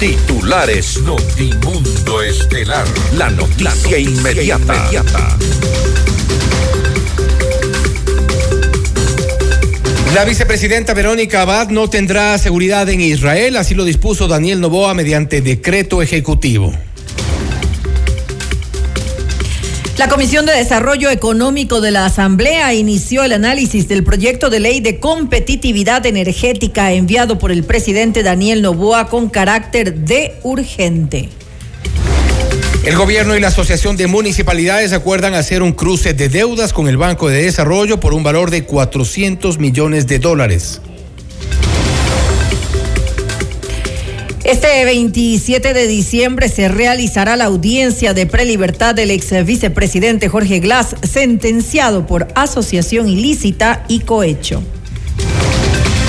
Titulares 0.00 1.02
Notimundo 1.02 2.22
Estelar. 2.22 2.86
La 3.18 3.28
noticia, 3.28 3.98
inmediata. 3.98 4.88
La 10.14 10.24
vicepresidenta 10.24 10.94
Verónica 10.94 11.42
Abad 11.42 11.68
no 11.68 11.90
tendrá 11.90 12.38
seguridad 12.38 12.88
en 12.88 13.02
Israel, 13.02 13.58
así 13.58 13.74
lo 13.74 13.84
dispuso 13.84 14.26
Daniel 14.26 14.62
Novoa 14.62 14.94
mediante 14.94 15.42
decreto 15.42 16.00
ejecutivo. 16.00 16.72
La 20.00 20.08
Comisión 20.08 20.46
de 20.46 20.52
Desarrollo 20.52 21.10
Económico 21.10 21.82
de 21.82 21.90
la 21.90 22.06
Asamblea 22.06 22.72
inició 22.72 23.22
el 23.22 23.34
análisis 23.34 23.86
del 23.86 24.02
proyecto 24.02 24.48
de 24.48 24.58
ley 24.58 24.80
de 24.80 24.98
competitividad 24.98 26.06
energética 26.06 26.90
enviado 26.92 27.36
por 27.36 27.52
el 27.52 27.64
presidente 27.64 28.22
Daniel 28.22 28.62
Novoa 28.62 29.08
con 29.08 29.28
carácter 29.28 29.94
de 29.94 30.36
urgente. 30.42 31.28
El 32.82 32.96
gobierno 32.96 33.36
y 33.36 33.40
la 33.40 33.48
Asociación 33.48 33.98
de 33.98 34.06
Municipalidades 34.06 34.94
acuerdan 34.94 35.34
hacer 35.34 35.62
un 35.62 35.72
cruce 35.72 36.14
de 36.14 36.30
deudas 36.30 36.72
con 36.72 36.88
el 36.88 36.96
Banco 36.96 37.28
de 37.28 37.42
Desarrollo 37.42 38.00
por 38.00 38.14
un 38.14 38.22
valor 38.22 38.50
de 38.50 38.64
400 38.64 39.58
millones 39.58 40.06
de 40.06 40.18
dólares. 40.18 40.80
Este 44.50 44.84
27 44.84 45.74
de 45.74 45.86
diciembre 45.86 46.48
se 46.48 46.66
realizará 46.66 47.36
la 47.36 47.44
audiencia 47.44 48.14
de 48.14 48.26
prelibertad 48.26 48.96
del 48.96 49.12
ex 49.12 49.46
vicepresidente 49.46 50.28
Jorge 50.28 50.58
Glass, 50.58 50.96
sentenciado 51.08 52.04
por 52.04 52.26
asociación 52.34 53.08
ilícita 53.08 53.84
y 53.86 54.00
cohecho. 54.00 54.60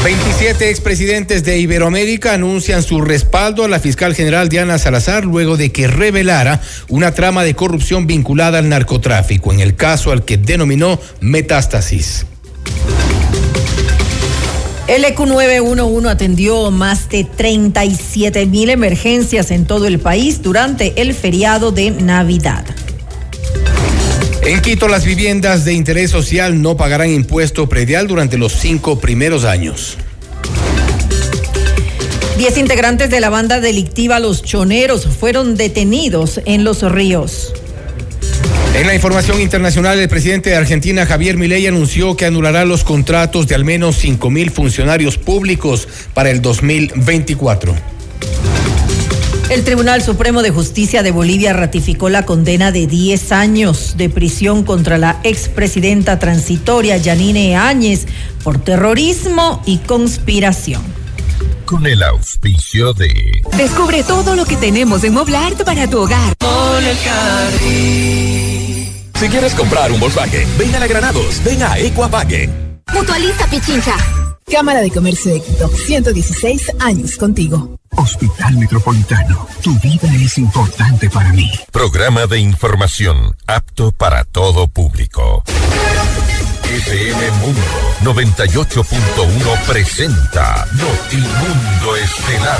27 0.03 0.71
expresidentes 0.71 1.43
de 1.43 1.59
Iberoamérica 1.59 2.33
anuncian 2.33 2.81
su 2.81 3.01
respaldo 3.01 3.63
a 3.63 3.67
la 3.67 3.79
fiscal 3.79 4.15
general 4.15 4.49
Diana 4.49 4.79
Salazar 4.79 5.23
luego 5.23 5.55
de 5.55 5.71
que 5.71 5.85
revelara 5.85 6.61
una 6.89 7.13
trama 7.13 7.43
de 7.43 7.53
corrupción 7.53 8.07
vinculada 8.07 8.57
al 8.57 8.69
narcotráfico, 8.69 9.53
en 9.53 9.59
el 9.59 9.75
caso 9.75 10.11
al 10.11 10.25
que 10.25 10.37
denominó 10.37 10.99
Metástasis. 11.19 12.25
El 14.91 15.05
EQ 15.05 15.19
911 15.21 16.09
atendió 16.09 16.69
más 16.69 17.07
de 17.07 17.23
37 17.23 18.45
mil 18.45 18.69
emergencias 18.69 19.49
en 19.49 19.65
todo 19.65 19.87
el 19.87 19.99
país 19.99 20.41
durante 20.41 21.01
el 21.01 21.13
feriado 21.13 21.71
de 21.71 21.91
Navidad. 21.91 22.65
En 24.43 24.61
Quito, 24.61 24.89
las 24.89 25.05
viviendas 25.05 25.63
de 25.63 25.75
interés 25.75 26.11
social 26.11 26.61
no 26.61 26.75
pagarán 26.75 27.09
impuesto 27.09 27.69
predial 27.69 28.07
durante 28.07 28.37
los 28.37 28.51
cinco 28.51 28.99
primeros 28.99 29.45
años. 29.45 29.97
Diez 32.37 32.57
integrantes 32.57 33.09
de 33.09 33.21
la 33.21 33.29
banda 33.29 33.61
delictiva 33.61 34.19
Los 34.19 34.43
Choneros 34.43 35.07
fueron 35.07 35.55
detenidos 35.55 36.41
en 36.43 36.65
Los 36.65 36.81
Ríos. 36.81 37.53
En 38.73 38.87
la 38.87 38.95
información 38.95 39.41
internacional, 39.41 39.99
el 39.99 40.07
presidente 40.07 40.49
de 40.49 40.55
Argentina, 40.55 41.05
Javier 41.05 41.37
Milei, 41.37 41.67
anunció 41.67 42.15
que 42.15 42.25
anulará 42.25 42.63
los 42.63 42.85
contratos 42.85 43.45
de 43.47 43.55
al 43.55 43.65
menos 43.65 43.97
5 43.97 44.29
mil 44.29 44.49
funcionarios 44.49 45.17
públicos 45.17 45.87
para 46.13 46.29
el 46.29 46.41
2024. 46.41 47.75
El 49.49 49.65
Tribunal 49.65 50.01
Supremo 50.01 50.41
de 50.41 50.51
Justicia 50.51 51.03
de 51.03 51.11
Bolivia 51.11 51.51
ratificó 51.51 52.07
la 52.07 52.25
condena 52.25 52.71
de 52.71 52.87
10 52.87 53.33
años 53.33 53.95
de 53.97 54.09
prisión 54.09 54.63
contra 54.63 54.97
la 54.97 55.19
expresidenta 55.25 56.17
transitoria 56.17 56.95
Yanine 56.95 57.57
Áñez 57.57 58.07
por 58.41 58.63
terrorismo 58.63 59.61
y 59.65 59.79
conspiración. 59.79 60.81
Con 61.65 61.85
el 61.85 62.01
auspicio 62.03 62.93
de... 62.93 63.41
Descubre 63.57 64.03
todo 64.03 64.37
lo 64.37 64.45
que 64.45 64.55
tenemos 64.55 65.03
en 65.03 65.13
Moblart 65.13 65.61
para 65.65 65.89
tu 65.89 65.99
hogar. 65.99 66.33
Si 69.21 69.29
quieres 69.29 69.53
comprar 69.53 69.91
un 69.91 69.99
Volkswagen, 69.99 70.47
ven 70.57 70.73
a 70.73 70.79
la 70.79 70.87
Granados, 70.87 71.43
ven 71.43 71.61
a 71.61 71.77
Equavagen. 71.77 72.81
Mutualiza 72.91 73.45
Pichincha. 73.45 73.95
Cámara 74.51 74.81
de 74.81 74.89
Comercio 74.89 75.31
de 75.31 75.41
Quito, 75.41 75.67
116 75.67 76.71
años 76.79 77.17
contigo. 77.17 77.77
Hospital 77.97 78.57
Metropolitano, 78.57 79.47
tu 79.61 79.77
vida 79.77 80.11
es 80.15 80.39
importante 80.39 81.07
para 81.07 81.31
mí. 81.33 81.51
Programa 81.71 82.25
de 82.25 82.39
información 82.39 83.35
apto 83.45 83.91
para 83.91 84.23
todo 84.23 84.67
público. 84.67 85.43
FM 86.63 87.31
Mundo 87.41 87.61
98.1 88.03 89.65
presenta 89.67 90.65
Notimundo 90.71 91.95
Estelar. 91.95 92.59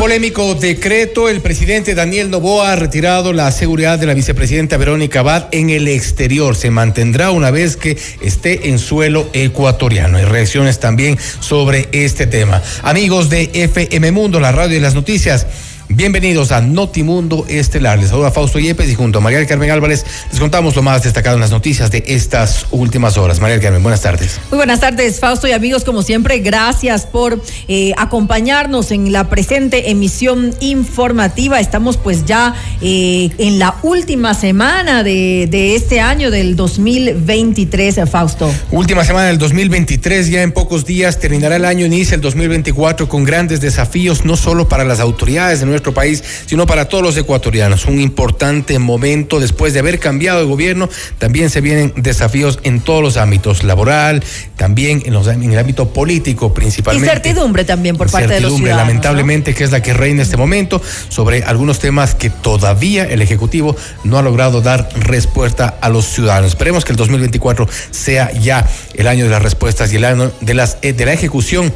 Polémico 0.00 0.54
decreto, 0.54 1.28
el 1.28 1.42
presidente 1.42 1.94
Daniel 1.94 2.30
Novoa 2.30 2.72
ha 2.72 2.76
retirado 2.76 3.34
la 3.34 3.52
seguridad 3.52 3.98
de 3.98 4.06
la 4.06 4.14
vicepresidenta 4.14 4.78
Verónica 4.78 5.20
Abad 5.20 5.48
en 5.52 5.68
el 5.68 5.88
exterior. 5.88 6.56
Se 6.56 6.70
mantendrá 6.70 7.32
una 7.32 7.50
vez 7.50 7.76
que 7.76 7.98
esté 8.22 8.70
en 8.70 8.78
suelo 8.78 9.28
ecuatoriano. 9.34 10.16
Hay 10.16 10.24
reacciones 10.24 10.80
también 10.80 11.18
sobre 11.40 11.90
este 11.92 12.26
tema. 12.26 12.62
Amigos 12.82 13.28
de 13.28 13.50
FM 13.52 14.10
Mundo, 14.12 14.40
la 14.40 14.52
radio 14.52 14.78
y 14.78 14.80
las 14.80 14.94
noticias. 14.94 15.46
Bienvenidos 15.92 16.52
a 16.52 16.60
Notimundo 16.60 17.44
Estelar. 17.48 17.98
Les 17.98 18.10
saluda 18.10 18.30
Fausto 18.30 18.60
Yepes 18.60 18.88
y 18.88 18.94
junto 18.94 19.18
a 19.18 19.20
María 19.20 19.44
Carmen 19.44 19.72
Álvarez 19.72 20.06
les 20.30 20.38
contamos 20.38 20.76
lo 20.76 20.82
más 20.82 21.02
destacado 21.02 21.34
en 21.34 21.40
las 21.40 21.50
noticias 21.50 21.90
de 21.90 22.04
estas 22.06 22.66
últimas 22.70 23.18
horas. 23.18 23.40
María 23.40 23.58
Carmen, 23.58 23.82
buenas 23.82 24.00
tardes. 24.00 24.40
Muy 24.52 24.58
buenas 24.58 24.78
tardes, 24.78 25.18
Fausto 25.18 25.48
y 25.48 25.52
amigos, 25.52 25.82
como 25.82 26.02
siempre, 26.02 26.38
gracias 26.38 27.06
por 27.06 27.42
eh, 27.66 27.92
acompañarnos 27.98 28.92
en 28.92 29.10
la 29.10 29.28
presente 29.28 29.90
emisión 29.90 30.54
informativa. 30.60 31.58
Estamos 31.58 31.96
pues 31.96 32.24
ya 32.24 32.54
eh, 32.80 33.30
en 33.38 33.58
la 33.58 33.74
última 33.82 34.34
semana 34.34 35.02
de, 35.02 35.48
de 35.50 35.74
este 35.74 35.98
año 35.98 36.30
del 36.30 36.54
2023, 36.54 38.02
Fausto. 38.08 38.48
Última 38.70 39.04
semana 39.04 39.26
del 39.26 39.38
2023, 39.38 40.30
ya 40.30 40.42
en 40.42 40.52
pocos 40.52 40.84
días 40.84 41.18
terminará 41.18 41.56
el 41.56 41.64
año, 41.64 41.84
inicia 41.84 42.14
el 42.14 42.20
2024 42.20 43.08
con 43.08 43.24
grandes 43.24 43.60
desafíos, 43.60 44.24
no 44.24 44.36
solo 44.36 44.68
para 44.68 44.84
las 44.84 45.00
autoridades 45.00 45.58
de 45.58 45.66
nuestro 45.66 45.79
país, 45.92 46.22
sino 46.46 46.66
para 46.66 46.88
todos 46.88 47.02
los 47.02 47.16
ecuatorianos. 47.16 47.86
Un 47.86 48.00
importante 48.00 48.78
momento 48.78 49.40
después 49.40 49.72
de 49.72 49.80
haber 49.80 49.98
cambiado 49.98 50.38
de 50.40 50.44
gobierno, 50.44 50.88
también 51.18 51.50
se 51.50 51.60
vienen 51.60 51.92
desafíos 51.96 52.58
en 52.62 52.80
todos 52.80 53.02
los 53.02 53.16
ámbitos, 53.16 53.64
laboral, 53.64 54.22
también 54.56 55.02
en, 55.06 55.12
los, 55.12 55.26
en 55.26 55.52
el 55.52 55.58
ámbito 55.58 55.92
político 55.92 56.52
principalmente. 56.54 57.06
Incertidumbre 57.08 57.64
también 57.64 57.96
por 57.96 58.10
parte 58.10 58.34
de 58.34 58.40
los 58.40 58.54
ciudadanos. 58.54 58.86
lamentablemente, 58.86 59.52
¿no? 59.52 59.56
que 59.56 59.64
es 59.64 59.70
la 59.70 59.82
que 59.82 59.92
reina 59.94 60.20
en 60.20 60.20
este 60.20 60.36
momento 60.36 60.80
sobre 61.08 61.42
algunos 61.44 61.78
temas 61.78 62.14
que 62.14 62.30
todavía 62.30 63.04
el 63.04 63.22
Ejecutivo 63.22 63.76
no 64.04 64.18
ha 64.18 64.22
logrado 64.22 64.60
dar 64.60 64.88
respuesta 64.96 65.78
a 65.80 65.88
los 65.88 66.06
ciudadanos. 66.06 66.50
Esperemos 66.50 66.84
que 66.84 66.92
el 66.92 66.96
2024 66.96 67.68
sea 67.90 68.32
ya 68.32 68.68
el 68.94 69.06
año 69.06 69.24
de 69.24 69.30
las 69.30 69.42
respuestas 69.42 69.92
y 69.92 69.96
el 69.96 70.04
año 70.04 70.32
de, 70.40 70.54
las, 70.54 70.78
eh, 70.82 70.92
de 70.92 71.04
la 71.04 71.12
ejecución 71.12 71.72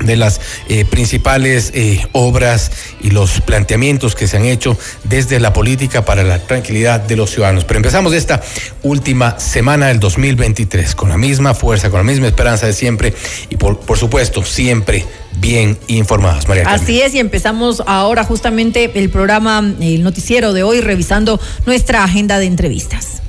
de 0.00 0.16
las 0.16 0.40
eh, 0.68 0.84
principales 0.84 1.72
eh, 1.74 2.06
obras 2.12 2.70
y 3.00 3.10
los 3.10 3.40
planteamientos 3.40 4.14
que 4.14 4.26
se 4.26 4.36
han 4.36 4.44
hecho 4.44 4.78
desde 5.04 5.40
la 5.40 5.52
política 5.52 6.04
para 6.04 6.22
la 6.22 6.38
tranquilidad 6.38 7.00
de 7.00 7.16
los 7.16 7.30
ciudadanos. 7.30 7.64
Pero 7.64 7.78
empezamos 7.78 8.12
esta 8.12 8.42
última 8.82 9.38
semana 9.38 9.86
del 9.88 10.00
2023 10.00 10.94
con 10.94 11.08
la 11.08 11.16
misma 11.16 11.54
fuerza, 11.54 11.90
con 11.90 11.98
la 11.98 12.04
misma 12.04 12.26
esperanza 12.26 12.66
de 12.66 12.72
siempre 12.72 13.14
y 13.50 13.56
por, 13.56 13.80
por 13.80 13.98
supuesto 13.98 14.44
siempre 14.44 15.04
bien 15.38 15.78
informados. 15.86 16.48
María. 16.48 16.64
Así 16.68 17.00
es, 17.00 17.14
y 17.14 17.18
empezamos 17.18 17.82
ahora 17.86 18.24
justamente 18.24 18.90
el 18.94 19.10
programa, 19.10 19.58
el 19.80 20.02
noticiero 20.02 20.52
de 20.52 20.62
hoy, 20.62 20.80
revisando 20.80 21.40
nuestra 21.66 22.04
agenda 22.04 22.38
de 22.38 22.46
entrevistas. 22.46 23.22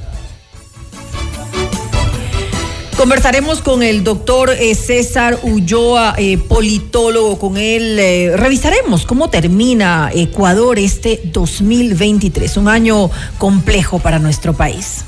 Conversaremos 2.97 3.61
con 3.61 3.83
el 3.83 4.03
doctor 4.03 4.49
eh, 4.49 4.73
César 4.73 5.37
Ulloa, 5.43 6.15
eh, 6.17 6.39
politólogo, 6.39 7.37
con 7.37 7.55
él. 7.55 7.99
eh, 7.99 8.33
revisaremos 8.35 9.05
cómo 9.05 9.29
termina 9.29 10.09
Ecuador 10.11 10.79
este 10.79 11.21
2023, 11.25 12.57
un 12.57 12.67
año 12.67 13.11
complejo 13.37 13.99
para 13.99 14.17
nuestro 14.17 14.53
país. 14.53 15.05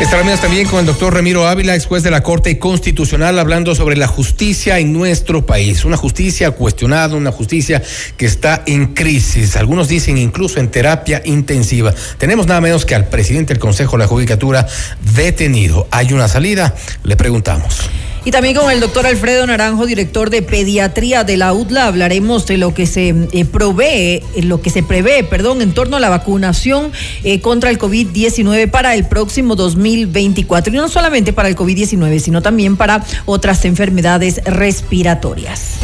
Estaremos 0.00 0.40
también 0.40 0.66
con 0.66 0.80
el 0.80 0.86
doctor 0.86 1.12
Ramiro 1.12 1.46
Ávila, 1.46 1.74
ex 1.74 1.84
juez 1.84 2.02
de 2.02 2.10
la 2.10 2.22
Corte 2.22 2.58
Constitucional, 2.58 3.38
hablando 3.38 3.74
sobre 3.74 3.96
la 3.96 4.06
justicia 4.06 4.78
en 4.78 4.94
nuestro 4.94 5.44
país. 5.44 5.84
Una 5.84 5.98
justicia 5.98 6.52
cuestionada, 6.52 7.16
una 7.16 7.30
justicia 7.30 7.82
que 8.16 8.24
está 8.24 8.62
en 8.66 8.94
crisis. 8.94 9.56
Algunos 9.56 9.88
dicen 9.88 10.16
incluso 10.16 10.58
en 10.58 10.70
terapia 10.70 11.20
intensiva. 11.26 11.94
Tenemos 12.16 12.46
nada 12.46 12.62
menos 12.62 12.86
que 12.86 12.94
al 12.94 13.08
presidente 13.08 13.52
del 13.52 13.60
Consejo 13.60 13.98
de 13.98 14.04
la 14.04 14.08
Judicatura 14.08 14.66
detenido. 15.14 15.86
¿Hay 15.90 16.14
una 16.14 16.28
salida? 16.28 16.74
Le 17.04 17.16
preguntamos. 17.16 17.90
Y 18.24 18.30
también 18.30 18.54
con 18.54 18.70
el 18.70 18.80
doctor 18.80 19.06
Alfredo 19.06 19.46
Naranjo, 19.46 19.86
director 19.86 20.28
de 20.28 20.42
pediatría 20.42 21.24
de 21.24 21.38
la 21.38 21.54
UDLA, 21.54 21.86
hablaremos 21.86 22.46
de 22.46 22.58
lo 22.58 22.74
que 22.74 22.86
se 22.86 23.14
eh, 23.32 23.44
provee, 23.46 24.22
eh, 24.34 24.42
lo 24.42 24.60
que 24.60 24.68
se 24.68 24.82
prevé, 24.82 25.24
perdón, 25.24 25.62
en 25.62 25.72
torno 25.72 25.96
a 25.96 26.00
la 26.00 26.10
vacunación 26.10 26.92
eh, 27.24 27.40
contra 27.40 27.70
el 27.70 27.78
COVID-19 27.78 28.70
para 28.70 28.94
el 28.94 29.06
próximo 29.06 29.56
2024. 29.56 30.72
Y 30.72 30.76
no 30.76 30.88
solamente 30.88 31.32
para 31.32 31.48
el 31.48 31.56
COVID-19, 31.56 32.18
sino 32.18 32.42
también 32.42 32.76
para 32.76 33.04
otras 33.24 33.64
enfermedades 33.64 34.42
respiratorias. 34.44 35.78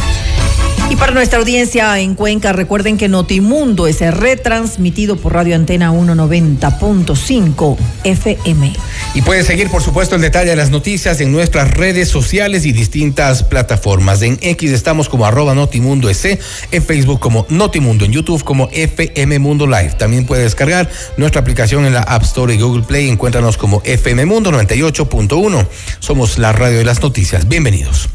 Y 0.89 0.95
para 0.95 1.11
nuestra 1.11 1.41
audiencia 1.41 1.99
en 1.99 2.15
Cuenca, 2.15 2.53
recuerden 2.53 2.97
que 2.97 3.09
Notimundo 3.09 3.89
es 3.89 4.01
retransmitido 4.01 5.17
por 5.17 5.33
Radio 5.33 5.57
Antena 5.57 5.91
190.5 5.91 7.77
FM. 8.05 8.73
Y 9.15 9.23
pueden 9.23 9.45
seguir, 9.45 9.69
por 9.69 9.83
supuesto, 9.83 10.15
el 10.15 10.21
detalle 10.21 10.51
de 10.51 10.57
las 10.57 10.71
noticias 10.71 11.21
en 11.21 11.33
nuestras 11.33 11.73
redes 11.73 12.09
sociales 12.09 12.67
y 12.67 12.73
distintas 12.73 13.43
plataformas. 13.43 14.23
En 14.23 14.39
X 14.41 14.71
estamos 14.71 15.09
como 15.09 15.27
arroba 15.27 15.57
Notimundo 15.57 16.09
S, 16.09 16.39
en 16.71 16.83
Facebook 16.85 17.19
como 17.19 17.47
Notimundo, 17.49 18.05
en 18.05 18.13
YouTube 18.13 18.45
como 18.45 18.69
FM 18.71 19.41
Mundo 19.41 19.67
Live. 19.67 19.95
También 19.99 20.25
puede 20.25 20.45
descargar 20.45 20.89
nuestra 21.17 21.41
aplicación 21.41 21.85
en 21.85 21.95
la 21.95 22.03
App 22.03 22.23
Store 22.23 22.55
y 22.55 22.61
Google 22.61 22.85
Play. 22.85 23.09
Encuéntranos 23.09 23.57
como 23.57 23.83
FM 23.85 24.25
Mundo 24.27 24.53
98.1. 24.53 25.67
Somos 25.99 26.39
la 26.39 26.53
radio 26.53 26.79
de 26.79 26.85
las 26.85 27.03
noticias. 27.03 27.49
Bienvenidos 27.49 28.09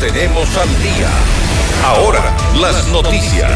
le 0.00 0.06
mantenemos 0.06 0.56
al 0.56 0.82
día. 0.82 1.10
Ahora, 1.84 2.34
las 2.54 2.86
noticias. 2.88 3.50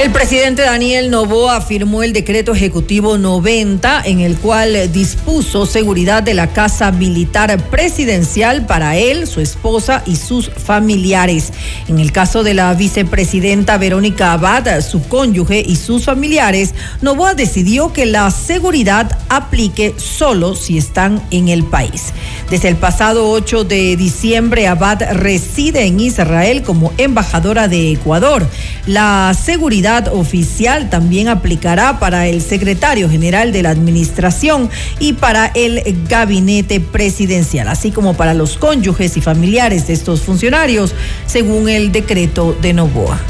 El 0.00 0.10
presidente 0.10 0.62
Daniel 0.62 1.10
Novoa 1.10 1.60
firmó 1.60 2.02
el 2.02 2.12
decreto 2.12 2.52
ejecutivo 2.52 3.18
90 3.18 4.02
en 4.04 4.18
el 4.18 4.36
cual 4.36 4.90
dispuso 4.90 5.64
seguridad 5.64 6.24
de 6.24 6.34
la 6.34 6.48
casa 6.48 6.90
militar 6.90 7.56
presidencial 7.70 8.66
para 8.66 8.96
él, 8.96 9.28
su 9.28 9.40
esposa 9.40 10.02
y 10.04 10.16
sus 10.16 10.50
familiares. 10.50 11.52
En 11.86 12.00
el 12.00 12.10
caso 12.10 12.42
de 12.42 12.54
la 12.54 12.74
vicepresidenta 12.74 13.78
Verónica 13.78 14.32
Abad, 14.32 14.80
su 14.80 15.04
cónyuge 15.04 15.62
y 15.64 15.76
sus 15.76 16.06
familiares, 16.06 16.74
Novoa 17.00 17.34
decidió 17.34 17.92
que 17.92 18.06
la 18.06 18.28
seguridad 18.32 19.18
aplique 19.28 19.94
solo 19.98 20.56
si 20.56 20.78
están 20.78 21.22
en 21.30 21.48
el 21.48 21.62
país. 21.62 22.06
Desde 22.50 22.68
el 22.68 22.76
pasado 22.76 23.30
8 23.30 23.64
de 23.64 23.96
diciembre, 23.96 24.66
Abad 24.66 25.00
reside 25.12 25.84
en 25.84 26.00
Israel 26.00 26.62
como 26.62 26.92
embajadora 26.98 27.68
de 27.68 27.92
Ecuador. 27.92 28.44
La 28.86 29.32
seguridad 29.40 29.81
oficial 30.12 30.90
también 30.90 31.28
aplicará 31.28 31.98
para 31.98 32.28
el 32.28 32.40
secretario 32.40 33.10
general 33.10 33.52
de 33.52 33.62
la 33.62 33.70
administración 33.70 34.70
y 34.98 35.14
para 35.14 35.46
el 35.54 35.82
gabinete 36.08 36.80
presidencial, 36.80 37.68
así 37.68 37.90
como 37.90 38.14
para 38.14 38.34
los 38.34 38.56
cónyuges 38.56 39.16
y 39.16 39.20
familiares 39.20 39.86
de 39.86 39.94
estos 39.94 40.22
funcionarios, 40.22 40.94
según 41.26 41.68
el 41.68 41.90
decreto 41.90 42.56
de 42.60 42.72
Novoa. 42.72 43.20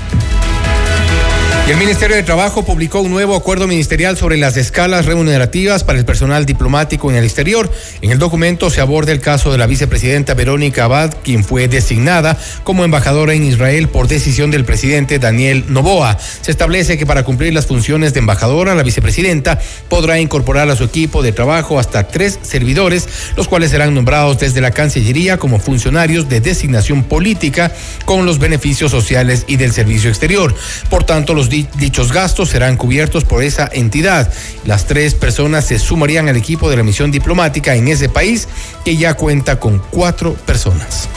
Y 1.64 1.70
el 1.70 1.76
Ministerio 1.76 2.16
de 2.16 2.24
Trabajo 2.24 2.64
publicó 2.64 3.00
un 3.02 3.12
nuevo 3.12 3.36
acuerdo 3.36 3.68
ministerial 3.68 4.16
sobre 4.16 4.36
las 4.36 4.56
escalas 4.56 5.06
remunerativas 5.06 5.84
para 5.84 5.96
el 5.96 6.04
personal 6.04 6.44
diplomático 6.44 7.08
en 7.08 7.16
el 7.16 7.24
exterior. 7.24 7.70
En 8.00 8.10
el 8.10 8.18
documento 8.18 8.68
se 8.68 8.80
aborda 8.80 9.12
el 9.12 9.20
caso 9.20 9.52
de 9.52 9.58
la 9.58 9.68
vicepresidenta 9.68 10.34
Verónica 10.34 10.84
Abad, 10.84 11.14
quien 11.22 11.44
fue 11.44 11.68
designada 11.68 12.36
como 12.64 12.84
embajadora 12.84 13.34
en 13.34 13.44
Israel 13.44 13.88
por 13.88 14.08
decisión 14.08 14.50
del 14.50 14.64
presidente 14.64 15.20
Daniel 15.20 15.64
Novoa. 15.68 16.18
Se 16.18 16.50
establece 16.50 16.98
que 16.98 17.06
para 17.06 17.22
cumplir 17.22 17.54
las 17.54 17.66
funciones 17.66 18.12
de 18.12 18.18
embajadora, 18.18 18.74
la 18.74 18.82
vicepresidenta 18.82 19.60
podrá 19.88 20.18
incorporar 20.18 20.68
a 20.68 20.74
su 20.74 20.82
equipo 20.82 21.22
de 21.22 21.30
trabajo 21.30 21.78
hasta 21.78 22.08
tres 22.08 22.40
servidores, 22.42 23.08
los 23.36 23.46
cuales 23.46 23.70
serán 23.70 23.94
nombrados 23.94 24.40
desde 24.40 24.60
la 24.60 24.72
Cancillería 24.72 25.38
como 25.38 25.60
funcionarios 25.60 26.28
de 26.28 26.40
designación 26.40 27.04
política 27.04 27.70
con 28.04 28.26
los 28.26 28.40
beneficios 28.40 28.90
sociales 28.90 29.44
y 29.46 29.58
del 29.58 29.70
servicio 29.70 30.10
exterior. 30.10 30.52
Por 30.90 31.04
tanto, 31.04 31.34
los 31.34 31.51
dichos 31.52 32.12
gastos 32.12 32.48
serán 32.50 32.76
cubiertos 32.76 33.24
por 33.24 33.42
esa 33.42 33.68
entidad. 33.72 34.32
Las 34.64 34.86
tres 34.86 35.14
personas 35.14 35.66
se 35.66 35.78
sumarían 35.78 36.28
al 36.28 36.36
equipo 36.36 36.70
de 36.70 36.76
la 36.76 36.82
misión 36.82 37.10
diplomática 37.10 37.74
en 37.74 37.88
ese 37.88 38.08
país 38.08 38.48
que 38.84 38.96
ya 38.96 39.14
cuenta 39.14 39.60
con 39.60 39.80
cuatro 39.90 40.34
personas. 40.34 41.08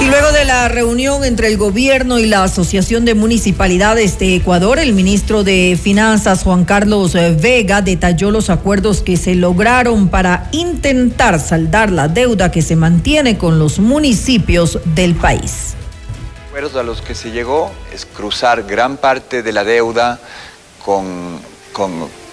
Y 0.00 0.06
luego 0.06 0.30
de 0.30 0.44
la 0.44 0.68
reunión 0.68 1.24
entre 1.24 1.48
el 1.48 1.58
gobierno 1.58 2.18
y 2.18 2.26
la 2.26 2.44
Asociación 2.44 3.04
de 3.04 3.14
Municipalidades 3.14 4.18
de 4.18 4.36
Ecuador, 4.36 4.78
el 4.78 4.92
ministro 4.92 5.42
de 5.42 5.78
Finanzas, 5.80 6.44
Juan 6.44 6.64
Carlos 6.64 7.14
Vega, 7.14 7.82
detalló 7.82 8.30
los 8.30 8.48
acuerdos 8.48 9.02
que 9.02 9.16
se 9.16 9.34
lograron 9.34 10.08
para 10.08 10.48
intentar 10.52 11.40
saldar 11.40 11.90
la 11.90 12.08
deuda 12.08 12.50
que 12.50 12.62
se 12.62 12.76
mantiene 12.76 13.36
con 13.38 13.58
los 13.58 13.80
municipios 13.80 14.78
del 14.94 15.14
país 15.14 15.77
a 16.58 16.82
los 16.82 17.02
que 17.02 17.14
se 17.14 17.30
llegó 17.30 17.70
es 17.92 18.04
cruzar 18.04 18.64
gran 18.64 18.96
parte 18.96 19.44
de 19.44 19.52
la 19.52 19.62
deuda 19.62 20.18
con, 20.84 21.40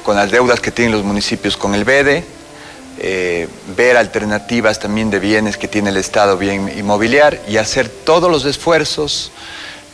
las 0.08 0.32
deudas 0.32 0.60
que 0.60 0.72
tienen 0.72 0.94
los 0.94 1.04
municipios 1.04 1.56
con 1.56 1.76
el 1.76 1.84
BEDE, 1.84 2.24
eh, 2.98 3.48
ver 3.78 3.98
alternativas 3.98 4.80
también 4.80 5.12
de 5.12 5.20
bienes 5.20 5.58
que 5.58 5.68
tiene 5.68 5.92
el 5.92 5.98
Estado 5.98 6.40
bien 6.40 6.76
inmobiliar 6.76 7.40
y 7.48 7.58
hacer 7.58 7.88
todos 7.88 8.32
los 8.32 8.46
esfuerzos 8.46 9.32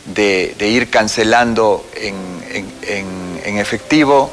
de, 0.06 0.54
ir 0.60 0.88
cancelando 0.88 1.84
en, 1.94 3.58
efectivo 3.58 4.30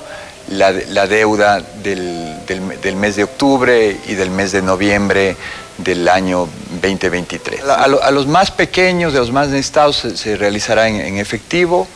la, 0.48 0.72
deuda 1.07 1.60
del, 1.60 2.45
del 2.45 2.95
mes 2.95 3.18
de 3.18 3.25
octubre 3.25 3.98
y 4.07 4.16
del 4.16 4.31
mes 4.31 4.54
de 4.54 4.62
noviembre 4.62 5.36
del 5.84 6.08
año 6.08 6.48
2023. 6.81 7.64
A, 7.64 7.88
los 7.88 8.28
más 8.28 8.52
pequeños, 8.52 9.14
de 9.14 9.20
los 9.20 9.31
más 9.31 9.50
necesitados, 9.50 9.98
se, 10.16 10.36
realizará 10.36 10.88
en, 10.88 11.18
efectivo 11.18 11.88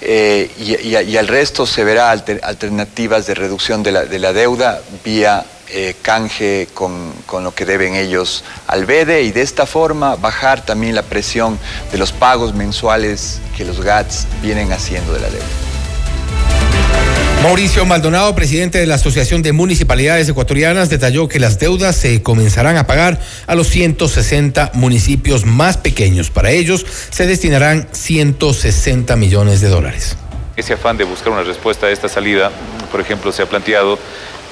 eh, 0.00 0.50
y, 0.58 1.16
al 1.16 1.28
resto 1.28 1.66
se 1.66 1.84
verá 1.84 2.10
alternativas 2.10 3.26
de 3.26 3.34
reducción 3.34 3.82
de 3.82 3.92
la, 3.92 4.32
deuda 4.32 4.80
vía 5.04 5.44
eh, 5.68 5.94
canje 6.02 6.68
con, 6.74 7.12
con, 7.24 7.44
lo 7.44 7.54
que 7.54 7.64
deben 7.64 7.94
ellos 7.94 8.44
al 8.66 8.84
BEDE 8.84 9.22
y 9.22 9.32
de 9.32 9.42
esta 9.42 9.64
forma 9.64 10.16
bajar 10.16 10.64
también 10.64 10.94
la 10.94 11.02
presión 11.02 11.58
de 11.90 11.98
los 11.98 12.12
pagos 12.12 12.52
mensuales 12.54 13.40
que 13.56 13.64
los 13.64 13.80
GATS 13.80 14.26
vienen 14.42 14.72
haciendo 14.72 15.14
de 15.14 15.20
la 15.20 15.30
deuda. 15.30 15.46
Mauricio 17.42 17.84
Maldonado, 17.84 18.36
presidente 18.36 18.78
de 18.78 18.86
la 18.86 18.94
Asociación 18.94 19.42
de 19.42 19.50
Municipalidades 19.50 20.28
Ecuatorianas, 20.28 20.88
detalló 20.88 21.26
que 21.26 21.40
las 21.40 21.58
deudas 21.58 21.96
se 21.96 22.22
comenzarán 22.22 22.76
a 22.76 22.86
pagar 22.86 23.18
a 23.48 23.56
los 23.56 23.66
160 23.66 24.70
municipios 24.74 25.44
más 25.44 25.76
pequeños. 25.76 26.30
Para 26.30 26.52
ellos 26.52 26.86
se 27.10 27.26
destinarán 27.26 27.88
160 27.90 29.16
millones 29.16 29.60
de 29.60 29.68
dólares. 29.68 30.16
Ese 30.54 30.74
afán 30.74 30.96
de 30.96 31.02
buscar 31.02 31.32
una 31.32 31.42
respuesta 31.42 31.86
a 31.86 31.90
esta 31.90 32.08
salida, 32.08 32.52
por 32.92 33.00
ejemplo, 33.00 33.32
se 33.32 33.42
ha 33.42 33.46
planteado 33.46 33.98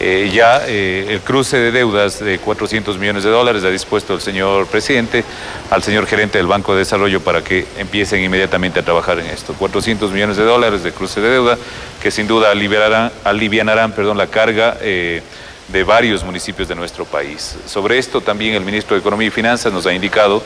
eh, 0.03 0.31
ya 0.33 0.63
eh, 0.67 1.09
el 1.11 1.21
cruce 1.21 1.59
de 1.59 1.73
deudas 1.73 2.21
de 2.21 2.39
400 2.39 2.97
millones 2.97 3.23
de 3.23 3.29
dólares 3.29 3.65
ha 3.65 3.69
dispuesto 3.69 4.15
el 4.15 4.23
señor 4.23 4.67
presidente 4.67 5.23
al 5.69 5.83
señor 5.83 6.07
gerente 6.07 6.39
del 6.39 6.47
Banco 6.47 6.73
de 6.73 6.79
Desarrollo 6.79 7.21
para 7.21 7.45
que 7.45 7.67
empiecen 7.77 8.25
inmediatamente 8.25 8.81
a 8.81 8.83
trabajar 8.83 9.19
en 9.19 9.27
esto. 9.27 9.53
400 9.53 10.11
millones 10.11 10.39
de 10.39 10.45
dólares 10.45 10.83
de 10.83 10.93
cruce 10.93 11.21
de 11.21 11.29
deuda 11.29 11.59
que 12.03 12.11
sin 12.11 12.27
duda 12.27 12.51
aliviarán, 12.51 13.13
alivianarán 13.25 13.93
perdón, 13.93 14.17
la 14.17 14.29
carga 14.29 14.79
eh, 14.81 15.21
de 15.69 15.85
varios 15.85 16.25
municipios 16.25 16.67
de 16.67 16.77
nuestro 16.77 17.05
país. 17.05 17.57
Sobre 17.67 17.99
esto 17.99 18.23
también 18.23 18.55
el 18.55 18.65
ministro 18.65 18.97
de 18.97 19.01
Economía 19.01 19.29
y 19.29 19.31
Finanzas 19.31 19.71
nos 19.71 19.85
ha 19.85 19.93
indicado 19.93 20.43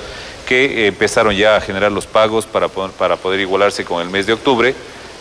que 0.49 0.88
empezaron 0.88 1.32
ya 1.32 1.54
a 1.54 1.61
generar 1.61 1.92
los 1.92 2.06
pagos 2.06 2.44
para, 2.44 2.66
para 2.68 3.14
poder 3.14 3.38
igualarse 3.38 3.84
con 3.84 4.02
el 4.02 4.11
mes 4.11 4.26
de 4.26 4.32
octubre 4.32 4.75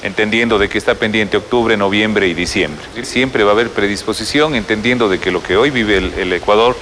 entendiendo 0.03 0.59
de 0.59 0.69
que 0.69 0.77
está 0.77 0.95
pendiente 0.95 1.37
octubre, 1.37 1.75
noviembre 1.77 2.27
y 2.27 2.33
diciembre. 2.33 2.83
Siempre 3.03 3.43
va 3.43 3.51
a 3.51 3.53
haber 3.53 3.69
predisposición, 3.69 4.53
entendiendo 4.53 5.09
de 5.09 5.19
que 5.19 5.31
lo 5.31 5.41
que 5.41 5.57
hoy 5.57 5.69
vive 5.69 5.97
el, 5.97 6.33
Ecuador 6.33 6.75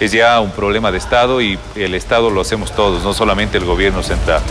es 0.00 0.12
ya 0.12 0.40
un 0.40 0.52
problema 0.52 0.92
de 0.92 0.98
Estado 0.98 1.42
y 1.42 1.58
el 1.74 1.94
Estado 1.94 2.30
lo 2.30 2.40
hacemos 2.40 2.74
todos, 2.74 3.02
no 3.02 3.12
solamente 3.12 3.58
el 3.58 3.64
gobierno 3.64 4.02
central. 4.02 4.42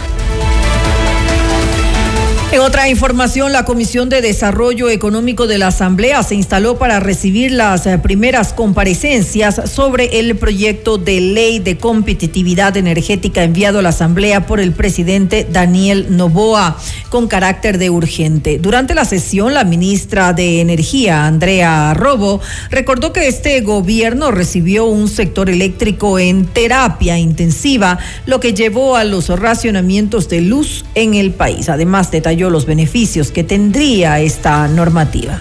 En 2.49 2.61
otra 2.61 2.87
información, 2.87 3.51
la 3.51 3.65
Comisión 3.65 4.07
de 4.07 4.21
Desarrollo 4.21 4.87
Económico 4.89 5.47
de 5.47 5.57
la 5.57 5.67
Asamblea 5.67 6.23
se 6.23 6.33
instaló 6.33 6.77
para 6.77 7.01
recibir 7.01 7.51
las 7.51 7.85
eh, 7.85 7.97
primeras 7.97 8.53
comparecencias 8.53 9.69
sobre 9.69 10.21
el 10.21 10.37
proyecto 10.37 10.97
de 10.97 11.19
ley 11.19 11.59
de 11.59 11.77
competitividad 11.77 12.77
energética 12.77 13.43
enviado 13.43 13.79
a 13.79 13.81
la 13.81 13.89
Asamblea 13.89 14.45
por 14.45 14.61
el 14.61 14.71
presidente 14.71 15.45
Daniel 15.51 16.15
Novoa 16.15 16.77
con 17.09 17.27
carácter 17.27 17.77
de 17.77 17.89
urgente. 17.89 18.59
Durante 18.59 18.95
la 18.95 19.03
sesión, 19.03 19.53
la 19.53 19.65
ministra 19.65 20.31
de 20.31 20.61
Energía, 20.61 21.25
Andrea 21.25 21.93
Robo, 21.95 22.39
recordó 22.71 23.11
que 23.11 23.27
este 23.27 23.59
gobierno 23.59 24.31
recibió 24.31 24.85
un 24.85 25.09
sector 25.09 25.49
eléctrico 25.49 26.17
en 26.17 26.45
terapia 26.45 27.17
intensiva, 27.17 27.99
lo 28.25 28.39
que 28.39 28.53
llevó 28.53 28.95
a 28.95 29.03
los 29.03 29.27
racionamientos 29.27 30.29
de 30.29 30.39
luz 30.39 30.85
en 30.95 31.13
el 31.13 31.31
país. 31.31 31.67
Además, 31.67 32.09
detalló 32.09 32.36
los 32.37 32.65
beneficios 32.65 33.31
que 33.31 33.43
tendría 33.43 34.19
esta 34.19 34.67
normativa. 34.67 35.39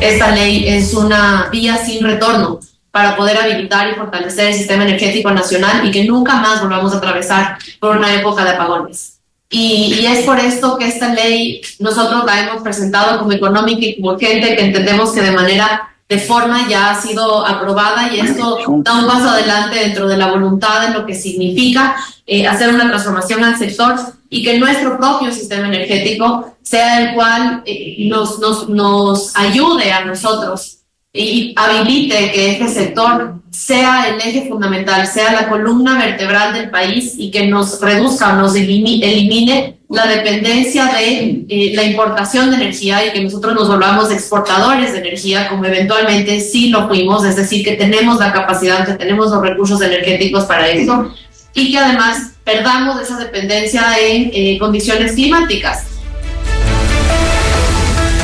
Esta 0.00 0.30
ley 0.34 0.66
es 0.66 0.94
una 0.94 1.48
vía 1.50 1.76
sin 1.76 2.04
retorno 2.04 2.60
para 2.90 3.16
poder 3.16 3.36
habilitar 3.36 3.90
y 3.90 3.94
fortalecer 3.94 4.48
el 4.48 4.54
sistema 4.54 4.84
energético 4.84 5.30
nacional 5.30 5.86
y 5.86 5.90
que 5.90 6.04
nunca 6.04 6.36
más 6.36 6.62
volvamos 6.62 6.94
a 6.94 6.96
atravesar 6.96 7.58
por 7.78 7.96
una 7.96 8.14
época 8.14 8.42
de 8.42 8.50
apagones. 8.50 9.18
Y, 9.50 10.04
es 10.06 10.24
por 10.24 10.38
esto 10.40 10.76
que 10.76 10.88
esta 10.88 11.14
ley 11.14 11.60
nosotros 11.78 12.24
la 12.24 12.40
hemos 12.40 12.62
presentado 12.62 13.18
como 13.18 13.32
económica 13.32 13.84
y 13.84 13.96
como 13.96 14.12
urgente, 14.12 14.56
que 14.56 14.64
entendemos 14.64 15.12
que 15.12 15.22
de 15.22 15.30
manera 15.30 15.95
de 16.08 16.18
forma 16.18 16.68
ya 16.68 16.90
ha 16.90 17.00
sido 17.00 17.44
aprobada 17.44 18.12
y 18.14 18.20
esto 18.20 18.58
da 18.82 18.98
un 18.98 19.06
paso 19.06 19.28
adelante 19.28 19.80
dentro 19.80 20.06
de 20.06 20.16
la 20.16 20.30
voluntad 20.30 20.86
de 20.86 20.94
lo 20.94 21.04
que 21.04 21.14
significa 21.14 21.96
eh, 22.26 22.46
hacer 22.46 22.72
una 22.72 22.88
transformación 22.88 23.42
al 23.42 23.58
sector 23.58 23.96
y 24.30 24.44
que 24.44 24.58
nuestro 24.58 24.96
propio 24.96 25.32
sistema 25.32 25.66
energético 25.66 26.56
sea 26.62 27.00
el 27.00 27.14
cual 27.14 27.62
eh, 27.66 28.08
nos, 28.08 28.38
nos, 28.38 28.68
nos 28.68 29.36
ayude 29.36 29.92
a 29.92 30.04
nosotros 30.04 30.78
y 31.12 31.54
habilite 31.56 32.30
que 32.30 32.52
este 32.52 32.68
sector 32.68 33.40
sea 33.50 34.08
el 34.08 34.20
eje 34.20 34.48
fundamental, 34.48 35.06
sea 35.06 35.32
la 35.32 35.48
columna 35.48 35.98
vertebral 35.98 36.52
del 36.52 36.70
país 36.70 37.14
y 37.16 37.30
que 37.30 37.46
nos 37.46 37.80
reduzca 37.80 38.34
nos 38.34 38.54
elimine 38.54 39.75
la 39.88 40.06
dependencia 40.06 40.86
de 40.86 41.44
eh, 41.48 41.72
la 41.74 41.84
importación 41.84 42.50
de 42.50 42.56
energía 42.56 43.06
y 43.06 43.12
que 43.12 43.22
nosotros 43.22 43.54
nos 43.54 43.68
volvamos 43.68 44.10
exportadores 44.10 44.92
de 44.92 44.98
energía, 44.98 45.48
como 45.48 45.64
eventualmente 45.64 46.40
sí 46.40 46.70
lo 46.70 46.88
fuimos, 46.88 47.24
es 47.24 47.36
decir, 47.36 47.64
que 47.64 47.72
tenemos 47.72 48.18
la 48.18 48.32
capacidad, 48.32 48.84
que 48.84 48.94
tenemos 48.94 49.30
los 49.30 49.40
recursos 49.40 49.80
energéticos 49.80 50.44
para 50.44 50.68
eso 50.68 51.12
y 51.54 51.70
que 51.70 51.78
además 51.78 52.32
perdamos 52.42 53.00
esa 53.00 53.16
dependencia 53.18 53.82
en 54.00 54.30
eh, 54.32 54.58
condiciones 54.58 55.12
climáticas. 55.12 55.84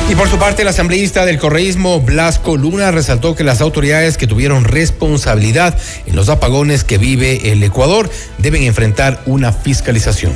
Y 0.09 0.15
por 0.15 0.27
su 0.27 0.37
parte, 0.37 0.63
el 0.63 0.67
asambleísta 0.67 1.25
del 1.25 1.39
correísmo, 1.39 2.01
Blasco 2.01 2.57
Luna, 2.57 2.91
resaltó 2.91 3.35
que 3.35 3.45
las 3.45 3.61
autoridades 3.61 4.17
que 4.17 4.27
tuvieron 4.27 4.65
responsabilidad 4.65 5.79
en 6.05 6.15
los 6.17 6.27
apagones 6.27 6.83
que 6.83 6.97
vive 6.97 7.51
el 7.51 7.63
Ecuador 7.63 8.09
deben 8.37 8.63
enfrentar 8.63 9.21
una 9.25 9.53
fiscalización. 9.53 10.35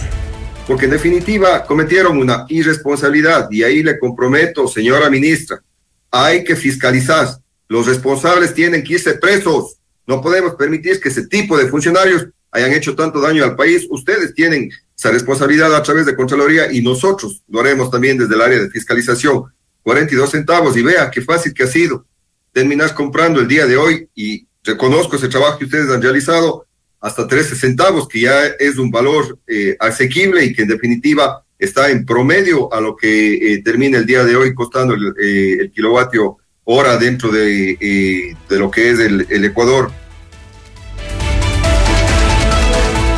Porque 0.68 0.86
en 0.86 0.92
definitiva 0.92 1.64
cometieron 1.64 2.18
una 2.18 2.46
irresponsabilidad 2.50 3.48
y 3.50 3.64
ahí 3.64 3.82
le 3.82 3.98
comprometo, 3.98 4.68
señora 4.68 5.10
ministra, 5.10 5.64
hay 6.12 6.44
que 6.44 6.58
fiscalizar. 6.58 7.30
Los 7.70 7.88
responsables 7.88 8.54
tienen 8.54 8.84
que 8.84 8.96
irse 8.96 9.14
presos. 9.14 9.78
No 10.06 10.22
podemos 10.22 10.56
permitir 10.56 11.00
que 11.00 11.10
ese 11.10 11.26
tipo 11.28 11.58
de 11.58 11.68
funcionarios 11.68 12.28
hayan 12.52 12.74
hecho 12.74 12.96
tanto 12.96 13.22
daño 13.22 13.44
al 13.46 13.56
país. 13.56 13.88
Ustedes 13.90 14.34
tienen 14.34 14.70
esa 14.98 15.12
responsabilidad 15.12 15.74
a 15.74 15.84
través 15.84 16.06
de 16.06 16.16
Contraloría 16.16 16.72
y 16.72 16.82
nosotros 16.82 17.44
lo 17.48 17.62
haremos 17.62 17.90
también 17.90 18.18
desde 18.18 18.36
el 18.36 18.42
área 18.42 18.60
de 18.60 18.70
fiscalización. 18.70 19.46
42 19.84 20.30
centavos 20.30 20.76
y 20.76 20.82
vea 20.82 21.10
qué 21.10 21.22
fácil 21.22 21.54
que 21.54 21.64
ha 21.64 21.68
sido 21.68 22.06
terminar 22.52 22.94
comprando 22.94 23.40
el 23.40 23.48
día 23.48 23.66
de 23.66 23.78
hoy 23.78 24.10
y 24.16 24.46
reconozco 24.64 25.16
ese 25.16 25.30
trabajo 25.30 25.60
que 25.60 25.66
ustedes 25.66 25.90
han 25.90 26.02
realizado 26.02 26.67
hasta 27.08 27.26
13 27.26 27.56
centavos, 27.56 28.08
que 28.08 28.22
ya 28.22 28.46
es 28.60 28.78
un 28.78 28.92
valor 28.92 29.40
eh, 29.48 29.78
asequible 29.80 30.44
y 30.44 30.54
que 30.54 30.64
en 30.64 30.68
definitiva 30.68 31.42
está 31.58 31.90
en 31.90 32.06
promedio 32.06 32.72
a 32.74 32.82
lo 32.82 32.98
que 32.98 33.54
eh, 33.54 33.64
termina 33.64 33.98
el 33.98 34.06
día 34.06 34.26
de 34.26 34.36
hoy 34.36 34.54
costando 34.54 34.94
el, 34.94 35.14
eh, 35.20 35.58
el 35.62 35.72
kilovatio 35.72 36.38
hora 36.66 36.98
dentro 36.98 37.32
de, 37.32 38.36
de, 38.50 38.60
lo 38.60 38.70
que 38.70 38.92
es 38.92 39.00
el, 39.00 39.26
el 39.30 39.46
Ecuador. 39.46 39.90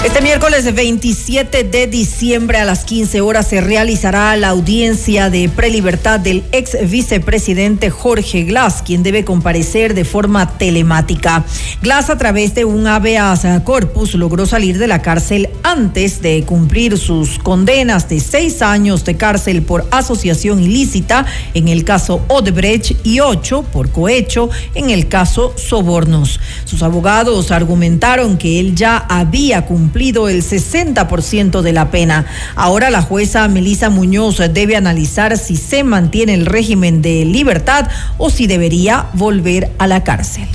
Este 0.02 0.22
miércoles 0.22 0.74
27 0.74 1.66
de 1.66 1.86
diciembre 1.86 2.58
a 2.58 2.64
las 2.64 2.86
15 2.86 3.20
horas 3.20 3.50
se 3.50 3.60
realizará 3.60 4.34
la 4.38 4.48
audiencia 4.48 5.30
de 5.30 5.50
prelibertad 5.50 6.22
del 6.22 6.46
ex 6.54 6.78
vicepresidente 6.90 7.90
Jorge 7.90 8.44
Glass, 8.46 8.82
quien 8.82 9.04
debe 9.04 9.26
comparecer 9.26 9.94
de 9.94 10.06
forma 10.06 10.58
telemática. 10.58 11.44
Glass 11.82 12.10
a 12.10 12.18
través 12.18 12.56
de 12.56 12.64
un 12.64 12.88
habeas 12.88 13.46
corpus 13.66 14.16
logró 14.16 14.46
salir 14.46 14.78
de 14.78 14.88
la 14.88 15.02
cárcel 15.02 15.50
antes 15.64 16.22
de 16.22 16.44
cumplir 16.46 16.98
sus 16.98 17.38
condenas 17.38 18.08
de 18.08 18.22
seis 18.22 18.62
años 18.62 19.04
de 19.04 19.18
cárcel 19.18 19.64
por 19.64 19.86
asociación 19.92 20.64
ilícita 20.64 21.26
en 21.54 21.68
el 21.68 21.84
caso 21.84 22.24
Odebrecht 22.30 23.06
y 23.06 23.20
ocho 23.20 23.64
por 23.64 23.92
cohecho 23.92 24.50
en 24.76 24.92
el 24.92 25.10
caso 25.10 25.54
Sobornos. 25.58 26.40
Sus 26.64 26.84
abogados 26.84 27.52
argumentaron 27.52 28.38
que 28.38 28.62
él 28.62 28.76
ya 28.76 28.98
había 28.98 29.66
cumplido 29.66 29.89
cumplido 29.90 30.30
el 30.30 30.44
60% 30.44 31.62
de 31.62 31.74
la 31.74 31.90
pena. 31.90 32.28
Ahora 32.56 32.92
la 32.92 33.02
jueza 33.02 33.48
Melisa 33.48 33.90
Muñoz 33.90 34.38
debe 34.54 34.76
analizar 34.76 35.36
si 35.36 35.56
se 35.56 35.84
mantiene 35.84 36.36
el 36.36 36.46
régimen 36.46 37.02
de 37.02 37.26
libertad 37.26 37.88
o 38.20 38.30
si 38.30 38.46
debería 38.46 39.08
volver 39.14 39.72
a 39.80 39.88
la 39.88 40.04
cárcel. 40.04 40.48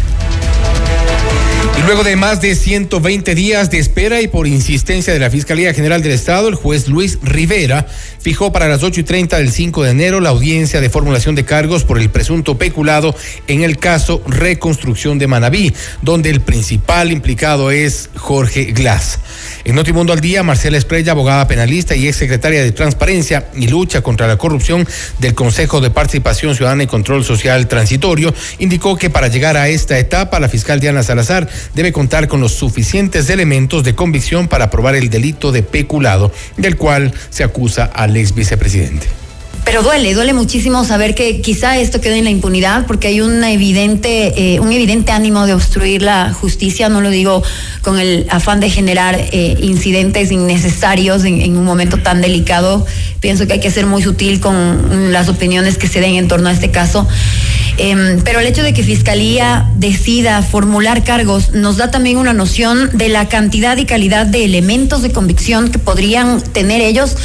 Luego 1.82 2.02
de 2.02 2.16
más 2.16 2.40
de 2.40 2.54
120 2.54 3.34
días 3.34 3.70
de 3.70 3.78
espera 3.78 4.22
y 4.22 4.28
por 4.28 4.46
insistencia 4.46 5.12
de 5.12 5.18
la 5.18 5.28
Fiscalía 5.28 5.74
General 5.74 6.02
del 6.02 6.12
Estado, 6.12 6.48
el 6.48 6.54
juez 6.54 6.88
Luis 6.88 7.18
Rivera 7.22 7.86
fijó 8.20 8.52
para 8.52 8.68
las 8.68 8.82
8 8.82 9.00
y 9.00 9.02
30 9.02 9.36
del 9.36 9.52
5 9.52 9.82
de 9.82 9.90
enero 9.90 10.20
la 10.20 10.30
audiencia 10.30 10.80
de 10.80 10.88
formulación 10.88 11.34
de 11.34 11.44
cargos 11.44 11.84
por 11.84 11.98
el 11.98 12.08
presunto 12.08 12.56
peculado 12.56 13.14
en 13.48 13.62
el 13.62 13.76
caso 13.76 14.22
Reconstrucción 14.26 15.18
de 15.18 15.26
Manabí, 15.26 15.74
donde 16.00 16.30
el 16.30 16.40
principal 16.40 17.12
implicado 17.12 17.70
es 17.70 18.08
Jorge 18.16 18.72
Glass. 18.72 19.18
En 19.64 19.74
Notimundo 19.74 20.14
al 20.14 20.20
Día, 20.20 20.42
Marcela 20.42 20.78
Esprella, 20.78 21.12
abogada 21.12 21.46
penalista 21.46 21.94
y 21.94 22.06
ex 22.08 22.16
secretaria 22.16 22.62
de 22.62 22.72
Transparencia 22.72 23.48
y 23.54 23.66
Lucha 23.66 24.00
contra 24.00 24.26
la 24.26 24.38
Corrupción 24.38 24.88
del 25.18 25.34
Consejo 25.34 25.82
de 25.82 25.90
Participación 25.90 26.54
Ciudadana 26.54 26.84
y 26.84 26.86
Control 26.86 27.24
Social 27.24 27.68
Transitorio, 27.68 28.34
indicó 28.58 28.96
que 28.96 29.10
para 29.10 29.28
llegar 29.28 29.58
a 29.58 29.68
esta 29.68 29.98
etapa, 29.98 30.40
la 30.40 30.48
fiscal 30.48 30.80
Diana 30.80 31.02
Salazar 31.02 31.48
debe 31.74 31.92
contar 31.92 32.28
con 32.28 32.40
los 32.40 32.52
suficientes 32.52 33.30
elementos 33.30 33.84
de 33.84 33.94
convicción 33.94 34.48
para 34.48 34.70
probar 34.70 34.94
el 34.94 35.10
delito 35.10 35.52
de 35.52 35.62
peculado, 35.62 36.32
del 36.56 36.76
cual 36.76 37.12
se 37.30 37.44
acusa 37.44 37.84
al 37.84 38.16
ex 38.16 38.34
vicepresidente. 38.34 39.06
Pero 39.64 39.82
duele, 39.82 40.12
duele 40.12 40.34
muchísimo 40.34 40.84
saber 40.84 41.14
que 41.14 41.40
quizá 41.40 41.78
esto 41.78 42.00
quede 42.00 42.18
en 42.18 42.24
la 42.24 42.30
impunidad 42.30 42.86
porque 42.86 43.08
hay 43.08 43.18
evidente, 43.18 44.54
eh, 44.54 44.60
un 44.60 44.70
evidente 44.72 45.10
ánimo 45.10 45.46
de 45.46 45.54
obstruir 45.54 46.02
la 46.02 46.34
justicia, 46.34 46.90
no 46.90 47.00
lo 47.00 47.08
digo 47.08 47.42
con 47.80 47.98
el 47.98 48.26
afán 48.28 48.60
de 48.60 48.68
generar 48.68 49.18
eh, 49.18 49.56
incidentes 49.60 50.30
innecesarios 50.30 51.24
en, 51.24 51.56
un 51.56 51.64
momento 51.64 51.96
tan 51.96 52.20
delicado. 52.20 52.84
Pienso 53.20 53.46
que 53.46 53.54
hay 53.54 53.60
que 53.60 53.70
ser 53.70 53.86
muy 53.86 54.02
sutil 54.02 54.38
con 54.38 55.12
las 55.12 55.30
opiniones 55.30 55.78
que 55.78 55.88
se 55.88 56.00
den 56.00 56.16
en 56.16 56.28
torno 56.28 56.50
a 56.50 56.52
este 56.52 56.70
caso. 56.70 57.08
Eh, 57.76 58.18
pero 58.24 58.40
el 58.40 58.46
hecho 58.46 58.62
de 58.62 58.72
que 58.72 58.82
Fiscalía 58.82 59.68
decida 59.76 60.42
formular 60.42 61.02
cargos 61.02 61.52
nos 61.52 61.76
da 61.76 61.90
también 61.90 62.18
una 62.18 62.32
noción 62.32 62.90
de 62.92 63.08
la 63.08 63.28
cantidad 63.28 63.76
y 63.76 63.84
calidad 63.84 64.26
de 64.26 64.44
elementos 64.44 65.02
de 65.02 65.10
convicción 65.10 65.70
que 65.70 65.78
podrían 65.78 66.40
tener 66.40 66.80
ellos 66.80 67.16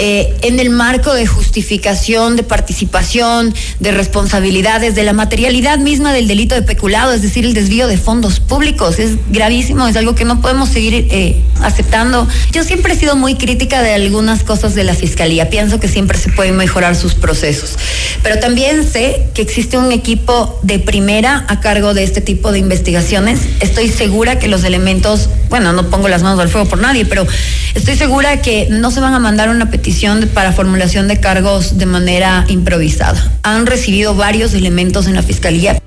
eh, 0.00 0.36
en 0.42 0.60
el 0.60 0.70
marco 0.70 1.12
de 1.12 1.26
justificación, 1.26 2.36
de 2.36 2.44
participación, 2.44 3.52
de 3.80 3.90
responsabilidades, 3.90 4.94
de 4.94 5.02
la 5.02 5.12
materialidad 5.12 5.78
misma 5.78 6.12
del 6.12 6.28
delito 6.28 6.54
de 6.54 6.62
peculado, 6.62 7.12
es 7.12 7.22
decir, 7.22 7.44
el 7.44 7.52
desvío 7.52 7.88
de 7.88 7.98
fondos 7.98 8.38
públicos. 8.38 9.00
Es 9.00 9.16
gravísimo, 9.30 9.88
es 9.88 9.96
algo 9.96 10.14
que 10.14 10.24
no 10.24 10.40
podemos 10.40 10.68
seguir 10.68 11.08
eh, 11.10 11.42
aceptando. 11.62 12.28
Yo 12.52 12.62
siempre 12.62 12.92
he 12.92 12.96
sido 12.96 13.16
muy 13.16 13.34
crítica 13.34 13.82
de 13.82 13.92
algunas 13.92 14.44
cosas 14.44 14.76
de 14.76 14.84
la 14.84 14.94
Fiscalía. 14.94 15.50
Pienso 15.50 15.80
que 15.80 15.88
siempre 15.88 16.16
se 16.16 16.30
pueden 16.30 16.56
mejorar 16.56 16.94
sus 16.94 17.14
procesos. 17.14 17.76
Pero 18.22 18.38
también 18.38 18.88
sé 18.88 19.26
que 19.34 19.42
existe 19.42 19.78
un 19.88 19.92
equipo 19.94 20.60
de 20.62 20.78
primera 20.78 21.46
a 21.48 21.60
cargo 21.60 21.94
de 21.94 22.04
este 22.04 22.20
tipo 22.20 22.52
de 22.52 22.58
investigaciones. 22.58 23.40
Estoy 23.60 23.88
segura 23.88 24.38
que 24.38 24.46
los 24.46 24.62
elementos, 24.64 25.30
bueno, 25.48 25.72
no 25.72 25.88
pongo 25.88 26.08
las 26.08 26.22
manos 26.22 26.38
al 26.40 26.50
fuego 26.50 26.68
por 26.68 26.78
nadie, 26.78 27.06
pero 27.06 27.26
estoy 27.74 27.96
segura 27.96 28.42
que 28.42 28.68
no 28.70 28.90
se 28.90 29.00
van 29.00 29.14
a 29.14 29.18
mandar 29.18 29.48
una 29.48 29.70
petición 29.70 30.28
para 30.34 30.52
formulación 30.52 31.08
de 31.08 31.20
cargos 31.20 31.78
de 31.78 31.86
manera 31.86 32.44
improvisada. 32.48 33.32
Han 33.42 33.64
recibido 33.64 34.14
varios 34.14 34.52
elementos 34.52 35.06
en 35.06 35.14
la 35.14 35.22
Fiscalía 35.22 35.80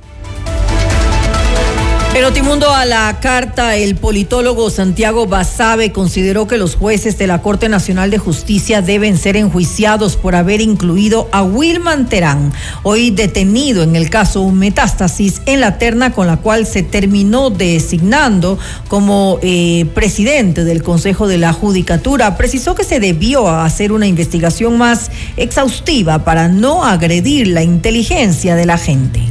En 2.13 2.23
Notimundo 2.23 2.69
a 2.69 2.85
la 2.85 3.21
carta, 3.21 3.77
el 3.77 3.95
politólogo 3.95 4.69
Santiago 4.69 5.27
Basabe 5.27 5.93
consideró 5.93 6.45
que 6.45 6.57
los 6.57 6.75
jueces 6.75 7.17
de 7.17 7.25
la 7.25 7.41
Corte 7.41 7.69
Nacional 7.69 8.11
de 8.11 8.17
Justicia 8.17 8.81
deben 8.81 9.17
ser 9.17 9.37
enjuiciados 9.37 10.17
por 10.17 10.35
haber 10.35 10.59
incluido 10.59 11.29
a 11.31 11.41
Wilman 11.41 12.09
Terán, 12.09 12.51
hoy 12.83 13.11
detenido 13.11 13.81
en 13.81 13.95
el 13.95 14.09
caso 14.09 14.45
Metástasis, 14.49 15.41
en 15.45 15.61
la 15.61 15.77
terna 15.77 16.11
con 16.11 16.27
la 16.27 16.35
cual 16.35 16.65
se 16.65 16.83
terminó 16.83 17.49
designando 17.49 18.59
como 18.89 19.39
eh, 19.41 19.85
presidente 19.95 20.65
del 20.65 20.83
Consejo 20.83 21.29
de 21.29 21.37
la 21.37 21.53
Judicatura. 21.53 22.35
Precisó 22.35 22.75
que 22.75 22.83
se 22.83 22.99
debió 22.99 23.49
hacer 23.49 23.93
una 23.93 24.05
investigación 24.05 24.77
más 24.77 25.11
exhaustiva 25.37 26.25
para 26.25 26.49
no 26.49 26.83
agredir 26.83 27.47
la 27.47 27.63
inteligencia 27.63 28.57
de 28.57 28.65
la 28.65 28.77
gente. 28.77 29.30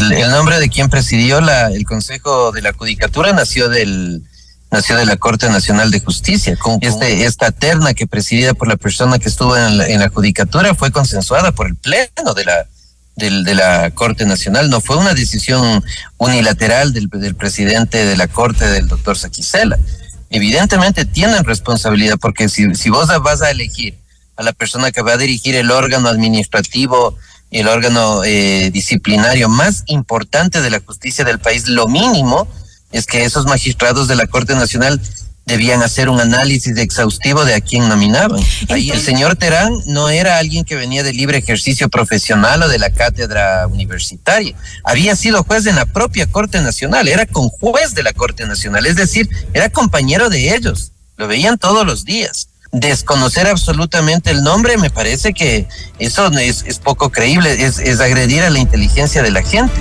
El, 0.00 0.30
nombre 0.30 0.58
de 0.58 0.68
quien 0.68 0.88
presidió 0.88 1.40
la, 1.40 1.68
el 1.68 1.84
Consejo 1.84 2.52
de 2.52 2.62
la 2.62 2.72
Judicatura 2.72 3.32
nació 3.32 3.68
del 3.68 4.22
nació 4.70 4.96
de 4.96 5.04
la 5.04 5.16
Corte 5.16 5.48
Nacional 5.50 5.90
de 5.90 6.00
Justicia. 6.00 6.56
Este, 6.80 7.24
esta 7.24 7.50
terna 7.50 7.92
que 7.92 8.06
presidida 8.06 8.54
por 8.54 8.68
la 8.68 8.76
persona 8.76 9.18
que 9.18 9.28
estuvo 9.28 9.56
en 9.56 9.78
la, 9.78 9.86
en 9.88 10.00
la 10.00 10.08
Judicatura 10.08 10.74
fue 10.74 10.92
consensuada 10.92 11.52
por 11.52 11.66
el 11.66 11.76
Pleno 11.76 12.34
de 12.34 12.44
la, 12.44 12.66
del, 13.16 13.44
de 13.44 13.54
la 13.54 13.90
Corte 13.90 14.24
Nacional. 14.24 14.70
No 14.70 14.80
fue 14.80 14.96
una 14.96 15.12
decisión 15.12 15.84
unilateral 16.18 16.92
del, 16.92 17.08
del 17.08 17.34
presidente 17.34 18.06
de 18.06 18.16
la 18.16 18.28
Corte, 18.28 18.66
del 18.68 18.86
doctor 18.86 19.18
Saquicela. 19.18 19.76
Evidentemente 20.30 21.04
tienen 21.04 21.44
responsabilidad 21.44 22.16
porque 22.20 22.48
si, 22.48 22.74
si 22.76 22.90
vos 22.90 23.08
vas 23.22 23.42
a 23.42 23.50
elegir 23.50 23.98
a 24.36 24.44
la 24.44 24.52
persona 24.52 24.92
que 24.92 25.02
va 25.02 25.14
a 25.14 25.18
dirigir 25.18 25.56
el 25.56 25.72
órgano 25.72 26.08
administrativo 26.08 27.18
el 27.50 27.68
órgano 27.68 28.22
eh, 28.24 28.70
disciplinario 28.72 29.48
más 29.48 29.82
importante 29.86 30.60
de 30.60 30.70
la 30.70 30.80
justicia 30.80 31.24
del 31.24 31.38
país, 31.38 31.68
lo 31.68 31.88
mínimo 31.88 32.48
es 32.92 33.06
que 33.06 33.24
esos 33.24 33.46
magistrados 33.46 34.08
de 34.08 34.16
la 34.16 34.26
Corte 34.26 34.54
Nacional 34.54 35.00
debían 35.46 35.82
hacer 35.82 36.08
un 36.08 36.20
análisis 36.20 36.76
exhaustivo 36.76 37.44
de 37.44 37.54
a 37.54 37.60
quién 37.60 37.88
nominaban. 37.88 38.40
Ahí 38.68 38.90
el 38.90 39.00
señor 39.00 39.34
Terán 39.34 39.72
no 39.86 40.08
era 40.08 40.38
alguien 40.38 40.64
que 40.64 40.76
venía 40.76 41.02
de 41.02 41.12
libre 41.12 41.38
ejercicio 41.38 41.88
profesional 41.88 42.62
o 42.62 42.68
de 42.68 42.78
la 42.78 42.90
cátedra 42.90 43.66
universitaria. 43.66 44.54
Había 44.84 45.16
sido 45.16 45.42
juez 45.42 45.66
en 45.66 45.76
la 45.76 45.86
propia 45.86 46.26
Corte 46.30 46.60
Nacional, 46.60 47.08
era 47.08 47.26
con 47.26 47.48
juez 47.48 47.94
de 47.94 48.04
la 48.04 48.12
Corte 48.12 48.46
Nacional, 48.46 48.86
es 48.86 48.96
decir, 48.96 49.28
era 49.52 49.70
compañero 49.70 50.28
de 50.28 50.54
ellos, 50.54 50.92
lo 51.16 51.26
veían 51.26 51.58
todos 51.58 51.84
los 51.84 52.04
días 52.04 52.49
desconocer 52.72 53.46
absolutamente 53.46 54.30
el 54.30 54.42
nombre, 54.42 54.76
me 54.76 54.90
parece 54.90 55.32
que 55.32 55.66
eso 55.98 56.28
es, 56.38 56.64
es 56.66 56.78
poco 56.78 57.10
creíble, 57.10 57.64
es, 57.64 57.78
es 57.78 58.00
agredir 58.00 58.42
a 58.42 58.50
la 58.50 58.58
inteligencia 58.58 59.22
de 59.22 59.30
la 59.30 59.42
gente. 59.42 59.74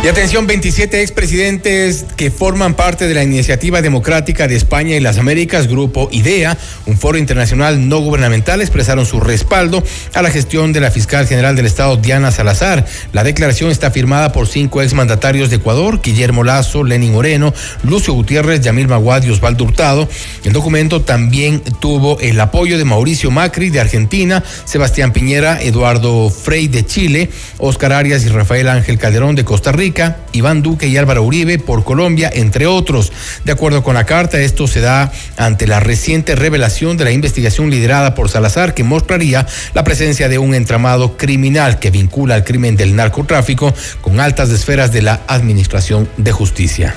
Y 0.00 0.06
atención, 0.06 0.46
27 0.46 1.02
expresidentes 1.02 2.06
que 2.16 2.30
forman 2.30 2.74
parte 2.74 3.08
de 3.08 3.14
la 3.14 3.24
Iniciativa 3.24 3.82
Democrática 3.82 4.46
de 4.46 4.54
España 4.54 4.94
y 4.94 5.00
las 5.00 5.18
Américas, 5.18 5.66
Grupo 5.66 6.08
IDEA, 6.12 6.56
un 6.86 6.96
foro 6.96 7.18
internacional 7.18 7.88
no 7.88 7.98
gubernamental, 7.98 8.60
expresaron 8.60 9.06
su 9.06 9.18
respaldo 9.18 9.82
a 10.14 10.22
la 10.22 10.30
gestión 10.30 10.72
de 10.72 10.80
la 10.80 10.92
fiscal 10.92 11.26
general 11.26 11.56
del 11.56 11.66
Estado, 11.66 11.96
Diana 11.96 12.30
Salazar. 12.30 12.86
La 13.12 13.24
declaración 13.24 13.72
está 13.72 13.90
firmada 13.90 14.30
por 14.30 14.46
cinco 14.46 14.82
exmandatarios 14.82 15.50
de 15.50 15.56
Ecuador, 15.56 16.00
Guillermo 16.00 16.44
Lazo, 16.44 16.84
Lenin 16.84 17.12
Moreno, 17.12 17.52
Lucio 17.82 18.14
Gutiérrez, 18.14 18.60
Yamil 18.60 18.86
Maguad 18.86 19.24
y 19.24 19.30
Osvaldo 19.30 19.64
Hurtado. 19.64 20.08
El 20.44 20.52
documento 20.52 21.02
también 21.02 21.60
tuvo 21.80 22.20
el 22.20 22.38
apoyo 22.38 22.78
de 22.78 22.84
Mauricio 22.84 23.32
Macri 23.32 23.70
de 23.70 23.80
Argentina, 23.80 24.44
Sebastián 24.64 25.12
Piñera, 25.12 25.60
Eduardo 25.60 26.30
Frey 26.30 26.68
de 26.68 26.86
Chile, 26.86 27.30
Oscar 27.58 27.92
Arias 27.92 28.24
y 28.24 28.28
Rafael 28.28 28.68
Ángel 28.68 28.96
Calderón 28.96 29.34
de 29.34 29.44
Costa 29.44 29.72
Rica 29.72 29.87
Iván 30.32 30.62
Duque 30.62 30.88
y 30.88 30.96
Álvaro 30.96 31.22
Uribe 31.22 31.58
por 31.58 31.84
Colombia, 31.84 32.30
entre 32.32 32.66
otros. 32.66 33.12
De 33.44 33.52
acuerdo 33.52 33.82
con 33.82 33.94
la 33.94 34.04
carta, 34.04 34.40
esto 34.40 34.66
se 34.66 34.80
da 34.80 35.10
ante 35.36 35.66
la 35.66 35.80
reciente 35.80 36.36
revelación 36.36 36.96
de 36.96 37.04
la 37.04 37.12
investigación 37.12 37.70
liderada 37.70 38.14
por 38.14 38.28
Salazar 38.28 38.74
que 38.74 38.84
mostraría 38.84 39.46
la 39.74 39.84
presencia 39.84 40.28
de 40.28 40.38
un 40.38 40.54
entramado 40.54 41.16
criminal 41.16 41.78
que 41.78 41.90
vincula 41.90 42.34
al 42.34 42.44
crimen 42.44 42.76
del 42.76 42.94
narcotráfico 42.94 43.74
con 44.00 44.20
altas 44.20 44.50
esferas 44.50 44.92
de 44.92 45.02
la 45.02 45.20
Administración 45.26 46.08
de 46.16 46.32
Justicia. 46.32 46.94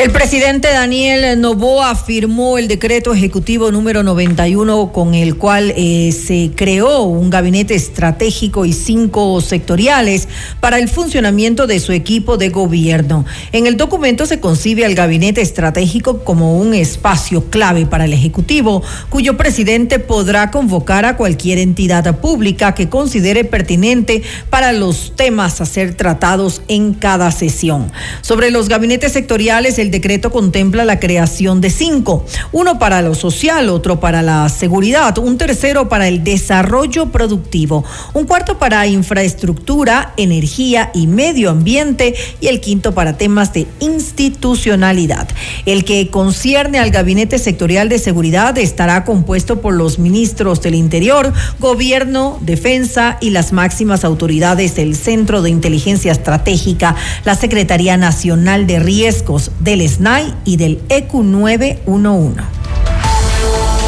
El 0.00 0.12
presidente 0.12 0.68
Daniel 0.68 1.38
Novoa 1.42 1.94
firmó 1.94 2.56
el 2.56 2.68
decreto 2.68 3.12
ejecutivo 3.12 3.70
número 3.70 4.02
91 4.02 4.92
con 4.92 5.12
el 5.12 5.36
cual 5.36 5.74
eh, 5.76 6.10
se 6.12 6.52
creó 6.56 7.02
un 7.02 7.28
gabinete 7.28 7.74
estratégico 7.74 8.64
y 8.64 8.72
cinco 8.72 9.38
sectoriales 9.42 10.26
para 10.58 10.78
el 10.78 10.88
funcionamiento 10.88 11.66
de 11.66 11.80
su 11.80 11.92
equipo 11.92 12.38
de 12.38 12.48
gobierno. 12.48 13.26
En 13.52 13.66
el 13.66 13.76
documento 13.76 14.24
se 14.24 14.40
concibe 14.40 14.86
al 14.86 14.94
gabinete 14.94 15.42
estratégico 15.42 16.24
como 16.24 16.58
un 16.58 16.72
espacio 16.72 17.50
clave 17.50 17.84
para 17.84 18.06
el 18.06 18.14
Ejecutivo, 18.14 18.82
cuyo 19.10 19.36
presidente 19.36 19.98
podrá 19.98 20.50
convocar 20.50 21.04
a 21.04 21.18
cualquier 21.18 21.58
entidad 21.58 22.20
pública 22.20 22.74
que 22.74 22.88
considere 22.88 23.44
pertinente 23.44 24.22
para 24.48 24.72
los 24.72 25.12
temas 25.14 25.60
a 25.60 25.66
ser 25.66 25.92
tratados 25.92 26.62
en 26.68 26.94
cada 26.94 27.30
sesión. 27.32 27.92
Sobre 28.22 28.50
los 28.50 28.70
gabinetes 28.70 29.12
sectoriales, 29.12 29.78
el 29.78 29.89
decreto 29.90 30.30
contempla 30.30 30.84
la 30.84 31.00
creación 31.00 31.60
de 31.60 31.70
cinco, 31.70 32.24
uno 32.52 32.78
para 32.78 33.02
lo 33.02 33.14
social, 33.14 33.68
otro 33.68 34.00
para 34.00 34.22
la 34.22 34.48
seguridad, 34.48 35.16
un 35.18 35.38
tercero 35.38 35.88
para 35.88 36.08
el 36.08 36.24
desarrollo 36.24 37.06
productivo, 37.06 37.84
un 38.14 38.24
cuarto 38.24 38.58
para 38.58 38.86
infraestructura, 38.86 40.14
energía 40.16 40.90
y 40.94 41.06
medio 41.06 41.50
ambiente 41.50 42.14
y 42.40 42.48
el 42.48 42.60
quinto 42.60 42.94
para 42.94 43.16
temas 43.16 43.52
de 43.52 43.66
institucionalidad. 43.80 45.28
El 45.66 45.84
que 45.84 46.08
concierne 46.08 46.78
al 46.78 46.90
gabinete 46.90 47.38
sectorial 47.38 47.88
de 47.88 47.98
seguridad 47.98 48.56
estará 48.58 49.04
compuesto 49.04 49.60
por 49.60 49.74
los 49.74 49.98
ministros 49.98 50.60
del 50.62 50.74
Interior, 50.74 51.32
Gobierno, 51.58 52.38
Defensa 52.40 53.18
y 53.20 53.30
las 53.30 53.52
máximas 53.52 54.04
autoridades 54.04 54.74
del 54.74 54.96
Centro 54.96 55.42
de 55.42 55.50
Inteligencia 55.50 56.12
Estratégica, 56.12 56.94
la 57.24 57.34
Secretaría 57.34 57.96
Nacional 57.96 58.66
de 58.66 58.80
Riesgos 58.80 59.50
del 59.60 59.79
del 59.80 59.88
SNAI 59.88 60.34
y 60.44 60.56
del 60.58 60.82
EQ 60.90 61.14
911. 61.14 62.42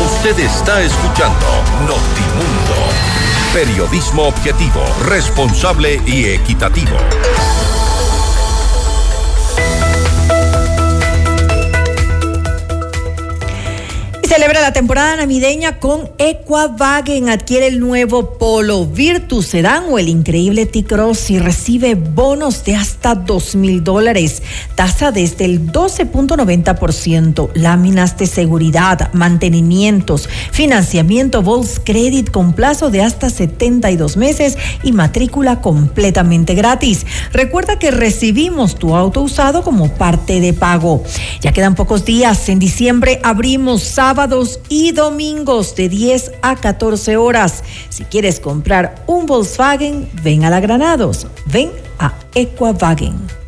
Usted 0.06 0.38
está 0.38 0.80
escuchando 0.80 1.46
Notimundo. 1.80 2.74
Periodismo 3.52 4.22
objetivo, 4.22 4.80
responsable 5.06 6.00
y 6.06 6.24
equitativo. 6.24 6.96
Celebra 14.32 14.62
la 14.62 14.72
temporada 14.72 15.16
navideña 15.16 15.78
con 15.78 16.10
Equavagen. 16.16 17.28
Adquiere 17.28 17.66
el 17.66 17.80
nuevo 17.80 18.38
Polo 18.38 18.86
Virtus 18.86 19.48
Sedan 19.48 19.84
o 19.90 19.98
el 19.98 20.08
increíble 20.08 20.64
T-Cross 20.64 21.28
y 21.32 21.38
recibe 21.38 21.96
bonos 21.96 22.64
de 22.64 22.74
hasta 22.74 23.14
dos 23.14 23.54
mil 23.54 23.84
dólares. 23.84 24.42
Tasa 24.74 25.12
desde 25.12 25.44
el 25.44 25.70
12.90%. 25.70 27.50
Láminas 27.52 28.16
de 28.16 28.26
seguridad, 28.26 29.12
mantenimientos, 29.12 30.30
financiamiento 30.50 31.44
Credit 31.84 32.30
con 32.30 32.54
plazo 32.54 32.88
de 32.88 33.02
hasta 33.02 33.28
72 33.28 34.16
meses 34.16 34.56
y 34.82 34.92
matrícula 34.92 35.60
completamente 35.60 36.54
gratis. 36.54 37.04
Recuerda 37.34 37.78
que 37.78 37.90
recibimos 37.90 38.76
tu 38.76 38.96
auto 38.96 39.20
usado 39.20 39.62
como 39.62 39.92
parte 39.92 40.40
de 40.40 40.54
pago. 40.54 41.04
Ya 41.42 41.52
quedan 41.52 41.74
pocos 41.74 42.06
días. 42.06 42.48
En 42.48 42.58
diciembre 42.58 43.20
abrimos 43.22 43.82
sábado 43.82 44.21
y 44.68 44.92
domingos 44.92 45.74
de 45.74 45.88
10 45.88 46.32
a 46.42 46.54
14 46.54 47.16
horas. 47.16 47.64
Si 47.88 48.04
quieres 48.04 48.38
comprar 48.38 49.04
un 49.08 49.26
Volkswagen, 49.26 50.08
ven 50.22 50.44
a 50.44 50.50
la 50.50 50.60
Granados, 50.60 51.26
ven 51.46 51.72
a 51.98 52.14
Equavagen. 52.34 53.41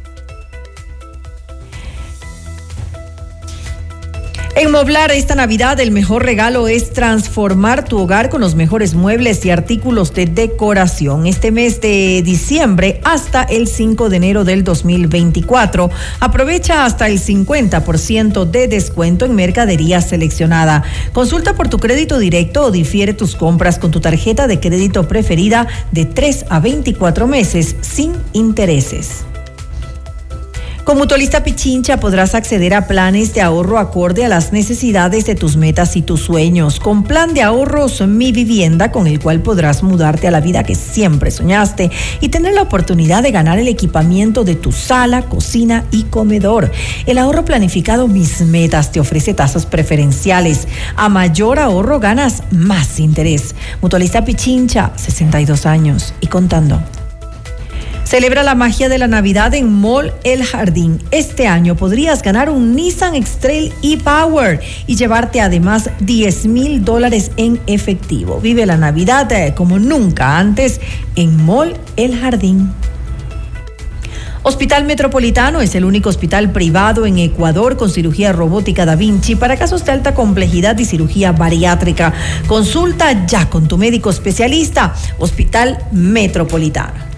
En 4.56 4.70
Moblar 4.70 5.10
esta 5.10 5.34
Navidad 5.34 5.80
el 5.80 5.90
mejor 5.90 6.24
regalo 6.24 6.68
es 6.68 6.92
transformar 6.92 7.84
tu 7.84 7.98
hogar 7.98 8.30
con 8.30 8.40
los 8.40 8.54
mejores 8.54 8.94
muebles 8.94 9.44
y 9.44 9.50
artículos 9.50 10.14
de 10.14 10.26
decoración. 10.26 11.26
Este 11.26 11.50
mes 11.50 11.80
de 11.80 12.22
diciembre 12.24 13.00
hasta 13.02 13.42
el 13.42 13.66
5 13.66 14.08
de 14.10 14.16
enero 14.16 14.44
del 14.44 14.62
2024 14.62 15.90
aprovecha 16.20 16.84
hasta 16.84 17.08
el 17.08 17.20
50% 17.20 18.44
de 18.44 18.68
descuento 18.68 19.24
en 19.24 19.34
mercadería 19.34 20.00
seleccionada. 20.00 20.84
Consulta 21.12 21.54
por 21.54 21.68
tu 21.68 21.78
crédito 21.78 22.20
directo 22.20 22.66
o 22.66 22.70
difiere 22.70 23.12
tus 23.12 23.34
compras 23.34 23.80
con 23.80 23.90
tu 23.90 24.00
tarjeta 24.00 24.46
de 24.46 24.60
crédito 24.60 25.08
preferida 25.08 25.66
de 25.90 26.04
3 26.04 26.46
a 26.48 26.60
24 26.60 27.26
meses 27.26 27.74
sin 27.80 28.12
intereses. 28.32 29.24
Con 30.84 30.98
Mutualista 30.98 31.42
Pichincha 31.42 31.98
podrás 31.98 32.34
acceder 32.34 32.74
a 32.74 32.86
planes 32.86 33.32
de 33.32 33.40
ahorro 33.40 33.78
acorde 33.78 34.22
a 34.26 34.28
las 34.28 34.52
necesidades 34.52 35.24
de 35.24 35.34
tus 35.34 35.56
metas 35.56 35.96
y 35.96 36.02
tus 36.02 36.20
sueños. 36.20 36.78
Con 36.78 37.04
plan 37.04 37.32
de 37.32 37.40
ahorros 37.40 38.02
Mi 38.06 38.32
Vivienda, 38.32 38.92
con 38.92 39.06
el 39.06 39.18
cual 39.18 39.40
podrás 39.40 39.82
mudarte 39.82 40.28
a 40.28 40.30
la 40.30 40.42
vida 40.42 40.62
que 40.62 40.74
siempre 40.74 41.30
soñaste 41.30 41.90
y 42.20 42.28
tener 42.28 42.52
la 42.52 42.60
oportunidad 42.60 43.22
de 43.22 43.30
ganar 43.30 43.58
el 43.58 43.68
equipamiento 43.68 44.44
de 44.44 44.56
tu 44.56 44.72
sala, 44.72 45.22
cocina 45.22 45.86
y 45.90 46.02
comedor. 46.02 46.70
El 47.06 47.16
ahorro 47.16 47.46
planificado 47.46 48.06
Mis 48.06 48.42
Metas 48.42 48.92
te 48.92 49.00
ofrece 49.00 49.32
tasas 49.32 49.64
preferenciales. 49.64 50.68
A 50.96 51.08
mayor 51.08 51.60
ahorro 51.60 51.98
ganas 51.98 52.42
más 52.50 53.00
interés. 53.00 53.54
Mutualista 53.80 54.26
Pichincha, 54.26 54.92
62 54.96 55.64
años 55.64 56.12
y 56.20 56.26
contando. 56.26 56.82
Celebra 58.04 58.42
la 58.42 58.54
magia 58.54 58.90
de 58.90 58.98
la 58.98 59.08
Navidad 59.08 59.54
en 59.54 59.72
Mall 59.72 60.12
El 60.24 60.44
Jardín. 60.44 61.02
Este 61.10 61.46
año 61.46 61.74
podrías 61.74 62.22
ganar 62.22 62.50
un 62.50 62.76
Nissan 62.76 63.14
X-Trail 63.14 63.72
e-Power 63.82 64.60
y 64.86 64.96
llevarte 64.96 65.40
además 65.40 65.88
10 66.00 66.46
mil 66.46 66.84
dólares 66.84 67.30
en 67.38 67.58
efectivo. 67.66 68.40
Vive 68.40 68.66
la 68.66 68.76
Navidad 68.76 69.32
eh, 69.32 69.54
como 69.56 69.78
nunca 69.78 70.38
antes 70.38 70.80
en 71.16 71.44
Mall 71.44 71.74
El 71.96 72.16
Jardín. 72.16 72.70
Hospital 74.42 74.84
Metropolitano 74.84 75.62
es 75.62 75.74
el 75.74 75.86
único 75.86 76.10
hospital 76.10 76.52
privado 76.52 77.06
en 77.06 77.18
Ecuador 77.18 77.78
con 77.78 77.88
cirugía 77.88 78.34
robótica 78.34 78.84
Da 78.84 78.94
Vinci 78.94 79.34
para 79.34 79.56
casos 79.56 79.82
de 79.86 79.92
alta 79.92 80.14
complejidad 80.14 80.78
y 80.78 80.84
cirugía 80.84 81.32
bariátrica. 81.32 82.12
Consulta 82.46 83.24
ya 83.26 83.48
con 83.48 83.66
tu 83.66 83.78
médico 83.78 84.10
especialista. 84.10 84.94
Hospital 85.18 85.78
Metropolitano. 85.92 87.13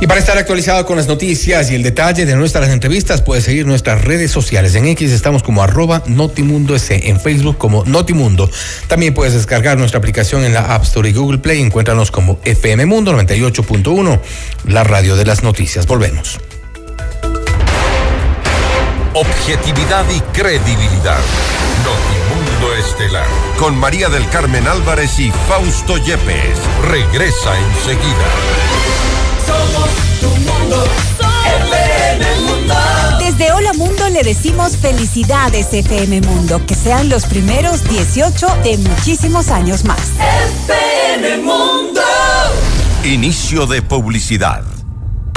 Y 0.00 0.06
para 0.06 0.20
estar 0.20 0.38
actualizado 0.38 0.86
con 0.86 0.96
las 0.96 1.06
noticias 1.06 1.70
y 1.70 1.74
el 1.74 1.82
detalle 1.82 2.26
de 2.26 2.36
nuestras 2.36 2.70
entrevistas, 2.70 3.22
puedes 3.22 3.44
seguir 3.44 3.66
nuestras 3.66 4.02
redes 4.02 4.30
sociales. 4.30 4.74
En 4.74 4.86
X 4.86 5.12
estamos 5.12 5.42
como 5.42 5.62
arroba 5.62 6.02
Notimundo 6.06 6.74
S, 6.74 7.08
en 7.08 7.20
Facebook 7.20 7.58
como 7.58 7.84
Notimundo. 7.84 8.50
También 8.88 9.14
puedes 9.14 9.34
descargar 9.34 9.78
nuestra 9.78 9.98
aplicación 9.98 10.44
en 10.44 10.54
la 10.54 10.74
App 10.74 10.84
Store 10.84 11.08
y 11.08 11.12
Google 11.12 11.38
Play. 11.38 11.60
Encuéntranos 11.60 12.10
como 12.10 12.38
FM 12.44 12.86
Mundo 12.86 13.12
98.1, 13.12 14.20
la 14.68 14.84
radio 14.84 15.16
de 15.16 15.26
las 15.26 15.42
noticias. 15.42 15.86
Volvemos. 15.86 16.38
Objetividad 19.12 20.04
y 20.10 20.20
credibilidad. 20.32 21.18
Notimundo 21.84 22.76
Estelar. 22.76 23.26
Con 23.58 23.76
María 23.76 24.08
del 24.08 24.28
Carmen 24.28 24.66
Álvarez 24.68 25.18
y 25.18 25.32
Fausto 25.48 25.96
Yepes. 25.98 26.58
Regresa 26.88 27.58
enseguida. 27.58 28.69
Somos 29.80 30.20
tu 30.20 30.28
mundo, 30.40 30.84
FM 31.46 32.40
Mundo. 32.42 32.74
Desde 33.18 33.52
Hola 33.52 33.72
Mundo 33.72 34.08
le 34.10 34.22
decimos 34.22 34.76
felicidades 34.76 35.72
FM 35.72 36.20
Mundo, 36.22 36.64
que 36.66 36.74
sean 36.74 37.08
los 37.08 37.24
primeros 37.24 37.82
18 37.88 38.46
de 38.62 38.78
muchísimos 38.78 39.48
años 39.48 39.84
más. 39.84 40.00
FM 40.68 41.38
Mundo. 41.38 42.02
Inicio 43.04 43.66
de 43.66 43.80
publicidad. 43.80 44.62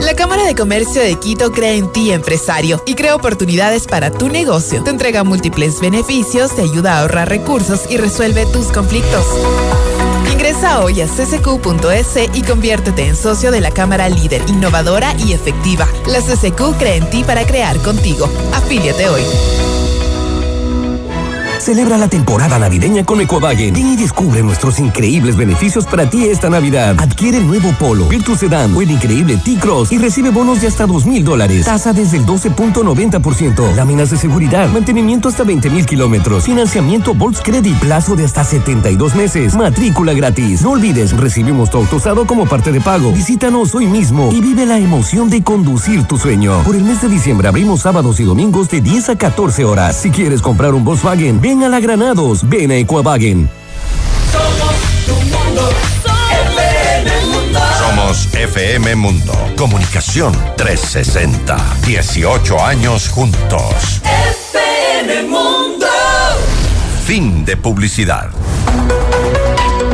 La 0.00 0.14
Cámara 0.14 0.44
de 0.44 0.54
Comercio 0.54 1.02
de 1.02 1.16
Quito 1.16 1.50
cree 1.52 1.76
en 1.76 1.90
ti, 1.92 2.12
empresario, 2.12 2.82
y 2.86 2.94
crea 2.94 3.14
oportunidades 3.14 3.86
para 3.86 4.10
tu 4.10 4.28
negocio. 4.28 4.82
Te 4.84 4.90
entrega 4.90 5.24
múltiples 5.24 5.80
beneficios, 5.80 6.54
te 6.54 6.62
ayuda 6.62 6.94
a 6.96 7.00
ahorrar 7.02 7.28
recursos 7.28 7.82
y 7.90 7.96
resuelve 7.96 8.46
tus 8.46 8.68
conflictos. 8.68 9.26
Ingresa 10.32 10.80
hoy 10.80 11.00
a 11.00 11.06
ccq.es 11.06 12.30
y 12.34 12.42
conviértete 12.42 13.06
en 13.06 13.16
socio 13.16 13.50
de 13.50 13.60
la 13.60 13.70
Cámara 13.70 14.08
líder, 14.08 14.42
innovadora 14.48 15.14
y 15.18 15.32
efectiva. 15.32 15.88
La 16.06 16.20
CCQ 16.20 16.78
cree 16.78 16.96
en 16.96 17.10
ti 17.10 17.24
para 17.24 17.46
crear 17.46 17.76
contigo. 17.78 18.28
Afíliate 18.52 19.08
hoy. 19.08 19.22
Celebra 21.60 21.98
la 21.98 22.08
temporada 22.08 22.58
navideña 22.58 23.04
con 23.04 23.20
Ecovagen. 23.20 23.74
Ven 23.74 23.92
y 23.92 23.96
descubre 23.96 24.42
nuestros 24.42 24.78
increíbles 24.78 25.36
beneficios 25.36 25.86
para 25.86 26.08
ti 26.08 26.24
esta 26.24 26.48
Navidad. 26.48 26.94
Adquiere 26.98 27.38
el 27.38 27.46
nuevo 27.46 27.72
Polo, 27.78 28.06
Virtus 28.06 28.40
Sedan 28.40 28.74
o 28.74 28.82
el 28.82 28.90
increíble 28.90 29.36
T-Cross 29.36 29.90
y 29.92 29.98
recibe 29.98 30.30
bonos 30.30 30.60
de 30.60 30.68
hasta 30.68 30.86
dos 30.86 31.06
mil 31.06 31.24
dólares. 31.24 31.64
Tasa 31.64 31.92
desde 31.92 32.18
el 32.18 32.26
12.90%. 32.26 33.74
Láminas 33.74 34.10
de 34.10 34.16
seguridad, 34.16 34.68
mantenimiento 34.70 35.28
hasta 35.28 35.44
20 35.44 35.70
mil 35.70 35.86
kilómetros. 35.86 36.44
Financiamiento 36.44 37.14
Volts 37.14 37.40
Credit, 37.42 37.76
plazo 37.78 38.16
de 38.16 38.24
hasta 38.24 38.44
72 38.44 39.14
meses. 39.14 39.54
Matrícula 39.56 40.12
gratis. 40.12 40.62
No 40.62 40.70
olvides, 40.72 41.16
recibimos 41.16 41.70
tu 41.70 41.78
auto 41.78 41.96
usado 41.96 42.26
como 42.26 42.46
parte 42.46 42.70
de 42.70 42.80
pago. 42.80 43.12
Visítanos 43.12 43.74
hoy 43.74 43.86
mismo 43.86 44.30
y 44.32 44.40
vive 44.40 44.66
la 44.66 44.78
emoción 44.78 45.30
de 45.30 45.42
conducir 45.42 46.04
tu 46.04 46.18
sueño. 46.18 46.62
Por 46.64 46.76
el 46.76 46.84
mes 46.84 47.02
de 47.02 47.08
diciembre 47.08 47.48
abrimos 47.48 47.80
sábados 47.80 48.20
y 48.20 48.24
domingos 48.24 48.68
de 48.68 48.80
10 48.80 49.10
a 49.10 49.16
14 49.16 49.64
horas. 49.64 49.96
Si 49.96 50.10
quieres 50.10 50.42
comprar 50.42 50.74
un 50.74 50.84
Volkswagen, 50.84 51.40
ven 51.46 51.62
a 51.62 51.68
la 51.68 51.78
Granados, 51.78 52.40
ven 52.48 52.72
a 52.72 52.76
Equavagen. 52.76 53.48
Somos 54.32 54.74
tu 55.06 55.14
mundo, 55.14 55.70
FM 56.58 57.26
Mundo. 57.26 57.60
Somos 57.78 58.34
FM 58.34 58.96
Mundo. 58.96 59.32
Comunicación 59.56 60.32
360. 60.56 61.56
18 61.86 62.64
años 62.64 63.08
juntos. 63.10 64.02
FM 64.02 65.22
Mundo. 65.28 65.86
Fin 67.04 67.44
de 67.44 67.56
publicidad. 67.56 68.28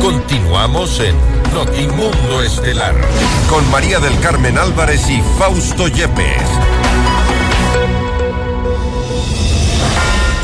Continuamos 0.01 0.99
en 1.01 1.15
Notimundo 1.53 2.41
Estelar 2.41 2.95
con 3.47 3.69
María 3.69 3.99
del 3.99 4.19
Carmen 4.21 4.57
Álvarez 4.57 5.07
y 5.07 5.21
Fausto 5.37 5.87
Yepes. 5.87 6.82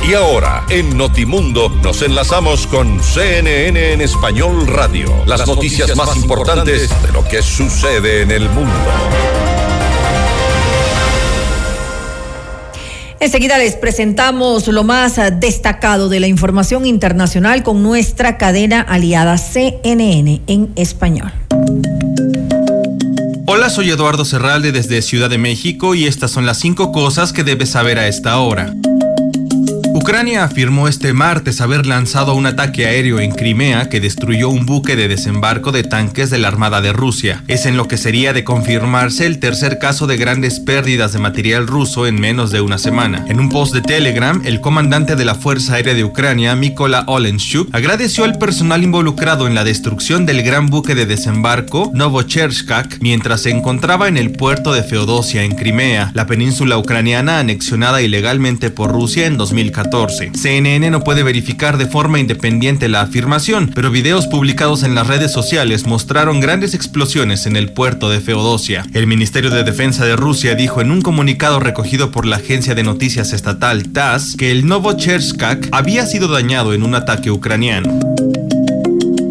Y 0.10 0.16
ahora, 0.16 0.66
en 0.70 0.98
Notimundo, 0.98 1.70
nos 1.84 2.02
enlazamos 2.02 2.66
con 2.66 3.00
CNN 3.00 3.94
en 3.94 4.02
Español 4.02 4.66
Radio. 4.66 5.24
Las, 5.28 5.46
noticias, 5.46 5.96
más 5.96 6.16
importantes 6.16 6.90
de 7.04 7.12
lo 7.14 7.24
que 7.28 7.44
sucede 7.44 8.24
en 8.24 8.32
el 8.32 8.50
mundo. 8.50 8.74
Enseguida 13.20 13.60
les 13.60 13.76
presentamos 13.76 14.68
lo 14.68 14.84
más 14.84 15.18
destacado 15.40 16.10
de 16.10 16.20
la 16.20 16.26
información 16.26 16.88
internacional 16.88 17.62
con 17.62 17.84
nuestra 17.84 18.40
cadena 18.40 18.82
aliada 18.82 19.38
CNN 19.38 20.42
en 20.48 20.72
español. 20.76 21.32
Hola, 23.46 23.70
soy 23.70 23.92
Eduardo 23.92 24.26
Serralde 24.26 24.72
desde 24.72 25.04
Ciudad 25.04 25.30
de 25.30 25.38
México 25.38 25.94
y 25.94 26.08
estas 26.08 26.32
son 26.32 26.48
las 26.48 26.58
cinco 26.58 26.92
cosas 26.92 27.32
que 27.32 27.44
debes 27.44 27.70
saber 27.70 28.00
a 28.00 28.08
esta 28.08 28.40
hora. 28.40 28.74
Ucrania 29.92 30.44
afirmó 30.44 30.88
este 30.88 31.14
martes 31.14 31.62
haber 31.62 31.88
lanzado 31.88 32.36
un 32.36 32.46
ataque 32.46 32.86
aéreo 32.86 33.20
en 33.20 33.32
Crimea 33.32 33.90
que 33.90 34.00
destruyó 34.00 34.50
un 34.50 34.68
buque 34.68 34.96
de 34.96 35.08
desembarco 35.08 35.72
de 35.72 35.84
tanques 35.84 36.30
de 36.30 36.38
la 36.38 36.48
Armada 36.48 36.80
de 36.80 36.94
Rusia. 36.94 37.44
Es 37.48 37.66
en 37.66 37.76
lo 37.76 37.88
que 37.88 37.98
sería 37.98 38.32
de 38.32 38.44
confirmarse 38.44 39.26
el 39.26 39.40
tercer 39.40 39.80
caso 39.80 40.06
de 40.06 40.18
grandes 40.18 40.60
pérdidas 40.60 41.14
de 41.14 41.20
material 41.20 41.66
ruso 41.66 42.06
en 42.06 42.20
menos 42.20 42.52
de 42.52 42.62
una 42.62 42.78
semana. 42.78 43.26
En 43.30 43.40
un 43.40 43.50
post 43.50 43.74
de 43.74 43.82
Telegram, 43.82 44.40
el 44.46 44.62
comandante 44.62 45.16
de 45.16 45.26
la 45.26 45.34
Fuerza 45.34 45.74
Aérea 45.74 45.96
de 45.96 46.04
Ucrania, 46.04 46.56
Mykola 46.56 47.04
Olenchuk, 47.08 47.74
agradeció 47.74 48.26
al 48.26 48.38
personal 48.38 48.84
involucrado 48.84 49.48
en 49.48 49.56
la 49.56 49.64
destrucción 49.64 50.28
del 50.28 50.44
gran 50.44 50.68
buque 50.68 50.94
de 50.94 51.08
desembarco 51.08 51.90
Novocherskak 51.96 53.00
mientras 53.02 53.42
se 53.42 53.50
encontraba 53.50 54.08
en 54.08 54.18
el 54.18 54.34
puerto 54.34 54.72
de 54.72 54.84
Feodosia 54.84 55.44
en 55.44 55.56
Crimea, 55.56 56.12
la 56.14 56.28
península 56.28 56.78
ucraniana 56.78 57.40
anexionada 57.40 58.04
ilegalmente 58.04 58.70
por 58.70 58.92
Rusia 58.92 59.26
en 59.26 59.38
2014. 59.38 59.79
CNN 60.34 60.90
no 60.92 61.04
puede 61.04 61.24
verificar 61.24 61.78
de 61.78 61.86
forma 61.86 62.20
independiente 62.20 62.90
la 62.90 63.02
afirmación, 63.02 63.72
pero 63.74 63.92
videos 63.92 64.28
publicados 64.28 64.84
en 64.84 64.96
las 64.96 65.08
redes 65.08 65.32
sociales 65.32 65.86
mostraron 65.86 66.40
grandes 66.40 66.74
explosiones 66.74 67.46
en 67.46 67.56
el 67.56 67.72
puerto 67.72 68.10
de 68.10 68.20
Feodosia. 68.20 68.86
El 68.94 69.08
Ministerio 69.08 69.50
de 69.50 69.64
Defensa 69.64 70.06
de 70.06 70.16
Rusia 70.16 70.56
dijo 70.56 70.82
en 70.82 70.92
un 70.92 71.02
comunicado 71.02 71.60
recogido 71.60 72.12
por 72.12 72.26
la 72.26 72.38
agencia 72.38 72.76
de 72.76 72.84
noticias 72.84 73.34
estatal 73.34 73.90
TASS 73.90 74.36
que 74.36 74.52
el 74.52 74.66
Novocherskak 74.68 75.70
había 75.72 76.06
sido 76.06 76.28
dañado 76.28 76.74
en 76.74 76.84
un 76.84 76.96
ataque 76.96 77.32
ucraniano. 77.32 78.00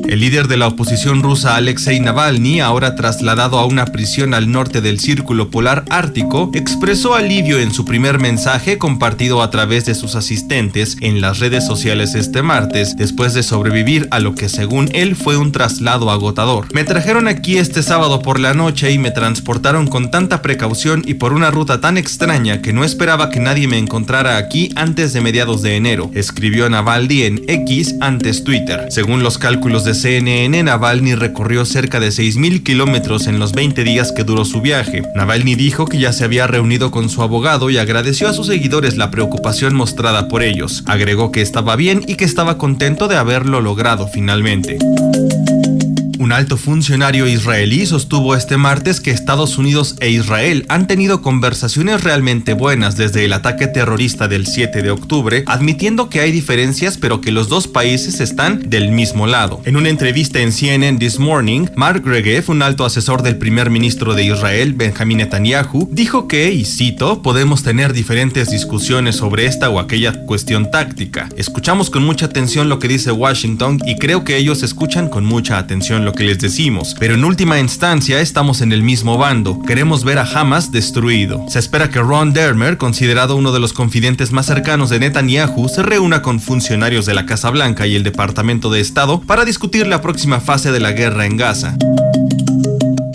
El 0.08 0.20
líder 0.20 0.48
de 0.48 0.56
la 0.56 0.68
oposición 0.68 1.22
rusa 1.22 1.56
Alexei 1.56 2.00
Navalny, 2.00 2.60
ahora 2.60 2.96
trasladado 2.96 3.58
a 3.58 3.66
una 3.66 3.84
prisión 3.84 4.32
al 4.32 4.50
norte 4.50 4.80
del 4.80 5.00
Círculo 5.00 5.50
Polar 5.50 5.84
Ártico, 5.90 6.50
expresó 6.54 7.14
alivio 7.14 7.58
en 7.58 7.74
su 7.74 7.84
primer 7.84 8.18
mensaje 8.18 8.78
compartido 8.78 9.42
a 9.42 9.50
través 9.50 9.84
de 9.84 9.94
sus 9.94 10.14
asistentes 10.14 10.96
en 11.02 11.20
las 11.20 11.40
redes 11.40 11.66
sociales 11.66 12.14
este 12.14 12.40
martes, 12.40 12.96
después 12.96 13.34
de 13.34 13.42
sobrevivir 13.42 14.08
a 14.10 14.18
lo 14.18 14.34
que 14.34 14.48
según 14.48 14.88
él 14.94 15.14
fue 15.14 15.36
un 15.36 15.52
traslado 15.52 16.10
agotador. 16.10 16.72
Me 16.72 16.84
trajeron 16.84 17.28
aquí 17.28 17.58
este 17.58 17.82
sábado 17.82 18.22
por 18.22 18.40
la 18.40 18.54
noche 18.54 18.90
y 18.90 18.96
me 18.96 19.10
transportaron 19.10 19.88
con 19.88 20.10
tanta 20.10 20.40
precaución 20.40 21.02
y 21.04 21.14
por 21.14 21.34
una 21.34 21.50
ruta 21.50 21.82
tan 21.82 21.98
extraña 21.98 22.62
que 22.62 22.72
no 22.72 22.82
esperaba 22.82 23.28
que 23.28 23.40
nadie 23.40 23.68
me 23.68 23.76
encontrara 23.76 24.38
aquí 24.38 24.70
antes 24.74 25.12
de 25.12 25.20
mediados 25.20 25.60
de 25.60 25.76
enero, 25.76 26.10
escribió 26.14 26.66
Navalny 26.70 27.24
en 27.24 27.42
X 27.46 27.96
antes 28.00 28.42
Twitter. 28.42 28.86
Según 28.88 29.22
los 29.22 29.36
cálculos 29.36 29.84
de 29.84 29.97
CNN, 29.98 30.62
Navalny 30.62 31.16
recorrió 31.16 31.64
cerca 31.64 31.98
de 31.98 32.08
6.000 32.08 32.62
kilómetros 32.62 33.26
en 33.26 33.40
los 33.40 33.52
20 33.52 33.82
días 33.82 34.12
que 34.12 34.22
duró 34.22 34.44
su 34.44 34.60
viaje. 34.60 35.02
Navalny 35.16 35.56
dijo 35.56 35.86
que 35.86 35.98
ya 35.98 36.12
se 36.12 36.22
había 36.22 36.46
reunido 36.46 36.92
con 36.92 37.08
su 37.08 37.20
abogado 37.20 37.68
y 37.68 37.78
agradeció 37.78 38.28
a 38.28 38.32
sus 38.32 38.46
seguidores 38.46 38.96
la 38.96 39.10
preocupación 39.10 39.74
mostrada 39.74 40.28
por 40.28 40.44
ellos. 40.44 40.84
Agregó 40.86 41.32
que 41.32 41.42
estaba 41.42 41.74
bien 41.74 42.04
y 42.06 42.14
que 42.14 42.24
estaba 42.24 42.58
contento 42.58 43.08
de 43.08 43.16
haberlo 43.16 43.60
logrado 43.60 44.06
finalmente. 44.06 44.78
Un 46.28 46.32
alto 46.32 46.58
funcionario 46.58 47.26
israelí 47.26 47.86
sostuvo 47.86 48.34
este 48.34 48.58
martes 48.58 49.00
que 49.00 49.10
Estados 49.10 49.56
Unidos 49.56 49.96
e 50.00 50.10
Israel 50.10 50.66
han 50.68 50.86
tenido 50.86 51.22
conversaciones 51.22 52.04
realmente 52.04 52.52
buenas 52.52 52.98
desde 52.98 53.24
el 53.24 53.32
ataque 53.32 53.66
terrorista 53.66 54.28
del 54.28 54.46
7 54.46 54.82
de 54.82 54.90
octubre, 54.90 55.42
admitiendo 55.46 56.10
que 56.10 56.20
hay 56.20 56.30
diferencias 56.30 56.98
pero 56.98 57.22
que 57.22 57.32
los 57.32 57.48
dos 57.48 57.66
países 57.66 58.20
están 58.20 58.68
del 58.68 58.92
mismo 58.92 59.26
lado. 59.26 59.62
En 59.64 59.78
una 59.78 59.88
entrevista 59.88 60.40
en 60.40 60.52
CNN 60.52 60.98
This 60.98 61.18
Morning, 61.18 61.68
Mark 61.76 62.02
Regev, 62.04 62.50
un 62.50 62.60
alto 62.60 62.84
asesor 62.84 63.22
del 63.22 63.38
primer 63.38 63.70
ministro 63.70 64.12
de 64.12 64.24
Israel, 64.24 64.74
Benjamin 64.74 65.16
Netanyahu, 65.16 65.88
dijo 65.90 66.28
que, 66.28 66.52
y 66.52 66.66
cito, 66.66 67.22
podemos 67.22 67.62
tener 67.62 67.94
diferentes 67.94 68.50
discusiones 68.50 69.16
sobre 69.16 69.46
esta 69.46 69.70
o 69.70 69.78
aquella 69.78 70.12
cuestión 70.26 70.70
táctica. 70.70 71.30
Escuchamos 71.38 71.88
con 71.88 72.04
mucha 72.04 72.26
atención 72.26 72.68
lo 72.68 72.78
que 72.78 72.88
dice 72.88 73.12
Washington 73.12 73.80
y 73.86 73.96
creo 73.96 74.24
que 74.24 74.36
ellos 74.36 74.62
escuchan 74.62 75.08
con 75.08 75.24
mucha 75.24 75.56
atención 75.56 76.04
lo 76.04 76.12
que 76.12 76.17
les 76.24 76.38
decimos, 76.38 76.94
pero 76.98 77.14
en 77.14 77.24
última 77.24 77.58
instancia 77.60 78.20
estamos 78.20 78.60
en 78.60 78.72
el 78.72 78.82
mismo 78.82 79.18
bando. 79.18 79.60
Queremos 79.62 80.04
ver 80.04 80.18
a 80.18 80.22
Hamas 80.22 80.72
destruido. 80.72 81.44
Se 81.48 81.58
espera 81.58 81.90
que 81.90 82.00
Ron 82.00 82.32
Dermer, 82.32 82.76
considerado 82.76 83.36
uno 83.36 83.52
de 83.52 83.60
los 83.60 83.72
confidentes 83.72 84.32
más 84.32 84.46
cercanos 84.46 84.90
de 84.90 85.00
Netanyahu, 85.00 85.68
se 85.68 85.82
reúna 85.82 86.22
con 86.22 86.40
funcionarios 86.40 87.06
de 87.06 87.14
la 87.14 87.26
Casa 87.26 87.50
Blanca 87.50 87.86
y 87.86 87.96
el 87.96 88.04
Departamento 88.04 88.70
de 88.70 88.80
Estado 88.80 89.20
para 89.20 89.44
discutir 89.44 89.86
la 89.86 90.00
próxima 90.00 90.40
fase 90.40 90.72
de 90.72 90.80
la 90.80 90.92
guerra 90.92 91.26
en 91.26 91.36
Gaza. 91.36 91.76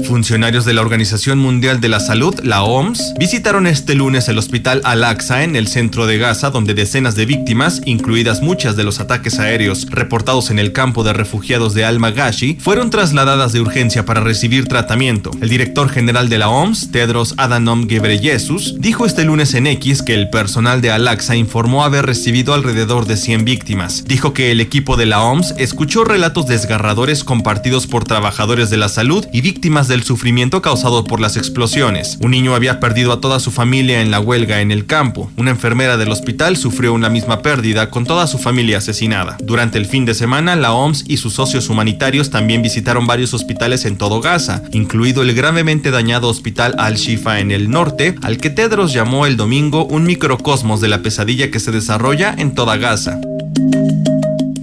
Funcionarios 0.03 0.65
de 0.65 0.73
la 0.73 0.81
Organización 0.81 1.39
Mundial 1.39 1.79
de 1.79 1.89
la 1.89 1.99
Salud, 1.99 2.35
la 2.43 2.63
OMS, 2.63 3.13
visitaron 3.17 3.67
este 3.67 3.95
lunes 3.95 4.27
el 4.27 4.37
hospital 4.37 4.81
Al-Aqsa 4.83 5.43
en 5.43 5.55
el 5.55 5.67
centro 5.67 6.05
de 6.05 6.17
Gaza, 6.17 6.49
donde 6.49 6.73
decenas 6.73 7.15
de 7.15 7.25
víctimas, 7.25 7.81
incluidas 7.85 8.41
muchas 8.41 8.75
de 8.75 8.83
los 8.83 8.99
ataques 8.99 9.39
aéreos 9.39 9.87
reportados 9.89 10.49
en 10.49 10.59
el 10.59 10.73
campo 10.73 11.03
de 11.03 11.13
refugiados 11.13 11.73
de 11.73 11.85
Al-Magashi, 11.85 12.57
fueron 12.59 12.89
trasladadas 12.89 13.53
de 13.53 13.61
urgencia 13.61 14.05
para 14.05 14.21
recibir 14.21 14.67
tratamiento. 14.67 15.31
El 15.41 15.49
director 15.49 15.89
general 15.89 16.29
de 16.29 16.37
la 16.37 16.49
OMS, 16.49 16.91
Tedros 16.91 17.35
Adhanom 17.37 17.87
Ghebreyesus, 17.87 18.75
dijo 18.79 19.05
este 19.05 19.23
lunes 19.23 19.53
en 19.53 19.67
X 19.67 20.01
que 20.01 20.15
el 20.15 20.29
personal 20.29 20.81
de 20.81 20.91
Al-Aqsa 20.91 21.35
informó 21.35 21.83
haber 21.85 22.05
recibido 22.05 22.53
alrededor 22.53 23.05
de 23.05 23.17
100 23.17 23.45
víctimas. 23.45 24.03
Dijo 24.05 24.33
que 24.33 24.51
el 24.51 24.59
equipo 24.59 24.97
de 24.97 25.05
la 25.05 25.23
OMS 25.23 25.55
escuchó 25.57 26.03
relatos 26.03 26.47
desgarradores 26.47 27.23
compartidos 27.23 27.87
por 27.87 28.03
trabajadores 28.03 28.69
de 28.69 28.77
la 28.77 28.89
salud 28.89 29.25
y 29.31 29.41
víctimas 29.41 29.87
del 29.93 30.03
sufrimiento 30.03 30.63
causado 30.63 31.03
por 31.03 31.19
las 31.19 31.37
explosiones. 31.37 32.17
Un 32.19 32.31
niño 32.31 32.55
había 32.55 32.79
perdido 32.79 33.13
a 33.13 33.21
toda 33.21 33.39
su 33.39 33.51
familia 33.51 34.01
en 34.01 34.09
la 34.09 34.19
huelga 34.19 34.59
en 34.61 34.71
el 34.71 34.87
campo. 34.87 35.31
Una 35.37 35.51
enfermera 35.51 35.97
del 35.97 36.11
hospital 36.11 36.57
sufrió 36.57 36.93
una 36.93 37.09
misma 37.09 37.43
pérdida 37.43 37.91
con 37.91 38.03
toda 38.03 38.25
su 38.25 38.39
familia 38.39 38.79
asesinada. 38.79 39.37
Durante 39.43 39.77
el 39.77 39.85
fin 39.85 40.05
de 40.05 40.15
semana, 40.15 40.55
la 40.55 40.73
OMS 40.73 41.05
y 41.07 41.17
sus 41.17 41.33
socios 41.33 41.69
humanitarios 41.69 42.31
también 42.31 42.63
visitaron 42.63 43.05
varios 43.05 43.35
hospitales 43.35 43.85
en 43.85 43.97
todo 43.99 44.19
Gaza, 44.19 44.63
incluido 44.71 45.21
el 45.21 45.35
gravemente 45.35 45.91
dañado 45.91 46.27
hospital 46.27 46.73
Al-Shifa 46.79 47.39
en 47.39 47.51
el 47.51 47.69
norte, 47.69 48.15
al 48.23 48.39
que 48.39 48.49
Tedros 48.49 48.93
llamó 48.93 49.27
el 49.27 49.37
domingo 49.37 49.85
un 49.85 50.05
microcosmos 50.05 50.81
de 50.81 50.87
la 50.87 51.03
pesadilla 51.03 51.51
que 51.51 51.59
se 51.59 51.71
desarrolla 51.71 52.33
en 52.35 52.55
toda 52.55 52.77
Gaza. 52.77 53.21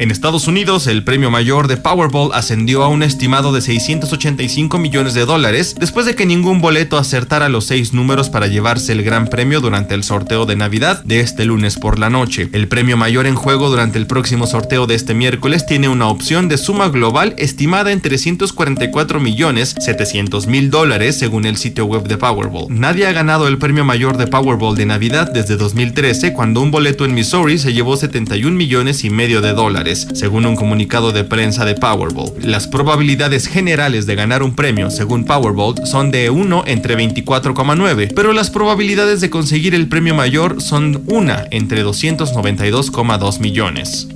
En 0.01 0.11
Estados 0.11 0.49
Unidos, 0.49 0.87
el 0.87 1.05
premio 1.05 1.31
mayor 1.31 1.69
de 1.69 1.77
Powerball 1.77 2.31
ascendió 2.33 2.83
a 2.83 2.89
un 2.89 3.03
estimado 3.03 3.53
de 3.53 3.61
685 3.61 4.79
millones 4.79 5.13
de 5.13 5.27
dólares 5.27 5.77
después 5.79 6.07
de 6.07 6.15
que 6.15 6.25
ningún 6.25 6.63
boleto 6.63 6.97
acertara 6.97 7.51
los 7.51 7.67
seis 7.67 7.93
números 7.93 8.31
para 8.31 8.47
llevarse 8.47 8.93
el 8.93 9.03
gran 9.03 9.27
premio 9.27 9.61
durante 9.61 9.95
el 9.95 10.03
sorteo 10.03 10.47
de 10.47 10.57
Navidad 10.57 11.05
de 11.05 11.21
este 11.21 11.45
lunes 11.45 11.77
por 11.77 11.99
la 11.99 12.09
noche. 12.09 12.49
El 12.55 12.67
premio 12.67 12.97
mayor 12.97 13.27
en 13.27 13.35
juego 13.35 13.69
durante 13.69 13.99
el 13.99 14.07
próximo 14.07 14.47
sorteo 14.47 14.87
de 14.87 14.95
este 14.95 15.13
miércoles 15.13 15.67
tiene 15.67 15.91
una 15.91 16.09
opción 16.09 16.49
de 16.49 16.57
suma 16.57 16.89
global 16.89 17.35
estimada 17.37 17.93
en 17.93 18.01
344 18.01 19.21
millones 19.21 19.77
700 19.79 20.47
mil 20.47 20.71
dólares 20.71 21.19
según 21.19 21.45
el 21.45 21.59
sitio 21.59 21.85
web 21.85 22.05
de 22.05 22.17
Powerball. 22.17 22.69
Nadie 22.71 23.07
ha 23.07 23.13
ganado 23.13 23.49
el 23.49 23.59
premio 23.59 23.85
mayor 23.85 24.17
de 24.17 24.29
Powerball 24.29 24.77
de 24.77 24.87
Navidad 24.87 25.31
desde 25.31 25.59
2013 25.59 26.33
cuando 26.33 26.63
un 26.63 26.71
boleto 26.71 27.05
en 27.05 27.13
Missouri 27.13 27.59
se 27.59 27.75
llevó 27.75 27.99
71 27.99 28.57
millones 28.57 29.05
y 29.05 29.11
medio 29.11 29.43
de 29.43 29.53
dólares 29.53 29.90
según 29.99 30.47
un 30.47 30.57
comunicado 30.57 31.13
de 31.13 31.25
prensa 31.25 31.65
de 31.65 31.75
Powerball. 31.75 32.33
Las 32.43 32.69
probabilidades 32.69 33.47
generales 33.47 34.07
de 34.07 34.15
ganar 34.15 34.43
un 34.43 34.55
premio, 34.55 34.91
según 34.91 35.25
Powerball, 35.25 35.87
son 35.87 36.11
de 36.11 36.31
1 36.31 36.65
entre 36.67 36.97
24,9, 36.97 38.13
pero 38.15 38.33
las 38.33 38.51
probabilidades 38.51 39.21
de 39.21 39.31
conseguir 39.31 39.75
el 39.75 39.89
premio 39.89 40.15
mayor 40.15 40.63
son 40.63 41.03
1 41.07 41.35
entre 41.51 41.85
292,2 41.85 43.41
millones. 43.41 44.09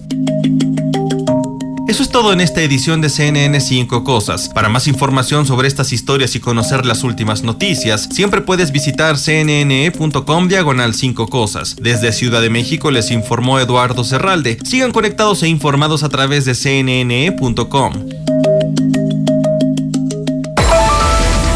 Eso 1.94 2.02
es 2.02 2.08
todo 2.08 2.32
en 2.32 2.40
esta 2.40 2.60
edición 2.60 3.00
de 3.00 3.08
CNN 3.08 3.60
5 3.60 4.02
Cosas. 4.02 4.48
Para 4.48 4.68
más 4.68 4.88
información 4.88 5.46
sobre 5.46 5.68
estas 5.68 5.92
historias 5.92 6.34
y 6.34 6.40
conocer 6.40 6.84
las 6.84 7.04
últimas 7.04 7.44
noticias, 7.44 8.08
siempre 8.10 8.40
puedes 8.40 8.72
visitar 8.72 9.14
cnne.com 9.16 10.48
diagonal 10.48 10.92
5 10.92 11.28
Cosas. 11.28 11.76
Desde 11.80 12.12
Ciudad 12.12 12.40
de 12.40 12.50
México 12.50 12.90
les 12.90 13.12
informó 13.12 13.60
Eduardo 13.60 14.02
Serralde. 14.02 14.58
Sigan 14.64 14.90
conectados 14.90 15.44
e 15.44 15.48
informados 15.48 16.02
a 16.02 16.08
través 16.08 16.44
de 16.44 16.54
cnne.com. 16.56 17.92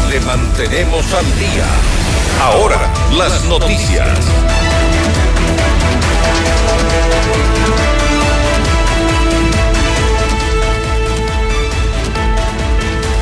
Le 0.09 0.21
mantenemos 0.21 1.13
al 1.15 1.25
día. 1.37 1.67
Ahora, 2.39 2.93
las 3.17 3.43
noticias. 3.43 4.17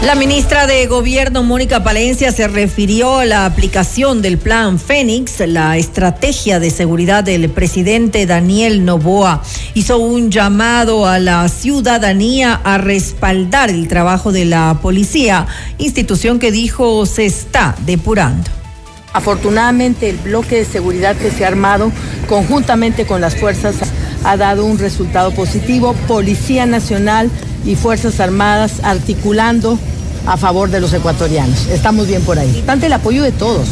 La 0.04 0.14
ministra 0.14 0.68
de 0.68 0.86
Gobierno, 0.86 1.42
Mónica 1.42 1.84
Palencia, 1.84 2.32
se 2.32 2.48
refirió 2.48 3.18
a 3.18 3.26
la 3.26 3.46
aplicación 3.46 4.22
del 4.22 4.38
Plan 4.38 4.80
Fénix, 4.80 5.40
la 5.48 5.76
estrategia 5.76 6.60
de 6.60 6.70
seguridad 6.70 7.24
del 7.24 7.50
presidente 7.50 8.28
Daniel 8.28 8.86
Novoa. 8.86 9.42
Hizo 9.74 9.98
un 9.98 10.30
llamado 10.30 11.08
a 11.08 11.18
la 11.18 11.50
ciudadanía 11.50 12.54
a 12.64 12.78
respaldar 12.78 13.72
el 13.72 13.88
trabajo 13.88 14.32
de 14.32 14.46
la 14.46 14.78
policía, 14.84 15.48
institución 15.80 16.38
que 16.38 16.52
dijo 16.52 17.08
se 17.08 17.26
está 17.26 17.76
depurando. 17.86 18.52
Afortunadamente, 19.14 20.12
el 20.12 20.18
bloque 20.18 20.58
de 20.58 20.66
seguridad 20.66 21.16
que 21.16 21.32
se 21.32 21.44
ha 21.44 21.48
armado 21.48 21.92
conjuntamente 22.30 23.08
con 23.08 23.20
las 23.20 23.36
fuerzas 23.36 23.76
ha 24.24 24.38
dado 24.38 24.64
un 24.64 24.78
resultado 24.78 25.32
positivo. 25.32 25.96
Policía 26.08 26.68
Nacional 26.68 27.32
y 27.68 27.76
Fuerzas 27.76 28.20
Armadas 28.20 28.80
articulando 28.82 29.78
a 30.26 30.38
favor 30.38 30.72
de 30.72 30.80
los 30.80 30.94
ecuatorianos. 30.94 31.68
Estamos 31.68 32.08
bien 32.08 32.24
por 32.24 32.40
ahí. 32.40 32.64
Ante 32.66 32.88
el 32.88 32.94
apoyo 32.94 33.22
de 33.22 33.32
todos. 33.32 33.68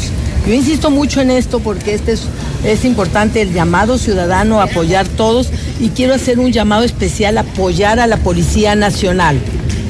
Yo 0.45 0.53
insisto 0.53 0.91
mucho 0.91 1.21
en 1.21 1.31
esto 1.31 1.59
porque 1.59 1.95
este 1.95 2.11
es, 2.11 2.23
es 2.63 2.85
importante 2.85 3.41
el 3.41 3.51
llamado 3.51 3.97
ciudadano 3.97 4.59
a 4.59 4.65
apoyar 4.65 5.07
todos 5.07 5.49
y 5.79 5.89
quiero 5.89 6.13
hacer 6.13 6.39
un 6.39 6.51
llamado 6.51 6.83
especial 6.83 7.39
a 7.39 7.41
apoyar 7.41 7.99
a 7.99 8.05
la 8.05 8.17
Policía 8.17 8.75
Nacional. 8.75 9.39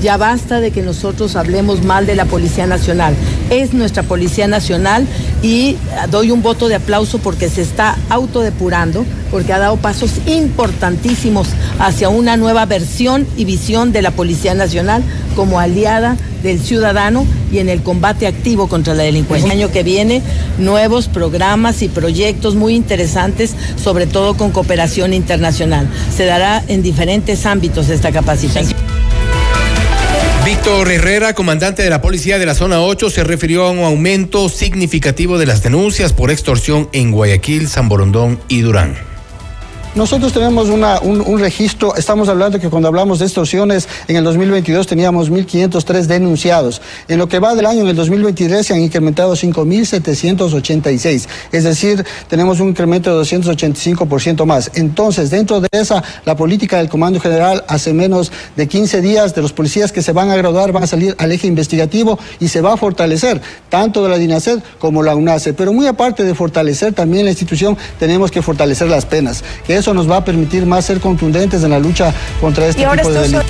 Ya 0.06 0.18
basta 0.18 0.62
de 0.62 0.70
que 0.70 0.84
nosotros 0.84 1.36
hablemos 1.36 1.84
mal 1.84 2.06
de 2.06 2.14
la 2.14 2.26
Policía 2.26 2.68
Nacional. 2.68 3.16
Es 3.50 3.74
nuestra 3.74 4.04
Policía 4.04 4.48
Nacional 4.48 5.08
y 5.42 5.78
doy 6.12 6.30
un 6.30 6.44
voto 6.44 6.68
de 6.68 6.76
aplauso 6.76 7.18
porque 7.18 7.50
se 7.50 7.64
está 7.64 7.98
autodepurando, 8.10 9.04
porque 9.32 9.52
ha 9.52 9.58
dado 9.58 9.78
pasos 9.78 10.12
importantísimos 10.28 11.48
hacia 11.80 12.10
una 12.10 12.38
nueva 12.38 12.68
versión 12.68 13.26
y 13.36 13.46
visión 13.46 13.94
de 13.94 14.04
la 14.04 14.12
Policía 14.12 14.54
Nacional 14.54 15.02
como 15.36 15.60
aliada 15.60 16.18
del 16.44 16.60
ciudadano 16.60 17.26
y 17.52 17.58
en 17.58 17.68
el 17.68 17.82
combate 17.82 18.28
activo 18.28 18.68
contra 18.68 18.94
la 18.94 19.02
delincuencia. 19.02 19.52
El 19.52 19.60
año 19.60 19.72
que 19.72 19.82
viene, 19.82 20.22
nuevos 20.60 21.08
programas 21.08 21.82
y 21.82 21.90
proyectos 21.90 22.54
muy 22.54 22.76
interesantes, 22.76 23.56
sobre 23.84 24.06
todo 24.06 24.38
con 24.38 24.52
cooperación 24.52 25.16
internacional. 25.16 25.90
Se 26.16 26.26
dará 26.26 26.64
en 26.68 26.84
diferentes 26.84 27.48
ámbitos 27.48 27.90
esta 27.90 28.12
capacitación. 28.12 28.95
Víctor 30.56 30.90
Herrera, 30.90 31.34
comandante 31.34 31.84
de 31.84 31.90
la 31.90 32.02
policía 32.02 32.40
de 32.40 32.46
la 32.46 32.56
zona 32.56 32.80
8, 32.80 33.10
se 33.10 33.26
refirió 33.26 33.66
a 33.66 33.72
un 33.72 33.80
aumento 33.80 34.48
significativo 34.48 35.38
de 35.38 35.46
las 35.46 35.62
denuncias 35.62 36.14
por 36.14 36.32
extorsión 36.32 36.90
en 36.94 37.12
Guayaquil, 37.12 37.68
San 37.68 37.90
Borondón 37.90 38.40
y 38.48 38.62
Durán. 38.62 38.96
Nosotros 39.96 40.34
tenemos 40.34 40.68
una, 40.68 41.00
un, 41.00 41.40
registro, 41.40 41.96
estamos 41.96 42.28
hablando 42.28 42.60
que 42.60 42.70
cuando 42.70 42.90
hablamos 42.90 43.20
de 43.20 43.26
extorsiones, 43.28 43.88
en 44.10 44.18
el 44.18 44.26
2022 44.26 44.88
teníamos 44.88 45.32
1.503 45.32 46.02
denunciados. 46.02 46.82
En 47.08 47.18
lo 47.18 47.30
que 47.30 47.40
va 47.40 47.56
del 47.56 47.66
año, 47.66 47.80
en 47.84 47.88
el 47.88 47.96
2023 47.96 48.68
se 48.68 48.74
han 48.74 48.82
incrementado 48.82 49.32
5.786. 49.36 51.28
Es 51.54 51.64
decir, 51.64 52.06
tenemos 52.28 52.60
un 52.60 52.68
incremento 52.68 53.18
de 53.18 53.24
285% 53.24 54.46
más. 54.46 54.70
Entonces, 54.74 55.30
dentro 55.30 55.62
de 55.62 55.70
esa, 55.72 56.04
la 56.26 56.36
política 56.36 56.80
del 56.80 56.90
Comando 56.90 57.22
General, 57.22 57.64
hace 57.70 57.94
menos 57.94 58.34
de 58.58 58.68
15 58.68 59.00
días, 59.00 59.34
de 59.34 59.44
los 59.44 59.54
policías 59.54 59.94
que 59.94 60.02
se 60.02 60.12
van 60.12 60.30
a 60.30 60.36
graduar, 60.36 60.74
van 60.74 60.84
a 60.84 60.88
salir 60.88 61.16
al 61.20 61.32
eje 61.32 61.48
investigativo 61.48 62.20
y 62.42 62.50
se 62.50 62.60
va 62.60 62.74
a 62.74 62.78
fortalecer, 62.78 63.42
tanto 63.70 64.04
de 64.04 64.10
la 64.10 64.18
DINASED 64.18 64.60
como 64.78 65.04
la 65.04 65.16
UNACE. 65.16 65.54
Pero 65.54 65.72
muy 65.72 65.88
aparte 65.88 66.26
de 66.26 66.36
fortalecer 66.36 66.92
también 66.92 67.24
la 67.24 67.32
institución, 67.32 67.78
tenemos 67.98 68.30
que 68.30 68.42
fortalecer 68.42 68.90
las 68.90 69.06
penas. 69.06 69.42
Que 69.66 69.85
eso 69.86 69.94
nos 69.94 70.10
va 70.10 70.18
a 70.18 70.26
permitir 70.26 70.66
más 70.66 70.84
ser 70.84 71.00
contundentes 71.00 71.64
en 71.64 71.70
la 71.70 71.78
lucha 71.78 72.12
contra 72.42 72.66
este 72.66 72.82
tipo 72.82 73.12
de 73.12 73.20
delitos. 73.20 73.46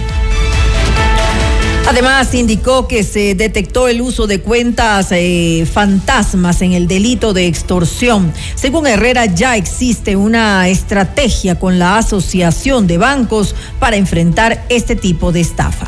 Además, 1.88 2.34
indicó 2.34 2.90
que 2.90 3.04
se 3.06 3.36
detectó 3.36 3.88
el 3.88 4.02
uso 4.02 4.28
de 4.28 4.42
cuentas 4.42 5.08
eh, 5.12 5.66
fantasmas 5.72 6.62
en 6.62 6.74
el 6.74 6.90
delito 6.90 7.32
de 7.32 7.48
extorsión. 7.48 8.34
Según 8.56 8.86
Herrera, 8.86 9.28
ya 9.28 9.56
existe 9.56 10.18
una 10.18 10.68
estrategia 10.68 11.58
con 11.58 11.80
la 11.80 12.00
Asociación 12.00 12.86
de 12.86 12.98
Bancos 12.98 13.56
para 13.80 13.96
enfrentar 13.96 14.66
este 14.68 14.98
tipo 14.98 15.32
de 15.32 15.40
estafa. 15.40 15.88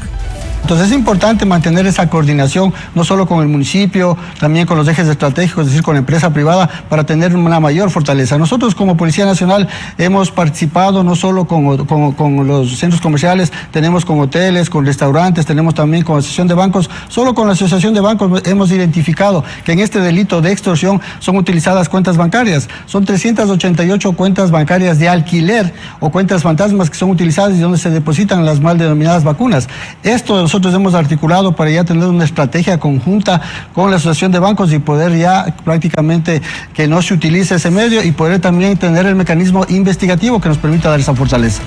Entonces 0.62 0.88
es 0.88 0.94
importante 0.94 1.46
mantener 1.46 1.88
esa 1.88 2.10
coordinación, 2.10 2.74
no 2.94 3.04
solo 3.04 3.26
con 3.26 3.42
el 3.42 3.48
municipio, 3.48 4.18
también 4.40 4.66
con 4.66 4.78
los 4.78 4.88
ejes 4.88 5.08
estratégicos, 5.08 5.66
es 5.66 5.72
decir, 5.72 5.84
con 5.84 5.96
la 5.96 6.00
empresa 6.00 6.32
privada, 6.32 6.70
para 6.90 7.06
tener 7.06 7.36
una 7.36 7.60
mayor 7.60 7.90
fortaleza. 7.90 8.38
Nosotros 8.38 8.76
como 8.76 8.98
Policía 8.98 9.26
Nacional 9.26 9.68
hemos 9.98 10.32
participado 10.32 11.04
no 11.04 11.16
solo 11.16 11.46
con, 11.46 12.48
los 12.48 12.78
centros 12.78 13.02
comerciales, 13.02 13.52
tenemos 13.72 14.04
con 14.04 14.20
hoteles, 14.20 14.70
con 14.70 14.86
restaurantes, 14.86 15.46
tenemos 15.46 15.74
también 15.74 16.04
con 16.04 16.18
asociación 16.18 16.48
de 16.48 16.54
bancos. 16.54 16.90
Solo 17.08 17.34
con 17.34 17.48
la 17.48 17.54
asociación 17.54 17.94
de 17.94 18.02
bancos 18.02 18.42
hemos 18.46 18.72
identificado 18.72 19.44
que 19.64 19.72
en 19.72 19.80
este 19.80 20.00
delito 20.02 20.42
de 20.42 20.52
extorsión 20.52 21.02
son 21.20 21.38
utilizadas 21.38 21.90
cuentas 21.90 22.18
bancarias. 22.18 22.68
Son 22.86 23.06
388 23.06 24.12
cuentas 24.14 24.52
bancarias 24.52 25.00
de 25.00 25.08
alquiler 25.10 25.74
o 26.00 26.10
cuentas 26.10 26.44
fantasmas 26.44 26.90
que 26.90 26.98
son 26.98 27.10
utilizadas 27.10 27.56
y 27.56 27.60
donde 27.60 27.78
se 27.78 27.90
depositan 27.90 28.46
las 28.46 28.60
mal 28.60 28.78
denominadas 28.78 29.24
vacunas. 29.24 29.68
Esto 30.04 30.47
nosotros 30.48 30.74
hemos 30.74 30.94
articulado 30.94 31.52
para 31.52 31.72
ya 31.72 31.84
tener 31.84 32.06
una 32.06 32.24
estrategia 32.24 32.80
conjunta 32.80 33.42
con 33.74 33.92
la 33.92 33.98
Asociación 33.98 34.32
de 34.32 34.40
Bancos 34.40 34.72
y 34.72 34.80
poder 34.80 35.18
ya 35.18 35.54
prácticamente 35.66 36.42
que 36.74 36.88
no 36.88 37.02
se 37.02 37.16
utilice 37.16 37.56
ese 37.56 37.70
medio 37.70 38.02
y 38.02 38.14
poder 38.14 38.40
también 38.40 38.78
tener 38.78 39.06
el 39.08 39.16
mecanismo 39.16 39.66
investigativo 39.68 40.40
que 40.40 40.48
nos 40.48 40.58
permita 40.58 40.90
dar 40.90 41.02
esa 41.02 41.14
fortaleza. 41.14 41.62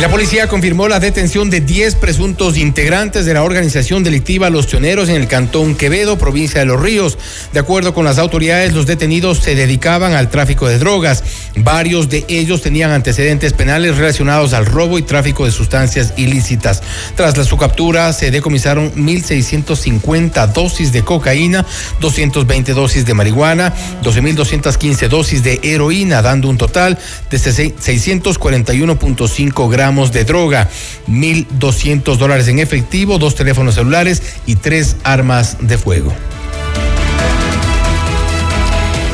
La 0.00 0.08
policía 0.10 0.48
confirmó 0.48 0.88
la 0.88 0.98
detención 0.98 1.50
de 1.50 1.60
10 1.60 1.94
presuntos 1.94 2.56
integrantes 2.58 3.26
de 3.26 3.32
la 3.32 3.44
organización 3.44 4.02
delictiva 4.02 4.50
Los 4.50 4.66
Tioneros 4.66 5.08
en 5.08 5.14
el 5.14 5.28
cantón 5.28 5.76
Quevedo, 5.76 6.18
provincia 6.18 6.58
de 6.60 6.66
Los 6.66 6.82
Ríos. 6.82 7.16
De 7.52 7.60
acuerdo 7.60 7.94
con 7.94 8.04
las 8.04 8.18
autoridades, 8.18 8.74
los 8.74 8.86
detenidos 8.86 9.38
se 9.38 9.54
dedicaban 9.54 10.14
al 10.14 10.30
tráfico 10.30 10.66
de 10.68 10.78
drogas. 10.78 11.22
Varios 11.56 12.08
de 12.10 12.24
ellos 12.28 12.60
tenían 12.60 12.90
antecedentes 12.90 13.52
penales 13.52 13.96
relacionados 13.96 14.52
al 14.52 14.66
robo 14.66 14.98
y 14.98 15.02
tráfico 15.02 15.44
de 15.46 15.52
sustancias 15.52 16.12
ilícitas. 16.16 16.82
Tras 17.14 17.34
su 17.46 17.56
captura, 17.56 18.12
se 18.12 18.32
decomisaron 18.32 18.92
1.650 18.96 20.52
dosis 20.52 20.90
de 20.92 21.02
cocaína, 21.02 21.64
220 22.00 22.74
dosis 22.74 23.06
de 23.06 23.14
marihuana, 23.14 23.72
12.215 24.02 25.08
dosis 25.08 25.44
de 25.44 25.60
heroína, 25.62 26.20
dando 26.20 26.50
un 26.50 26.58
total 26.58 26.98
de 27.30 27.38
641.5 27.38 29.70
gramos 29.70 29.83
de 29.84 30.24
droga, 30.24 30.70
1.200 31.08 32.16
dólares 32.16 32.48
en 32.48 32.58
efectivo, 32.58 33.18
dos 33.18 33.34
teléfonos 33.34 33.74
celulares 33.74 34.22
y 34.46 34.56
tres 34.56 34.96
armas 35.04 35.58
de 35.60 35.76
fuego. 35.76 36.14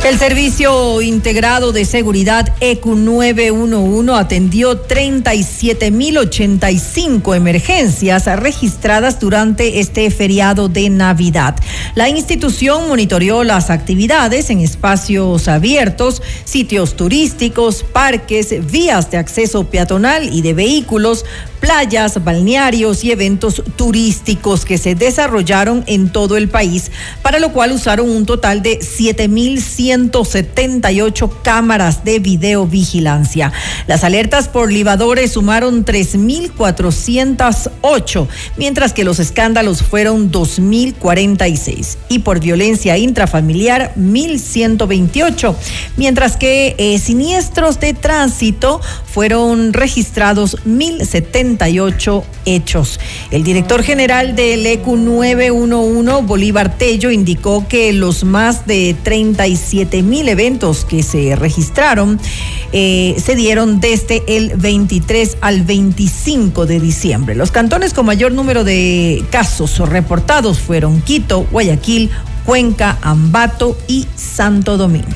El 0.02 0.18
Servicio 0.18 1.02
Integrado 1.02 1.72
de 1.72 1.84
Seguridad 1.84 2.54
EQ 2.60 2.86
911 2.86 4.14
atendió 4.14 4.88
37.085 4.88 7.36
emergencias 7.36 8.24
registradas 8.40 9.20
durante 9.20 9.78
este 9.78 10.10
feriado 10.10 10.70
de 10.70 10.88
Navidad. 10.88 11.54
La 11.94 12.08
institución 12.08 12.88
monitoreó 12.88 13.44
las 13.44 13.68
actividades 13.68 14.48
en 14.48 14.60
espacios 14.60 15.48
abiertos, 15.48 16.22
sitios 16.44 16.96
turísticos, 16.96 17.84
parques, 17.84 18.54
vías 18.72 19.10
de 19.10 19.18
acceso 19.18 19.64
peatonal 19.64 20.34
y 20.34 20.40
de 20.40 20.54
vehículos, 20.54 21.26
playas, 21.60 22.24
balnearios 22.24 23.04
y 23.04 23.12
eventos 23.12 23.62
turísticos 23.76 24.64
que 24.64 24.78
se 24.78 24.94
desarrollaron 24.94 25.84
en 25.86 26.08
todo 26.10 26.36
el 26.36 26.48
país, 26.48 26.90
para 27.22 27.38
lo 27.38 27.52
cual 27.52 27.70
usaron 27.72 28.08
un 28.08 28.24
total 28.26 28.62
de 28.62 28.78
7.178 28.80 31.30
cámaras 31.42 32.04
de 32.04 32.18
videovigilancia. 32.18 33.52
Las 33.86 34.02
alertas 34.04 34.48
por 34.48 34.72
libadores 34.72 35.32
sumaron 35.32 35.84
3.408, 35.84 38.26
mientras 38.56 38.92
que 38.92 39.04
los 39.04 39.18
escándalos 39.18 39.82
fueron 39.82 40.30
2.046 40.32 41.96
y 42.08 42.20
por 42.20 42.40
violencia 42.40 42.96
intrafamiliar 42.96 43.92
1.128, 43.96 45.54
mientras 45.96 46.36
que 46.36 46.76
eh, 46.78 46.96
siniestros 46.98 47.80
de 47.80 47.94
tránsito 47.94 48.80
fueron 49.06 49.72
registrados 49.72 50.56
1.070 50.64 51.49
hechos. 52.44 53.00
El 53.30 53.44
director 53.44 53.82
general 53.82 54.36
del 54.36 54.66
EQ 54.66 54.86
911, 54.86 56.26
Bolívar 56.26 56.76
Tello, 56.76 57.10
indicó 57.10 57.66
que 57.68 57.92
los 57.92 58.24
más 58.24 58.66
de 58.66 58.96
37 59.02 60.02
mil 60.02 60.28
eventos 60.28 60.84
que 60.84 61.02
se 61.02 61.36
registraron 61.36 62.20
eh, 62.72 63.16
se 63.22 63.34
dieron 63.34 63.80
desde 63.80 64.22
el 64.28 64.56
23 64.56 65.38
al 65.40 65.62
25 65.62 66.66
de 66.66 66.80
diciembre. 66.80 67.34
Los 67.34 67.50
cantones 67.50 67.94
con 67.94 68.06
mayor 68.06 68.32
número 68.32 68.64
de 68.64 69.24
casos 69.30 69.78
reportados 69.88 70.60
fueron 70.60 71.00
Quito, 71.02 71.46
Guayaquil, 71.50 72.10
Cuenca, 72.44 72.98
Ambato 73.02 73.76
y 73.88 74.06
Santo 74.16 74.76
Domingo. 74.76 75.08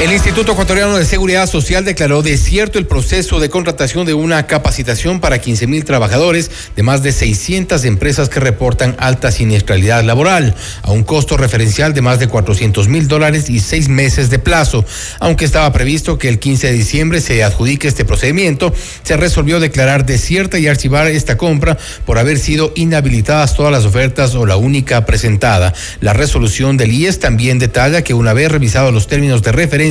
El 0.00 0.10
Instituto 0.10 0.52
Ecuatoriano 0.52 0.96
de 0.96 1.04
Seguridad 1.04 1.48
Social 1.48 1.84
declaró 1.84 2.22
desierto 2.22 2.80
el 2.80 2.86
proceso 2.86 3.38
de 3.38 3.48
contratación 3.48 4.04
de 4.04 4.14
una 4.14 4.48
capacitación 4.48 5.20
para 5.20 5.38
15 5.38 5.68
mil 5.68 5.84
trabajadores 5.84 6.50
de 6.74 6.82
más 6.82 7.04
de 7.04 7.12
600 7.12 7.84
empresas 7.84 8.28
que 8.28 8.40
reportan 8.40 8.96
alta 8.98 9.30
siniestralidad 9.30 10.02
laboral, 10.02 10.56
a 10.82 10.90
un 10.90 11.04
costo 11.04 11.36
referencial 11.36 11.94
de 11.94 12.00
más 12.00 12.18
de 12.18 12.26
400 12.26 12.88
mil 12.88 13.06
dólares 13.06 13.48
y 13.48 13.60
seis 13.60 13.88
meses 13.88 14.28
de 14.28 14.40
plazo. 14.40 14.84
Aunque 15.20 15.44
estaba 15.44 15.72
previsto 15.72 16.18
que 16.18 16.28
el 16.28 16.40
15 16.40 16.66
de 16.66 16.72
diciembre 16.72 17.20
se 17.20 17.44
adjudique 17.44 17.86
este 17.86 18.04
procedimiento, 18.04 18.74
se 19.04 19.16
resolvió 19.16 19.60
declarar 19.60 20.04
desierta 20.04 20.58
y 20.58 20.66
archivar 20.66 21.06
esta 21.06 21.36
compra 21.36 21.78
por 22.04 22.18
haber 22.18 22.40
sido 22.40 22.72
inhabilitadas 22.74 23.54
todas 23.54 23.70
las 23.70 23.84
ofertas 23.84 24.34
o 24.34 24.46
la 24.46 24.56
única 24.56 25.06
presentada. 25.06 25.72
La 26.00 26.12
resolución 26.12 26.76
del 26.76 26.92
IES 26.92 27.20
también 27.20 27.60
detalla 27.60 28.02
que 28.02 28.14
una 28.14 28.32
vez 28.32 28.50
revisados 28.50 28.92
los 28.92 29.06
términos 29.06 29.42
de 29.42 29.52
referencia, 29.52 29.81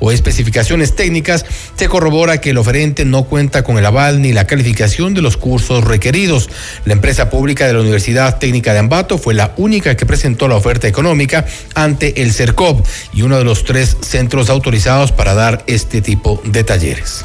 o 0.00 0.12
especificaciones 0.12 0.94
técnicas, 0.94 1.44
se 1.76 1.88
corrobora 1.88 2.40
que 2.40 2.50
el 2.50 2.58
oferente 2.58 3.04
no 3.04 3.24
cuenta 3.24 3.62
con 3.64 3.78
el 3.78 3.86
aval 3.86 4.22
ni 4.22 4.32
la 4.32 4.46
calificación 4.46 5.14
de 5.14 5.22
los 5.22 5.36
cursos 5.36 5.84
requeridos. 5.84 6.48
La 6.84 6.92
empresa 6.92 7.30
pública 7.30 7.66
de 7.66 7.72
la 7.72 7.80
Universidad 7.80 8.38
Técnica 8.38 8.72
de 8.72 8.78
Ambato 8.78 9.18
fue 9.18 9.34
la 9.34 9.52
única 9.56 9.96
que 9.96 10.06
presentó 10.06 10.48
la 10.48 10.56
oferta 10.56 10.88
económica 10.88 11.44
ante 11.74 12.22
el 12.22 12.32
CERCOP 12.32 12.86
y 13.12 13.22
uno 13.22 13.38
de 13.38 13.44
los 13.44 13.64
tres 13.64 13.96
centros 14.00 14.50
autorizados 14.50 15.12
para 15.12 15.34
dar 15.34 15.64
este 15.66 16.00
tipo 16.00 16.40
de 16.44 16.64
talleres. 16.64 17.24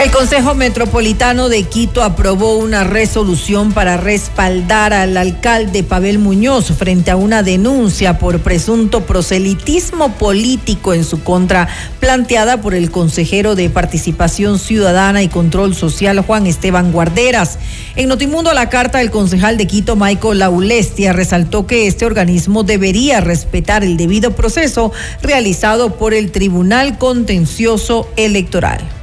El 0.00 0.10
Consejo 0.10 0.54
Metropolitano 0.54 1.50
de 1.50 1.64
Quito 1.64 2.02
aprobó 2.02 2.56
una 2.56 2.84
resolución 2.84 3.74
para 3.74 3.98
respaldar 3.98 4.94
al 4.94 5.14
alcalde 5.18 5.82
Pavel 5.82 6.18
Muñoz 6.18 6.72
frente 6.72 7.10
a 7.10 7.16
una 7.16 7.42
denuncia 7.42 8.18
por 8.18 8.40
presunto 8.40 9.02
proselitismo 9.02 10.14
político 10.14 10.94
en 10.94 11.04
su 11.04 11.22
contra 11.22 11.68
planteada 12.00 12.62
por 12.62 12.72
el 12.72 12.90
consejero 12.90 13.54
de 13.54 13.68
Participación 13.68 14.58
Ciudadana 14.58 15.22
y 15.22 15.28
Control 15.28 15.74
Social 15.74 16.20
Juan 16.20 16.46
Esteban 16.46 16.92
Guarderas. 16.92 17.58
En 17.94 18.08
Notimundo 18.08 18.54
la 18.54 18.70
carta 18.70 19.00
del 19.00 19.10
concejal 19.10 19.58
de 19.58 19.66
Quito 19.66 19.96
Michael 19.96 20.38
Laulestia 20.38 21.12
resaltó 21.12 21.66
que 21.66 21.86
este 21.86 22.06
organismo 22.06 22.62
debería 22.62 23.20
respetar 23.20 23.84
el 23.84 23.98
debido 23.98 24.34
proceso 24.34 24.92
realizado 25.20 25.96
por 25.96 26.14
el 26.14 26.32
Tribunal 26.32 26.96
Contencioso 26.96 28.08
Electoral. 28.16 28.99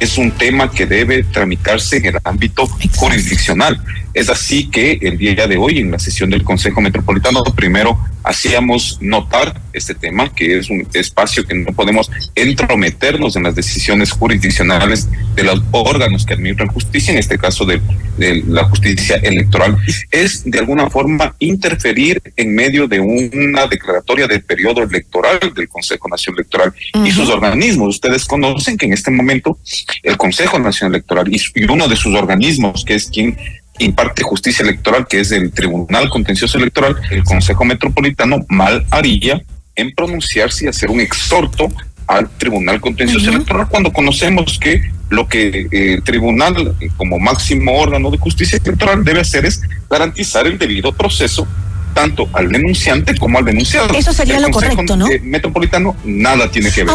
Es 0.00 0.18
un 0.18 0.30
tema 0.32 0.70
que 0.70 0.86
debe 0.86 1.22
tramitarse 1.24 1.98
en 1.98 2.06
el 2.06 2.18
ámbito 2.24 2.66
jurisdiccional. 2.96 3.80
Es 4.12 4.28
así 4.28 4.70
que 4.70 4.98
el 5.02 5.18
día 5.18 5.46
de 5.46 5.56
hoy, 5.56 5.78
en 5.78 5.90
la 5.90 5.98
sesión 5.98 6.30
del 6.30 6.44
Consejo 6.44 6.80
Metropolitano, 6.80 7.42
primero 7.56 7.98
hacíamos 8.22 8.98
notar 9.00 9.60
este 9.72 9.94
tema, 9.94 10.32
que 10.32 10.58
es 10.58 10.70
un 10.70 10.86
espacio 10.94 11.44
que 11.44 11.54
no 11.54 11.72
podemos 11.72 12.10
entrometernos 12.34 13.36
en 13.36 13.42
las 13.42 13.54
decisiones 13.54 14.12
jurisdiccionales 14.12 15.08
de 15.34 15.42
los 15.42 15.62
órganos 15.72 16.24
que 16.24 16.34
administran 16.34 16.68
justicia, 16.68 17.12
en 17.12 17.18
este 17.18 17.38
caso 17.38 17.66
de, 17.66 17.80
de 18.16 18.42
la 18.46 18.64
justicia 18.64 19.16
electoral, 19.16 19.76
es 20.10 20.42
de 20.44 20.58
alguna 20.58 20.88
forma 20.88 21.34
interferir 21.38 22.22
en 22.36 22.54
medio 22.54 22.86
de 22.86 23.00
una 23.00 23.66
declaratoria 23.66 24.26
del 24.26 24.42
periodo 24.42 24.82
electoral 24.82 25.38
del 25.54 25.68
Consejo 25.68 26.08
Nacional 26.08 26.40
Electoral 26.40 26.72
y 27.04 27.10
sus 27.10 27.28
organismos. 27.28 27.96
Ustedes 27.96 28.24
conocen 28.24 28.76
que 28.76 28.86
en 28.86 28.92
este 28.92 29.10
momento 29.10 29.58
el 30.02 30.16
Consejo 30.16 30.58
Nacional 30.58 30.94
Electoral 30.94 31.32
y, 31.32 31.40
y 31.54 31.64
uno 31.64 31.88
de 31.88 31.96
sus 31.96 32.14
organismos, 32.14 32.84
que 32.84 32.94
es 32.94 33.06
quien 33.06 33.36
imparte 33.78 34.22
justicia 34.22 34.62
electoral, 34.62 35.06
que 35.08 35.20
es 35.20 35.32
el 35.32 35.50
Tribunal 35.52 36.08
Contencioso 36.08 36.58
Electoral, 36.58 36.96
el 37.10 37.24
Consejo 37.24 37.64
Metropolitano 37.64 38.44
mal 38.48 38.86
haría 38.90 39.42
en 39.76 39.92
pronunciarse 39.92 40.66
y 40.66 40.68
hacer 40.68 40.90
un 40.90 41.00
exhorto 41.00 41.68
al 42.06 42.28
Tribunal 42.30 42.80
Contencioso 42.80 43.30
Electoral 43.30 43.68
cuando 43.68 43.92
conocemos 43.92 44.58
que 44.58 44.82
lo 45.10 45.28
que 45.28 45.68
eh, 45.70 45.94
el 45.94 46.02
tribunal 46.02 46.74
eh, 46.80 46.88
como 46.96 47.18
máximo 47.18 47.78
órgano 47.78 48.10
de 48.10 48.18
justicia 48.18 48.58
electoral 48.62 49.04
debe 49.04 49.20
hacer 49.20 49.44
es 49.44 49.62
garantizar 49.88 50.46
el 50.46 50.58
debido 50.58 50.92
proceso 50.92 51.46
tanto 51.94 52.28
al 52.32 52.50
denunciante 52.50 53.16
como 53.16 53.38
al 53.38 53.44
denunciado. 53.44 53.94
Eso 53.94 54.12
sería 54.12 54.36
El 54.36 54.42
lo 54.42 54.50
Consejo, 54.50 54.74
correcto, 54.74 54.96
¿no? 54.96 55.08
eh, 55.08 55.20
Metropolitano 55.22 55.96
nada 56.04 56.50
tiene 56.50 56.70
que 56.70 56.84
ver. 56.84 56.94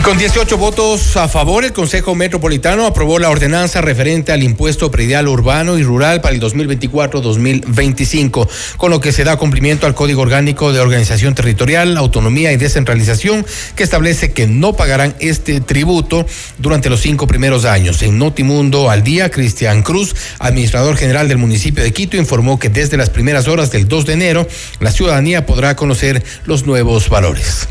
Y 0.00 0.02
con 0.02 0.16
18 0.16 0.56
votos 0.56 1.14
a 1.18 1.28
favor, 1.28 1.62
el 1.62 1.74
Consejo 1.74 2.14
Metropolitano 2.14 2.86
aprobó 2.86 3.18
la 3.18 3.28
ordenanza 3.28 3.82
referente 3.82 4.32
al 4.32 4.42
impuesto 4.42 4.90
predial 4.90 5.28
urbano 5.28 5.76
y 5.76 5.82
rural 5.82 6.22
para 6.22 6.34
el 6.34 6.40
2024-2025, 6.40 8.48
con 8.78 8.90
lo 8.90 9.02
que 9.02 9.12
se 9.12 9.24
da 9.24 9.36
cumplimiento 9.36 9.86
al 9.86 9.94
Código 9.94 10.22
Orgánico 10.22 10.72
de 10.72 10.80
Organización 10.80 11.34
Territorial, 11.34 11.98
Autonomía 11.98 12.50
y 12.50 12.56
Descentralización, 12.56 13.44
que 13.76 13.82
establece 13.82 14.32
que 14.32 14.46
no 14.46 14.72
pagarán 14.72 15.14
este 15.20 15.60
tributo 15.60 16.24
durante 16.56 16.88
los 16.88 17.02
cinco 17.02 17.26
primeros 17.26 17.66
años. 17.66 18.00
En 18.00 18.16
Notimundo 18.16 18.88
al 18.88 19.04
día, 19.04 19.30
Cristian 19.30 19.82
Cruz, 19.82 20.16
administrador 20.38 20.96
general 20.96 21.28
del 21.28 21.36
municipio 21.36 21.84
de 21.84 21.92
Quito, 21.92 22.16
informó 22.16 22.58
que 22.58 22.70
desde 22.70 22.96
las 22.96 23.10
primeras 23.10 23.48
horas 23.48 23.70
del 23.70 23.86
2 23.86 24.06
de 24.06 24.14
enero, 24.14 24.48
la 24.78 24.92
ciudadanía 24.92 25.44
podrá 25.44 25.76
conocer 25.76 26.24
los 26.46 26.64
nuevos 26.64 27.10
valores. 27.10 27.68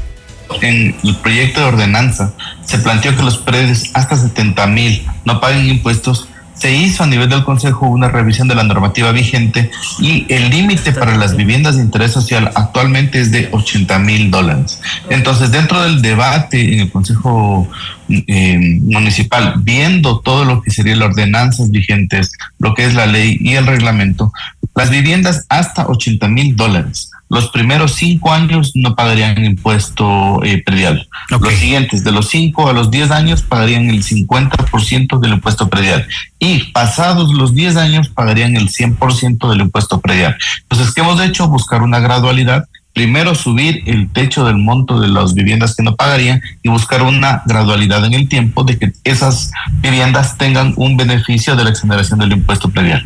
En 0.61 0.95
el 1.03 1.15
proyecto 1.17 1.61
de 1.61 1.67
ordenanza 1.67 2.33
se 2.65 2.79
planteó 2.79 3.15
que 3.15 3.23
los 3.23 3.37
predios 3.37 3.89
hasta 3.93 4.17
70 4.17 4.67
mil 4.67 5.05
no 5.25 5.39
paguen 5.39 5.67
impuestos. 5.67 6.27
Se 6.55 6.75
hizo 6.75 7.03
a 7.03 7.07
nivel 7.07 7.29
del 7.29 7.45
Consejo 7.45 7.87
una 7.87 8.09
revisión 8.09 8.49
de 8.49 8.55
la 8.55 8.63
normativa 8.63 9.13
vigente 9.13 9.71
y 9.99 10.25
el 10.27 10.49
límite 10.49 10.91
para 10.91 11.15
las 11.15 11.37
viviendas 11.37 11.77
de 11.77 11.83
interés 11.83 12.11
social 12.11 12.51
actualmente 12.53 13.21
es 13.21 13.31
de 13.31 13.47
80 13.53 13.97
mil 13.99 14.29
dólares. 14.29 14.81
Entonces, 15.09 15.51
dentro 15.51 15.81
del 15.81 16.01
debate 16.01 16.73
en 16.73 16.81
el 16.81 16.91
Consejo 16.91 17.69
eh, 18.09 18.59
Municipal, 18.81 19.53
viendo 19.59 20.19
todo 20.19 20.43
lo 20.43 20.61
que 20.61 20.71
serían 20.71 20.99
las 20.99 21.09
ordenanzas 21.09 21.71
vigentes, 21.71 22.33
lo 22.57 22.73
que 22.73 22.85
es 22.85 22.93
la 22.93 23.05
ley 23.05 23.37
y 23.39 23.53
el 23.53 23.65
reglamento, 23.65 24.33
las 24.75 24.89
viviendas 24.89 25.45
hasta 25.47 25.87
80 25.87 26.27
mil 26.27 26.57
dólares. 26.57 27.11
Los 27.29 27.49
primeros 27.51 27.93
cinco 27.93 28.33
años 28.33 28.71
no 28.73 28.95
pagarían 28.95 29.45
impuesto 29.45 30.43
eh, 30.43 30.63
predial. 30.65 31.07
Los 31.29 31.53
siguientes, 31.53 32.03
de 32.03 32.11
los 32.11 32.27
cinco 32.27 32.67
a 32.67 32.73
los 32.73 32.89
10 32.89 33.11
años, 33.11 33.43
pagarían 33.43 33.87
el 33.89 34.03
50% 34.03 35.19
del 35.19 35.33
impuesto 35.33 35.69
predial. 35.69 36.07
Y 36.39 36.71
pasados 36.71 37.31
los 37.31 37.53
10 37.53 37.77
años, 37.77 38.09
pagarían 38.09 38.57
el 38.57 38.69
100% 38.69 39.47
del 39.49 39.61
impuesto 39.61 40.01
predial. 40.01 40.35
Entonces, 40.63 40.91
¿qué 40.91 41.01
hemos 41.01 41.21
hecho? 41.21 41.47
Buscar 41.47 41.83
una 41.83 41.99
gradualidad. 41.99 42.67
Primero 42.93 43.35
subir 43.35 43.83
el 43.85 44.11
techo 44.11 44.43
del 44.43 44.57
monto 44.57 44.99
de 44.99 45.07
las 45.07 45.35
viviendas 45.35 45.75
que 45.75 45.83
no 45.83 45.95
pagarían 45.95 46.41
y 46.63 46.69
buscar 46.69 47.03
una 47.03 47.43
gradualidad 47.45 48.03
en 48.05 48.15
el 48.15 48.27
tiempo 48.27 48.63
de 48.63 48.79
que 48.79 48.91
esas 49.03 49.51
viviendas 49.81 50.37
tengan 50.39 50.73
un 50.77 50.97
beneficio 50.97 51.55
de 51.55 51.63
la 51.63 51.69
exoneración 51.69 52.17
del 52.17 52.31
impuesto 52.31 52.71
predial. 52.71 53.05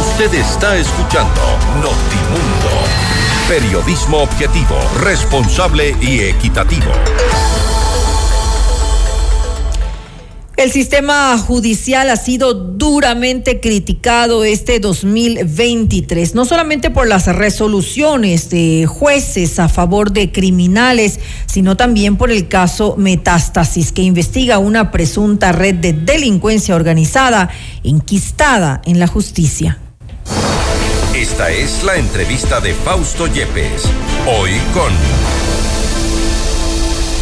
Usted 0.00 0.32
está 0.34 0.76
escuchando 0.76 1.40
Notimundo. 1.82 2.59
Periodismo 3.50 4.18
objetivo, 4.18 4.76
responsable 5.00 5.96
y 6.00 6.20
equitativo. 6.20 6.86
El 10.56 10.70
sistema 10.70 11.36
judicial 11.36 12.10
ha 12.10 12.16
sido 12.16 12.54
duramente 12.54 13.58
criticado 13.58 14.44
este 14.44 14.78
2023, 14.78 16.36
no 16.36 16.44
solamente 16.44 16.90
por 16.90 17.08
las 17.08 17.26
resoluciones 17.26 18.50
de 18.50 18.86
jueces 18.86 19.58
a 19.58 19.68
favor 19.68 20.12
de 20.12 20.30
criminales, 20.30 21.18
sino 21.46 21.76
también 21.76 22.16
por 22.16 22.30
el 22.30 22.46
caso 22.46 22.94
Metástasis, 22.98 23.90
que 23.90 24.02
investiga 24.02 24.58
una 24.58 24.92
presunta 24.92 25.50
red 25.50 25.74
de 25.74 25.92
delincuencia 25.92 26.76
organizada 26.76 27.50
enquistada 27.82 28.80
en 28.84 29.00
la 29.00 29.08
justicia. 29.08 29.80
Esta 31.30 31.48
es 31.48 31.84
la 31.84 31.94
entrevista 31.94 32.60
de 32.60 32.74
Fausto 32.74 33.28
Yepes. 33.28 33.88
Hoy 34.26 34.50
con 34.74 34.92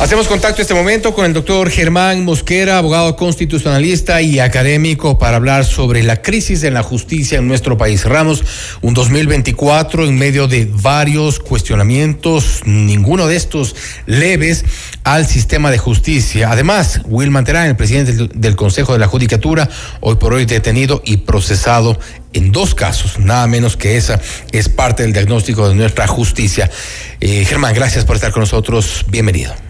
Hacemos 0.01 0.29
contacto 0.29 0.63
este 0.63 0.75
momento 0.75 1.13
con 1.13 1.25
el 1.27 1.33
doctor 1.33 1.69
Germán 1.71 2.25
Mosquera, 2.25 2.79
abogado 2.79 3.17
constitucionalista 3.17 4.23
y 4.23 4.39
académico, 4.39 5.19
para 5.19 5.39
hablar 5.39 5.65
sobre 5.65 6.05
la 6.05 6.23
crisis 6.23 6.63
en 6.63 6.75
la 6.75 6.85
justicia 6.85 7.39
en 7.39 7.49
nuestro 7.49 7.77
país. 7.77 8.03
Cerramos 8.03 8.45
un 8.81 8.95
2024 8.95 10.07
en 10.07 10.17
medio 10.17 10.47
de 10.47 10.71
varios 10.71 11.41
cuestionamientos, 11.41 12.61
ninguno 12.65 13.27
de 13.27 13.35
estos 13.35 13.75
leves 14.07 14.65
al 15.03 15.27
sistema 15.27 15.73
de 15.73 15.79
justicia. 15.79 16.53
Además, 16.53 17.01
Wilman 17.05 17.45
Terán, 17.45 17.67
el 17.67 17.77
presidente 17.77 18.29
del 18.33 18.55
Consejo 18.55 18.93
de 18.93 19.01
la 19.01 19.09
Judicatura, 19.09 19.69
hoy 19.99 20.15
por 20.15 20.33
hoy 20.33 20.45
detenido 20.45 21.03
y 21.05 21.19
procesado 21.19 21.99
en 22.35 22.53
dos 22.53 22.77
casos, 22.77 23.19
nada 23.19 23.49
menos 23.49 23.77
que 23.77 23.97
esa 23.97 24.21
es 24.53 24.69
parte 24.69 25.03
del 25.03 25.13
diagnóstico 25.13 25.69
de 25.69 25.75
nuestra 25.75 26.07
justicia. 26.07 26.71
Eh, 27.19 27.45
Germán, 27.45 27.75
gracias 27.75 28.05
por 28.05 28.15
estar 28.15 28.31
con 28.31 28.43
nosotros. 28.43 29.05
Bienvenido. 29.09 29.68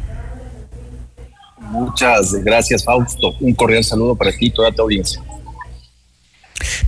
Muchas 1.71 2.33
gracias, 2.45 2.85
Fausto. 2.85 3.35
Un 3.41 3.55
cordial 3.55 3.85
saludo 3.85 4.17
para 4.17 4.31
ti 4.31 4.47
y 4.47 4.51
toda 4.51 4.73
tu 4.73 4.83
audiencia. 4.83 5.23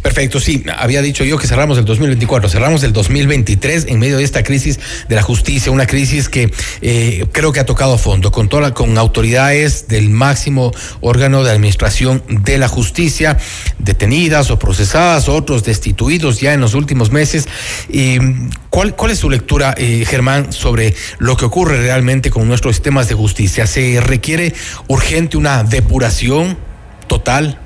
Perfecto, 0.02 0.40
sí, 0.40 0.64
había 0.76 1.00
dicho 1.02 1.24
yo 1.24 1.38
que 1.38 1.46
cerramos 1.46 1.78
el 1.78 1.84
2024, 1.84 2.48
cerramos 2.48 2.82
el 2.82 2.92
2023 2.92 3.86
en 3.88 3.98
medio 3.98 4.16
de 4.18 4.24
esta 4.24 4.42
crisis 4.42 4.80
de 5.08 5.14
la 5.14 5.22
justicia, 5.22 5.70
una 5.70 5.86
crisis 5.86 6.28
que 6.28 6.50
eh, 6.82 7.26
creo 7.32 7.52
que 7.52 7.60
ha 7.60 7.66
tocado 7.66 7.96
fondo, 7.96 8.32
con, 8.32 8.48
toda, 8.48 8.74
con 8.74 8.98
autoridades 8.98 9.86
del 9.88 10.10
máximo 10.10 10.72
órgano 11.00 11.44
de 11.44 11.52
administración 11.52 12.22
de 12.28 12.58
la 12.58 12.66
justicia, 12.68 13.38
detenidas 13.78 14.50
o 14.50 14.58
procesadas, 14.58 15.28
otros 15.28 15.64
destituidos 15.64 16.40
ya 16.40 16.52
en 16.52 16.60
los 16.60 16.74
últimos 16.74 17.10
meses. 17.10 17.46
¿cuál, 18.70 18.96
¿Cuál 18.96 19.12
es 19.12 19.18
su 19.18 19.30
lectura, 19.30 19.74
eh, 19.76 20.04
Germán, 20.06 20.52
sobre 20.52 20.94
lo 21.18 21.36
que 21.36 21.44
ocurre 21.44 21.80
realmente 21.80 22.30
con 22.30 22.48
nuestros 22.48 22.76
sistemas 22.76 23.08
de 23.08 23.14
justicia? 23.14 23.66
¿Se 23.66 24.00
requiere 24.00 24.54
urgente 24.88 25.36
una 25.36 25.62
depuración 25.62 26.58
total? 27.06 27.58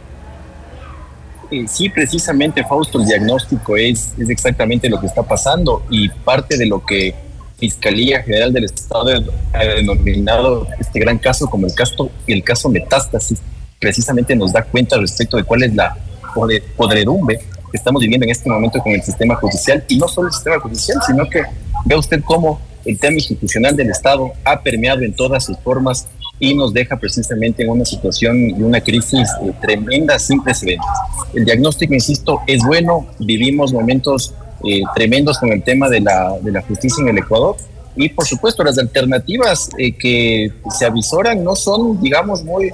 Eh, 1.55 1.67
sí, 1.69 1.89
precisamente, 1.89 2.65
Fausto, 2.65 2.99
el 3.01 3.07
diagnóstico 3.07 3.77
es, 3.77 4.13
es 4.19 4.29
exactamente 4.29 4.89
lo 4.89 4.99
que 5.01 5.07
está 5.07 5.23
pasando 5.23 5.85
y 5.89 6.09
parte 6.09 6.57
de 6.57 6.67
lo 6.67 6.85
que 6.85 7.15
Fiscalía 7.57 8.25
General 8.25 8.53
del 8.53 8.65
Estado 8.65 9.23
ha 9.53 9.59
denominado 9.65 10.67
este 10.81 10.99
gran 10.99 11.17
caso 11.17 11.49
como 11.49 11.69
el 11.69 11.75
caso, 11.75 12.11
el 12.27 12.43
caso 12.43 12.69
Metástasis, 12.69 13.41
precisamente 13.79 14.35
nos 14.35 14.53
da 14.53 14.65
cuenta 14.65 14.99
respecto 14.99 15.37
de 15.37 15.45
cuál 15.45 15.63
es 15.63 15.73
la 15.77 15.97
podredumbre 16.77 17.39
que 17.39 17.77
estamos 17.77 18.03
viviendo 18.03 18.25
en 18.25 18.33
este 18.33 18.51
momento 18.51 18.81
con 18.81 18.91
el 18.91 19.03
sistema 19.03 19.37
judicial 19.37 19.85
y 19.87 19.97
no 19.97 20.09
solo 20.09 20.27
el 20.27 20.35
sistema 20.35 20.59
judicial, 20.59 20.99
sino 21.07 21.31
que 21.31 21.45
vea 21.85 21.99
usted 21.99 22.21
cómo 22.25 22.61
el 22.85 22.99
tema 22.99 23.15
institucional 23.15 23.77
del 23.77 23.91
Estado 23.91 24.33
ha 24.45 24.61
permeado 24.61 25.03
en 25.03 25.15
todas 25.15 25.45
sus 25.45 25.57
formas 25.59 26.09
y 26.39 26.55
nos 26.55 26.73
deja 26.73 26.97
precisamente 26.97 27.63
en 27.63 27.71
una 27.71 27.85
situación 27.85 28.51
y 28.51 28.63
una 28.63 28.81
crisis 28.81 29.29
eh, 29.43 29.53
tremenda 29.61 30.19
sin 30.19 30.43
precedentes. 30.43 30.87
El 31.33 31.45
diagnóstico, 31.45 31.95
insisto, 31.95 32.41
es 32.47 32.63
bueno, 32.65 33.07
vivimos 33.19 33.73
momentos 33.73 34.35
eh, 34.65 34.83
tremendos 34.95 35.39
con 35.39 35.53
el 35.53 35.63
tema 35.63 35.89
de 35.89 36.01
la, 36.01 36.37
de 36.41 36.53
la 36.53 36.63
justicia 36.63 37.03
en 37.03 37.09
el 37.09 37.19
Ecuador 37.19 37.57
y 37.97 38.09
por 38.09 38.27
supuesto 38.27 38.65
las 38.65 38.79
alternativas 38.79 39.69
eh, 39.79 39.93
que 39.93 40.53
se 40.77 40.85
avisoran 40.85 41.45
no 41.45 41.55
son, 41.55 42.01
digamos, 42.01 42.43
muy, 42.43 42.67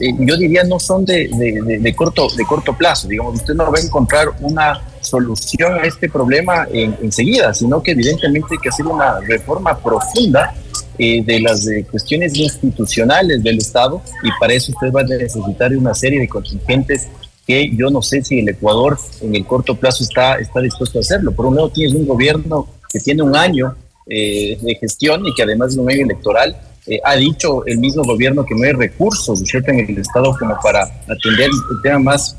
eh, 0.00 0.14
yo 0.18 0.36
diría 0.36 0.62
no 0.64 0.78
son 0.78 1.04
de, 1.04 1.28
de, 1.28 1.78
de, 1.78 1.94
corto, 1.94 2.28
de 2.36 2.44
corto 2.44 2.76
plazo. 2.76 3.08
Digamos, 3.08 3.36
usted 3.36 3.54
no 3.54 3.70
va 3.70 3.78
a 3.78 3.82
encontrar 3.82 4.28
una 4.40 4.82
solución 5.00 5.74
a 5.74 5.84
este 5.84 6.10
problema 6.10 6.66
en, 6.70 6.96
enseguida, 7.02 7.54
sino 7.54 7.82
que 7.82 7.92
evidentemente 7.92 8.48
hay 8.52 8.58
que 8.58 8.68
hacer 8.68 8.86
una 8.86 9.20
reforma 9.20 9.78
profunda 9.78 10.54
eh, 10.98 11.22
de 11.22 11.40
las 11.40 11.68
cuestiones 11.90 12.36
institucionales 12.36 13.42
del 13.42 13.58
Estado 13.58 14.02
y 14.22 14.28
para 14.40 14.52
eso 14.54 14.72
usted 14.72 14.92
va 14.92 15.02
a 15.02 15.04
necesitar 15.04 15.76
una 15.76 15.94
serie 15.94 16.20
de 16.20 16.28
contingentes 16.28 17.08
que 17.46 17.70
yo 17.74 17.88
no 17.88 18.02
sé 18.02 18.22
si 18.22 18.40
el 18.40 18.48
Ecuador 18.48 18.98
en 19.22 19.34
el 19.34 19.46
corto 19.46 19.74
plazo 19.74 20.04
está, 20.04 20.34
está 20.34 20.60
dispuesto 20.60 20.98
a 20.98 21.00
hacerlo. 21.00 21.32
Por 21.32 21.46
un 21.46 21.56
lado 21.56 21.70
tienes 21.70 21.94
un 21.94 22.06
gobierno 22.06 22.68
que 22.92 23.00
tiene 23.00 23.22
un 23.22 23.34
año 23.34 23.74
eh, 24.06 24.58
de 24.60 24.74
gestión 24.74 25.24
y 25.26 25.34
que 25.34 25.42
además 25.42 25.74
de 25.74 25.80
un 25.80 25.90
año 25.90 26.02
electoral 26.04 26.56
eh, 26.86 27.00
ha 27.04 27.16
dicho 27.16 27.64
el 27.66 27.78
mismo 27.78 28.02
gobierno 28.02 28.44
que 28.44 28.54
no 28.54 28.64
hay 28.64 28.72
recursos 28.72 29.40
¿cierto? 29.40 29.70
en 29.70 29.80
el 29.80 29.98
Estado 29.98 30.34
como 30.38 30.56
para 30.62 30.82
atender 30.82 31.50
el 31.50 31.82
tema 31.82 31.98
más 31.98 32.36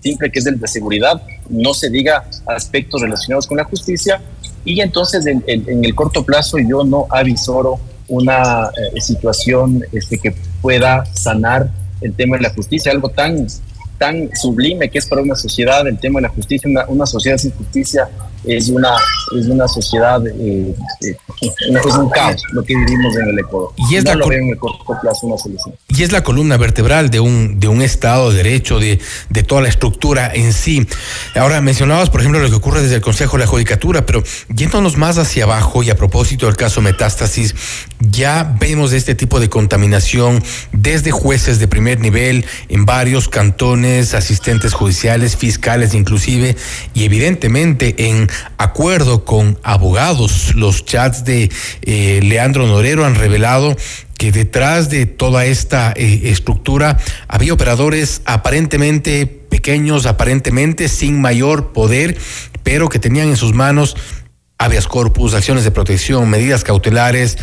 simple 0.00 0.30
que 0.30 0.38
es 0.38 0.46
el 0.46 0.60
de 0.60 0.68
seguridad, 0.68 1.20
no 1.48 1.74
se 1.74 1.90
diga 1.90 2.28
aspectos 2.46 3.00
relacionados 3.00 3.46
con 3.46 3.56
la 3.56 3.64
justicia 3.64 4.22
y 4.64 4.80
entonces 4.80 5.26
en, 5.26 5.42
el 5.46 5.94
corto 5.94 6.24
plazo 6.24 6.58
yo 6.58 6.84
no 6.84 7.06
avisoro 7.10 7.80
una 8.08 8.70
eh, 8.94 9.00
situación 9.00 9.84
este, 9.92 10.18
que 10.18 10.34
pueda 10.60 11.04
sanar 11.06 11.70
el 12.00 12.14
tema 12.14 12.36
de 12.36 12.42
la 12.44 12.50
justicia, 12.50 12.92
algo 12.92 13.10
tan 13.10 13.46
tan 13.98 14.30
sublime 14.34 14.88
que 14.88 14.98
es 14.98 15.06
para 15.06 15.22
una 15.22 15.34
sociedad 15.34 15.86
el 15.86 15.98
tema 15.98 16.18
de 16.20 16.28
la 16.28 16.28
justicia, 16.28 16.68
una, 16.68 16.86
una 16.88 17.06
sociedad 17.06 17.36
sin 17.36 17.52
justicia 17.52 18.08
es 18.44 18.68
una, 18.68 18.90
es 19.38 19.46
una 19.46 19.66
sociedad, 19.66 20.24
eh, 20.26 20.74
eh, 21.02 21.16
es 21.40 21.94
un 21.94 22.08
caos 22.08 22.42
lo 22.52 22.62
que 22.62 22.74
vivimos 22.76 23.16
en 23.16 23.28
el 23.28 23.38
Ecuador. 23.38 23.72
Y 23.90 23.96
es, 23.96 24.04
no 24.04 24.10
la, 24.10 24.16
lo 24.16 24.28
veo 24.28 24.42
en 24.42 24.48
el 24.50 24.58
corto 24.58 24.84
plazo 25.00 25.26
una 25.26 25.36
solución. 25.36 25.74
y 25.88 26.02
es 26.02 26.12
la 26.12 26.22
columna 26.22 26.56
vertebral 26.56 27.10
de 27.10 27.20
un, 27.20 27.58
de 27.58 27.68
un 27.68 27.82
Estado 27.82 28.30
de 28.30 28.38
Derecho, 28.38 28.78
de, 28.78 29.00
de 29.28 29.42
toda 29.42 29.60
la 29.62 29.68
estructura 29.68 30.30
en 30.32 30.52
sí. 30.52 30.86
Ahora, 31.34 31.60
mencionabas, 31.60 32.10
por 32.10 32.20
ejemplo, 32.20 32.40
lo 32.40 32.48
que 32.48 32.54
ocurre 32.54 32.82
desde 32.82 32.96
el 32.96 33.00
Consejo 33.00 33.36
de 33.36 33.44
la 33.44 33.46
Judicatura, 33.48 34.06
pero 34.06 34.22
yéndonos 34.54 34.96
más 34.96 35.18
hacia 35.18 35.44
abajo 35.44 35.82
y 35.82 35.90
a 35.90 35.96
propósito 35.96 36.46
del 36.46 36.56
caso 36.56 36.80
Metástasis, 36.80 37.54
ya 38.00 38.56
vemos 38.58 38.92
este 38.92 39.14
tipo 39.14 39.40
de 39.40 39.48
contaminación 39.48 40.42
desde 40.72 41.10
jueces 41.10 41.58
de 41.58 41.68
primer 41.68 42.00
nivel 42.00 42.46
en 42.68 42.84
varios 42.84 43.28
cantones, 43.28 43.87
asistentes 44.14 44.74
judiciales, 44.74 45.36
fiscales 45.36 45.94
inclusive, 45.94 46.56
y 46.94 47.04
evidentemente 47.04 47.94
en 48.08 48.28
acuerdo 48.56 49.24
con 49.24 49.58
abogados, 49.62 50.54
los 50.54 50.84
chats 50.84 51.24
de 51.24 51.50
eh, 51.82 52.20
Leandro 52.22 52.66
Norero 52.66 53.04
han 53.04 53.14
revelado 53.14 53.76
que 54.16 54.32
detrás 54.32 54.90
de 54.90 55.06
toda 55.06 55.46
esta 55.46 55.92
eh, 55.96 56.22
estructura 56.24 56.98
había 57.28 57.52
operadores 57.52 58.22
aparentemente 58.24 59.26
pequeños, 59.26 60.06
aparentemente 60.06 60.88
sin 60.88 61.20
mayor 61.20 61.72
poder, 61.72 62.16
pero 62.62 62.88
que 62.88 62.98
tenían 62.98 63.28
en 63.28 63.36
sus 63.36 63.54
manos 63.54 63.96
habeas 64.58 64.88
corpus, 64.88 65.34
acciones 65.34 65.62
de 65.62 65.70
protección, 65.70 66.28
medidas 66.28 66.64
cautelares, 66.64 67.38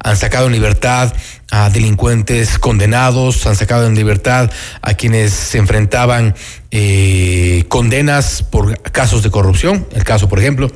han 0.00 0.16
sacado 0.16 0.46
en 0.46 0.52
libertad 0.52 1.12
a 1.50 1.70
delincuentes 1.70 2.58
condenados, 2.58 3.46
han 3.46 3.56
sacado 3.56 3.86
en 3.86 3.94
libertad 3.94 4.50
a 4.82 4.94
quienes 4.94 5.32
se 5.32 5.58
enfrentaban 5.58 6.34
eh, 6.70 7.64
condenas 7.68 8.42
por 8.42 8.80
casos 8.82 9.22
de 9.22 9.30
corrupción, 9.30 9.86
el 9.94 10.04
caso, 10.04 10.28
por 10.28 10.38
ejemplo, 10.38 10.70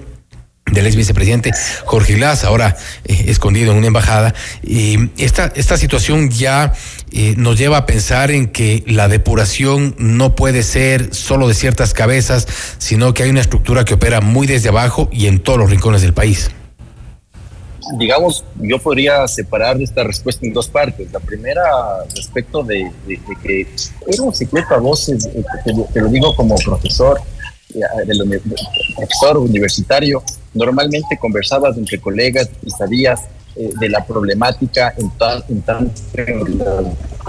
del 0.70 0.86
ex 0.86 0.96
vicepresidente 0.96 1.52
Jorge 1.84 2.14
Glass, 2.14 2.44
ahora 2.44 2.76
eh, 3.04 3.24
escondido 3.28 3.72
en 3.72 3.78
una 3.78 3.88
embajada. 3.88 4.34
Y 4.62 5.10
esta, 5.18 5.52
esta 5.54 5.76
situación 5.76 6.30
ya 6.30 6.72
eh, 7.10 7.34
nos 7.36 7.58
lleva 7.58 7.78
a 7.78 7.86
pensar 7.86 8.30
en 8.30 8.48
que 8.48 8.82
la 8.86 9.08
depuración 9.08 9.94
no 9.98 10.34
puede 10.34 10.62
ser 10.62 11.14
solo 11.14 11.48
de 11.48 11.54
ciertas 11.54 11.92
cabezas, 11.92 12.46
sino 12.78 13.12
que 13.12 13.24
hay 13.24 13.30
una 13.30 13.40
estructura 13.40 13.84
que 13.84 13.94
opera 13.94 14.20
muy 14.20 14.46
desde 14.46 14.70
abajo 14.70 15.10
y 15.12 15.26
en 15.26 15.40
todos 15.40 15.58
los 15.58 15.70
rincones 15.70 16.00
del 16.02 16.14
país. 16.14 16.50
Digamos, 17.99 18.45
yo 18.61 18.78
podría 18.78 19.26
separar 19.28 19.80
esta 19.83 20.05
respuesta 20.05 20.47
en 20.47 20.53
dos 20.53 20.68
partes. 20.68 21.11
La 21.12 21.20
primera, 21.20 21.62
respecto 22.14 22.62
de, 22.62 22.91
que 23.43 23.66
era 24.07 24.22
un 24.22 24.35
secreto 24.35 24.74
a 24.74 24.78
voces, 24.78 25.26
eh, 25.26 25.43
te, 25.64 25.72
lo- 25.74 25.89
digo 26.09 26.35
como 26.37 26.55
profesor, 26.57 27.20
eh, 27.74 27.80
de 28.07 28.14
profesor 28.97 29.39
universitario, 29.39 30.22
normalmente 30.55 31.18
conversabas 31.18 31.76
entre 31.76 31.99
colegas 32.01 32.49
y 32.64 32.70
sabías 32.70 33.20
eh, 33.57 33.70
de 33.80 33.89
la 33.89 34.05
problemática 34.07 34.95
en, 34.97 35.11
ta- 35.18 35.43
en 35.49 35.61
tanto 35.62 36.01
en 36.16 36.59
la- 36.59 36.83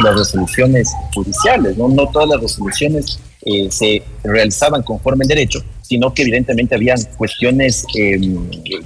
las 0.04 0.16
resoluciones 0.18 0.90
judiciales. 1.14 1.78
¿no? 1.78 1.88
no 1.90 2.08
todas 2.10 2.30
las 2.30 2.42
resoluciones 2.42 3.20
eh, 3.46 3.68
se 3.72 4.02
realizaban 4.24 4.84
conforme 4.84 5.24
en 5.26 5.30
derecho, 5.30 5.60
sino 5.82 6.14
que 6.14 6.22
evidentemente 6.24 6.76
habían 6.76 6.98
cuestiones 7.18 7.86
eh, 7.98 8.20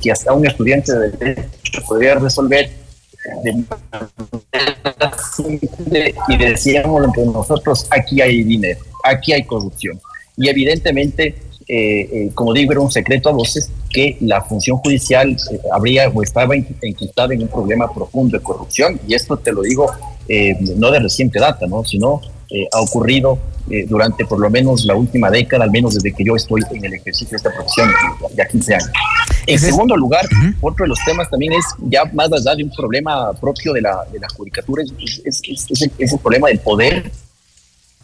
que 0.01 0.11
hasta 0.11 0.33
un 0.33 0.45
estudiante 0.47 0.91
de 0.97 1.09
derecho 1.11 1.81
podría 1.87 2.15
resolver 2.15 2.69
de 3.43 3.51
manera 3.53 4.09
y 6.29 6.37
decíamos 6.37 7.07
nosotros, 7.33 7.87
aquí 7.89 8.21
hay 8.21 8.43
dinero, 8.43 8.79
aquí 9.03 9.33
hay 9.33 9.43
corrupción. 9.43 9.99
Y 10.37 10.49
evidentemente, 10.49 11.35
eh, 11.67 11.99
eh, 12.11 12.31
como 12.33 12.53
digo, 12.53 12.71
era 12.71 12.81
un 12.81 12.91
secreto 12.91 13.29
a 13.29 13.33
voces 13.33 13.69
que 13.89 14.17
la 14.21 14.41
función 14.41 14.77
judicial 14.77 15.31
eh, 15.51 15.59
habría 15.71 16.09
o 16.09 16.21
estaba 16.23 16.55
en- 16.55 16.67
enquistada 16.81 17.33
en 17.33 17.41
un 17.41 17.47
problema 17.47 17.91
profundo 17.93 18.37
de 18.37 18.43
corrupción. 18.43 18.99
Y 19.07 19.13
esto 19.15 19.37
te 19.37 19.51
lo 19.51 19.61
digo 19.61 19.91
eh, 20.29 20.55
no 20.77 20.91
de 20.91 20.99
reciente 20.99 21.39
data, 21.39 21.65
¿no? 21.67 21.83
sino 21.83 22.21
eh, 22.49 22.67
ha 22.71 22.81
ocurrido 22.81 23.37
eh, 23.69 23.85
durante 23.87 24.25
por 24.25 24.39
lo 24.39 24.49
menos 24.49 24.85
la 24.85 24.95
última 24.95 25.29
década, 25.29 25.63
al 25.65 25.71
menos 25.71 25.93
desde 25.95 26.13
que 26.13 26.23
yo 26.23 26.35
estoy 26.35 26.61
en 26.71 26.85
el 26.85 26.93
ejercicio 26.95 27.31
de 27.31 27.37
esta 27.37 27.51
profesión, 27.53 27.89
ya 28.35 28.45
15 28.47 28.73
años. 28.75 28.89
En 29.45 29.59
segundo 29.59 29.95
lugar, 29.95 30.25
otro 30.61 30.83
de 30.83 30.89
los 30.89 30.99
temas 31.05 31.29
también 31.29 31.53
es 31.53 31.65
ya 31.89 32.03
más 32.13 32.31
allá 32.31 32.55
de 32.55 32.63
un 32.63 32.71
problema 32.71 33.31
propio 33.33 33.73
de 33.73 33.81
la, 33.81 34.03
de 34.11 34.19
la 34.19 34.27
judicatura, 34.29 34.83
es, 34.83 35.21
es- 35.25 35.41
es- 35.69 35.81
el, 35.81 35.91
el 35.99 36.19
problema 36.19 36.47
del 36.49 36.59
poder 36.59 37.11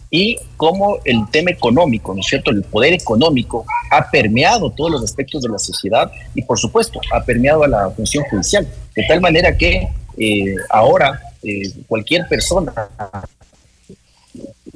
y 0.10 0.38
cómo 0.58 0.98
el 1.06 1.28
tema 1.32 1.50
económico, 1.52 2.14
¿no 2.14 2.20
es 2.20 2.28
cierto? 2.28 2.52
El 2.52 2.62
poder 2.64 2.94
económico 2.94 3.66
ha 3.90 4.10
permeado 4.12 4.70
todos 4.70 4.92
los 4.92 5.04
aspectos 5.04 5.42
de 5.42 5.50
la 5.50 5.58
sociedad 5.58 6.12
y, 6.36 6.44
por 6.44 6.60
supuesto, 6.60 7.00
ha 7.14 7.24
permeado 7.24 7.64
a 7.64 7.68
la 7.68 7.90
función 7.90 8.24
judicial, 8.30 8.68
de 8.96 9.04
tal 9.08 9.22
manera 9.22 9.58
que 9.58 9.88
eh, 10.18 10.56
ahora 10.70 11.20
eh, 11.42 11.64
cualquier 11.88 12.28
persona, 12.28 12.72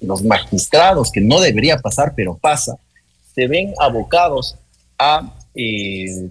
los 0.01 0.23
magistrados, 0.23 1.11
que 1.11 1.21
no 1.21 1.39
debería 1.39 1.77
pasar, 1.77 2.13
pero 2.15 2.37
pasa, 2.37 2.77
se 3.33 3.47
ven 3.47 3.73
abocados 3.79 4.55
a, 4.99 5.33
eh, 5.55 6.29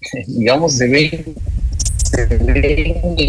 digamos, 0.26 0.74
se 0.74 0.88
ven, 0.88 1.34
se 2.10 2.26
ven 2.26 3.26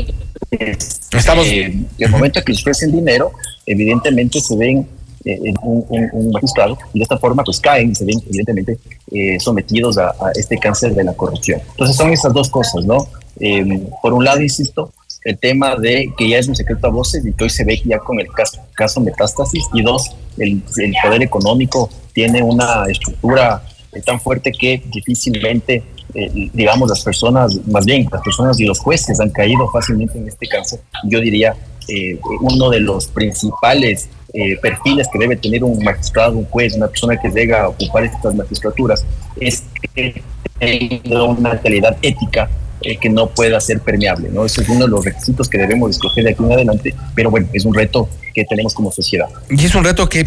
Estamos... 1.11 1.45
eh, 1.47 1.73
el 1.97 2.09
momento 2.11 2.41
que 2.43 2.51
les 2.51 2.61
ofrecen 2.61 2.91
dinero, 2.91 3.31
evidentemente 3.65 4.39
se 4.39 4.55
ven 4.55 4.87
eh, 5.25 5.39
en 5.43 5.55
un, 5.63 5.85
un- 5.89 6.09
un 6.11 6.31
magistrado 6.31 6.77
y 6.93 6.99
de 6.99 7.03
esta 7.03 7.17
forma 7.17 7.43
pues 7.43 7.59
caen 7.59 7.91
y 7.91 7.95
se 7.95 8.03
ven 8.05 8.21
evidentemente 8.27 8.77
eh, 9.11 9.39
sometidos 9.39 9.97
a, 9.97 10.09
a 10.09 10.31
este 10.35 10.57
cáncer 10.57 10.93
de 10.93 11.03
la 11.03 11.13
corrupción. 11.13 11.61
Entonces 11.71 11.95
son 11.95 12.11
esas 12.11 12.33
dos 12.33 12.49
cosas, 12.49 12.85
¿no? 12.85 13.07
Eh, 13.39 13.87
por 14.01 14.13
un 14.13 14.23
lado, 14.25 14.41
insisto, 14.41 14.91
el 15.25 15.37
tema 15.37 15.75
de 15.75 16.13
que 16.17 16.29
ya 16.29 16.37
es 16.37 16.47
un 16.47 16.55
secreto 16.55 16.87
a 16.87 16.89
voces 16.89 17.25
y 17.25 17.33
que 17.33 17.45
hoy 17.45 17.49
se 17.49 17.63
ve 17.63 17.81
ya 17.85 17.99
con 17.99 18.19
el 18.19 18.27
caso, 18.27 18.61
caso 18.75 19.01
metástasis 19.01 19.63
y 19.73 19.81
dos, 19.81 20.15
el, 20.37 20.61
el 20.77 20.93
poder 21.01 21.23
económico 21.23 21.89
tiene 22.13 22.41
una 22.41 22.85
estructura 22.87 23.63
eh, 23.91 24.01
tan 24.01 24.19
fuerte 24.19 24.51
que 24.51 24.81
difícilmente 24.91 25.83
eh, 26.15 26.49
digamos, 26.53 26.89
las 26.89 27.01
personas, 27.01 27.59
más 27.67 27.85
bien 27.85 28.07
las 28.11 28.21
personas 28.21 28.59
y 28.59 28.65
los 28.65 28.77
jueces 28.79 29.19
han 29.19 29.31
caído 29.31 29.67
fácilmente 29.69 30.17
en 30.19 30.27
este 30.27 30.47
cáncer. 30.47 30.79
Yo 31.05 31.19
diría, 31.19 31.55
eh, 31.87 32.19
uno 32.41 32.69
de 32.69 32.79
los 32.81 33.07
principales 33.07 34.09
eh, 34.31 34.55
perfiles 34.61 35.07
que 35.11 35.17
debe 35.17 35.35
tener 35.37 35.63
un 35.63 35.83
magistrado, 35.83 36.37
un 36.37 36.45
juez, 36.45 36.75
una 36.75 36.87
persona 36.87 37.19
que 37.19 37.29
llega 37.29 37.63
a 37.63 37.69
ocupar 37.69 38.03
estas 38.03 38.35
magistraturas, 38.35 39.03
es 39.39 39.63
que 39.95 40.21
tenga 40.59 41.23
una 41.23 41.59
calidad 41.59 41.97
ética 42.03 42.47
eh, 42.83 42.97
que 42.97 43.09
no 43.09 43.27
pueda 43.29 43.59
ser 43.59 43.79
permeable. 43.79 44.29
¿no? 44.29 44.45
Ese 44.45 44.61
es 44.61 44.69
uno 44.69 44.85
de 44.85 44.87
los 44.89 45.05
requisitos 45.05 45.49
que 45.49 45.57
debemos 45.57 45.91
escoger 45.91 46.23
de 46.23 46.31
aquí 46.31 46.43
en 46.43 46.51
adelante, 46.51 46.95
pero 47.15 47.31
bueno, 47.31 47.47
es 47.53 47.65
un 47.65 47.73
reto 47.73 48.09
que 48.33 48.45
tenemos 48.45 48.73
como 48.73 48.91
sociedad. 48.91 49.27
Y 49.49 49.63
es 49.63 49.75
un 49.75 49.83
reto 49.83 50.09
que 50.09 50.23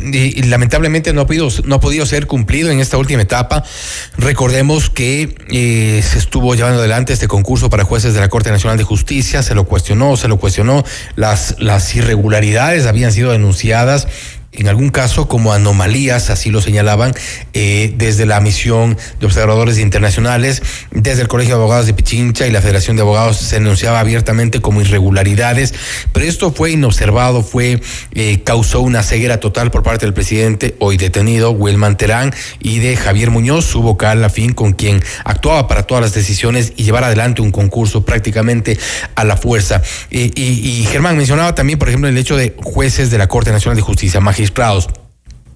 lamentablemente 0.46 1.12
no 1.12 1.22
ha, 1.22 1.26
podido, 1.26 1.48
no 1.64 1.76
ha 1.76 1.80
podido 1.80 2.06
ser 2.06 2.26
cumplido 2.26 2.70
en 2.70 2.80
esta 2.80 2.96
última 2.96 3.22
etapa. 3.22 3.64
Recordemos 4.16 4.90
que 4.90 5.34
eh, 5.50 6.00
se 6.02 6.18
estuvo 6.18 6.54
llevando 6.54 6.78
adelante 6.78 7.12
este 7.12 7.28
concurso 7.28 7.68
para 7.68 7.84
jueces 7.84 8.14
de 8.14 8.20
la 8.20 8.28
Corte 8.28 8.50
Nacional 8.50 8.78
de 8.78 8.84
Justicia, 8.84 9.42
se 9.42 9.54
lo 9.54 9.64
cuestionó, 9.64 10.16
se 10.16 10.28
lo 10.28 10.38
cuestionó, 10.38 10.84
las, 11.16 11.56
las 11.58 11.94
irregularidades 11.94 12.86
habían 12.86 13.12
sido 13.12 13.32
denunciadas 13.32 14.06
en 14.56 14.68
algún 14.68 14.88
caso 14.88 15.28
como 15.28 15.52
anomalías, 15.52 16.30
así 16.30 16.50
lo 16.50 16.62
señalaban, 16.62 17.14
eh, 17.58 17.94
desde 17.96 18.26
la 18.26 18.38
misión 18.40 18.98
de 19.18 19.24
observadores 19.24 19.78
internacionales, 19.78 20.62
desde 20.90 21.22
el 21.22 21.28
Colegio 21.28 21.54
de 21.54 21.62
Abogados 21.62 21.86
de 21.86 21.94
Pichincha 21.94 22.46
y 22.46 22.50
la 22.50 22.60
Federación 22.60 22.96
de 22.96 23.02
Abogados 23.02 23.38
se 23.38 23.56
denunciaba 23.56 23.98
abiertamente 23.98 24.60
como 24.60 24.82
irregularidades, 24.82 25.72
pero 26.12 26.26
esto 26.26 26.52
fue 26.52 26.72
inobservado, 26.72 27.42
fue 27.42 27.80
eh, 28.12 28.42
causó 28.44 28.82
una 28.82 29.02
ceguera 29.02 29.40
total 29.40 29.70
por 29.70 29.82
parte 29.82 30.04
del 30.04 30.12
presidente 30.12 30.76
hoy 30.80 30.98
detenido 30.98 31.50
Wilman 31.52 31.96
Terán 31.96 32.34
y 32.60 32.78
de 32.80 32.94
Javier 32.94 33.30
Muñoz, 33.30 33.64
su 33.64 33.80
vocal 33.80 34.22
afín 34.22 34.52
con 34.52 34.74
quien 34.74 35.02
actuaba 35.24 35.66
para 35.66 35.84
todas 35.84 36.02
las 36.02 36.12
decisiones 36.12 36.74
y 36.76 36.84
llevar 36.84 37.04
adelante 37.04 37.40
un 37.40 37.52
concurso 37.52 38.04
prácticamente 38.04 38.78
a 39.14 39.24
la 39.24 39.38
fuerza. 39.38 39.80
y, 40.10 40.30
y 40.38 40.84
Germán 40.84 41.16
mencionaba 41.16 41.54
también, 41.54 41.78
por 41.78 41.88
ejemplo, 41.88 42.10
el 42.10 42.18
hecho 42.18 42.36
de 42.36 42.54
jueces 42.62 43.10
de 43.10 43.16
la 43.16 43.28
Corte 43.28 43.50
Nacional 43.50 43.76
de 43.76 43.82
Justicia, 43.82 44.20
magistrados 44.20 44.90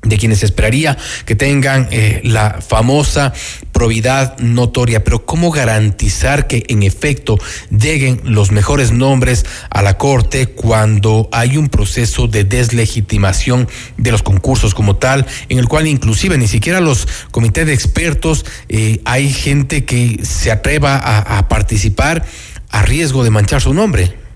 de 0.02 0.16
quienes 0.16 0.42
esperaría 0.42 0.96
que 1.26 1.34
tengan 1.34 1.88
eh, 1.90 2.20
la 2.24 2.60
famosa 2.66 3.32
probidad 3.72 4.38
notoria, 4.38 5.04
pero 5.04 5.26
¿cómo 5.26 5.50
garantizar 5.50 6.46
que 6.46 6.64
en 6.68 6.82
efecto 6.82 7.38
lleguen 7.70 8.20
los 8.24 8.50
mejores 8.50 8.92
nombres 8.92 9.44
a 9.70 9.82
la 9.82 9.98
Corte 9.98 10.46
cuando 10.46 11.28
hay 11.32 11.56
un 11.56 11.68
proceso 11.68 12.28
de 12.28 12.44
deslegitimación 12.44 13.68
de 13.98 14.12
los 14.12 14.22
concursos 14.22 14.74
como 14.74 14.96
tal, 14.96 15.26
en 15.48 15.58
el 15.58 15.68
cual 15.68 15.86
inclusive 15.86 16.38
ni 16.38 16.48
siquiera 16.48 16.80
los 16.80 17.06
comités 17.30 17.66
de 17.66 17.74
expertos 17.74 18.46
eh, 18.68 19.00
hay 19.04 19.30
gente 19.32 19.84
que 19.84 20.20
se 20.22 20.50
atreva 20.50 20.96
a, 20.96 21.38
a 21.38 21.48
participar 21.48 22.24
a 22.70 22.82
riesgo 22.82 23.22
de 23.24 23.30
manchar 23.30 23.60
su 23.60 23.74
nombre? 23.74 24.29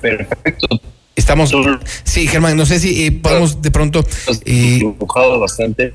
Perfecto. 0.00 0.80
Estamos. 1.14 1.52
Sí, 2.04 2.26
Germán, 2.26 2.56
no 2.56 2.66
sé 2.66 2.78
si 2.78 3.06
eh, 3.06 3.12
podemos 3.12 3.60
de 3.60 3.70
pronto. 3.70 4.04
Eh, 4.44 4.80
bastante. 5.38 5.94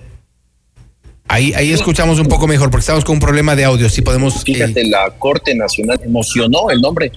Ahí, 1.28 1.54
ahí 1.54 1.74
escuchamos 1.74 2.20
un 2.20 2.28
poco 2.28 2.48
mejor 2.48 2.70
porque 2.70 2.82
estamos 2.82 3.04
con 3.04 3.16
un 3.16 3.20
problema 3.20 3.56
de 3.56 3.66
audio. 3.66 3.90
Si 3.90 4.02
podemos. 4.02 4.44
Fíjate, 4.44 4.86
la 4.86 5.10
Corte 5.18 5.54
Nacional 5.56 6.00
emocionó 6.04 6.70
el 6.70 6.80
nombre. 6.80 7.12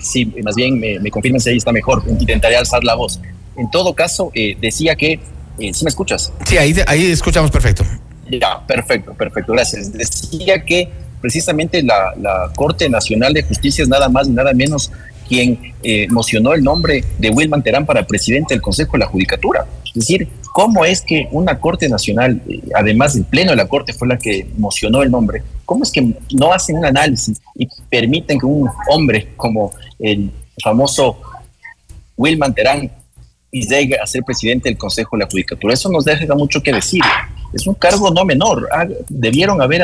Sí, 0.00 0.26
más 0.44 0.54
bien 0.54 0.78
me, 0.78 0.98
me 0.98 1.10
confirmen 1.10 1.40
si 1.40 1.50
ahí 1.50 1.56
está 1.56 1.72
mejor. 1.72 2.02
Intentaré 2.06 2.56
alzar 2.56 2.84
la 2.84 2.94
voz. 2.94 3.20
En 3.56 3.70
todo 3.70 3.94
caso, 3.94 4.30
eh, 4.34 4.56
decía 4.60 4.94
que. 4.96 5.20
¿Sí 5.58 5.84
me 5.84 5.90
escuchas? 5.90 6.32
Sí, 6.46 6.56
ahí, 6.56 6.74
ahí 6.86 7.10
escuchamos 7.10 7.50
perfecto. 7.50 7.84
Ya, 8.30 8.64
perfecto, 8.66 9.12
perfecto. 9.14 9.52
Gracias. 9.52 9.92
Decía 9.92 10.64
que 10.64 10.90
precisamente 11.20 11.82
la, 11.82 12.50
Corte 12.54 12.88
Nacional 12.88 13.32
de 13.32 13.42
Justicia 13.42 13.82
es 13.82 13.88
nada 13.88 14.08
más 14.08 14.28
y 14.28 14.32
nada 14.32 14.52
menos 14.52 14.90
quien 15.28 15.74
eh, 15.82 16.08
mocionó 16.10 16.54
el 16.54 16.64
nombre 16.64 17.04
de 17.18 17.30
Wilman 17.30 17.62
Terán 17.62 17.86
para 17.86 18.04
presidente 18.06 18.54
del 18.54 18.60
Consejo 18.60 18.92
de 18.92 18.98
la 18.98 19.06
Judicatura. 19.06 19.64
Es 19.86 19.94
decir, 19.94 20.28
¿cómo 20.52 20.84
es 20.84 21.02
que 21.02 21.28
una 21.30 21.58
Corte 21.60 21.88
Nacional, 21.88 22.42
eh, 22.48 22.60
además 22.74 23.14
el 23.14 23.24
Pleno 23.24 23.50
de 23.50 23.56
la 23.56 23.66
Corte 23.66 23.92
fue 23.92 24.08
la 24.08 24.18
que 24.18 24.48
mocionó 24.58 25.02
el 25.02 25.10
nombre, 25.10 25.42
cómo 25.64 25.84
es 25.84 25.92
que 25.92 26.14
no 26.34 26.52
hacen 26.52 26.78
un 26.78 26.84
análisis 26.84 27.40
y 27.54 27.68
permiten 27.88 28.38
que 28.40 28.46
un 28.46 28.68
hombre 28.88 29.28
como 29.36 29.72
el 30.00 30.30
famoso 30.62 31.18
Wilman 32.16 32.54
Terán 32.54 32.90
llegue 33.52 33.98
a 33.98 34.06
ser 34.06 34.22
presidente 34.24 34.68
del 34.68 34.78
Consejo 34.78 35.16
de 35.16 35.24
la 35.24 35.30
Judicatura? 35.30 35.74
Eso 35.74 35.90
nos 35.90 36.04
deja 36.04 36.34
mucho 36.34 36.60
que 36.60 36.72
decir 36.72 37.02
es 37.52 37.66
un 37.66 37.74
cargo 37.74 38.10
no 38.10 38.24
menor. 38.24 38.68
Ah, 38.72 38.86
debieron 39.08 39.60
haber 39.60 39.82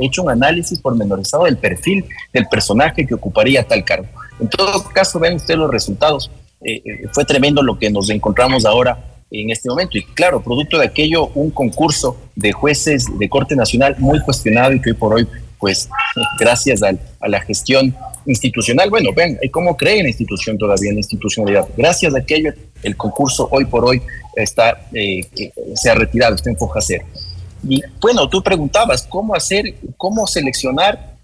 hecho 0.00 0.22
un 0.22 0.30
análisis 0.30 0.78
pormenorizado 0.78 1.44
del 1.44 1.56
perfil 1.56 2.04
del 2.32 2.46
personaje 2.46 3.06
que 3.06 3.14
ocuparía 3.14 3.66
tal 3.66 3.84
cargo. 3.84 4.06
En 4.40 4.48
todo 4.48 4.84
caso, 4.84 5.18
ven 5.18 5.36
ustedes 5.36 5.58
los 5.58 5.70
resultados. 5.70 6.30
Eh, 6.64 6.82
eh, 6.84 7.08
fue 7.12 7.24
tremendo 7.24 7.62
lo 7.62 7.78
que 7.78 7.90
nos 7.90 8.08
encontramos 8.10 8.64
ahora 8.64 8.98
en 9.30 9.50
este 9.50 9.68
momento. 9.68 9.98
Y 9.98 10.04
claro, 10.04 10.42
producto 10.42 10.78
de 10.78 10.86
aquello, 10.86 11.28
un 11.34 11.50
concurso 11.50 12.16
de 12.36 12.52
jueces 12.52 13.06
de 13.18 13.28
Corte 13.28 13.56
Nacional 13.56 13.96
muy 13.98 14.20
cuestionado 14.20 14.72
y 14.72 14.80
que 14.80 14.90
hoy 14.90 14.96
por 14.96 15.14
hoy, 15.14 15.28
pues, 15.58 15.88
gracias 16.38 16.82
a, 16.82 16.92
a 17.20 17.28
la 17.28 17.40
gestión 17.40 17.94
institucional, 18.26 18.90
bueno, 18.90 19.10
ven, 19.14 19.38
¿cómo 19.50 19.76
cree 19.76 20.02
la 20.02 20.08
institución 20.08 20.58
todavía, 20.58 20.90
en 20.90 20.96
la 20.96 21.00
institucionalidad? 21.00 21.68
Gracias 21.76 22.14
a 22.14 22.18
aquello, 22.18 22.52
el 22.82 22.96
concurso 22.96 23.48
hoy 23.50 23.64
por 23.64 23.84
hoy 23.84 24.02
está, 24.36 24.86
eh, 24.92 25.20
se 25.74 25.90
ha 25.90 25.94
retirado, 25.94 26.34
está 26.34 26.50
en 26.50 26.56
foja 26.56 26.80
cero. 26.80 27.04
Y 27.68 27.80
bueno, 28.00 28.28
tú 28.28 28.42
preguntabas 28.42 29.06
cómo 29.06 29.34
hacer, 29.34 29.74
cómo 29.96 30.26
seleccionar 30.26 31.16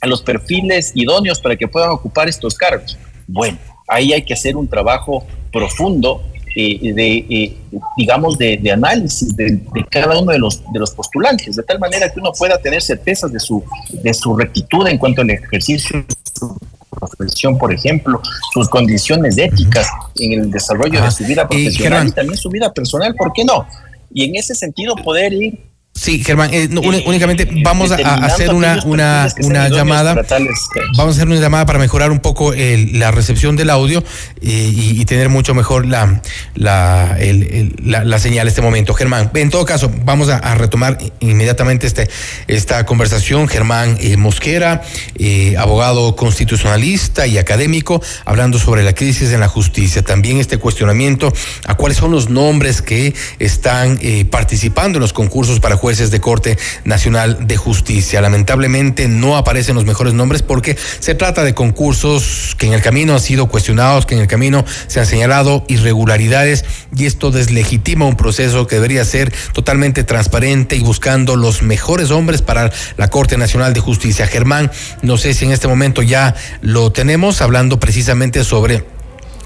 a 0.00 0.06
los 0.06 0.22
perfiles 0.22 0.92
idóneos 0.94 1.40
para 1.40 1.56
que 1.56 1.68
puedan 1.68 1.90
ocupar 1.90 2.28
estos 2.28 2.54
cargos. 2.54 2.98
Bueno, 3.26 3.58
ahí 3.86 4.12
hay 4.12 4.22
que 4.22 4.34
hacer 4.34 4.56
un 4.56 4.66
trabajo 4.66 5.24
profundo 5.52 6.22
eh, 6.54 6.92
de, 6.92 7.26
eh, 7.30 7.56
digamos, 7.96 8.36
de, 8.36 8.60
análisis 8.70 9.34
de, 9.36 9.60
cada 9.90 10.18
uno 10.18 10.32
de 10.32 10.38
los, 10.38 10.62
de 10.72 10.78
los 10.78 10.90
postulantes, 10.90 11.56
de 11.56 11.62
tal 11.62 11.78
manera 11.78 12.10
que 12.10 12.20
uno 12.20 12.32
pueda 12.32 12.58
tener 12.58 12.82
certezas 12.82 13.32
de 13.32 13.40
su, 13.40 13.64
de 13.90 14.12
su 14.12 14.36
rectitud 14.36 14.86
en 14.86 14.98
cuanto 14.98 15.22
al 15.22 15.30
ejercicio 15.30 15.98
de 16.00 16.14
su 16.38 16.58
profesión, 16.90 17.56
por 17.56 17.72
ejemplo, 17.72 18.20
sus 18.52 18.68
condiciones 18.68 19.38
éticas 19.38 19.88
en 20.18 20.40
el 20.40 20.50
desarrollo 20.50 21.02
de 21.02 21.10
su 21.10 21.24
vida 21.24 21.48
profesional 21.48 22.06
y 22.08 22.12
también 22.12 22.36
su 22.36 22.50
vida 22.50 22.72
personal, 22.72 23.14
¿por 23.14 23.32
qué 23.32 23.44
no? 23.44 23.66
Y 24.12 24.24
en 24.24 24.36
ese 24.36 24.54
sentido 24.54 24.94
poder 24.96 25.32
ir 25.32 25.71
Sí, 25.94 26.24
Germán, 26.24 26.50
eh, 26.54 26.68
únicamente 26.72 27.46
vamos 27.62 27.92
a, 27.92 27.96
hacer 28.24 28.54
una, 28.54 28.80
una, 28.86 29.28
una 29.42 29.68
llamada. 29.68 30.14
Vamos 30.96 31.14
a 31.14 31.18
hacer 31.18 31.28
una 31.28 31.38
llamada 31.38 31.66
para 31.66 31.78
mejorar 31.78 32.10
un 32.10 32.20
poco 32.20 32.52
la 32.54 33.10
recepción 33.10 33.56
del 33.56 33.68
audio 33.68 34.02
y, 34.40 35.04
tener 35.04 35.28
mucho 35.28 35.52
mejor 35.54 35.84
la, 35.84 36.22
la, 36.54 37.18
la, 37.82 38.18
señal 38.18 38.46
en 38.46 38.48
este 38.48 38.62
momento. 38.62 38.94
Germán, 38.94 39.30
en 39.34 39.50
todo 39.50 39.66
caso, 39.66 39.92
vamos 40.04 40.30
a, 40.30 40.54
retomar 40.54 40.96
inmediatamente 41.20 41.86
este, 41.86 42.08
esta 42.48 42.86
conversación. 42.86 43.46
Germán 43.46 43.98
eh, 44.00 44.16
Mosquera, 44.16 44.82
eh, 45.16 45.56
abogado 45.58 46.16
constitucionalista 46.16 47.26
y 47.26 47.36
académico, 47.36 48.00
hablando 48.24 48.58
sobre 48.58 48.82
la 48.82 48.94
crisis 48.94 49.30
en 49.32 49.40
la 49.40 49.48
justicia. 49.48 50.02
También 50.02 50.38
este 50.38 50.56
cuestionamiento 50.56 51.32
a 51.66 51.74
cuáles 51.74 51.98
son 51.98 52.12
los 52.12 52.30
nombres 52.30 52.80
que 52.80 53.14
están 53.38 54.00
participando 54.30 54.96
en 54.96 55.02
los 55.02 55.12
concursos 55.12 55.60
para 55.60 55.76
jueces 55.82 56.12
de 56.12 56.20
Corte 56.20 56.56
Nacional 56.84 57.48
de 57.48 57.56
Justicia. 57.56 58.20
Lamentablemente 58.20 59.08
no 59.08 59.36
aparecen 59.36 59.74
los 59.74 59.84
mejores 59.84 60.14
nombres 60.14 60.40
porque 60.40 60.78
se 61.00 61.16
trata 61.16 61.42
de 61.42 61.54
concursos 61.54 62.54
que 62.56 62.68
en 62.68 62.72
el 62.72 62.80
camino 62.82 63.14
han 63.14 63.20
sido 63.20 63.48
cuestionados, 63.48 64.06
que 64.06 64.14
en 64.14 64.20
el 64.20 64.28
camino 64.28 64.64
se 64.86 65.00
han 65.00 65.06
señalado 65.06 65.64
irregularidades 65.66 66.64
y 66.96 67.06
esto 67.06 67.32
deslegitima 67.32 68.06
un 68.06 68.16
proceso 68.16 68.68
que 68.68 68.76
debería 68.76 69.04
ser 69.04 69.32
totalmente 69.52 70.04
transparente 70.04 70.76
y 70.76 70.82
buscando 70.82 71.34
los 71.34 71.62
mejores 71.62 72.12
hombres 72.12 72.42
para 72.42 72.70
la 72.96 73.08
Corte 73.08 73.36
Nacional 73.36 73.72
de 73.74 73.80
Justicia. 73.80 74.28
Germán, 74.28 74.70
no 75.02 75.16
sé 75.16 75.34
si 75.34 75.46
en 75.46 75.50
este 75.50 75.66
momento 75.66 76.02
ya 76.02 76.36
lo 76.60 76.92
tenemos 76.92 77.42
hablando 77.42 77.80
precisamente 77.80 78.44
sobre 78.44 78.84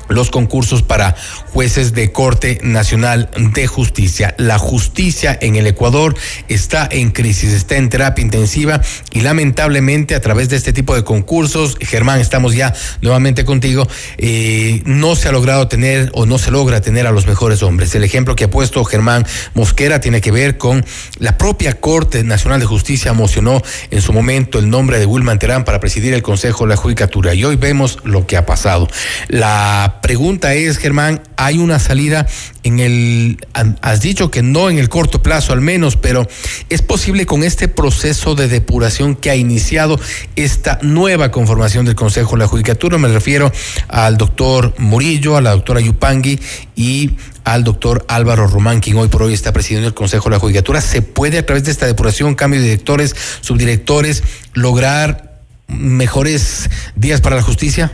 los 0.08 0.30
concursos 0.30 0.82
para 0.82 1.16
jueces 1.52 1.92
de 1.92 2.12
Corte 2.12 2.58
Nacional 2.62 3.30
de 3.52 3.66
Justicia. 3.66 4.34
La 4.38 4.58
justicia 4.58 5.36
en 5.40 5.56
el 5.56 5.66
Ecuador 5.66 6.14
está 6.48 6.88
en 6.90 7.10
crisis, 7.10 7.52
está 7.52 7.76
en 7.76 7.88
terapia 7.88 8.22
intensiva 8.22 8.80
y 9.12 9.20
lamentablemente 9.20 10.14
a 10.14 10.20
través 10.20 10.48
de 10.48 10.56
este 10.56 10.72
tipo 10.72 10.94
de 10.94 11.04
concursos, 11.04 11.76
Germán, 11.80 12.20
estamos 12.20 12.54
ya 12.54 12.74
nuevamente 13.00 13.44
contigo, 13.44 13.86
eh, 14.18 14.82
no 14.84 15.16
se 15.16 15.28
ha 15.28 15.32
logrado 15.32 15.68
tener 15.68 16.10
o 16.14 16.26
no 16.26 16.38
se 16.38 16.50
logra 16.50 16.80
tener 16.80 17.06
a 17.06 17.12
los 17.12 17.26
mejores 17.26 17.62
hombres. 17.62 17.94
El 17.94 18.04
ejemplo 18.04 18.36
que 18.36 18.44
ha 18.44 18.50
puesto 18.50 18.84
Germán 18.84 19.26
Mosquera 19.54 20.00
tiene 20.00 20.20
que 20.20 20.30
ver 20.30 20.58
con 20.58 20.84
la 21.18 21.38
propia 21.38 21.74
Corte 21.80 22.24
Nacional 22.24 22.60
de 22.60 22.66
Justicia 22.66 23.10
emocionó 23.10 23.62
en 23.90 24.02
su 24.02 24.12
momento 24.12 24.58
el 24.58 24.68
nombre 24.70 24.98
de 24.98 25.06
Wilman 25.06 25.38
Terán 25.38 25.64
para 25.64 25.80
presidir 25.80 26.14
el 26.14 26.22
Consejo 26.22 26.64
de 26.64 26.70
la 26.70 26.76
Judicatura 26.76 27.34
y 27.34 27.44
hoy 27.44 27.56
vemos 27.56 27.98
lo 28.04 28.26
que 28.26 28.36
ha 28.36 28.46
pasado. 28.46 28.88
La 29.28 29.95
pregunta 30.00 30.54
es, 30.54 30.78
Germán, 30.78 31.22
¿hay 31.36 31.58
una 31.58 31.78
salida 31.78 32.26
en 32.62 32.80
el, 32.80 33.38
has 33.52 34.00
dicho 34.00 34.30
que 34.30 34.42
no 34.42 34.70
en 34.70 34.78
el 34.78 34.88
corto 34.88 35.22
plazo 35.22 35.52
al 35.52 35.60
menos, 35.60 35.96
pero 35.96 36.26
es 36.68 36.82
posible 36.82 37.26
con 37.26 37.42
este 37.42 37.68
proceso 37.68 38.34
de 38.34 38.48
depuración 38.48 39.14
que 39.14 39.30
ha 39.30 39.36
iniciado 39.36 40.00
esta 40.36 40.78
nueva 40.82 41.30
conformación 41.30 41.84
del 41.84 41.94
Consejo 41.94 42.32
de 42.32 42.38
la 42.38 42.48
Judicatura? 42.48 42.98
Me 42.98 43.08
refiero 43.08 43.52
al 43.88 44.16
doctor 44.16 44.74
Murillo, 44.78 45.36
a 45.36 45.40
la 45.40 45.50
doctora 45.50 45.80
Yupangui 45.80 46.40
y 46.74 47.12
al 47.44 47.64
doctor 47.64 48.04
Álvaro 48.08 48.46
Román, 48.46 48.80
quien 48.80 48.96
hoy 48.96 49.08
por 49.08 49.22
hoy 49.22 49.32
está 49.32 49.52
presidiendo 49.52 49.88
el 49.88 49.94
Consejo 49.94 50.24
de 50.24 50.36
la 50.36 50.40
Judicatura. 50.40 50.80
¿Se 50.80 51.02
puede 51.02 51.38
a 51.38 51.46
través 51.46 51.64
de 51.64 51.70
esta 51.70 51.86
depuración, 51.86 52.34
cambio 52.34 52.60
de 52.60 52.66
directores, 52.66 53.14
subdirectores, 53.40 54.22
lograr 54.54 55.40
mejores 55.68 56.70
días 56.96 57.20
para 57.20 57.36
la 57.36 57.42
justicia? 57.42 57.92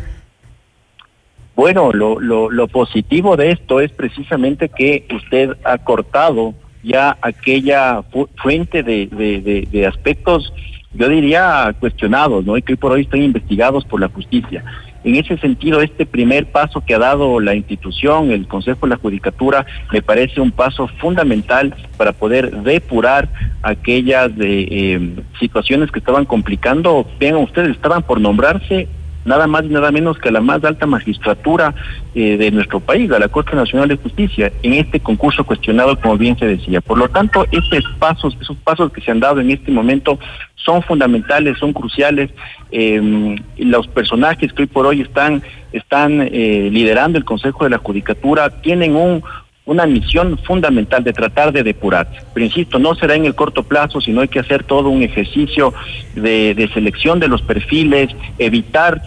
Bueno, 1.55 1.93
lo, 1.93 2.19
lo, 2.19 2.51
lo 2.51 2.69
positivo 2.69 3.37
de 3.37 3.51
esto 3.51 3.81
es 3.81 3.93
precisamente 3.93 4.69
que 4.69 5.07
usted 5.15 5.57
ha 5.65 5.79
cortado 5.79 6.55
ya 6.83 7.17
aquella 7.23 8.03
fuente 8.43 8.83
de, 8.83 9.87
aspectos, 9.87 10.53
yo 10.95 11.09
diría, 11.09 11.75
cuestionados, 11.79 12.45
¿no? 12.45 12.57
Y 12.57 12.63
que 12.63 12.73
hoy 12.73 12.77
por 12.77 12.93
hoy 12.93 13.03
están 13.03 13.23
investigados 13.23 13.85
por 13.85 14.01
la 14.01 14.09
justicia. 14.09 14.65
En 15.05 15.17
ese 15.17 15.37
sentido, 15.39 15.81
este 15.81 16.07
primer 16.07 16.47
paso 16.47 16.81
que 16.81 16.95
ha 16.95 16.99
dado 16.99 17.41
la 17.41 17.55
institución, 17.55 18.31
el 18.31 18.47
Consejo 18.47 18.87
de 18.87 18.91
la 18.91 19.01
Judicatura, 19.01 19.67
me 19.93 20.01
parece 20.01 20.41
un 20.41 20.53
paso 20.53 20.87
fundamental 20.87 21.75
para 21.97 22.13
poder 22.13 22.63
depurar 22.63 23.29
aquellas 23.63 24.37
de, 24.37 24.63
eh, 24.71 25.11
situaciones 25.41 25.91
que 25.91 25.99
estaban 25.99 26.25
complicando. 26.25 27.07
Vean 27.19 27.37
ustedes, 27.37 27.71
estaban 27.71 28.03
por 28.03 28.21
nombrarse 28.21 28.89
nada 29.25 29.47
más 29.47 29.65
y 29.65 29.69
nada 29.69 29.91
menos 29.91 30.19
que 30.19 30.31
la 30.31 30.41
más 30.41 30.65
alta 30.65 30.87
magistratura 30.87 31.75
eh, 32.15 32.37
de 32.37 32.51
nuestro 32.51 32.81
país, 32.81 33.11
a 33.11 33.19
la 33.19 33.29
Corte 33.29 33.57
Nacional 33.57 33.89
de 33.89 33.97
Justicia, 33.97 34.53
en 34.63 34.75
este 34.75 35.01
concurso 35.01 35.45
cuestionado, 35.45 35.99
como 36.01 36.17
bien 36.17 36.39
se 36.39 36.47
decía. 36.47 36.81
Por 36.81 36.99
lo 36.99 37.09
tanto, 37.09 37.47
estos 37.51 37.85
pasos, 37.99 38.37
esos 38.41 38.57
pasos 38.59 38.93
que 38.93 39.01
se 39.01 39.11
han 39.11 39.21
dado 39.21 39.41
en 39.41 39.51
este 39.51 39.71
momento 39.71 40.19
son 40.57 40.83
fundamentales, 40.83 41.59
son 41.59 41.73
cruciales. 41.73 42.31
Eh, 42.71 43.37
los 43.59 43.87
personajes 43.89 44.53
que 44.53 44.63
hoy 44.63 44.69
por 44.69 44.87
hoy 44.87 45.01
están, 45.01 45.43
están 45.73 46.23
eh, 46.23 46.69
liderando 46.71 47.19
el 47.19 47.25
Consejo 47.25 47.65
de 47.65 47.71
la 47.71 47.79
Judicatura 47.79 48.51
tienen 48.63 48.95
un, 48.95 49.23
una 49.65 49.87
misión 49.87 50.39
fundamental 50.39 51.05
de 51.05 51.13
tratar 51.13 51.53
de 51.53 51.63
depurar. 51.63 52.09
Pero 52.35 52.47
insisto, 52.47 52.79
no 52.79 52.95
será 52.95 53.15
en 53.15 53.27
el 53.27 53.35
corto 53.35 53.63
plazo, 53.63 54.01
sino 54.01 54.21
hay 54.21 54.29
que 54.29 54.41
hacer 54.41 54.65
todo 54.65 54.89
un 54.89 55.03
ejercicio 55.03 55.73
de, 56.15 56.69
selección 56.75 57.21
de 57.21 57.29
los 57.29 57.43
perfiles, 57.43 58.11
evitar 58.39 59.03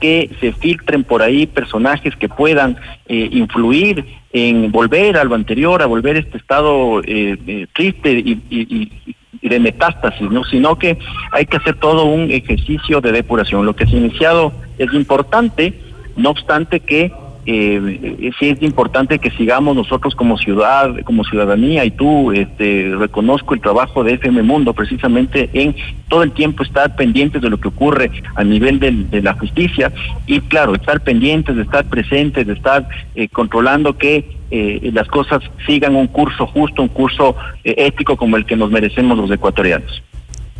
que 0.00 0.30
se 0.40 0.52
filtren 0.52 1.04
por 1.04 1.22
ahí 1.22 1.46
personajes 1.46 2.16
que 2.16 2.28
puedan 2.28 2.76
eh, 3.06 3.28
influir 3.32 4.04
en 4.32 4.72
volver 4.72 5.18
a 5.18 5.24
lo 5.24 5.34
anterior, 5.34 5.82
a 5.82 5.86
volver 5.86 6.16
a 6.16 6.20
este 6.20 6.38
estado 6.38 7.00
eh, 7.02 7.36
eh, 7.46 7.66
triste 7.74 8.10
y 9.42 9.48
de 9.48 9.58
metástasis, 9.58 10.30
¿no? 10.30 10.44
sino 10.44 10.76
que 10.76 10.98
hay 11.32 11.46
que 11.46 11.56
hacer 11.56 11.76
todo 11.76 12.04
un 12.04 12.30
ejercicio 12.30 13.00
de 13.00 13.12
depuración. 13.12 13.64
Lo 13.64 13.74
que 13.74 13.86
se 13.86 13.96
ha 13.96 13.98
iniciado 13.98 14.52
es 14.78 14.92
importante, 14.92 15.74
no 16.16 16.30
obstante 16.30 16.80
que 16.80 17.12
eh, 17.52 18.30
sí 18.38 18.50
es 18.50 18.62
importante 18.62 19.18
que 19.18 19.30
sigamos 19.30 19.74
nosotros 19.74 20.14
como 20.14 20.38
ciudad, 20.38 20.94
como 21.04 21.24
ciudadanía 21.24 21.84
y 21.84 21.90
tú, 21.90 22.32
este, 22.32 22.94
reconozco 22.96 23.54
el 23.54 23.60
trabajo 23.60 24.04
de 24.04 24.14
FM 24.14 24.42
Mundo 24.42 24.72
precisamente 24.72 25.50
en 25.52 25.74
todo 26.08 26.22
el 26.22 26.32
tiempo 26.32 26.62
estar 26.62 26.94
pendientes 26.96 27.42
de 27.42 27.50
lo 27.50 27.58
que 27.58 27.68
ocurre 27.68 28.10
a 28.34 28.44
nivel 28.44 28.78
de 28.78 29.22
la 29.22 29.34
justicia 29.34 29.92
y 30.26 30.40
claro, 30.40 30.74
estar 30.74 31.00
pendientes, 31.00 31.56
de 31.56 31.62
estar 31.62 31.84
presentes, 31.86 32.46
de 32.46 32.52
estar 32.52 32.88
eh, 33.14 33.28
controlando 33.28 33.96
que 33.96 34.40
eh, 34.50 34.90
las 34.92 35.08
cosas 35.08 35.42
sigan 35.66 35.94
un 35.94 36.08
curso 36.08 36.46
justo, 36.46 36.82
un 36.82 36.88
curso 36.88 37.36
eh, 37.64 37.74
ético 37.78 38.16
como 38.16 38.36
el 38.36 38.44
que 38.44 38.56
nos 38.56 38.70
merecemos 38.70 39.16
los 39.16 39.30
ecuatorianos. 39.30 40.02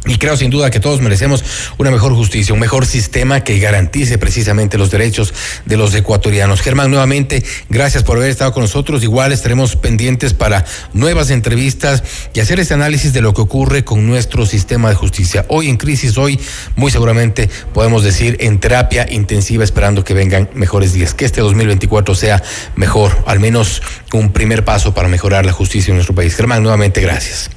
Y 0.07 0.17
creo 0.17 0.35
sin 0.35 0.49
duda 0.49 0.71
que 0.71 0.81
todos 0.81 1.03
merecemos 1.03 1.45
una 1.77 1.91
mejor 1.91 2.15
justicia, 2.15 2.55
un 2.55 2.61
mejor 2.61 2.87
sistema 2.87 3.45
que 3.45 3.59
garantice 3.59 4.17
precisamente 4.17 4.79
los 4.79 4.91
derechos 4.91 5.35
de 5.67 5.77
los 5.77 5.95
ecuatorianos. 5.95 6.63
Germán, 6.63 6.91
nuevamente, 6.91 7.45
gracias 7.69 8.03
por 8.03 8.17
haber 8.17 8.31
estado 8.31 8.53
con 8.53 8.63
nosotros. 8.63 9.03
Igual 9.03 9.33
estaremos 9.33 9.77
pendientes 9.77 10.33
para 10.33 10.65
nuevas 10.95 11.29
entrevistas 11.31 12.03
y 12.33 12.41
hacer 12.41 12.61
este 12.61 12.73
análisis 12.73 13.13
de 13.13 13.21
lo 13.21 13.35
que 13.35 13.43
ocurre 13.43 13.85
con 13.85 14.07
nuestro 14.07 14.47
sistema 14.47 14.89
de 14.89 14.95
justicia. 14.95 15.45
Hoy 15.49 15.69
en 15.69 15.77
crisis, 15.77 16.17
hoy 16.17 16.41
muy 16.77 16.91
seguramente 16.91 17.51
podemos 17.75 18.03
decir 18.03 18.39
en 18.41 18.59
terapia 18.59 19.07
intensiva 19.11 19.65
esperando 19.65 20.03
que 20.03 20.15
vengan 20.15 20.49
mejores 20.55 20.95
días. 20.95 21.13
Que 21.13 21.27
este 21.27 21.43
2024 21.43 22.15
sea 22.15 22.43
mejor, 22.75 23.23
al 23.27 23.39
menos 23.39 23.83
un 24.15 24.33
primer 24.33 24.65
paso 24.65 24.95
para 24.95 25.09
mejorar 25.09 25.45
la 25.45 25.53
justicia 25.53 25.91
en 25.91 25.97
nuestro 25.97 26.15
país. 26.15 26.35
Germán, 26.35 26.63
nuevamente, 26.63 27.03
gracias. 27.03 27.51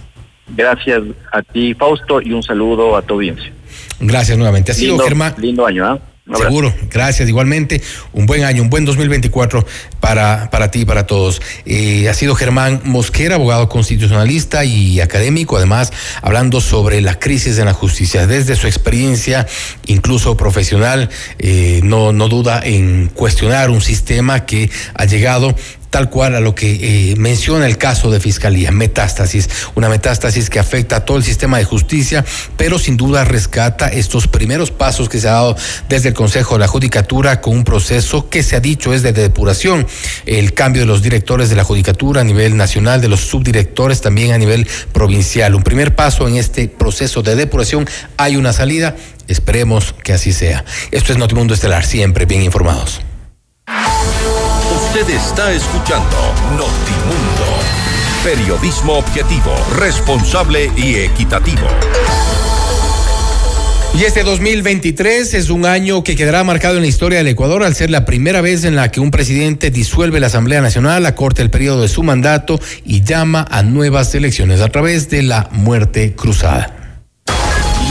Gracias 0.48 1.02
a 1.32 1.42
ti, 1.42 1.74
Fausto, 1.74 2.22
y 2.22 2.34
un 2.34 2.44
saludo 2.44 2.96
a 2.96 3.02
tu 3.02 3.16
audiencia. 3.16 3.52
Gracias 4.00 4.38
nuevamente. 4.38 4.72
Ha 4.72 4.76
sido 4.76 4.94
lindo, 4.94 5.04
Germán. 5.06 5.36
Lindo 5.38 5.66
año, 5.66 5.86
¿ah? 5.86 6.00
¿eh? 6.02 6.14
Seguro, 6.38 6.74
gracias. 6.90 7.28
Igualmente, 7.28 7.82
un 8.14 8.26
buen 8.26 8.46
año, 8.46 8.62
un 8.62 8.70
buen 8.70 8.86
2024 8.86 9.66
para, 10.00 10.50
para 10.50 10.72
ti 10.72 10.82
y 10.82 10.86
para 10.86 11.06
todos. 11.06 11.42
Eh, 11.66 12.08
ha 12.08 12.14
sido 12.14 12.34
Germán 12.34 12.82
Mosquera, 12.86 13.36
abogado 13.36 13.68
constitucionalista 13.68 14.64
y 14.64 15.02
académico, 15.02 15.58
además, 15.58 15.92
hablando 16.22 16.62
sobre 16.62 17.02
la 17.02 17.20
crisis 17.20 17.58
en 17.58 17.66
la 17.66 17.74
justicia. 17.74 18.26
Desde 18.26 18.56
su 18.56 18.68
experiencia, 18.68 19.46
incluso 19.86 20.38
profesional, 20.38 21.10
eh, 21.40 21.82
no, 21.84 22.14
no 22.14 22.30
duda 22.30 22.62
en 22.64 23.10
cuestionar 23.10 23.70
un 23.70 23.82
sistema 23.82 24.46
que 24.46 24.70
ha 24.94 25.04
llegado 25.04 25.54
tal 25.94 26.10
cual 26.10 26.34
a 26.34 26.40
lo 26.40 26.56
que 26.56 27.12
eh, 27.12 27.16
menciona 27.18 27.68
el 27.68 27.78
caso 27.78 28.10
de 28.10 28.20
Fiscalía, 28.20 28.72
metástasis, 28.72 29.48
una 29.76 29.90
metástasis 29.90 30.50
que 30.50 30.58
afecta 30.58 30.96
a 30.96 31.06
todo 31.06 31.18
el 31.18 31.24
sistema 31.24 31.60
de 31.60 31.66
justicia, 31.66 32.26
pero 32.58 32.80
sin 32.80 32.98
duda 32.98 33.24
rescata 33.26 33.90
estos 33.90 34.28
primeros 34.28 34.72
pasos 34.72 35.08
que 35.08 35.20
se 35.20 35.28
ha 35.28 35.34
dado 35.34 35.56
desde 35.90 36.10
el 36.10 36.16
Consejo 36.16 36.56
de 36.56 36.62
la 36.62 36.68
Judicatura 36.68 37.42
con 37.42 37.56
un 37.58 37.64
proceso 37.64 38.28
que 38.28 38.42
se 38.42 38.56
ha 38.56 38.60
dicho 38.60 38.92
es 38.92 39.04
de 39.04 39.14
depuración, 39.14 39.86
el 40.26 40.56
cambio 40.56 40.82
de 40.82 40.88
los 40.88 41.04
directores 41.04 41.52
de 41.52 41.58
la 41.58 41.64
Judicatura 41.64 42.22
a 42.22 42.24
nivel 42.24 42.58
nacional, 42.58 43.00
de 43.00 43.10
los 43.10 43.20
subdirectores 43.20 44.02
también 44.02 44.32
a 44.32 44.40
nivel 44.40 44.68
provincial. 44.94 45.54
Un 45.54 45.62
primer 45.62 45.94
paso 45.94 46.28
en 46.28 46.38
este 46.38 46.70
proceso 46.70 47.22
de 47.22 47.36
depuración, 47.36 47.88
hay 48.18 48.36
una 48.36 48.52
salida, 48.52 48.96
esperemos 49.28 49.94
que 50.04 50.14
así 50.14 50.34
sea. 50.34 50.66
Esto 50.90 51.12
es 51.12 51.20
Notimundo 51.20 51.54
Estelar, 51.54 51.86
siempre 51.86 52.26
bien 52.26 52.42
informados. 52.42 53.00
Usted 54.96 55.16
está 55.16 55.52
escuchando 55.52 56.18
Notimundo. 56.52 57.48
Periodismo 58.24 58.94
objetivo, 58.94 59.52
responsable 59.76 60.70
y 60.78 60.98
equitativo. 60.98 61.68
Y 64.00 64.04
este 64.04 64.22
2023 64.22 65.34
es 65.34 65.50
un 65.50 65.66
año 65.66 66.04
que 66.04 66.16
quedará 66.16 66.44
marcado 66.44 66.76
en 66.76 66.84
la 66.84 66.88
historia 66.90 67.18
del 67.18 67.30
Ecuador 67.30 67.64
al 67.64 67.74
ser 67.74 67.90
la 67.90 68.06
primera 68.06 68.42
vez 68.42 68.66
en 68.66 68.76
la 68.76 68.92
que 68.92 69.00
un 69.00 69.10
presidente 69.10 69.72
disuelve 69.72 70.20
la 70.20 70.28
Asamblea 70.28 70.62
Nacional, 70.62 71.08
acorta 71.08 71.42
el 71.42 71.50
periodo 71.50 71.82
de 71.82 71.88
su 71.88 72.04
mandato 72.04 72.60
y 72.86 73.02
llama 73.02 73.48
a 73.50 73.64
nuevas 73.64 74.14
elecciones 74.14 74.62
a 74.62 74.70
través 74.70 75.10
de 75.10 75.24
la 75.24 75.50
muerte 75.54 76.14
cruzada. 76.14 76.83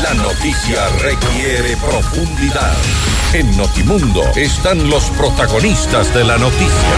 La 0.03 0.15
noticia 0.15 0.89
requiere 0.99 1.77
profundidad. 1.77 2.77
En 3.35 3.57
Notimundo 3.57 4.23
están 4.35 4.91
los 4.91 5.05
protagonistas 5.11 6.13
de 6.13 6.25
la 6.25 6.39
noticia. 6.39 6.89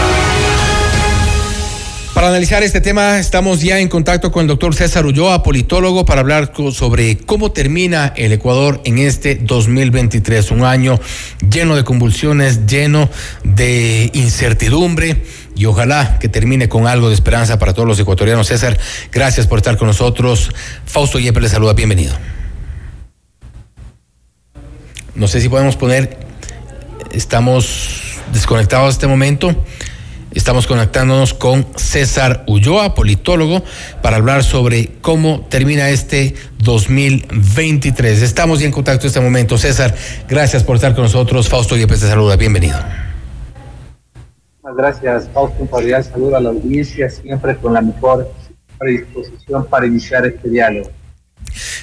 Para 2.15 2.29
analizar 2.29 2.63
este 2.63 2.81
tema, 2.81 3.19
estamos 3.19 3.61
ya 3.61 3.79
en 3.79 3.89
contacto 3.89 4.31
con 4.31 4.41
el 4.41 4.47
doctor 4.47 4.73
César 4.73 5.05
Ulloa, 5.05 5.43
politólogo, 5.43 6.03
para 6.03 6.21
hablar 6.21 6.51
sobre 6.71 7.17
cómo 7.17 7.51
termina 7.51 8.11
el 8.15 8.31
Ecuador 8.31 8.81
en 8.85 8.97
este 8.97 9.35
2023, 9.35 10.49
un 10.49 10.63
año 10.63 10.99
lleno 11.47 11.75
de 11.75 11.83
convulsiones, 11.83 12.65
lleno 12.65 13.09
de 13.43 14.09
incertidumbre 14.13 15.23
y 15.55 15.65
ojalá 15.65 16.17
que 16.19 16.27
termine 16.27 16.69
con 16.69 16.87
algo 16.87 17.09
de 17.09 17.13
esperanza 17.13 17.59
para 17.59 17.73
todos 17.73 17.87
los 17.87 17.99
ecuatorianos. 17.99 18.47
César, 18.47 18.79
gracias 19.11 19.45
por 19.45 19.59
estar 19.59 19.77
con 19.77 19.89
nosotros. 19.89 20.49
Fausto 20.85 21.19
Yepes 21.19 21.43
le 21.43 21.49
saluda, 21.49 21.73
bienvenido. 21.73 22.15
No 25.15 25.29
sé 25.29 25.39
si 25.39 25.47
podemos 25.47 25.77
poner, 25.77 26.17
estamos 27.13 28.19
desconectados 28.33 28.95
este 28.95 29.07
momento. 29.07 29.55
Estamos 30.31 30.67
conectándonos 30.67 31.33
con 31.33 31.65
César 31.77 32.43
Ulloa, 32.47 32.93
politólogo, 32.93 33.63
para 34.01 34.17
hablar 34.17 34.43
sobre 34.43 34.91
cómo 34.99 35.45
termina 35.49 35.89
este 35.89 36.35
2023. 36.59 38.21
Estamos 38.21 38.61
en 38.61 38.73
contacto 38.73 39.03
en 39.03 39.07
este 39.07 39.21
momento. 39.21 39.57
César, 39.57 39.95
gracias 40.27 40.63
por 40.63 40.75
estar 40.75 40.93
con 40.93 41.05
nosotros. 41.05 41.47
Fausto 41.47 41.77
Yepes 41.77 42.01
te 42.01 42.07
saluda. 42.07 42.35
Bienvenido. 42.35 42.77
Gracias, 44.75 45.29
Fausto. 45.33 45.61
Un 45.61 45.67
cordial 45.67 46.03
saludo 46.03 46.35
a 46.35 46.41
la 46.41 46.49
audiencia, 46.49 47.09
siempre 47.09 47.55
con 47.55 47.73
la 47.73 47.79
mejor 47.79 48.29
predisposición 48.77 49.65
para 49.67 49.87
iniciar 49.87 50.25
este 50.25 50.49
diálogo. 50.49 50.91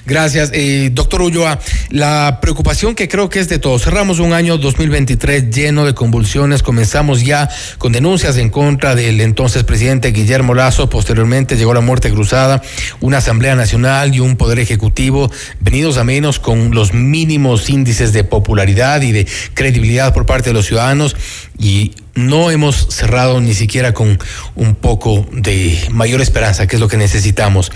Gracias, 0.05 0.51
eh, 0.53 0.91
doctor 0.93 1.23
Ulloa. 1.23 1.59
La 1.91 2.39
preocupación 2.41 2.95
que 2.95 3.09
creo 3.09 3.29
que 3.29 3.41
es 3.41 3.49
de 3.49 3.59
todos. 3.59 3.85
Cerramos 3.85 4.19
un 4.19 4.33
año 4.33 4.59
2023 4.59 5.51
lleno 5.51 5.85
de 5.85 5.95
convulsiones. 5.95 6.63
Comenzamos 6.63 7.23
ya 7.23 7.49
con 7.79 7.93
denuncias 7.93 8.37
en 8.37 8.51
contra 8.51 8.95
del 8.95 9.21
entonces 9.21 9.65
presidente 9.65 10.13
Guillermo 10.13 10.55
Lazo. 10.55 10.89
Posteriormente 10.89 11.57
llegó 11.57 11.75
la 11.75 11.81
muerte 11.81 12.11
cruzada, 12.11 12.63
una 13.01 13.19
Asamblea 13.19 13.55
Nacional 13.55 14.15
y 14.15 14.21
un 14.21 14.37
Poder 14.37 14.59
Ejecutivo 14.59 15.31
venidos 15.61 15.97
a 15.97 16.05
menos 16.05 16.39
con 16.39 16.75
los 16.75 16.93
mínimos 16.93 17.71
índices 17.71 18.13
de 18.13 18.25
popularidad 18.25 19.03
y 19.03 19.13
de 19.13 19.27
credibilidad 19.55 20.13
por 20.13 20.27
parte 20.27 20.51
de 20.51 20.55
los 20.55 20.67
ciudadanos. 20.67 21.17
Y 21.59 21.93
no 22.15 22.51
hemos 22.51 22.77
cerrado 22.89 23.41
ni 23.41 23.55
siquiera 23.55 23.93
con 23.93 24.19
un 24.55 24.75
poco 24.75 25.27
de 25.33 25.79
mayor 25.91 26.21
esperanza, 26.21 26.67
que 26.67 26.77
es 26.77 26.81
lo 26.81 26.89
que 26.89 26.97
necesitamos. 26.97 27.73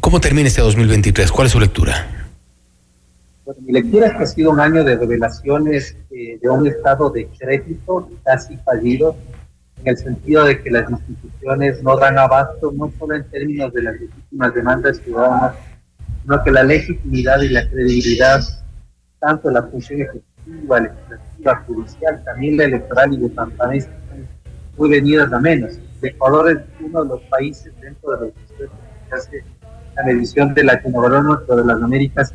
¿Cómo 0.00 0.20
termina 0.20 0.48
este 0.48 0.60
2023? 0.60 1.30
¿Cuál 1.32 1.46
es 1.46 1.52
su 1.52 1.60
lectura? 1.60 2.20
Bueno, 3.44 3.60
mi 3.62 3.72
lectura 3.72 4.06
es 4.06 4.12
que 4.14 4.22
ha 4.22 4.26
sido 4.26 4.50
un 4.50 4.60
año 4.60 4.84
de 4.84 4.96
revelaciones 4.96 5.96
eh, 6.10 6.38
de 6.40 6.48
un 6.48 6.66
estado 6.66 7.10
de 7.10 7.26
crédito 7.26 8.08
casi 8.24 8.56
fallido, 8.58 9.16
en 9.82 9.88
el 9.88 9.96
sentido 9.96 10.44
de 10.44 10.62
que 10.62 10.70
las 10.70 10.88
instituciones 10.90 11.82
no 11.82 11.96
dan 11.96 12.18
abasto, 12.18 12.70
no 12.72 12.92
solo 12.98 13.16
en 13.16 13.24
términos 13.30 13.72
de 13.72 13.82
las 13.82 13.94
legítimas 13.94 14.54
demandas 14.54 14.98
ciudadanas, 14.98 15.54
sino 16.22 16.42
que 16.44 16.50
la 16.50 16.62
legitimidad 16.62 17.40
y 17.40 17.48
la 17.48 17.68
credibilidad, 17.68 18.40
tanto 19.18 19.48
de 19.48 19.54
la 19.54 19.62
función 19.64 20.02
ejecutiva, 20.02 20.29
legislativa, 20.50 21.20
la 21.40 21.56
judicial, 21.56 22.22
también 22.24 22.56
la 22.56 22.64
electoral 22.64 23.14
y 23.14 23.16
de 23.18 23.28
Pantanés 23.30 23.88
muy 24.76 24.90
venidas 24.90 25.32
a 25.32 25.38
menos. 25.38 25.78
Ecuador 26.02 26.50
es 26.50 26.58
uno 26.84 27.02
de 27.02 27.08
los 27.10 27.20
países 27.22 27.72
dentro 27.80 28.16
de 28.16 28.26
los 28.26 28.34
que 28.56 29.14
hace 29.14 29.44
la 29.96 30.04
medición 30.04 30.54
de 30.54 30.64
Latinoamérica 30.64 31.54
de 31.54 31.64
las 31.64 31.82
Américas 31.82 32.34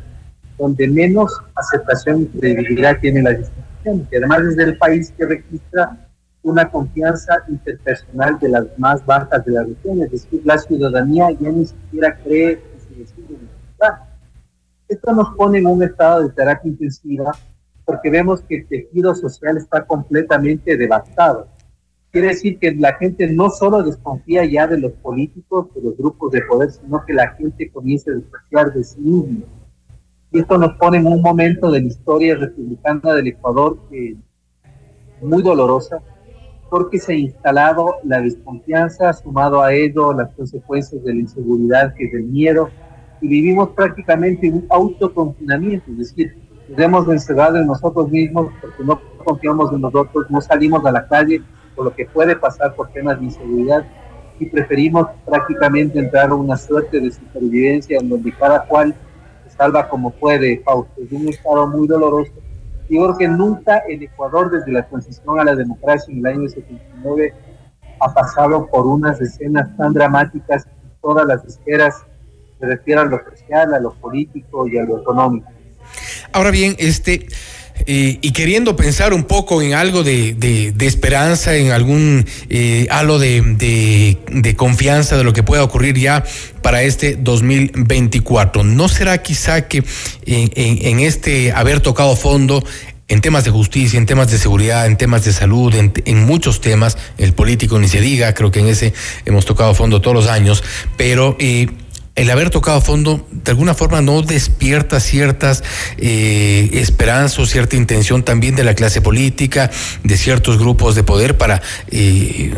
donde 0.58 0.88
menos 0.88 1.40
aceptación 1.54 2.22
y 2.22 2.26
credibilidad 2.38 2.98
tiene 3.00 3.22
la 3.22 3.32
institución, 3.32 4.06
que 4.10 4.16
además 4.16 4.40
es 4.40 4.58
el 4.58 4.78
país 4.78 5.12
que 5.16 5.26
registra 5.26 5.96
una 6.42 6.70
confianza 6.70 7.42
interpersonal 7.48 8.38
de 8.38 8.48
las 8.48 8.66
más 8.78 9.04
bajas 9.04 9.44
de 9.44 9.52
la 9.52 9.64
región, 9.64 10.02
es 10.02 10.10
decir, 10.12 10.40
la 10.44 10.58
ciudadanía 10.58 11.30
ya 11.32 11.50
ni 11.50 11.66
siquiera 11.66 12.16
cree 12.22 12.60
que 12.60 12.80
se 12.80 13.00
decide 13.00 13.38
Esto 14.88 15.12
nos 15.12 15.34
pone 15.36 15.58
en 15.58 15.66
un 15.66 15.82
estado 15.82 16.22
de 16.22 16.30
terapia 16.30 16.70
intensiva 16.70 17.32
porque 17.86 18.10
vemos 18.10 18.42
que 18.42 18.56
el 18.56 18.68
tejido 18.68 19.14
social 19.14 19.56
está 19.56 19.86
completamente 19.86 20.76
devastado. 20.76 21.48
Quiere 22.10 22.28
decir 22.28 22.58
que 22.58 22.74
la 22.74 22.94
gente 22.94 23.26
no 23.32 23.48
solo 23.48 23.82
desconfía 23.82 24.44
ya 24.44 24.66
de 24.66 24.78
los 24.78 24.92
políticos, 24.92 25.72
de 25.74 25.80
los 25.80 25.96
grupos 25.96 26.32
de 26.32 26.42
poder, 26.42 26.70
sino 26.70 27.02
que 27.06 27.14
la 27.14 27.30
gente 27.30 27.70
comienza 27.70 28.10
a 28.10 28.14
desconfiar 28.14 28.74
de 28.74 28.84
sí 28.84 29.00
mismo 29.00 29.46
y 30.32 30.40
esto 30.40 30.58
nos 30.58 30.76
pone 30.76 30.98
en 30.98 31.06
un 31.06 31.22
momento 31.22 31.70
de 31.70 31.80
la 31.80 31.86
historia 31.86 32.36
republicana 32.36 33.14
del 33.14 33.28
Ecuador 33.28 33.78
muy 35.22 35.42
dolorosa, 35.42 36.02
porque 36.68 36.98
se 36.98 37.12
ha 37.12 37.16
instalado 37.16 37.96
la 38.04 38.20
desconfianza, 38.20 39.12
sumado 39.12 39.62
a 39.62 39.72
ello 39.72 40.12
las 40.12 40.34
consecuencias 40.34 41.02
de 41.04 41.14
la 41.14 41.20
inseguridad, 41.20 41.94
que 41.94 42.04
es 42.04 42.24
miedo, 42.24 42.68
y 43.20 43.28
vivimos 43.28 43.70
prácticamente 43.70 44.50
un 44.50 44.66
autoconfinamiento, 44.68 45.90
es 45.92 45.98
decir, 45.98 46.36
hemos 46.76 47.08
encerrado 47.08 47.56
en 47.58 47.66
nosotros 47.66 48.08
mismos 48.10 48.52
porque 48.60 48.82
no 48.82 49.00
confiamos 49.24 49.72
en 49.72 49.80
nosotros, 49.80 50.26
no 50.30 50.40
salimos 50.40 50.84
a 50.84 50.92
la 50.92 51.06
calle 51.06 51.42
por 51.74 51.84
lo 51.86 51.94
que 51.94 52.06
puede 52.06 52.36
pasar 52.36 52.74
por 52.74 52.88
temas 52.88 53.18
de 53.18 53.26
inseguridad 53.26 53.84
y 54.38 54.46
preferimos 54.46 55.08
prácticamente 55.24 55.98
entrar 55.98 56.30
a 56.30 56.34
una 56.34 56.56
suerte 56.56 57.00
de 57.00 57.10
supervivencia 57.10 57.98
en 57.98 58.08
donde 58.08 58.32
cada 58.32 58.64
cual 58.64 58.94
salva 59.56 59.88
como 59.88 60.10
puede, 60.10 60.62
Fausto. 60.64 61.02
Es 61.02 61.12
un 61.12 61.28
estado 61.28 61.66
muy 61.66 61.86
doloroso. 61.86 62.32
Y 62.88 62.96
creo 62.96 63.16
que 63.16 63.28
nunca 63.28 63.78
el 63.88 64.02
Ecuador, 64.02 64.50
desde 64.50 64.70
la 64.70 64.86
transición 64.86 65.40
a 65.40 65.44
la 65.44 65.54
democracia 65.54 66.12
en 66.12 66.18
el 66.20 66.26
año 66.26 66.48
79, 66.48 67.34
ha 67.98 68.12
pasado 68.12 68.66
por 68.66 68.86
unas 68.86 69.20
escenas 69.20 69.74
tan 69.76 69.92
dramáticas 69.92 70.66
en 70.66 70.90
todas 71.00 71.26
las 71.26 71.44
esferas, 71.44 72.04
se 72.60 72.66
refiere 72.66 73.00
a 73.00 73.04
lo 73.04 73.18
social, 73.18 73.74
a 73.74 73.80
lo 73.80 73.92
político 73.94 74.66
y 74.68 74.78
a 74.78 74.84
lo 74.84 74.98
económico. 74.98 75.48
Ahora 76.32 76.50
bien, 76.50 76.76
este, 76.78 77.26
eh, 77.84 78.18
y 78.22 78.32
queriendo 78.32 78.74
pensar 78.74 79.12
un 79.12 79.24
poco 79.24 79.60
en 79.60 79.74
algo 79.74 80.02
de, 80.02 80.34
de, 80.34 80.86
esperanza, 80.86 81.54
en 81.56 81.72
algún 81.72 82.26
eh, 82.48 82.86
halo 82.90 83.18
de, 83.18 84.16
de, 84.28 84.56
confianza 84.56 85.16
de 85.16 85.24
lo 85.24 85.32
que 85.32 85.42
pueda 85.42 85.62
ocurrir 85.62 85.98
ya 85.98 86.24
para 86.62 86.82
este 86.82 87.16
2024. 87.16 88.64
¿No 88.64 88.88
será 88.88 89.22
quizá 89.22 89.68
que 89.68 89.84
en, 90.24 91.00
este 91.00 91.52
haber 91.52 91.80
tocado 91.80 92.16
fondo 92.16 92.64
en 93.08 93.20
temas 93.20 93.44
de 93.44 93.50
justicia, 93.50 93.98
en 93.98 94.06
temas 94.06 94.30
de 94.30 94.38
seguridad, 94.38 94.86
en 94.86 94.96
temas 94.96 95.24
de 95.24 95.32
salud, 95.32 95.72
en, 95.74 95.92
en, 96.06 96.24
muchos 96.24 96.60
temas, 96.60 96.96
el 97.18 97.34
político 97.34 97.78
ni 97.78 97.88
se 97.88 98.00
diga, 98.00 98.34
creo 98.34 98.50
que 98.50 98.60
en 98.60 98.68
ese 98.68 98.94
hemos 99.26 99.44
tocado 99.44 99.74
fondo 99.74 100.00
todos 100.00 100.16
los 100.16 100.26
años, 100.26 100.64
pero 100.96 101.36
eh, 101.38 101.68
el 102.16 102.30
haber 102.30 102.48
tocado 102.48 102.80
fondo 102.80 103.26
de 103.30 103.50
alguna 103.50 103.74
forma 103.74 104.00
no 104.00 104.22
despierta 104.22 105.00
ciertas 105.00 105.62
eh, 105.98 106.70
esperanzas 106.72 107.38
o 107.38 107.46
cierta 107.46 107.76
intención 107.76 108.22
también 108.22 108.56
de 108.56 108.64
la 108.64 108.74
clase 108.74 109.02
política, 109.02 109.70
de 110.02 110.16
ciertos 110.16 110.58
grupos 110.58 110.94
de 110.94 111.02
poder 111.02 111.36
para 111.36 111.60
eh, 111.90 112.54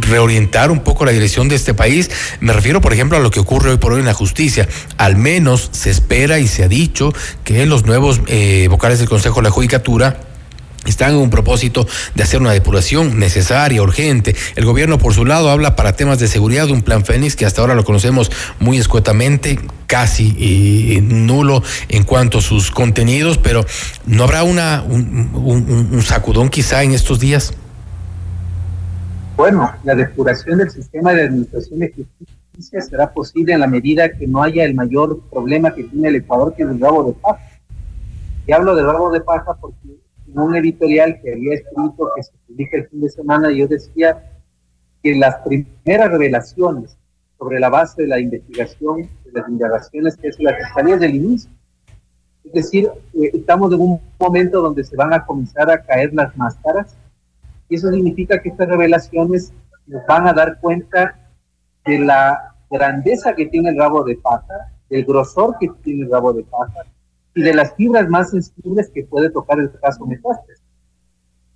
reorientar 0.00 0.70
un 0.70 0.80
poco 0.80 1.04
la 1.04 1.12
dirección 1.12 1.48
de 1.48 1.56
este 1.56 1.74
país. 1.74 2.10
Me 2.40 2.54
refiero, 2.54 2.80
por 2.80 2.94
ejemplo, 2.94 3.18
a 3.18 3.20
lo 3.20 3.30
que 3.30 3.40
ocurre 3.40 3.70
hoy 3.70 3.76
por 3.76 3.92
hoy 3.92 4.00
en 4.00 4.06
la 4.06 4.14
justicia. 4.14 4.66
Al 4.96 5.16
menos 5.16 5.68
se 5.72 5.90
espera 5.90 6.38
y 6.38 6.48
se 6.48 6.64
ha 6.64 6.68
dicho 6.68 7.12
que 7.44 7.66
los 7.66 7.84
nuevos 7.84 8.22
eh, 8.28 8.66
vocales 8.70 8.98
del 8.98 9.10
Consejo 9.10 9.36
de 9.36 9.44
la 9.44 9.50
Judicatura 9.50 10.31
están 10.86 11.12
en 11.12 11.16
un 11.18 11.30
propósito 11.30 11.86
de 12.14 12.22
hacer 12.22 12.40
una 12.40 12.52
depuración 12.52 13.18
necesaria, 13.18 13.82
urgente. 13.82 14.34
El 14.56 14.64
gobierno, 14.64 14.98
por 14.98 15.14
su 15.14 15.24
lado, 15.24 15.50
habla 15.50 15.76
para 15.76 15.94
temas 15.94 16.18
de 16.18 16.28
seguridad 16.28 16.66
de 16.66 16.72
un 16.72 16.82
plan 16.82 17.04
Fénix 17.04 17.36
que 17.36 17.46
hasta 17.46 17.60
ahora 17.60 17.74
lo 17.74 17.84
conocemos 17.84 18.30
muy 18.58 18.78
escuetamente, 18.78 19.58
casi 19.86 21.00
nulo 21.02 21.62
en 21.88 22.04
cuanto 22.04 22.38
a 22.38 22.40
sus 22.40 22.70
contenidos, 22.70 23.38
pero 23.38 23.64
¿no 24.06 24.24
habrá 24.24 24.42
una, 24.42 24.82
un, 24.82 26.02
sacudón 26.02 26.48
quizá 26.48 26.82
en 26.82 26.92
estos 26.92 27.20
días? 27.20 27.52
Bueno, 29.36 29.70
la 29.84 29.94
depuración 29.94 30.58
del 30.58 30.70
sistema 30.70 31.12
de 31.12 31.24
administración 31.24 31.80
de 31.80 31.92
justicia 31.92 32.80
será 32.80 33.12
posible 33.12 33.52
en 33.52 33.60
la 33.60 33.66
medida 33.66 34.12
que 34.12 34.26
no 34.26 34.42
haya 34.42 34.64
el 34.64 34.74
mayor 34.74 35.20
problema 35.30 35.74
que 35.74 35.84
tiene 35.84 36.08
el 36.08 36.16
Ecuador, 36.16 36.54
que 36.54 36.62
es 36.62 36.68
el 36.68 36.80
rabo 36.80 37.04
de 37.04 37.12
paja. 37.12 37.40
Y 38.46 38.52
hablo 38.52 38.74
del 38.74 38.86
rabo 38.86 39.10
de 39.10 39.20
paja 39.20 39.54
porque 39.60 39.76
en 40.32 40.38
un 40.38 40.56
editorial 40.56 41.20
que 41.20 41.32
había 41.32 41.54
escrito 41.54 42.10
que 42.16 42.22
se 42.22 42.32
publica 42.46 42.76
el 42.78 42.88
fin 42.88 43.00
de 43.02 43.08
semana, 43.10 43.50
yo 43.50 43.68
decía 43.68 44.22
que 45.02 45.14
las 45.14 45.36
primeras 45.36 46.10
revelaciones 46.10 46.96
sobre 47.38 47.60
la 47.60 47.68
base 47.68 48.02
de 48.02 48.08
la 48.08 48.20
investigación, 48.20 49.02
de 49.24 49.32
las 49.32 49.48
indagaciones 49.48 50.16
que 50.16 50.28
hace 50.28 50.42
la 50.42 50.54
Fiscalía 50.54 50.96
del 50.96 51.16
inicio. 51.16 51.50
Es 52.44 52.52
decir, 52.52 52.88
eh, 53.14 53.30
estamos 53.34 53.72
en 53.72 53.80
un 53.80 54.00
momento 54.18 54.62
donde 54.62 54.84
se 54.84 54.96
van 54.96 55.12
a 55.12 55.24
comenzar 55.24 55.70
a 55.70 55.82
caer 55.82 56.14
las 56.14 56.36
máscaras 56.36 56.96
y 57.68 57.76
eso 57.76 57.90
significa 57.90 58.40
que 58.40 58.48
estas 58.48 58.68
revelaciones 58.68 59.52
nos 59.86 60.06
van 60.06 60.28
a 60.28 60.32
dar 60.32 60.60
cuenta 60.60 61.18
de 61.84 61.98
la 61.98 62.54
grandeza 62.70 63.34
que 63.34 63.46
tiene 63.46 63.70
el 63.70 63.78
rabo 63.78 64.04
de 64.04 64.16
paja, 64.16 64.72
del 64.88 65.04
grosor 65.04 65.56
que 65.58 65.68
tiene 65.82 66.04
el 66.04 66.10
rabo 66.10 66.32
de 66.32 66.44
paja, 66.44 66.84
y 67.34 67.42
de 67.42 67.54
las 67.54 67.74
fibras 67.74 68.08
más 68.08 68.30
sensibles 68.30 68.90
que 68.90 69.04
puede 69.04 69.30
tocar 69.30 69.58
el 69.58 69.70
caso 69.80 70.06
metástasis. 70.06 70.62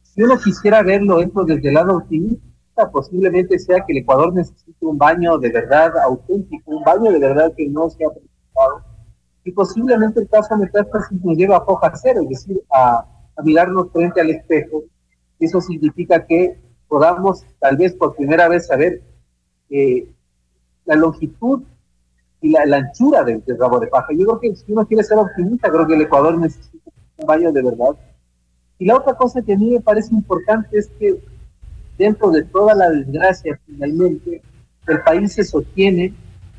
Si 0.02 0.22
uno 0.22 0.38
quisiera 0.38 0.82
verlo 0.82 1.18
dentro 1.18 1.44
desde 1.44 1.68
el 1.68 1.74
lado 1.74 1.98
optimista, 1.98 2.90
posiblemente 2.90 3.58
sea 3.58 3.84
que 3.84 3.92
el 3.92 3.98
Ecuador 3.98 4.32
necesite 4.32 4.86
un 4.86 4.96
baño 4.96 5.38
de 5.38 5.50
verdad 5.50 5.92
auténtico, 6.04 6.70
un 6.70 6.84
baño 6.84 7.10
de 7.12 7.18
verdad 7.18 7.52
que 7.56 7.68
no 7.68 7.90
sea 7.90 8.08
presentado, 8.08 8.84
y 9.44 9.52
posiblemente 9.52 10.20
el 10.20 10.28
caso 10.28 10.56
metástasis 10.56 11.22
nos 11.22 11.36
lleva 11.36 11.58
a 11.58 11.64
foja 11.64 11.92
cero, 11.94 12.20
es 12.22 12.28
decir, 12.30 12.62
a, 12.70 13.06
mirarnos 13.44 13.92
frente 13.92 14.20
al 14.20 14.30
espejo. 14.30 14.84
Eso 15.38 15.60
significa 15.60 16.24
que 16.26 16.58
podamos 16.88 17.44
tal 17.58 17.76
vez 17.76 17.94
por 17.94 18.16
primera 18.16 18.48
vez 18.48 18.66
saber 18.66 19.02
eh, 19.68 20.08
la 20.86 20.96
longitud 20.96 21.62
y 22.40 22.50
la, 22.50 22.76
anchura 22.76 23.24
del, 23.24 23.42
rabo 23.58 23.80
de 23.80 23.86
paja. 23.88 24.08
Yo 24.12 24.26
creo 24.26 24.40
que 24.40 24.56
si 24.56 24.72
uno 24.72 24.86
quiere 24.86 25.02
ser 25.02 25.18
optimista, 25.18 25.70
creo 25.70 25.86
que 25.86 25.94
el 25.94 26.02
Ecuador 26.02 26.38
necesita 26.38 26.90
un 27.16 27.26
baño 27.26 27.52
de 27.52 27.62
verdad. 27.62 27.96
Y 28.78 28.86
la 28.86 28.96
otra 28.96 29.14
cosa 29.14 29.42
que 29.42 29.54
a 29.54 29.56
mí 29.56 29.70
me 29.70 29.80
parece 29.80 30.14
importante 30.14 30.78
es 30.78 30.88
que 30.98 31.18
dentro 31.96 32.30
de 32.30 32.42
toda 32.44 32.74
la 32.74 32.90
desgracia, 32.90 33.58
finalmente, 33.66 34.42
el 34.86 35.02
país 35.02 35.32
se 35.32 35.44
sostiene 35.44 36.12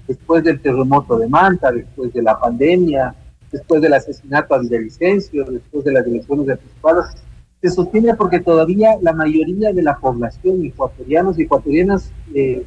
después 0.08 0.44
del 0.44 0.60
terremoto 0.60 1.18
de 1.18 1.28
Manta, 1.28 1.72
después 1.72 2.12
de 2.14 2.24
la 2.24 2.40
pandemia, 2.40 3.14
después 3.52 3.82
del 3.82 3.94
asesinato 3.94 4.56
a 4.56 4.60
Villavicencio, 4.60 5.46
después 5.46 5.84
de 5.84 5.92
las 5.92 6.06
elecciones 6.06 6.48
de 6.48 6.58
se 7.62 7.72
sostiene 7.72 8.14
porque 8.14 8.40
todavía 8.40 8.98
la 9.02 9.14
mayoría 9.14 9.74
de 9.74 9.82
la 9.82 9.98
población, 9.98 10.64
ecuatorianos 10.64 11.40
y 11.40 11.44
ecuatorianas, 11.44 12.12
eh, 12.34 12.64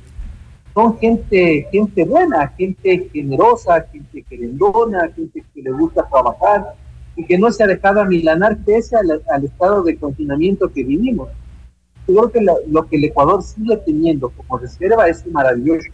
son 0.81 0.99
gente, 0.99 1.69
gente 1.71 2.05
buena, 2.05 2.49
gente 2.57 3.09
generosa, 3.13 3.87
gente 3.93 4.23
querendona, 4.23 5.11
gente 5.15 5.45
que 5.53 5.63
le 5.63 5.73
gusta 5.73 6.09
trabajar 6.11 6.75
y 7.17 7.25
que 7.27 7.37
no 7.37 7.51
se 7.53 7.63
ha 7.63 7.67
dejado 7.67 8.01
amilanar 8.01 8.57
pese 8.65 8.97
al, 8.97 9.23
al 9.29 9.45
estado 9.45 9.83
de 9.83 9.99
confinamiento 9.99 10.73
que 10.73 10.83
vivimos. 10.83 11.29
Yo 12.09 12.15
creo 12.15 12.31
que 12.33 12.41
lo, 12.67 12.89
que 12.89 12.97
el 12.97 13.05
Ecuador 13.05 13.43
sigue 13.43 13.77
teniendo 13.85 14.31
como 14.31 14.57
reserva 14.59 15.07
es 15.07 15.27
maravilloso, 15.27 15.87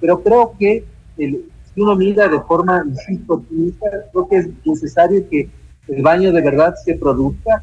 pero 0.00 0.22
creo 0.22 0.54
que 0.58 0.84
el, 1.18 1.44
si 1.74 1.80
uno 1.80 1.94
mira 1.94 2.28
de 2.28 2.40
forma, 2.40 2.84
insisto, 2.88 3.44
creo 4.10 4.28
que 4.28 4.36
es 4.36 4.48
necesario 4.64 5.28
que 5.28 5.50
el 5.88 6.02
baño 6.02 6.32
de 6.32 6.40
verdad 6.40 6.74
se 6.82 6.94
produzca 6.94 7.62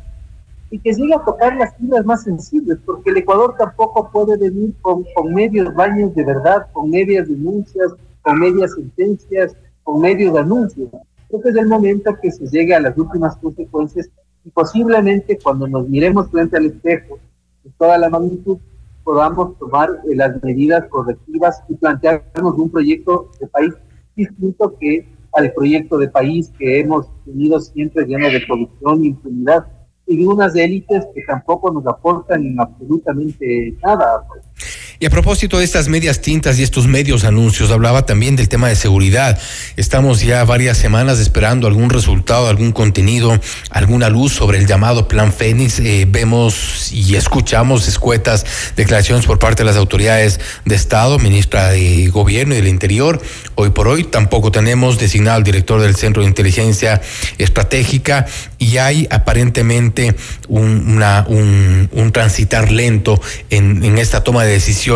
y 0.71 0.79
que 0.79 0.93
llegue 0.93 1.13
a 1.13 1.23
tocar 1.23 1.55
las 1.55 1.75
fibras 1.77 2.05
más 2.05 2.23
sensibles, 2.23 2.77
porque 2.85 3.09
el 3.09 3.17
Ecuador 3.17 3.55
tampoco 3.57 4.09
puede 4.11 4.37
venir 4.37 4.73
con, 4.81 5.03
con 5.15 5.33
medios 5.33 5.73
baños 5.73 6.13
de 6.13 6.23
verdad, 6.23 6.67
con 6.73 6.89
medias 6.89 7.27
denuncias, 7.27 7.93
con 8.21 8.39
medias 8.39 8.73
sentencias, 8.73 9.55
con 9.83 10.01
medios 10.01 10.37
anuncios. 10.37 10.89
Creo 11.27 11.41
que 11.41 11.49
es 11.49 11.55
el 11.55 11.67
momento 11.67 12.15
que 12.21 12.31
se 12.31 12.45
llegue 12.47 12.75
a 12.75 12.79
las 12.79 12.97
últimas 12.97 13.35
consecuencias 13.37 14.09
y 14.45 14.49
posiblemente 14.51 15.37
cuando 15.41 15.67
nos 15.67 15.87
miremos 15.87 16.29
frente 16.29 16.57
al 16.57 16.67
espejo 16.67 17.19
en 17.65 17.71
toda 17.73 17.97
la 17.97 18.09
magnitud 18.09 18.57
podamos 19.03 19.57
tomar 19.57 19.89
eh, 20.07 20.15
las 20.15 20.41
medidas 20.43 20.85
correctivas 20.87 21.63
y 21.67 21.73
plantearnos 21.75 22.57
un 22.57 22.69
proyecto 22.69 23.31
de 23.39 23.47
país 23.47 23.73
distinto 24.15 24.75
que 24.79 25.07
al 25.33 25.51
proyecto 25.53 25.97
de 25.97 26.09
país 26.09 26.51
que 26.57 26.79
hemos 26.79 27.07
tenido 27.25 27.59
siempre 27.59 28.05
lleno 28.05 28.29
de 28.29 28.45
corrupción 28.47 29.03
e 29.03 29.07
impunidad 29.07 29.65
y 30.09 30.25
unas 30.25 30.55
élites 30.55 31.07
que 31.13 31.21
tampoco 31.21 31.71
nos 31.71 31.85
aportan 31.85 32.59
absolutamente 32.59 33.75
nada. 33.83 34.25
Pues. 34.27 34.88
Y 35.01 35.05
a 35.05 35.09
propósito 35.09 35.59
de 35.59 35.63
estas 35.63 35.87
medias 35.87 36.19
tintas 36.19 36.59
y 36.59 36.63
estos 36.63 36.85
medios 36.85 37.23
anuncios, 37.23 37.71
hablaba 37.71 38.05
también 38.05 38.35
del 38.35 38.49
tema 38.49 38.67
de 38.67 38.75
seguridad. 38.75 39.39
Estamos 39.77 40.19
ya 40.19 40.43
varias 40.43 40.77
semanas 40.77 41.19
esperando 41.19 41.67
algún 41.67 41.89
resultado, 41.89 42.49
algún 42.49 42.73
contenido, 42.73 43.39
alguna 43.69 44.09
luz 44.09 44.33
sobre 44.33 44.57
el 44.57 44.67
llamado 44.67 45.07
Plan 45.07 45.31
Fénix. 45.31 45.79
Eh, 45.79 46.05
vemos 46.05 46.91
y 46.91 47.15
escuchamos 47.15 47.87
escuetas 47.87 48.45
declaraciones 48.75 49.25
por 49.25 49.39
parte 49.39 49.63
de 49.63 49.67
las 49.67 49.77
autoridades 49.77 50.41
de 50.65 50.75
Estado, 50.75 51.17
ministra 51.17 51.69
de 51.69 52.09
Gobierno 52.09 52.55
y 52.55 52.57
del 52.57 52.67
Interior. 52.67 53.21
Hoy 53.55 53.69
por 53.69 53.87
hoy 53.87 54.03
tampoco 54.03 54.51
tenemos 54.51 54.99
designado 54.99 55.37
al 55.37 55.45
director 55.45 55.79
del 55.79 55.95
Centro 55.95 56.23
de 56.23 56.27
Inteligencia 56.27 56.99
Estratégica 57.37 58.25
y 58.57 58.75
hay 58.75 59.07
aparentemente 59.09 60.13
un, 60.49 61.01
un, 61.27 61.89
un 61.89 62.11
transitar 62.11 62.69
lento 62.69 63.21
en, 63.49 63.85
en 63.85 63.97
esta 63.97 64.25
toma 64.25 64.43
de 64.43 64.51
decisiones 64.51 64.88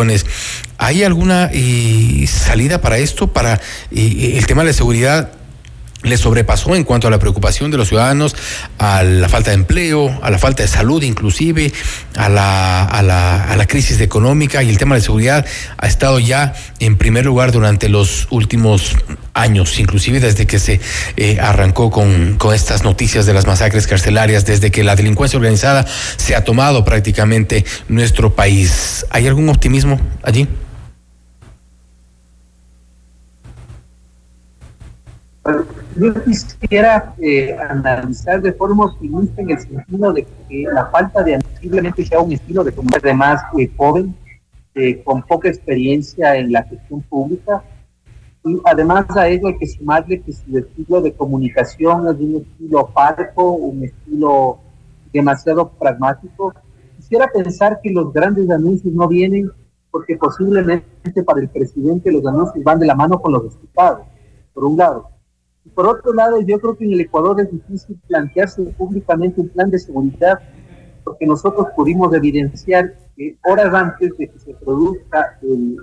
¿Hay 0.78 1.04
alguna 1.04 1.50
eh, 1.52 2.26
salida 2.26 2.80
para 2.80 2.98
esto, 2.98 3.32
para 3.32 3.60
eh, 3.92 4.34
el 4.36 4.46
tema 4.46 4.62
de 4.62 4.68
la 4.68 4.72
seguridad? 4.72 5.30
Le 6.04 6.16
sobrepasó 6.16 6.76
en 6.76 6.84
cuanto 6.84 7.08
a 7.08 7.10
la 7.10 7.18
preocupación 7.18 7.70
de 7.70 7.78
los 7.78 7.88
ciudadanos, 7.88 8.36
a 8.78 9.02
la 9.02 9.28
falta 9.28 9.50
de 9.50 9.56
empleo, 9.56 10.16
a 10.22 10.30
la 10.30 10.38
falta 10.38 10.62
de 10.62 10.68
salud 10.68 11.02
inclusive, 11.02 11.72
a 12.16 12.28
la, 12.28 12.84
a 12.84 13.02
la, 13.02 13.44
a 13.44 13.56
la 13.56 13.66
crisis 13.66 14.00
económica 14.00 14.62
y 14.62 14.68
el 14.68 14.78
tema 14.78 14.94
de 14.94 15.00
seguridad 15.00 15.44
ha 15.78 15.86
estado 15.86 16.20
ya 16.20 16.54
en 16.78 16.96
primer 16.96 17.24
lugar 17.24 17.50
durante 17.50 17.88
los 17.88 18.28
últimos 18.30 18.96
años, 19.32 19.78
inclusive 19.80 20.20
desde 20.20 20.46
que 20.46 20.58
se 20.58 20.80
eh, 21.16 21.38
arrancó 21.40 21.90
con, 21.90 22.36
con 22.38 22.54
estas 22.54 22.84
noticias 22.84 23.26
de 23.26 23.34
las 23.34 23.46
masacres 23.46 23.86
carcelarias, 23.86 24.46
desde 24.46 24.70
que 24.70 24.84
la 24.84 24.94
delincuencia 24.96 25.38
organizada 25.38 25.84
se 26.16 26.36
ha 26.36 26.44
tomado 26.44 26.84
prácticamente 26.84 27.64
nuestro 27.88 28.34
país. 28.34 29.04
¿Hay 29.10 29.26
algún 29.26 29.48
optimismo 29.48 30.00
allí? 30.22 30.46
Yo 35.96 36.12
quisiera 36.24 37.14
eh, 37.18 37.56
analizar 37.70 38.42
de 38.42 38.52
forma 38.52 38.86
optimista 38.86 39.40
en 39.42 39.50
el 39.50 39.60
sentido 39.60 40.12
de 40.12 40.26
que 40.48 40.64
la 40.72 40.86
falta 40.86 41.22
de 41.22 41.38
simplemente 41.60 42.04
sea 42.04 42.18
un 42.18 42.32
estilo 42.32 42.64
de 42.64 42.72
comunidad 42.72 43.00
además 43.04 43.42
eh, 43.56 43.70
joven, 43.76 44.14
eh, 44.74 45.02
con 45.04 45.22
poca 45.22 45.48
experiencia 45.48 46.34
en 46.36 46.50
la 46.50 46.64
gestión 46.64 47.00
pública, 47.02 47.62
y 48.44 48.60
además 48.64 49.06
a 49.16 49.28
ello 49.28 49.46
hay 49.46 49.56
que 49.56 49.68
sumarle 49.68 50.20
que 50.20 50.32
su 50.32 50.58
estilo 50.58 51.00
de 51.00 51.12
comunicación 51.12 52.08
es 52.08 52.20
un 52.20 52.36
estilo 52.42 52.86
parco, 52.88 53.52
un 53.52 53.84
estilo 53.84 54.58
demasiado 55.12 55.70
pragmático. 55.70 56.52
Quisiera 56.96 57.28
pensar 57.28 57.78
que 57.80 57.90
los 57.90 58.12
grandes 58.12 58.50
anuncios 58.50 58.92
no 58.92 59.06
vienen 59.06 59.48
porque 59.92 60.16
posiblemente 60.16 61.22
para 61.24 61.40
el 61.40 61.48
presidente 61.48 62.10
los 62.10 62.26
anuncios 62.26 62.64
van 62.64 62.80
de 62.80 62.86
la 62.86 62.96
mano 62.96 63.20
con 63.20 63.32
los 63.32 63.44
resultados, 63.44 64.00
por 64.52 64.64
un 64.64 64.76
lado. 64.76 65.13
Por 65.72 65.86
otro 65.86 66.12
lado, 66.12 66.40
yo 66.40 66.60
creo 66.60 66.76
que 66.76 66.84
en 66.84 66.92
el 66.92 67.00
Ecuador 67.00 67.40
es 67.40 67.50
difícil 67.50 67.98
plantearse 68.06 68.62
públicamente 68.62 69.40
un 69.40 69.48
plan 69.48 69.70
de 69.70 69.78
seguridad, 69.78 70.38
porque 71.02 71.26
nosotros 71.26 71.68
pudimos 71.74 72.12
evidenciar 72.14 72.94
que 73.16 73.38
horas 73.44 73.72
antes 73.72 74.16
de 74.18 74.28
que 74.28 74.38
se 74.38 74.54
produzca 74.54 75.38
el, 75.42 75.76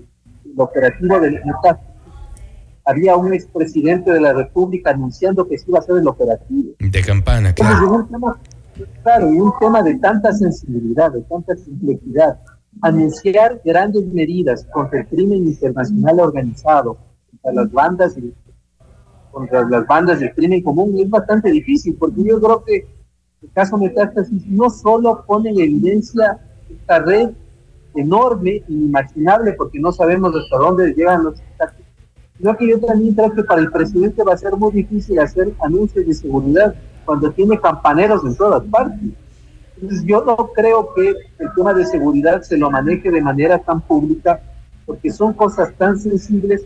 el 0.45 0.53
operativo 0.57 1.19
del 1.19 1.33
metástasis, 1.45 1.91
había 2.85 3.15
un 3.15 3.33
expresidente 3.33 4.11
de 4.11 4.21
la 4.21 4.33
República 4.33 4.91
anunciando 4.91 5.47
que 5.47 5.57
se 5.57 5.69
iba 5.69 5.79
a 5.79 5.81
hacer 5.81 5.97
el 5.97 6.07
operativo. 6.07 6.73
De 6.79 7.01
campana, 7.01 7.53
claro. 7.53 7.93
Un 7.93 8.07
tema, 8.07 8.39
claro, 9.03 9.33
y 9.33 9.39
un 9.39 9.53
tema 9.59 9.83
de 9.83 9.95
tanta 9.95 10.33
sensibilidad, 10.33 11.11
de 11.11 11.21
tanta 11.21 11.55
complejidad. 11.55 12.39
Anunciar 12.81 13.61
grandes 13.65 14.05
medidas 14.07 14.65
contra 14.71 15.01
el 15.01 15.07
crimen 15.07 15.47
internacional 15.47 16.19
organizado, 16.19 16.97
contra 17.29 17.63
las 17.63 17.71
bandas 17.71 18.17
y 18.17 18.33
contra 19.31 19.67
las 19.67 19.85
bandas 19.87 20.19
del 20.19 20.33
crimen 20.33 20.61
común 20.61 20.95
es 20.99 21.09
bastante 21.09 21.51
difícil, 21.51 21.95
porque 21.97 22.23
yo 22.23 22.39
creo 22.39 22.63
que 22.63 22.87
el 23.41 23.51
caso 23.53 23.77
Metástasis 23.77 24.45
no 24.47 24.69
solo 24.69 25.23
pone 25.25 25.49
en 25.49 25.59
evidencia 25.59 26.39
esta 26.69 26.99
red 26.99 27.31
enorme, 27.95 28.63
inimaginable, 28.67 29.53
porque 29.53 29.79
no 29.79 29.91
sabemos 29.91 30.33
hasta 30.35 30.57
dónde 30.57 30.93
llegan 30.93 31.23
los 31.23 31.39
ataques, 31.55 31.85
sino 32.37 32.55
que 32.55 32.69
yo 32.69 32.79
también 32.79 33.13
creo 33.13 33.33
que 33.33 33.43
para 33.43 33.61
el 33.61 33.71
presidente 33.71 34.23
va 34.23 34.33
a 34.33 34.37
ser 34.37 34.55
muy 34.55 34.71
difícil 34.71 35.19
hacer 35.19 35.53
anuncios 35.61 36.05
de 36.05 36.13
seguridad 36.13 36.75
cuando 37.05 37.31
tiene 37.31 37.59
campaneros 37.59 38.23
en 38.25 38.35
todas 38.35 38.63
partes. 38.65 38.99
Entonces 39.75 40.05
yo 40.05 40.23
no 40.23 40.37
creo 40.53 40.93
que 40.93 41.09
el 41.09 41.53
tema 41.55 41.73
de 41.73 41.85
seguridad 41.85 42.41
se 42.43 42.57
lo 42.57 42.69
maneje 42.69 43.09
de 43.09 43.21
manera 43.21 43.57
tan 43.59 43.81
pública, 43.81 44.39
porque 44.85 45.11
son 45.11 45.33
cosas 45.33 45.73
tan 45.75 45.97
sensibles 45.99 46.65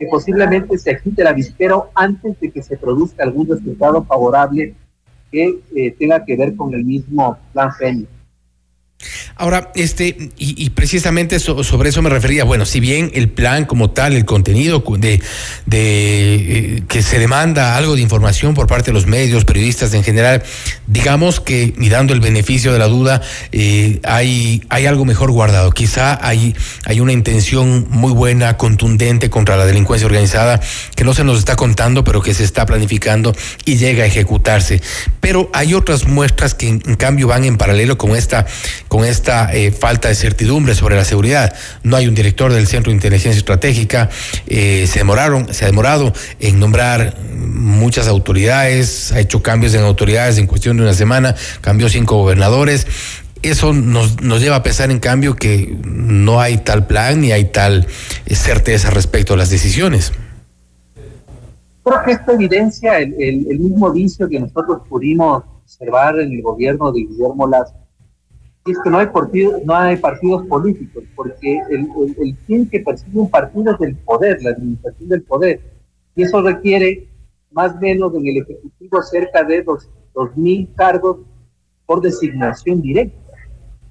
que 0.00 0.06
posiblemente 0.06 0.78
se 0.78 0.92
agite 0.92 1.20
el 1.20 1.28
avispero 1.28 1.90
antes 1.94 2.40
de 2.40 2.50
que 2.50 2.62
se 2.62 2.78
produzca 2.78 3.22
algún 3.22 3.46
resultado 3.46 4.02
favorable 4.02 4.74
que 5.30 5.60
eh, 5.76 5.94
tenga 5.98 6.24
que 6.24 6.36
ver 6.36 6.56
con 6.56 6.72
el 6.72 6.86
mismo 6.86 7.36
plan 7.52 7.70
FENI. 7.74 8.08
Ahora, 9.36 9.72
este, 9.74 10.30
y, 10.36 10.68
precisamente 10.70 11.40
so, 11.40 11.64
sobre 11.64 11.88
eso 11.88 12.02
me 12.02 12.10
refería. 12.10 12.44
Bueno, 12.44 12.66
si 12.66 12.80
bien 12.80 13.10
el 13.14 13.30
plan 13.30 13.64
como 13.64 13.90
tal, 13.90 14.12
el 14.12 14.26
contenido 14.26 14.84
de, 14.98 15.22
eh, 15.72 16.82
que 16.86 17.02
se 17.02 17.18
demanda 17.18 17.76
algo 17.76 17.96
de 17.96 18.02
información 18.02 18.52
por 18.52 18.66
parte 18.66 18.90
de 18.90 18.92
los 18.92 19.06
medios, 19.06 19.46
periodistas 19.46 19.94
en 19.94 20.04
general, 20.04 20.42
digamos 20.86 21.40
que, 21.40 21.72
y 21.78 21.88
dando 21.88 22.12
el 22.12 22.20
beneficio 22.20 22.74
de 22.74 22.78
la 22.78 22.88
duda, 22.88 23.22
eh, 23.52 24.00
hay, 24.04 24.62
hay 24.68 24.84
algo 24.84 25.06
mejor 25.06 25.30
guardado. 25.30 25.70
Quizá 25.70 26.18
hay, 26.20 26.54
hay 26.84 27.00
una 27.00 27.12
intención 27.12 27.86
muy 27.88 28.12
buena, 28.12 28.58
contundente 28.58 29.30
contra 29.30 29.56
la 29.56 29.64
delincuencia 29.64 30.04
organizada, 30.04 30.60
que 30.94 31.04
no 31.04 31.14
se 31.14 31.24
nos 31.24 31.38
está 31.38 31.56
contando, 31.56 32.04
pero 32.04 32.20
que 32.20 32.34
se 32.34 32.44
está 32.44 32.66
planificando 32.66 33.34
y 33.64 33.76
llega 33.76 34.04
a 34.04 34.06
ejecutarse. 34.06 34.82
Pero 35.20 35.48
hay 35.54 35.72
otras 35.72 36.06
muestras 36.06 36.52
que 36.54 36.68
en 36.68 36.96
cambio 36.96 37.28
van 37.28 37.44
en 37.44 37.56
paralelo 37.56 37.96
con 37.96 38.14
esta, 38.14 38.46
con 38.90 39.04
esta 39.04 39.54
eh, 39.54 39.70
falta 39.70 40.08
de 40.08 40.16
certidumbre 40.16 40.74
sobre 40.74 40.96
la 40.96 41.04
seguridad. 41.04 41.54
No 41.84 41.96
hay 41.96 42.08
un 42.08 42.14
director 42.16 42.52
del 42.52 42.66
Centro 42.66 42.90
de 42.90 42.96
Inteligencia 42.96 43.38
Estratégica. 43.38 44.10
Eh, 44.48 44.88
se 44.88 44.98
demoraron, 44.98 45.54
se 45.54 45.64
ha 45.64 45.68
demorado 45.68 46.12
en 46.40 46.58
nombrar 46.58 47.16
muchas 47.36 48.08
autoridades. 48.08 49.12
Ha 49.12 49.20
hecho 49.20 49.44
cambios 49.44 49.74
en 49.74 49.82
autoridades 49.82 50.38
en 50.38 50.48
cuestión 50.48 50.76
de 50.76 50.82
una 50.82 50.92
semana. 50.92 51.36
Cambió 51.60 51.88
cinco 51.88 52.16
gobernadores. 52.16 52.88
Eso 53.42 53.72
nos, 53.72 54.20
nos 54.22 54.40
lleva 54.40 54.56
a 54.56 54.62
pensar, 54.64 54.90
en 54.90 54.98
cambio, 54.98 55.36
que 55.36 55.72
no 55.84 56.40
hay 56.40 56.58
tal 56.58 56.88
plan 56.88 57.20
ni 57.20 57.30
hay 57.30 57.44
tal 57.44 57.86
eh, 58.26 58.34
certeza 58.34 58.90
respecto 58.90 59.34
a 59.34 59.36
las 59.36 59.50
decisiones. 59.50 60.12
Creo 61.84 62.02
que 62.04 62.10
esto 62.10 62.32
evidencia 62.32 62.98
el, 62.98 63.14
el, 63.20 63.58
mismo 63.60 63.92
vicio 63.92 64.28
que 64.28 64.40
nosotros 64.40 64.82
pudimos 64.88 65.44
observar 65.62 66.18
en 66.18 66.32
el 66.32 66.42
gobierno 66.42 66.90
de 66.90 67.02
Guillermo 67.02 67.46
Lazo 67.46 67.80
es 68.66 68.78
que 68.84 68.90
no 68.90 68.98
hay, 68.98 69.06
partido, 69.06 69.60
no 69.64 69.74
hay 69.74 69.96
partidos 69.96 70.46
políticos, 70.46 71.04
porque 71.16 71.60
el, 71.70 71.80
el, 71.80 72.16
el, 72.18 72.36
fin 72.46 72.68
que 72.68 72.80
persigue 72.80 73.18
un 73.18 73.30
partido 73.30 73.72
es 73.74 73.80
el 73.80 73.96
poder, 73.96 74.42
la 74.42 74.50
administración 74.50 75.08
del 75.08 75.22
poder. 75.22 75.60
Y 76.14 76.22
eso 76.22 76.42
requiere 76.42 77.08
más 77.50 77.74
o 77.74 77.78
menos 77.78 78.14
en 78.14 78.26
el 78.26 78.36
Ejecutivo 78.38 79.02
cerca 79.02 79.42
de 79.44 79.62
dos, 79.62 79.88
dos 80.14 80.36
mil 80.36 80.68
cargos 80.74 81.18
por 81.86 82.00
designación 82.00 82.82
directa. 82.82 83.18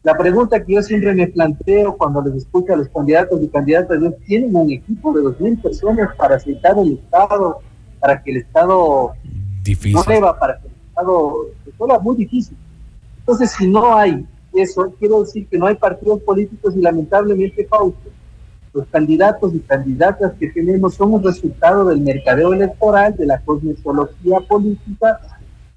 La 0.03 0.17
pregunta 0.17 0.63
que 0.63 0.76
yo 0.76 0.82
siempre 0.82 1.13
me 1.13 1.28
planteo 1.28 1.97
cuando 1.97 2.22
les 2.22 2.36
escucho 2.36 2.74
a 2.74 2.78
los 2.78 2.88
candidatos 2.89 3.41
y 3.41 3.49
candidatas 3.49 4.01
es, 4.01 4.26
¿tienen 4.26 4.55
un 4.55 4.72
equipo 4.72 5.11
de 5.13 5.22
dos 5.22 5.39
mil 5.41 5.57
personas 5.57 6.15
para 6.15 6.36
aceitar 6.36 6.78
el 6.78 6.93
Estado, 6.93 7.59
para 7.99 8.22
que 8.22 8.32
el 8.32 8.38
Estado 8.38 9.11
difícil. 9.63 9.93
no 9.93 10.03
leva, 10.07 10.39
para 10.39 10.59
que 10.59 10.67
el 10.67 10.74
Estado... 10.74 11.47
Es 11.65 12.01
muy 12.03 12.15
difícil. 12.15 12.57
Entonces, 13.20 13.51
si 13.51 13.67
no 13.67 13.95
hay 13.95 14.26
eso 14.62 14.93
quiero 14.99 15.22
decir 15.22 15.47
que 15.47 15.57
no 15.57 15.68
hay 15.68 15.76
partidos 15.76 16.22
políticos 16.22 16.76
y 16.76 16.82
lamentablemente 16.82 17.66
Fausto, 17.66 18.10
los 18.74 18.86
candidatos 18.88 19.53
y 19.53 19.60
candidatas 19.60 20.34
que 20.39 20.49
tenemos 20.49 20.93
son 20.93 21.14
un 21.14 21.24
resultado 21.24 21.86
del 21.86 22.01
mercadeo 22.01 22.53
electoral, 22.53 23.16
de 23.16 23.26
la 23.26 23.39
cosmetología 23.41 24.39
política 24.41 25.20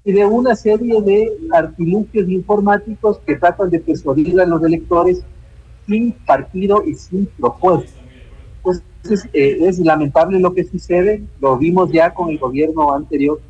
y 0.05 0.11
de 0.11 0.25
una 0.25 0.55
serie 0.55 1.01
de 1.01 1.31
artilugios 1.51 2.29
informáticos 2.29 3.19
que 3.19 3.35
tratan 3.35 3.69
de 3.69 3.79
persuadir 3.79 4.39
a 4.39 4.45
los 4.45 4.63
electores 4.63 5.23
sin 5.87 6.11
partido 6.11 6.83
y 6.85 6.93
sin 6.93 7.25
propuesta. 7.25 7.99
Entonces, 8.57 9.29
eh, 9.33 9.57
es 9.61 9.79
lamentable 9.79 10.39
lo 10.39 10.53
que 10.53 10.63
sucede, 10.63 11.23
lo 11.41 11.57
vimos 11.57 11.91
ya 11.91 12.13
con 12.13 12.29
el 12.29 12.37
gobierno 12.37 12.93
anterior, 12.93 13.41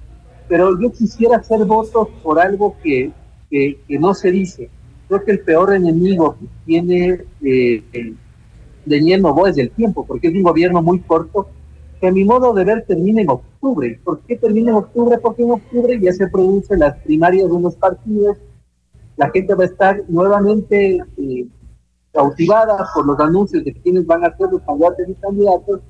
pero 0.48 0.80
yo 0.80 0.92
quisiera 0.92 1.38
hacer 1.38 1.66
votos 1.66 2.08
por 2.24 2.40
algo 2.40 2.76
que, 2.82 3.12
que, 3.50 3.80
que 3.88 4.00
no 4.00 4.14
se 4.14 4.32
dice 4.32 4.70
creo 5.08 5.24
que 5.24 5.32
el 5.32 5.40
peor 5.42 5.74
enemigo 5.74 6.38
que 6.40 6.48
tiene 6.66 7.22
eh, 7.44 8.16
Daniel 8.86 9.22
Novoa 9.22 9.50
es 9.50 9.58
el 9.58 9.72
tiempo, 9.72 10.06
porque 10.06 10.28
es 10.28 10.34
un 10.34 10.44
gobierno 10.44 10.82
muy 10.82 11.00
corto, 11.00 11.48
que 12.00 12.08
a 12.08 12.12
mi 12.12 12.24
modo 12.24 12.54
de 12.54 12.66
ver 12.66 12.86
termina 12.86 13.22
en 13.22 13.30
octubre. 13.30 14.00
¿Por 14.04 14.20
qué 14.22 14.36
termina 14.36 14.72
en 14.72 14.78
octubre? 14.78 15.18
Porque 15.20 15.44
en 15.44 15.52
octubre 15.52 16.00
ya 16.02 16.12
se 16.12 16.28
producen 16.28 16.80
las 16.80 16.98
primarias 17.00 17.48
de 17.48 17.54
unos 17.54 17.76
partidos, 17.76 18.38
la 19.16 19.30
gente 19.30 19.54
va 19.56 19.64
a 19.64 19.68
estar 19.68 20.04
nuevamente 20.08 20.98
eh, 21.18 21.48
cautivada 22.12 22.86
por 22.94 23.06
los 23.06 23.20
anuncios 23.20 23.64
de 23.64 23.74
quienes 23.74 24.06
van 24.06 24.24
a 24.24 24.36
ser 24.36 24.50
los 24.52 24.62
candidatos 24.64 25.08
y 25.08 25.14
candidatos, 25.14 25.82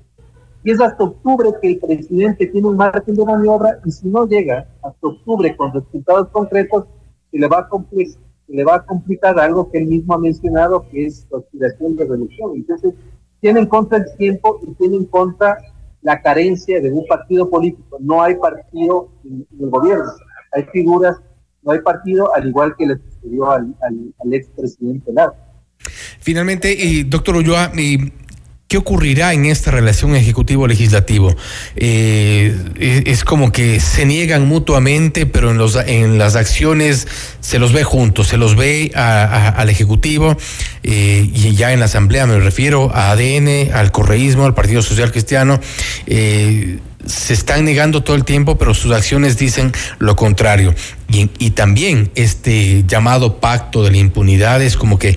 y 0.63 0.71
es 0.71 0.79
hasta 0.79 1.03
octubre 1.03 1.49
que 1.61 1.71
el 1.71 1.79
presidente 1.79 2.47
tiene 2.47 2.67
un 2.67 2.77
margen 2.77 3.15
de 3.15 3.25
maniobra, 3.25 3.79
y 3.83 3.91
si 3.91 4.07
no 4.07 4.27
llega 4.27 4.67
hasta 4.81 5.07
octubre 5.07 5.55
con 5.55 5.73
resultados 5.73 6.29
concretos, 6.29 6.85
se 7.31 7.39
le 7.39 7.47
va 7.47 7.59
a 7.59 7.67
complicar, 7.67 8.21
le 8.53 8.63
va 8.63 8.75
a 8.75 8.85
complicar 8.85 9.39
algo 9.39 9.69
que 9.71 9.79
él 9.79 9.87
mismo 9.87 10.13
ha 10.13 10.19
mencionado, 10.19 10.87
que 10.89 11.07
es 11.07 11.25
la 11.31 11.39
aspiración 11.39 11.95
de 11.95 12.05
reducción. 12.05 12.51
Entonces, 12.55 12.93
tiene 13.41 13.61
en 13.61 13.65
contra 13.65 13.97
el 13.97 14.05
tiempo 14.15 14.59
y 14.61 14.73
tiene 14.75 14.97
en 14.97 15.05
contra 15.05 15.57
la 16.03 16.21
carencia 16.21 16.79
de 16.79 16.91
un 16.91 17.05
partido 17.07 17.49
político. 17.49 17.97
No 17.99 18.21
hay 18.21 18.35
partido 18.35 19.09
en, 19.25 19.47
en 19.51 19.63
el 19.63 19.69
gobierno, 19.71 20.11
hay 20.51 20.63
figuras, 20.71 21.17
no 21.63 21.71
hay 21.71 21.79
partido, 21.79 22.33
al 22.35 22.47
igual 22.47 22.75
que 22.77 22.85
le 22.85 22.97
sucedió 22.97 23.49
al, 23.49 23.75
al, 23.81 24.13
al 24.23 24.33
expresidente 24.33 25.11
Lazo. 25.11 25.35
Finalmente, 26.19 26.71
y 26.71 27.03
doctor 27.03 27.35
Ulloa, 27.37 27.71
y 27.75 27.97
¿Qué 28.73 28.79
ocurrirá 28.79 29.33
en 29.33 29.45
esta 29.45 29.69
relación 29.69 30.15
ejecutivo-legislativo? 30.15 31.35
Eh, 31.75 33.03
es, 33.05 33.23
como 33.23 33.51
que 33.51 33.79
se 33.79 34.03
niegan 34.03 34.47
mutuamente, 34.47 35.27
pero 35.27 35.51
en, 35.51 35.59
los, 35.59 35.75
en 35.75 36.17
las 36.17 36.35
acciones 36.35 37.07
se 37.39 37.59
los 37.59 37.71
ve 37.71 37.83
juntos, 37.83 38.29
se 38.29 38.37
los 38.37 38.55
ve 38.55 38.91
al 38.95 39.69
Ejecutivo 39.69 40.35
eh, 40.81 41.29
y 41.31 41.53
ya 41.53 41.71
en 41.71 41.81
la 41.81 41.85
Asamblea 41.85 42.25
me 42.25 42.39
refiero 42.39 42.89
a 42.95 43.11
ADN, 43.11 43.71
al 43.75 43.91
correísmo, 43.91 44.43
al 44.43 44.55
Partido 44.55 44.81
Social 44.81 45.11
Cristiano. 45.11 45.59
Eh, 46.07 46.79
se 47.05 47.33
están 47.33 47.65
negando 47.65 48.01
todo 48.01 48.15
el 48.15 48.25
tiempo, 48.25 48.57
pero 48.57 48.73
sus 48.73 48.91
acciones 48.91 49.37
dicen 49.37 49.71
lo 49.99 50.15
contrario. 50.15 50.73
Y, 51.09 51.29
y, 51.37 51.51
también 51.51 52.09
este 52.15 52.85
llamado 52.87 53.39
pacto 53.39 53.83
de 53.83 53.91
la 53.91 53.97
impunidad 53.97 54.63
es 54.63 54.77
como 54.77 54.97
que 54.97 55.15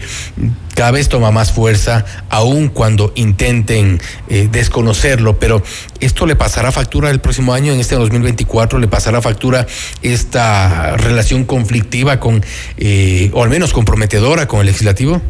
cada 0.77 0.91
vez 0.91 1.09
toma 1.09 1.31
más 1.31 1.53
fuerza, 1.53 2.05
aun 2.29 2.69
cuando 2.69 3.11
intenten 3.15 3.99
eh, 4.29 4.49
desconocerlo, 4.53 5.39
pero 5.39 5.63
esto 6.01 6.27
le 6.27 6.37
pasará 6.37 6.71
factura 6.71 7.11
el 7.11 7.19
próximo 7.19 7.55
año, 7.55 7.73
en 7.73 7.81
este 7.81 7.95
2024, 7.95 8.79
le 8.79 8.87
pasará 8.87 9.23
factura 9.23 9.67
esta 10.03 10.99
relación 10.99 11.45
conflictiva 11.45 12.21
con, 12.21 12.43
eh, 12.77 13.31
o 13.33 13.43
al 13.43 13.49
menos 13.49 13.73
comprometedora 13.73 14.47
con 14.47 14.61
el 14.61 14.67
legislativo. 14.67 15.23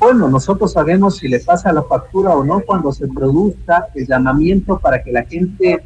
Bueno, 0.00 0.28
nosotros 0.28 0.72
sabemos 0.72 1.18
si 1.18 1.28
le 1.28 1.38
pasa 1.38 1.72
la 1.72 1.84
factura 1.84 2.30
o 2.30 2.44
no 2.44 2.60
cuando 2.60 2.92
se 2.92 3.06
produzca 3.06 3.86
el 3.94 4.06
llamamiento 4.06 4.80
para 4.80 5.02
que 5.02 5.12
la 5.12 5.24
gente 5.24 5.84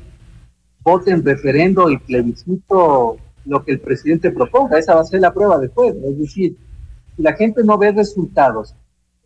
vote 0.82 1.10
en 1.10 1.22
referendo 1.22 1.90
y 1.90 1.98
plebiscito 1.98 3.18
lo 3.44 3.64
que 3.64 3.72
el 3.72 3.80
presidente 3.80 4.30
proponga. 4.30 4.78
Esa 4.78 4.94
va 4.94 5.02
a 5.02 5.04
ser 5.04 5.20
la 5.20 5.34
prueba 5.34 5.58
de 5.58 5.68
fuego. 5.68 5.98
Es 6.10 6.18
decir, 6.18 6.56
si 7.16 7.22
la 7.22 7.32
gente 7.34 7.62
no 7.64 7.78
ve 7.78 7.92
resultados, 7.92 8.74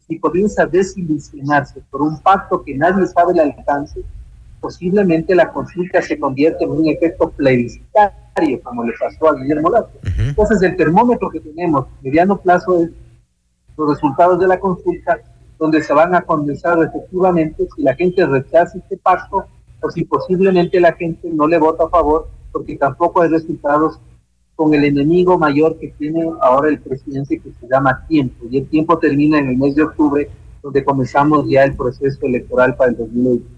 si 0.06 0.18
comienza 0.18 0.62
a 0.62 0.66
desilusionarse 0.66 1.80
por 1.90 2.02
un 2.02 2.18
pacto 2.20 2.62
que 2.62 2.76
nadie 2.76 3.06
sabe 3.06 3.32
el 3.32 3.40
alcance, 3.40 4.02
posiblemente 4.60 5.34
la 5.34 5.52
consulta 5.52 6.00
se 6.02 6.18
convierte 6.18 6.64
en 6.64 6.70
un 6.70 6.86
efecto 6.88 7.30
plebiscitario, 7.30 8.60
como 8.62 8.84
le 8.84 8.92
pasó 8.98 9.28
a 9.28 9.34
Guillermo 9.34 9.70
Lazo. 9.70 9.90
Uh 9.94 10.06
-huh. 10.06 10.28
Entonces, 10.28 10.62
el 10.62 10.76
termómetro 10.76 11.30
que 11.30 11.40
tenemos, 11.40 11.86
mediano 12.02 12.36
plazo, 12.36 12.82
es 12.82 12.90
los 13.76 13.90
resultados 13.90 14.38
de 14.40 14.46
la 14.46 14.58
consulta, 14.58 15.18
donde 15.58 15.82
se 15.82 15.92
van 15.92 16.14
a 16.14 16.22
condensar 16.22 16.78
efectivamente 16.82 17.66
si 17.74 17.82
la 17.82 17.94
gente 17.94 18.26
rechaza 18.26 18.78
este 18.78 18.96
pacto 18.96 19.46
o 19.80 19.90
si 19.90 20.04
posiblemente 20.04 20.80
la 20.80 20.92
gente 20.92 21.28
no 21.30 21.46
le 21.46 21.58
vota 21.58 21.84
a 21.84 21.88
favor, 21.88 22.28
porque 22.52 22.76
tampoco 22.76 23.22
hay 23.22 23.28
resultados 23.28 24.00
con 24.56 24.74
el 24.74 24.84
enemigo 24.84 25.38
mayor 25.38 25.78
que 25.78 25.94
tiene 25.98 26.24
ahora 26.40 26.70
el 26.70 26.80
presidente 26.80 27.38
que 27.38 27.50
se 27.60 27.68
llama 27.70 28.04
tiempo. 28.08 28.46
Y 28.50 28.58
el 28.58 28.66
tiempo 28.66 28.98
termina 28.98 29.38
en 29.38 29.50
el 29.50 29.58
mes 29.58 29.76
de 29.76 29.84
octubre, 29.84 30.28
donde 30.62 30.82
comenzamos 30.82 31.46
ya 31.48 31.62
el 31.62 31.76
proceso 31.76 32.26
electoral 32.26 32.74
para 32.74 32.90
el 32.90 32.96
2020 32.96 33.56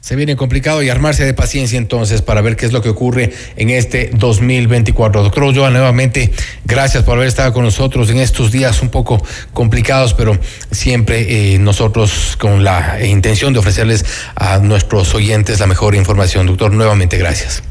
se 0.00 0.16
viene 0.16 0.36
complicado 0.36 0.82
y 0.82 0.88
armarse 0.88 1.24
de 1.24 1.34
paciencia 1.34 1.78
entonces 1.78 2.22
para 2.22 2.40
ver 2.40 2.56
qué 2.56 2.66
es 2.66 2.72
lo 2.72 2.82
que 2.82 2.88
ocurre 2.88 3.32
en 3.56 3.70
este 3.70 4.10
2024. 4.14 5.22
Doctor 5.22 5.44
Ulloa, 5.44 5.70
nuevamente, 5.70 6.32
gracias 6.64 7.04
por 7.04 7.16
haber 7.16 7.28
estado 7.28 7.52
con 7.52 7.64
nosotros 7.64 8.10
en 8.10 8.18
estos 8.18 8.50
días 8.50 8.82
un 8.82 8.88
poco 8.88 9.22
complicados, 9.52 10.14
pero 10.14 10.38
siempre 10.70 11.54
eh, 11.54 11.58
nosotros 11.58 12.36
con 12.38 12.64
la 12.64 13.04
intención 13.04 13.52
de 13.52 13.58
ofrecerles 13.58 14.04
a 14.34 14.58
nuestros 14.58 15.14
oyentes 15.14 15.60
la 15.60 15.66
mejor 15.66 15.94
información. 15.94 16.46
Doctor, 16.46 16.72
nuevamente, 16.72 17.18
gracias. 17.18 17.62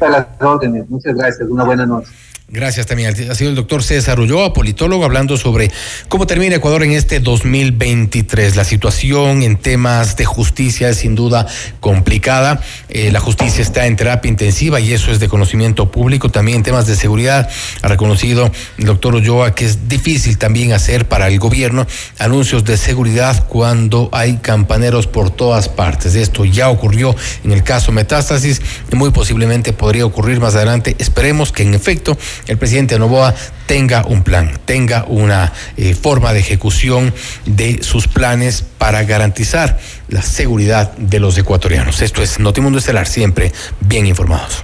Las 0.00 0.26
órdenes. 0.40 0.88
Muchas 0.88 1.14
gracias. 1.14 1.48
Una 1.48 1.64
buena 1.64 1.86
noche. 1.86 2.10
Gracias 2.48 2.86
también. 2.86 3.08
Ha 3.30 3.34
sido 3.34 3.48
el 3.48 3.56
doctor 3.56 3.82
César 3.82 4.20
Ulloa, 4.20 4.52
politólogo, 4.52 5.06
hablando 5.06 5.38
sobre 5.38 5.70
cómo 6.08 6.26
termina 6.26 6.56
Ecuador 6.56 6.82
en 6.82 6.92
este 6.92 7.18
2023. 7.18 8.54
La 8.54 8.64
situación 8.64 9.42
en 9.42 9.56
temas 9.56 10.18
de 10.18 10.26
justicia 10.26 10.90
es 10.90 10.98
sin 10.98 11.14
duda 11.14 11.46
complicada. 11.80 12.60
Eh, 12.90 13.10
la 13.10 13.20
justicia 13.20 13.62
está 13.62 13.86
en 13.86 13.96
terapia 13.96 14.28
intensiva 14.28 14.78
y 14.78 14.92
eso 14.92 15.10
es 15.10 15.20
de 15.20 15.28
conocimiento 15.28 15.90
público. 15.90 16.28
También 16.28 16.58
en 16.58 16.64
temas 16.64 16.86
de 16.86 16.96
seguridad 16.96 17.48
ha 17.80 17.88
reconocido 17.88 18.52
el 18.76 18.84
doctor 18.84 19.14
Ulloa 19.14 19.54
que 19.54 19.64
es 19.64 19.88
difícil 19.88 20.36
también 20.36 20.74
hacer 20.74 21.08
para 21.08 21.28
el 21.28 21.38
gobierno 21.38 21.86
anuncios 22.18 22.62
de 22.64 22.76
seguridad 22.76 23.48
cuando 23.48 24.10
hay 24.12 24.36
campaneros 24.36 25.06
por 25.06 25.30
todas 25.30 25.70
partes. 25.70 26.14
Esto 26.14 26.44
ya 26.44 26.68
ocurrió 26.68 27.16
en 27.42 27.52
el 27.52 27.62
caso 27.62 27.90
Metástasis 27.90 28.60
y 28.92 28.96
muy 28.96 29.12
posiblemente 29.12 29.72
podría 29.72 30.04
ocurrir 30.04 30.40
más 30.40 30.54
adelante. 30.54 30.94
Esperemos 30.98 31.50
que 31.50 31.62
en 31.62 31.72
efecto 31.72 32.18
el 32.46 32.58
presidente 32.58 32.98
Novoa 32.98 33.34
tenga 33.66 34.04
un 34.06 34.22
plan, 34.22 34.58
tenga 34.64 35.04
una 35.08 35.52
eh, 35.76 35.94
forma 35.94 36.32
de 36.32 36.40
ejecución 36.40 37.14
de 37.46 37.82
sus 37.82 38.08
planes 38.08 38.64
para 38.78 39.04
garantizar 39.04 39.78
la 40.08 40.22
seguridad 40.22 40.92
de 40.96 41.20
los 41.20 41.38
ecuatorianos. 41.38 42.02
Esto 42.02 42.22
es 42.22 42.38
Notimundo 42.38 42.78
Estelar, 42.78 43.06
siempre 43.06 43.52
bien 43.80 44.06
informados. 44.06 44.62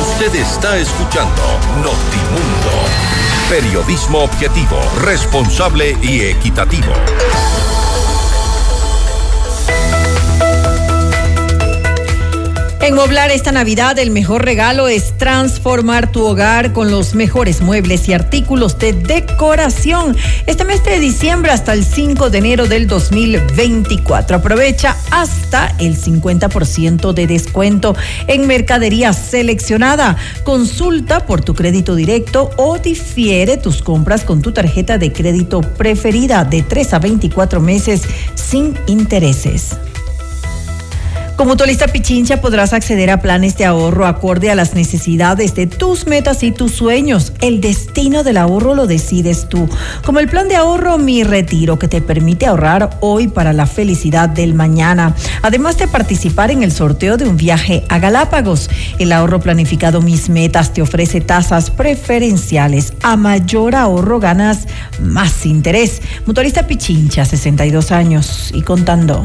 Usted 0.00 0.34
está 0.34 0.78
escuchando 0.78 1.42
Notimundo, 1.76 2.70
periodismo 3.48 4.20
objetivo, 4.20 4.80
responsable 5.02 5.96
y 6.02 6.22
equitativo. 6.22 6.92
En 12.82 12.94
Moblar 12.94 13.30
esta 13.30 13.52
Navidad 13.52 13.98
el 13.98 14.10
mejor 14.10 14.42
regalo 14.42 14.88
es 14.88 15.18
transformar 15.18 16.10
tu 16.10 16.24
hogar 16.24 16.72
con 16.72 16.90
los 16.90 17.14
mejores 17.14 17.60
muebles 17.60 18.08
y 18.08 18.14
artículos 18.14 18.78
de 18.78 18.94
decoración. 18.94 20.16
Este 20.46 20.64
mes 20.64 20.82
de 20.82 20.98
diciembre 20.98 21.52
hasta 21.52 21.74
el 21.74 21.84
5 21.84 22.30
de 22.30 22.38
enero 22.38 22.66
del 22.66 22.86
2024. 22.86 24.38
Aprovecha 24.38 24.96
hasta 25.10 25.74
el 25.78 26.00
50% 26.00 27.12
de 27.12 27.26
descuento 27.26 27.94
en 28.26 28.46
mercadería 28.46 29.12
seleccionada. 29.12 30.16
Consulta 30.42 31.26
por 31.26 31.42
tu 31.42 31.54
crédito 31.54 31.94
directo 31.94 32.50
o 32.56 32.78
difiere 32.78 33.58
tus 33.58 33.82
compras 33.82 34.24
con 34.24 34.40
tu 34.40 34.52
tarjeta 34.52 34.96
de 34.96 35.12
crédito 35.12 35.60
preferida 35.60 36.46
de 36.46 36.62
3 36.62 36.94
a 36.94 36.98
24 36.98 37.60
meses 37.60 38.04
sin 38.34 38.74
intereses. 38.86 39.76
Con 41.40 41.48
Mutualista 41.48 41.86
Pichincha 41.86 42.42
podrás 42.42 42.74
acceder 42.74 43.08
a 43.08 43.22
planes 43.22 43.56
de 43.56 43.64
ahorro 43.64 44.04
acorde 44.04 44.50
a 44.50 44.54
las 44.54 44.74
necesidades 44.74 45.54
de 45.54 45.66
tus 45.66 46.06
metas 46.06 46.42
y 46.42 46.52
tus 46.52 46.72
sueños. 46.72 47.32
El 47.40 47.62
destino 47.62 48.22
del 48.22 48.36
ahorro 48.36 48.74
lo 48.74 48.86
decides 48.86 49.48
tú. 49.48 49.66
Como 50.04 50.18
el 50.18 50.28
plan 50.28 50.50
de 50.50 50.56
ahorro 50.56 50.98
Mi 50.98 51.24
Retiro 51.24 51.78
que 51.78 51.88
te 51.88 52.02
permite 52.02 52.44
ahorrar 52.44 52.98
hoy 53.00 53.28
para 53.28 53.54
la 53.54 53.64
felicidad 53.64 54.28
del 54.28 54.52
mañana. 54.52 55.14
Además 55.40 55.78
de 55.78 55.88
participar 55.88 56.50
en 56.50 56.62
el 56.62 56.72
sorteo 56.72 57.16
de 57.16 57.26
un 57.26 57.38
viaje 57.38 57.84
a 57.88 57.98
Galápagos. 57.98 58.68
El 58.98 59.10
ahorro 59.10 59.40
planificado 59.40 60.02
Mis 60.02 60.28
Metas 60.28 60.74
te 60.74 60.82
ofrece 60.82 61.22
tasas 61.22 61.70
preferenciales. 61.70 62.92
A 63.02 63.16
mayor 63.16 63.76
ahorro 63.76 64.20
ganas 64.20 64.66
más 65.00 65.46
interés. 65.46 66.02
Mutualista 66.26 66.66
Pichincha, 66.66 67.24
62 67.24 67.92
años 67.92 68.50
y 68.52 68.60
contando. 68.60 69.22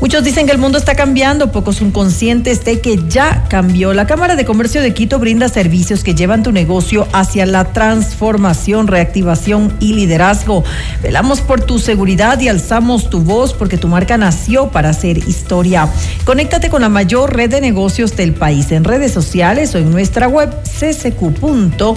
Muchos 0.00 0.24
dicen 0.24 0.46
que 0.46 0.52
el 0.52 0.58
mundo 0.58 0.78
está 0.78 0.94
cambiando, 0.94 1.52
pocos 1.52 1.76
son 1.76 1.90
conscientes 1.90 2.64
de 2.64 2.80
que 2.80 3.00
ya 3.08 3.44
cambió. 3.48 3.92
La 3.94 4.06
Cámara 4.06 4.36
de 4.36 4.44
Comercio 4.44 4.82
de 4.82 4.94
Quito 4.94 5.18
brinda 5.18 5.48
servicios 5.48 6.04
que 6.04 6.14
llevan 6.14 6.42
tu 6.42 6.52
negocio 6.52 7.08
hacia 7.12 7.46
la 7.46 7.72
transformación, 7.72 8.86
reactivación 8.86 9.72
y 9.80 9.94
liderazgo. 9.94 10.64
Velamos 11.02 11.40
por 11.40 11.60
tu 11.60 11.78
seguridad 11.78 12.40
y 12.40 12.48
alzamos 12.48 13.10
tu 13.10 13.20
voz 13.20 13.54
porque 13.54 13.78
tu 13.78 13.88
marca 13.88 14.18
nació 14.18 14.68
para 14.68 14.90
hacer 14.90 15.18
historia. 15.18 15.88
Conéctate 16.24 16.68
con 16.68 16.82
la 16.82 16.88
mayor 16.88 17.34
red 17.34 17.50
de 17.50 17.60
negocios 17.60 18.16
del 18.16 18.34
país 18.34 18.72
en 18.72 18.84
redes 18.84 19.12
sociales 19.12 19.74
o 19.74 19.78
en 19.78 19.90
nuestra 19.90 20.28
web 20.28 20.54
ccq.ec. 20.62 21.96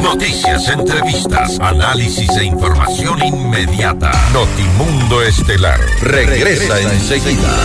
Noticias, 0.01 0.67
entrevistas, 0.69 1.59
análisis 1.59 2.29
e 2.37 2.45
información 2.45 3.21
inmediata. 3.23 4.11
Notimundo 4.33 5.21
Estelar 5.21 5.79
regresa 6.01 6.81
enseguida. 6.81 7.55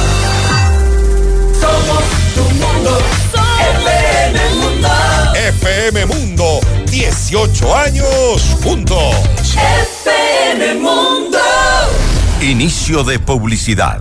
Somos 1.60 2.04
tu 2.34 2.42
mundo. 2.54 2.98
FM 3.84 4.38
Mundo. 4.56 4.88
FM 5.34 6.06
Mundo, 6.06 6.60
18 6.86 7.76
años 7.76 8.42
juntos. 8.62 9.14
FM 10.44 10.74
Mundo. 10.74 11.38
Inicio 12.40 13.02
de 13.04 13.18
publicidad. 13.18 14.00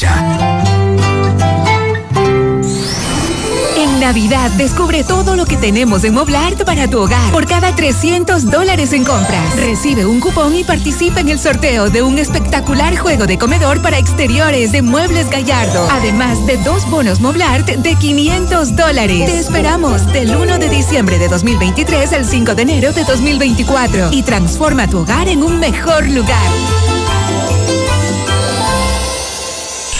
En 3.77 3.99
Navidad 3.99 4.49
descubre 4.51 5.03
todo 5.03 5.35
lo 5.35 5.45
que 5.45 5.57
tenemos 5.57 6.03
en 6.03 6.15
Moblart 6.15 6.63
para 6.63 6.89
tu 6.89 6.99
hogar. 6.99 7.31
Por 7.31 7.45
cada 7.45 7.75
300 7.75 8.49
dólares 8.49 8.93
en 8.93 9.03
compras, 9.03 9.55
recibe 9.57 10.07
un 10.07 10.19
cupón 10.19 10.55
y 10.55 10.63
participa 10.63 11.19
en 11.19 11.29
el 11.29 11.39
sorteo 11.39 11.91
de 11.91 12.01
un 12.01 12.17
espectacular 12.17 12.97
juego 12.97 13.27
de 13.27 13.37
comedor 13.37 13.81
para 13.83 13.99
exteriores 13.99 14.71
de 14.71 14.81
Muebles 14.81 15.29
Gallardo. 15.29 15.87
Además 15.91 16.47
de 16.47 16.57
dos 16.57 16.89
bonos 16.89 17.19
Moblart 17.19 17.67
de 17.67 17.95
500 17.95 18.75
dólares. 18.75 19.25
Te 19.25 19.37
esperamos 19.37 20.11
del 20.13 20.35
1 20.35 20.57
de 20.57 20.69
diciembre 20.69 21.19
de 21.19 21.27
2023 21.27 22.13
al 22.13 22.25
5 22.25 22.55
de 22.55 22.61
enero 22.63 22.91
de 22.91 23.03
2024 23.03 24.09
y 24.11 24.23
transforma 24.23 24.87
tu 24.87 24.99
hogar 24.99 25.27
en 25.27 25.43
un 25.43 25.59
mejor 25.59 26.07
lugar. 26.09 26.80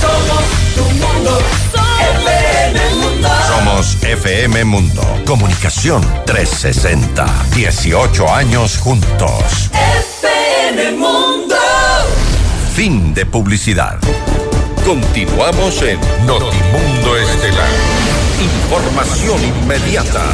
Somos 0.00 0.44
tu 0.74 0.84
mundo. 0.84 1.38
FM 2.22 2.94
Mundo. 2.94 3.28
Somos 3.48 3.96
FM 4.02 4.64
Mundo. 4.64 5.02
Comunicación 5.26 6.02
360. 6.26 7.26
18 7.54 8.34
años 8.34 8.78
juntos. 8.78 9.70
FM 9.72 10.92
Mundo. 10.92 11.56
Fin 12.74 13.14
de 13.14 13.24
publicidad. 13.26 13.98
Continuamos 14.84 15.80
en 15.82 15.98
Notimundo 16.26 17.16
Estelar. 17.16 17.68
Información 18.40 19.42
inmediata. 19.42 20.24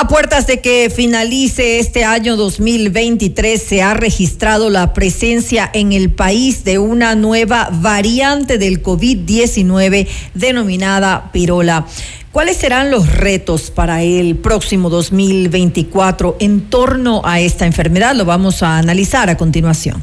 A 0.00 0.06
puertas 0.06 0.46
de 0.46 0.60
que 0.60 0.92
finalice 0.94 1.80
este 1.80 2.04
año 2.04 2.36
2023, 2.36 3.60
se 3.60 3.82
ha 3.82 3.94
registrado 3.94 4.70
la 4.70 4.94
presencia 4.94 5.68
en 5.74 5.92
el 5.92 6.12
país 6.12 6.62
de 6.62 6.78
una 6.78 7.16
nueva 7.16 7.68
variante 7.72 8.58
del 8.58 8.80
COVID-19 8.80 10.06
denominada 10.34 11.32
pirola. 11.32 11.84
¿Cuáles 12.30 12.58
serán 12.58 12.92
los 12.92 13.12
retos 13.12 13.72
para 13.72 14.04
el 14.04 14.36
próximo 14.36 14.88
2024 14.88 16.36
en 16.38 16.70
torno 16.70 17.22
a 17.24 17.40
esta 17.40 17.66
enfermedad? 17.66 18.14
Lo 18.14 18.24
vamos 18.24 18.62
a 18.62 18.78
analizar 18.78 19.28
a 19.30 19.36
continuación. 19.36 20.00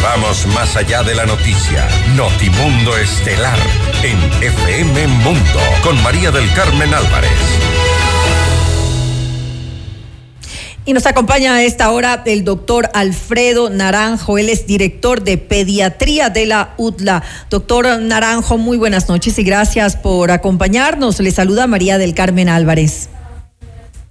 Vamos 0.00 0.46
más 0.54 0.76
allá 0.76 1.02
de 1.02 1.16
la 1.16 1.26
noticia. 1.26 1.88
Notimundo 2.14 2.96
Estelar 2.96 3.58
en 4.04 4.16
FM 4.44 5.08
Mundo 5.08 5.60
con 5.82 6.00
María 6.04 6.30
del 6.30 6.48
Carmen 6.52 6.94
Álvarez. 6.94 7.79
Y 10.86 10.92
nos 10.94 11.06
acompaña 11.06 11.54
a 11.54 11.62
esta 11.62 11.90
hora 11.90 12.22
el 12.24 12.42
doctor 12.42 12.88
Alfredo 12.94 13.68
Naranjo. 13.68 14.38
Él 14.38 14.48
es 14.48 14.66
director 14.66 15.22
de 15.22 15.36
pediatría 15.36 16.30
de 16.30 16.46
la 16.46 16.74
UTLA. 16.78 17.22
Doctor 17.50 18.00
Naranjo, 18.00 18.56
muy 18.56 18.78
buenas 18.78 19.08
noches 19.08 19.38
y 19.38 19.44
gracias 19.44 19.96
por 19.96 20.30
acompañarnos. 20.30 21.20
Le 21.20 21.30
saluda 21.32 21.66
María 21.66 21.98
del 21.98 22.14
Carmen 22.14 22.48
Álvarez. 22.48 23.10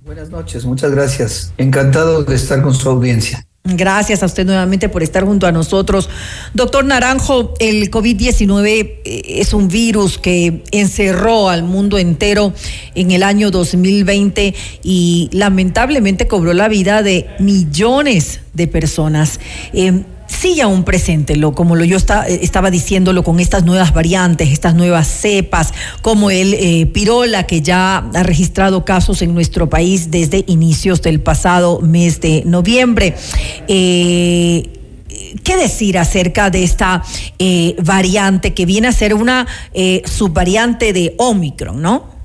Buenas 0.06 0.30
noches, 0.30 0.66
muchas 0.66 0.92
gracias. 0.92 1.54
Encantado 1.58 2.24
de 2.24 2.36
estar 2.36 2.62
con 2.62 2.74
su 2.74 2.90
audiencia. 2.90 3.49
Gracias 3.66 4.24
a 4.24 4.26
usted 4.26 4.46
nuevamente 4.46 4.88
por 4.88 5.04
estar 5.04 5.26
junto 5.26 5.46
a 5.46 5.52
nosotros. 5.52 6.10
Doctor 6.54 6.86
Naranjo, 6.86 7.54
el 7.60 7.92
COVID-19 7.92 8.68
eh, 8.68 9.22
es 9.26 9.54
un 9.54 9.68
virus 9.68 10.18
que 10.18 10.64
encerró 10.72 11.50
al 11.50 11.64
mundo 11.64 11.98
entero 11.98 12.54
en 12.96 13.12
el 13.12 13.22
año 13.22 13.52
2020 13.52 14.56
y 14.82 15.30
lamentablemente 15.34 16.28
cobró 16.28 16.54
la 16.54 16.70
vida 16.70 17.04
de 17.04 17.28
millones 17.40 18.40
de 18.54 18.68
personas. 18.68 19.42
Eh, 19.74 20.04
sigue 20.30 20.62
aún 20.62 20.84
presente, 20.84 21.36
lo, 21.36 21.54
como 21.54 21.76
lo 21.76 21.84
yo 21.84 21.98
eh, 21.98 22.40
estaba 22.42 22.72
diciéndolo 22.72 23.24
con 23.24 23.40
estas 23.40 23.66
nuevas 23.66 23.94
variantes, 23.94 24.50
estas 24.50 24.76
nuevas 24.76 25.08
cepas, 25.08 25.74
como 26.02 26.32
el 26.32 26.54
eh, 26.54 26.86
pirola 26.86 27.44
que 27.44 27.62
ya 27.62 27.98
ha 27.98 28.24
registrado 28.24 28.86
casos 28.86 29.22
en 29.22 29.34
nuestro 29.34 29.70
país 29.70 30.12
desde 30.12 30.46
inicios 30.48 31.02
del 31.02 31.20
pasado 31.20 31.82
mes 31.82 32.22
de 32.22 32.44
noviembre. 32.46 33.16
Eh, 33.68 34.70
¿Qué 35.44 35.58
decir 35.58 35.98
acerca 35.98 36.50
de 36.50 36.64
esta 36.64 37.04
variante 37.84 38.54
que 38.54 38.66
viene 38.66 38.88
a 38.88 38.92
ser 38.92 39.14
una 39.14 39.46
subvariante 40.06 40.92
de 40.92 41.14
Omicron, 41.18 41.82
no? 41.82 42.19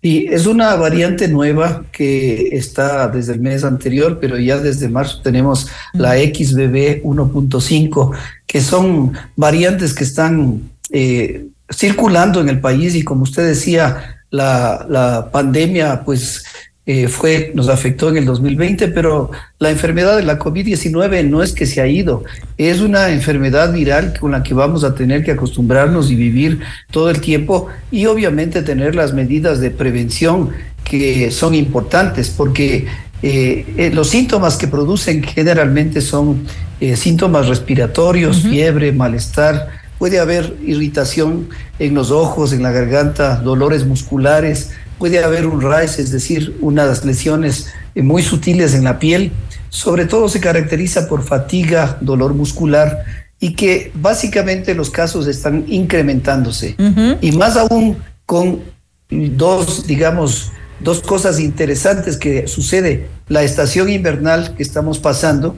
Y 0.00 0.28
es 0.28 0.46
una 0.46 0.76
variante 0.76 1.26
nueva 1.26 1.84
que 1.90 2.50
está 2.52 3.08
desde 3.08 3.32
el 3.32 3.40
mes 3.40 3.64
anterior, 3.64 4.18
pero 4.20 4.38
ya 4.38 4.58
desde 4.58 4.88
marzo 4.88 5.20
tenemos 5.22 5.66
la 5.92 6.12
XBB 6.14 7.02
1.5, 7.02 8.16
que 8.46 8.60
son 8.60 9.12
variantes 9.34 9.92
que 9.94 10.04
están 10.04 10.70
eh, 10.90 11.46
circulando 11.72 12.40
en 12.40 12.48
el 12.48 12.60
país. 12.60 12.94
Y 12.94 13.02
como 13.02 13.24
usted 13.24 13.44
decía, 13.48 14.18
la, 14.30 14.86
la 14.88 15.30
pandemia 15.32 16.02
pues 16.04 16.44
eh, 16.90 17.06
fue, 17.06 17.52
nos 17.54 17.68
afectó 17.68 18.08
en 18.08 18.16
el 18.16 18.24
2020, 18.24 18.88
pero 18.88 19.30
la 19.58 19.68
enfermedad 19.68 20.16
de 20.16 20.22
la 20.22 20.38
COVID-19 20.38 21.28
no 21.28 21.42
es 21.42 21.52
que 21.52 21.66
se 21.66 21.82
ha 21.82 21.86
ido, 21.86 22.24
es 22.56 22.80
una 22.80 23.10
enfermedad 23.10 23.74
viral 23.74 24.14
con 24.18 24.30
la 24.30 24.42
que 24.42 24.54
vamos 24.54 24.84
a 24.84 24.94
tener 24.94 25.22
que 25.22 25.32
acostumbrarnos 25.32 26.10
y 26.10 26.14
vivir 26.14 26.60
todo 26.90 27.10
el 27.10 27.20
tiempo 27.20 27.66
y 27.90 28.06
obviamente 28.06 28.62
tener 28.62 28.94
las 28.94 29.12
medidas 29.12 29.60
de 29.60 29.70
prevención 29.70 30.48
que 30.82 31.30
son 31.30 31.54
importantes 31.54 32.30
porque 32.30 32.86
eh, 33.22 33.66
eh, 33.76 33.90
los 33.92 34.08
síntomas 34.08 34.56
que 34.56 34.66
producen 34.66 35.22
generalmente 35.22 36.00
son 36.00 36.46
síntomas 36.94 37.48
respiratorios, 37.48 38.44
fiebre, 38.44 38.92
malestar, 38.92 39.68
puede 39.98 40.20
haber 40.20 40.54
irritación 40.64 41.50
en 41.78 41.94
los 41.94 42.12
ojos, 42.12 42.54
en 42.54 42.62
la 42.62 42.70
garganta, 42.70 43.36
dolores 43.36 43.84
musculares, 43.84 44.70
puede 44.98 45.22
haber 45.22 45.46
un 45.46 45.60
rash, 45.60 45.98
es 45.98 46.10
decir, 46.10 46.56
unas 46.60 47.04
lesiones 47.04 47.68
eh, 47.94 48.02
muy 48.02 48.22
sutiles 48.22 48.74
en 48.74 48.84
la 48.84 48.98
piel. 48.98 49.32
Sobre 49.70 50.06
todo 50.06 50.28
se 50.28 50.40
caracteriza 50.40 51.08
por 51.08 51.24
fatiga, 51.24 51.98
dolor 52.00 52.34
muscular 52.34 53.04
y 53.40 53.54
que 53.54 53.92
básicamente 53.94 54.74
los 54.74 54.90
casos 54.90 55.26
están 55.26 55.64
incrementándose. 55.68 56.74
Y 57.20 57.32
más 57.32 57.56
aún 57.56 57.98
con 58.26 58.62
dos, 59.10 59.86
digamos, 59.86 60.50
dos 60.80 61.00
cosas 61.00 61.38
interesantes 61.38 62.16
que 62.16 62.48
sucede. 62.48 63.08
La 63.28 63.42
estación 63.42 63.90
invernal 63.90 64.54
que 64.56 64.62
estamos 64.62 64.98
pasando, 64.98 65.56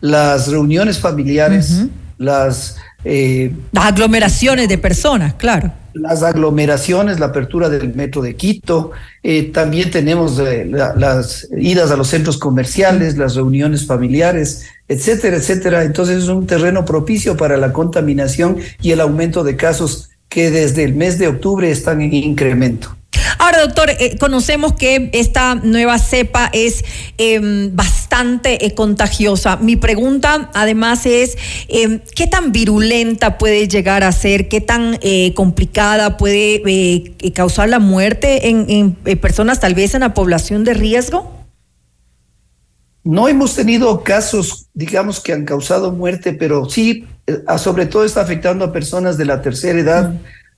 las 0.00 0.48
reuniones 0.48 0.98
familiares, 0.98 1.86
las... 2.18 2.76
Eh, 3.04 3.52
las 3.72 3.86
aglomeraciones 3.86 4.68
de 4.68 4.78
personas, 4.78 5.34
claro 5.34 5.72
las 5.94 6.22
aglomeraciones, 6.22 7.20
la 7.20 7.26
apertura 7.26 7.68
del 7.68 7.94
metro 7.94 8.20
de 8.20 8.34
Quito, 8.34 8.90
eh, 9.22 9.44
también 9.44 9.90
tenemos 9.90 10.38
eh, 10.38 10.66
las 10.66 11.48
idas 11.56 11.90
a 11.90 11.96
los 11.96 12.08
centros 12.08 12.36
comerciales, 12.38 13.16
las 13.16 13.36
reuniones 13.36 13.86
familiares, 13.86 14.64
etcétera, 14.88 15.36
etcétera. 15.36 15.84
Entonces 15.84 16.24
es 16.24 16.28
un 16.28 16.46
terreno 16.46 16.84
propicio 16.84 17.36
para 17.36 17.56
la 17.56 17.72
contaminación 17.72 18.58
y 18.82 18.90
el 18.90 19.00
aumento 19.00 19.44
de 19.44 19.56
casos 19.56 20.10
que 20.28 20.50
desde 20.50 20.84
el 20.84 20.94
mes 20.94 21.18
de 21.18 21.28
octubre 21.28 21.70
están 21.70 22.02
en 22.02 22.12
incremento. 22.12 22.96
Ahora, 23.38 23.60
doctor, 23.60 23.90
eh, 23.90 24.16
conocemos 24.18 24.72
que 24.74 25.10
esta 25.12 25.54
nueva 25.54 25.98
cepa 25.98 26.50
es 26.52 26.84
em, 27.18 27.74
bastante 28.14 28.64
eh, 28.64 28.74
contagiosa. 28.74 29.56
Mi 29.56 29.74
pregunta, 29.74 30.50
además, 30.54 31.04
es 31.04 31.36
em, 31.68 32.00
qué 32.14 32.28
tan 32.28 32.52
virulenta 32.52 33.38
puede 33.38 33.66
llegar 33.66 34.04
a 34.04 34.12
ser, 34.12 34.48
qué 34.48 34.60
tan 34.60 34.98
eh, 35.02 35.34
complicada 35.34 36.16
puede 36.16 37.12
causar 37.34 37.68
la 37.68 37.80
muerte 37.80 38.48
en, 38.48 38.94
personas, 39.20 39.58
tal 39.58 39.74
vez 39.74 39.94
en 39.94 40.00
la 40.00 40.14
población 40.14 40.62
de 40.62 40.74
riesgo. 40.74 41.28
No 43.02 43.26
hemos 43.28 43.56
tenido 43.56 44.04
casos, 44.04 44.68
digamos, 44.74 45.20
que 45.20 45.32
han 45.32 45.44
causado 45.44 45.90
muerte, 45.90 46.34
pero 46.34 46.70
sí, 46.70 47.06
sobre 47.58 47.86
todo 47.86 48.04
está 48.04 48.20
afectando 48.20 48.64
a 48.64 48.72
personas 48.72 49.18
de 49.18 49.24
la 49.24 49.42
tercera 49.42 49.78
edad 49.78 50.14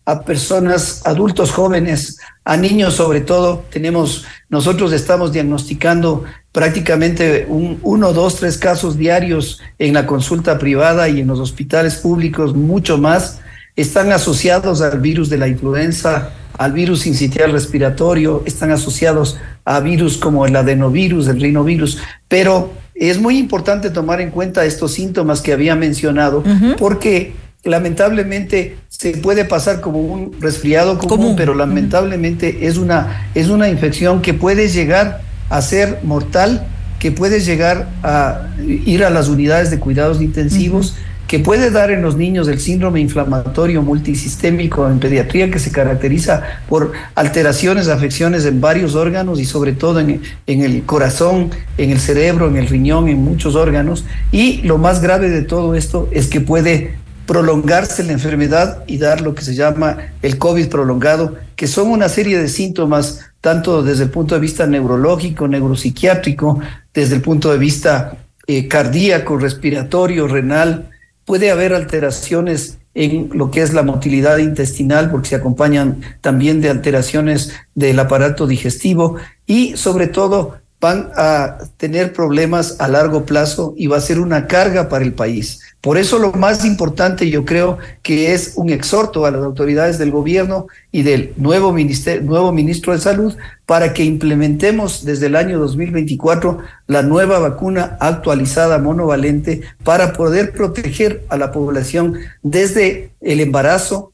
a 0.06 0.22
personas, 0.22 1.02
adultos 1.04 1.50
jóvenes, 1.50 2.18
a 2.44 2.56
niños 2.56 2.94
sobre 2.94 3.20
todo. 3.20 3.64
Tenemos, 3.70 4.24
nosotros 4.48 4.92
estamos 4.92 5.32
diagnosticando 5.32 6.24
prácticamente 6.52 7.44
un, 7.48 7.80
uno, 7.82 8.12
dos, 8.12 8.36
tres 8.36 8.56
casos 8.56 8.96
diarios 8.96 9.60
en 9.78 9.92
la 9.94 10.06
consulta 10.06 10.58
privada 10.58 11.08
y 11.08 11.20
en 11.20 11.26
los 11.26 11.40
hospitales 11.40 11.96
públicos, 11.96 12.54
mucho 12.54 12.98
más. 12.98 13.40
Están 13.74 14.12
asociados 14.12 14.80
al 14.80 15.00
virus 15.00 15.28
de 15.28 15.38
la 15.38 15.48
influenza, 15.48 16.30
al 16.56 16.72
virus 16.72 17.00
sincitial 17.00 17.52
respiratorio, 17.52 18.42
están 18.46 18.70
asociados 18.70 19.38
a 19.64 19.80
virus 19.80 20.16
como 20.16 20.46
el 20.46 20.56
adenovirus, 20.56 21.28
el 21.28 21.40
rinovirus, 21.40 21.98
pero 22.28 22.72
es 22.94 23.20
muy 23.20 23.38
importante 23.38 23.90
tomar 23.90 24.20
en 24.20 24.30
cuenta 24.30 24.64
estos 24.64 24.92
síntomas 24.92 25.42
que 25.42 25.52
había 25.52 25.74
mencionado, 25.74 26.42
porque 26.78 27.34
lamentablemente 27.64 28.78
se 28.98 29.10
puede 29.12 29.44
pasar 29.44 29.82
como 29.82 30.00
un 30.00 30.40
resfriado 30.40 30.98
común, 30.98 31.34
pero 31.36 31.54
lamentablemente 31.54 32.66
es 32.66 32.78
una, 32.78 33.28
es 33.34 33.48
una 33.48 33.68
infección 33.68 34.22
que 34.22 34.32
puede 34.32 34.68
llegar 34.68 35.20
a 35.50 35.60
ser 35.60 36.00
mortal, 36.02 36.66
que 36.98 37.12
puede 37.12 37.40
llegar 37.40 37.90
a 38.02 38.48
ir 38.58 39.04
a 39.04 39.10
las 39.10 39.28
unidades 39.28 39.70
de 39.70 39.78
cuidados 39.78 40.22
intensivos, 40.22 40.96
que 41.28 41.40
puede 41.40 41.70
dar 41.70 41.90
en 41.90 42.00
los 42.00 42.16
niños 42.16 42.48
el 42.48 42.58
síndrome 42.58 43.00
inflamatorio 43.00 43.82
multisistémico 43.82 44.88
en 44.88 44.98
pediatría, 44.98 45.50
que 45.50 45.58
se 45.58 45.72
caracteriza 45.72 46.42
por 46.66 46.92
alteraciones, 47.16 47.88
afecciones 47.88 48.46
en 48.46 48.62
varios 48.62 48.94
órganos 48.94 49.40
y 49.40 49.44
sobre 49.44 49.72
todo 49.72 50.00
en, 50.00 50.22
en 50.46 50.62
el 50.62 50.84
corazón, 50.84 51.50
en 51.76 51.90
el 51.90 52.00
cerebro, 52.00 52.48
en 52.48 52.56
el 52.56 52.66
riñón, 52.66 53.08
en 53.08 53.18
muchos 53.18 53.56
órganos. 53.56 54.06
Y 54.32 54.62
lo 54.62 54.78
más 54.78 55.02
grave 55.02 55.28
de 55.28 55.42
todo 55.42 55.74
esto 55.74 56.08
es 56.12 56.28
que 56.28 56.40
puede 56.40 57.05
prolongarse 57.26 58.04
la 58.04 58.12
enfermedad 58.12 58.84
y 58.86 58.98
dar 58.98 59.20
lo 59.20 59.34
que 59.34 59.42
se 59.42 59.54
llama 59.54 59.98
el 60.22 60.38
COVID 60.38 60.68
prolongado, 60.68 61.36
que 61.56 61.66
son 61.66 61.88
una 61.88 62.08
serie 62.08 62.38
de 62.38 62.48
síntomas, 62.48 63.20
tanto 63.40 63.82
desde 63.82 64.04
el 64.04 64.10
punto 64.10 64.34
de 64.34 64.40
vista 64.40 64.66
neurológico, 64.66 65.48
neuropsiquiátrico, 65.48 66.60
desde 66.94 67.16
el 67.16 67.22
punto 67.22 67.50
de 67.50 67.58
vista 67.58 68.16
eh, 68.46 68.68
cardíaco, 68.68 69.36
respiratorio, 69.36 70.28
renal. 70.28 70.90
Puede 71.24 71.50
haber 71.50 71.74
alteraciones 71.74 72.78
en 72.94 73.30
lo 73.34 73.50
que 73.50 73.60
es 73.60 73.74
la 73.74 73.82
motilidad 73.82 74.38
intestinal, 74.38 75.10
porque 75.10 75.28
se 75.28 75.36
acompañan 75.36 76.00
también 76.20 76.60
de 76.60 76.70
alteraciones 76.70 77.52
del 77.74 77.98
aparato 77.98 78.46
digestivo 78.46 79.16
y 79.46 79.76
sobre 79.76 80.06
todo 80.06 80.58
van 80.80 81.10
a 81.16 81.58
tener 81.78 82.12
problemas 82.12 82.76
a 82.80 82.88
largo 82.88 83.24
plazo 83.24 83.74
y 83.76 83.86
va 83.86 83.96
a 83.96 84.00
ser 84.00 84.20
una 84.20 84.46
carga 84.46 84.88
para 84.88 85.04
el 85.04 85.14
país. 85.14 85.60
Por 85.80 85.98
eso 85.98 86.18
lo 86.18 86.32
más 86.32 86.64
importante 86.64 87.30
yo 87.30 87.44
creo 87.44 87.78
que 88.02 88.34
es 88.34 88.54
un 88.56 88.70
exhorto 88.70 89.24
a 89.24 89.30
las 89.30 89.42
autoridades 89.42 89.98
del 89.98 90.10
gobierno 90.10 90.66
y 90.90 91.02
del 91.02 91.32
nuevo, 91.36 91.74
nuevo 92.22 92.52
ministro 92.52 92.92
de 92.92 92.98
Salud 92.98 93.36
para 93.66 93.94
que 93.94 94.04
implementemos 94.04 95.04
desde 95.04 95.26
el 95.26 95.36
año 95.36 95.58
2024 95.58 96.58
la 96.88 97.02
nueva 97.02 97.38
vacuna 97.38 97.96
actualizada 98.00 98.78
monovalente 98.78 99.62
para 99.84 100.12
poder 100.12 100.52
proteger 100.52 101.24
a 101.28 101.36
la 101.36 101.52
población 101.52 102.18
desde 102.42 103.10
el 103.20 103.40
embarazo, 103.40 104.12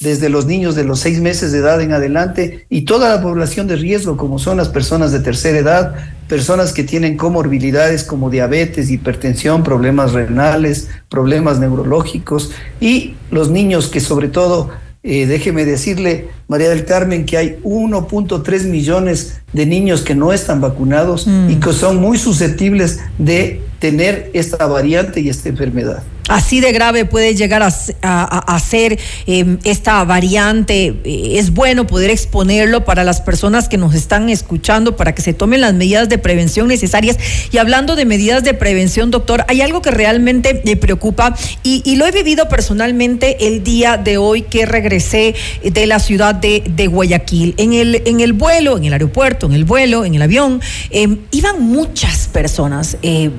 desde 0.00 0.28
los 0.28 0.46
niños 0.46 0.74
de 0.74 0.84
los 0.84 1.00
seis 1.00 1.20
meses 1.20 1.52
de 1.52 1.58
edad 1.58 1.80
en 1.80 1.92
adelante 1.92 2.66
y 2.68 2.82
toda 2.82 3.14
la 3.14 3.22
población 3.22 3.66
de 3.68 3.76
riesgo, 3.76 4.16
como 4.16 4.38
son 4.38 4.56
las 4.56 4.68
personas 4.68 5.12
de 5.12 5.20
tercera 5.20 5.58
edad, 5.58 5.94
personas 6.28 6.72
que 6.72 6.84
tienen 6.84 7.16
comorbilidades 7.16 8.02
como 8.02 8.30
diabetes, 8.30 8.90
hipertensión, 8.90 9.62
problemas 9.62 10.12
renales, 10.12 10.88
problemas 11.08 11.58
neurológicos 11.60 12.50
y 12.80 13.14
los 13.30 13.50
niños 13.50 13.88
que 13.88 14.00
sobre 14.00 14.28
todo, 14.28 14.70
eh, 15.02 15.26
déjeme 15.26 15.64
decirle, 15.64 16.28
María 16.48 16.70
del 16.70 16.84
Carmen, 16.84 17.24
que 17.24 17.36
hay 17.36 17.58
1.3 17.62 18.64
millones 18.64 19.40
de 19.52 19.66
niños 19.66 20.02
que 20.02 20.14
no 20.14 20.32
están 20.32 20.60
vacunados 20.60 21.26
mm. 21.26 21.50
y 21.50 21.56
que 21.56 21.72
son 21.72 21.98
muy 21.98 22.18
susceptibles 22.18 23.00
de 23.18 23.62
tener 23.78 24.30
esta 24.34 24.66
variante 24.66 25.20
y 25.20 25.28
esta 25.28 25.48
enfermedad. 25.48 26.02
Así 26.28 26.60
de 26.60 26.72
grave 26.72 27.04
puede 27.04 27.34
llegar 27.34 27.62
a, 27.62 28.58
ser 28.58 28.98
em, 29.26 29.58
esta 29.64 30.02
variante. 30.04 30.94
Eh, 31.04 31.38
es 31.38 31.52
bueno 31.52 31.86
poder 31.86 32.10
exponerlo 32.10 32.86
para 32.86 33.04
las 33.04 33.20
personas 33.20 33.68
que 33.68 33.76
nos 33.76 33.94
están 33.94 34.30
escuchando, 34.30 34.96
para 34.96 35.14
que 35.14 35.20
se 35.20 35.34
tomen 35.34 35.60
las 35.60 35.74
medidas 35.74 36.08
de 36.08 36.16
prevención 36.16 36.68
necesarias. 36.68 37.18
Y 37.52 37.58
hablando 37.58 37.94
de 37.94 38.06
medidas 38.06 38.42
de 38.42 38.54
prevención, 38.54 39.10
doctor, 39.10 39.44
hay 39.48 39.60
algo 39.60 39.82
que 39.82 39.90
realmente 39.90 40.62
me 40.64 40.76
preocupa 40.76 41.36
y, 41.62 41.94
lo 41.94 42.06
he 42.06 42.10
vivido 42.10 42.48
personalmente 42.48 43.46
el 43.46 43.62
día 43.62 43.96
de 43.98 44.16
hoy 44.16 44.42
que 44.42 44.66
regresé 44.66 45.34
de 45.62 45.86
la 45.86 46.00
ciudad 46.00 46.34
de, 46.34 46.86
Guayaquil. 46.88 47.54
En 47.56 47.72
el, 47.72 48.02
en 48.06 48.20
el 48.20 48.32
vuelo, 48.32 48.76
en 48.78 48.84
el 48.84 48.92
aeropuerto, 48.94 49.46
en 49.46 49.52
el 49.52 49.64
vuelo, 49.64 50.04
en 50.04 50.14
el 50.14 50.22
avión, 50.22 50.60
em, 50.90 51.18
iban 51.30 51.62
muchas 51.62 52.28
personas. 52.28 52.96
Eh, 53.02 53.30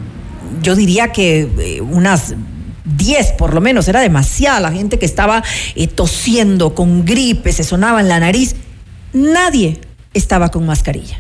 yo 0.66 0.76
diría 0.76 1.12
que 1.12 1.48
eh, 1.60 1.82
unas 1.82 2.34
10 2.86 3.34
por 3.34 3.54
lo 3.54 3.62
menos, 3.62 3.88
era 3.88 4.00
demasiada 4.02 4.60
la 4.60 4.72
gente 4.72 4.98
que 4.98 5.06
estaba 5.06 5.44
eh, 5.76 5.88
tosiendo 5.88 6.74
con 6.74 7.06
gripe, 7.06 7.54
se 7.54 7.64
sonaba 7.64 8.02
en 8.02 8.10
la 8.10 8.20
nariz. 8.20 8.56
Nadie 9.14 9.80
estaba 10.14 10.50
con 10.50 10.66
mascarilla. 10.66 11.20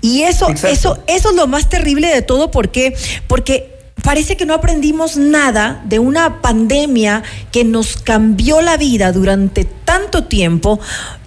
Y 0.00 0.22
eso, 0.22 0.48
eso, 0.48 1.02
eso 1.06 1.30
es 1.30 1.36
lo 1.36 1.46
más 1.46 1.68
terrible 1.68 2.08
de 2.08 2.22
todo, 2.22 2.50
porque, 2.50 2.94
porque 3.26 3.78
parece 4.02 4.36
que 4.36 4.46
no 4.46 4.54
aprendimos 4.54 5.16
nada 5.16 5.82
de 5.84 5.98
una 5.98 6.40
pandemia 6.40 7.22
que 7.50 7.64
nos 7.64 7.96
cambió 7.96 8.62
la 8.62 8.76
vida 8.76 9.12
durante 9.12 9.64
tanto 9.64 10.24
tiempo 10.24 10.78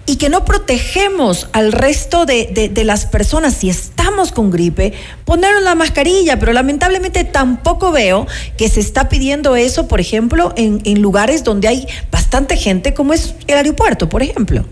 y 0.06 0.16
que 0.16 0.28
no 0.28 0.44
protegemos 0.44 1.48
al 1.52 1.72
resto 1.72 2.26
de, 2.26 2.70
de, 2.72 2.84
las 2.84 3.06
personas 3.06 3.54
si 3.54 3.70
estamos 3.70 4.32
con 4.32 4.50
gripe, 4.50 4.92
ponernos 5.24 5.62
la 5.62 5.74
mascarilla, 5.74 6.38
pero 6.38 6.52
lamentablemente 6.52 7.24
tampoco 7.24 7.92
veo 7.92 8.26
que 8.56 8.68
se 8.68 8.80
está 8.80 9.08
pidiendo 9.08 9.54
eso, 9.54 9.86
por 9.86 10.00
ejemplo, 10.00 10.52
en, 10.56 10.80
en 10.84 11.00
lugares 11.00 11.44
donde 11.44 11.68
hay 11.68 11.86
bastante 12.10 12.56
gente, 12.56 12.94
como 12.94 13.12
es 13.12 13.34
el 13.46 13.56
aeropuerto, 13.56 14.08
por 14.08 14.22
ejemplo. 14.22 14.64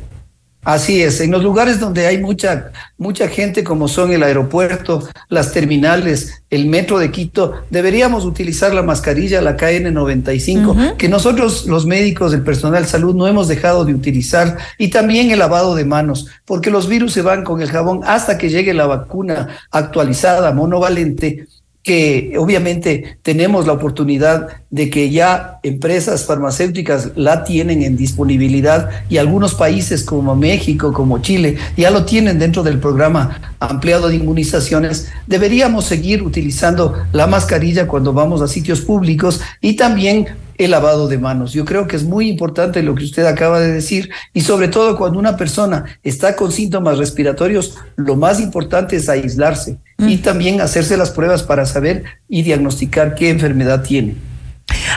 Así 0.63 1.03
es, 1.03 1.23
en 1.23 1.31
los 1.31 1.43
lugares 1.43 1.81
donde 1.81 2.07
hay 2.07 2.19
mucha, 2.19 2.71
mucha 2.99 3.29
gente, 3.29 3.65
como 3.65 3.89
son 3.89 4.13
el 4.13 4.23
aeropuerto, 4.23 5.09
las 5.31 5.53
terminales, 5.53 6.43
el 6.51 6.67
metro 6.67 6.99
de 6.99 7.11
Quito, 7.11 7.63
deberíamos 7.71 8.27
utilizar 8.27 8.75
la 8.75 8.83
mascarilla, 8.83 9.41
la 9.41 9.57
KN95, 9.57 10.97
que 10.99 11.09
nosotros 11.09 11.65
los 11.65 11.87
médicos, 11.87 12.35
el 12.35 12.43
personal 12.43 12.83
de 12.83 12.89
salud, 12.91 13.15
no 13.15 13.27
hemos 13.27 13.49
dejado 13.49 13.87
de 13.87 13.95
utilizar, 13.95 14.59
y 14.77 14.89
también 14.89 15.31
el 15.31 15.39
lavado 15.39 15.75
de 15.75 15.87
manos, 15.87 16.27
porque 16.45 16.71
los 16.71 16.89
virus 16.89 17.15
se 17.15 17.23
van 17.23 17.43
con 17.43 17.63
el 17.63 17.71
jabón 17.71 18.01
hasta 18.05 18.37
que 18.37 18.51
llegue 18.51 18.75
la 18.75 18.87
vacuna 18.87 19.49
actualizada, 19.71 20.53
monovalente 20.53 21.47
que 21.83 22.35
obviamente 22.39 23.19
tenemos 23.23 23.67
la 23.67 23.73
oportunidad 23.73 24.49
de 24.69 24.91
que 24.91 25.11
ya 25.11 25.59
empresas 25.63 26.27
farmacéuticas 26.27 27.13
la 27.17 27.43
tienen 27.45 27.83
en 27.83 27.97
disponibilidad 27.97 28.91
y 29.09 29.17
algunos 29.17 29.55
países 29.55 30.05
como 30.05 30.37
México, 30.37 30.93
como 30.93 31.21
Chile, 31.21 31.57
ya 31.77 31.91
lo 31.91 32.05
tienen 32.05 32.39
dentro 32.39 32.63
del 32.63 32.79
programa 32.79 33.55
ampliado 33.61 34.09
de 34.09 34.17
inmunizaciones, 34.17 35.09
deberíamos 35.27 35.87
seguir 35.87 36.23
utilizando 36.23 36.95
la 37.13 37.27
mascarilla 37.27 37.87
cuando 37.87 38.13
vamos 38.13 38.43
a 38.43 38.49
sitios 38.49 38.83
públicos 38.83 39.41
y 39.61 39.75
también 39.75 40.27
el 40.65 40.73
lavado 40.73 41.09
de 41.09 41.17
manos. 41.17 41.55
Yo 41.55 41.65
creo 41.65 41.87
que 41.87 41.97
es 41.97 42.05
muy 42.05 42.29
importante 42.29 42.83
lo 42.83 42.95
que 42.95 43.05
usted 43.05 43.25
acaba 43.25 43.61
de 43.61 43.73
decir 43.73 44.11
y 44.35 44.43
sobre 44.43 44.69
todo 44.69 44.97
cuando 44.97 45.19
una 45.19 45.37
persona 45.37 45.87
está 46.03 46.37
con 46.37 46.53
síntomas 46.53 46.99
respiratorios, 46.99 47.79
lo 47.97 48.15
más 48.15 48.41
importante 48.41 48.97
es 48.97 49.09
aislarse 49.09 49.79
y 49.99 50.19
también 50.19 50.61
hacerse 50.61 50.99
las 50.99 51.11
pruebas 51.11 51.43
para 51.43 51.65
saber 51.65 52.05
y 52.29 52.43
diagnosticar 52.43 53.15
qué 53.15 53.31
enfermedad 53.31 53.83
tiene. 53.83 54.30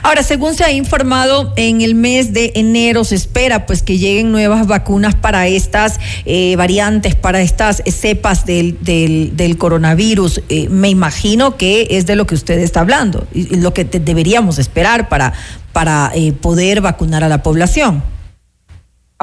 Ahora, 0.01 0.23
según 0.23 0.55
se 0.55 0.63
ha 0.63 0.71
informado, 0.71 1.53
en 1.55 1.81
el 1.81 1.95
mes 1.95 2.33
de 2.33 2.51
enero 2.55 3.03
se 3.03 3.15
espera 3.15 3.65
pues 3.65 3.83
que 3.83 3.97
lleguen 3.97 4.31
nuevas 4.31 4.65
vacunas 4.65 5.15
para 5.15 5.47
estas 5.47 5.99
eh, 6.25 6.55
variantes, 6.55 7.15
para 7.15 7.41
estas 7.41 7.83
cepas 7.85 8.45
del, 8.45 8.77
del, 8.81 9.57
coronavirus. 9.57 10.41
Eh, 10.49 10.67
me 10.69 10.89
imagino 10.89 11.57
que 11.57 11.87
es 11.91 12.05
de 12.05 12.15
lo 12.15 12.25
que 12.25 12.35
usted 12.35 12.59
está 12.59 12.79
hablando 12.79 13.27
y, 13.33 13.55
lo 13.57 13.73
que 13.73 13.85
deberíamos 13.85 14.57
esperar 14.57 15.09
para, 15.09 15.33
para 15.71 16.11
eh, 16.15 16.33
poder 16.33 16.81
vacunar 16.81 17.23
a 17.23 17.29
la 17.29 17.43
población. 17.43 18.03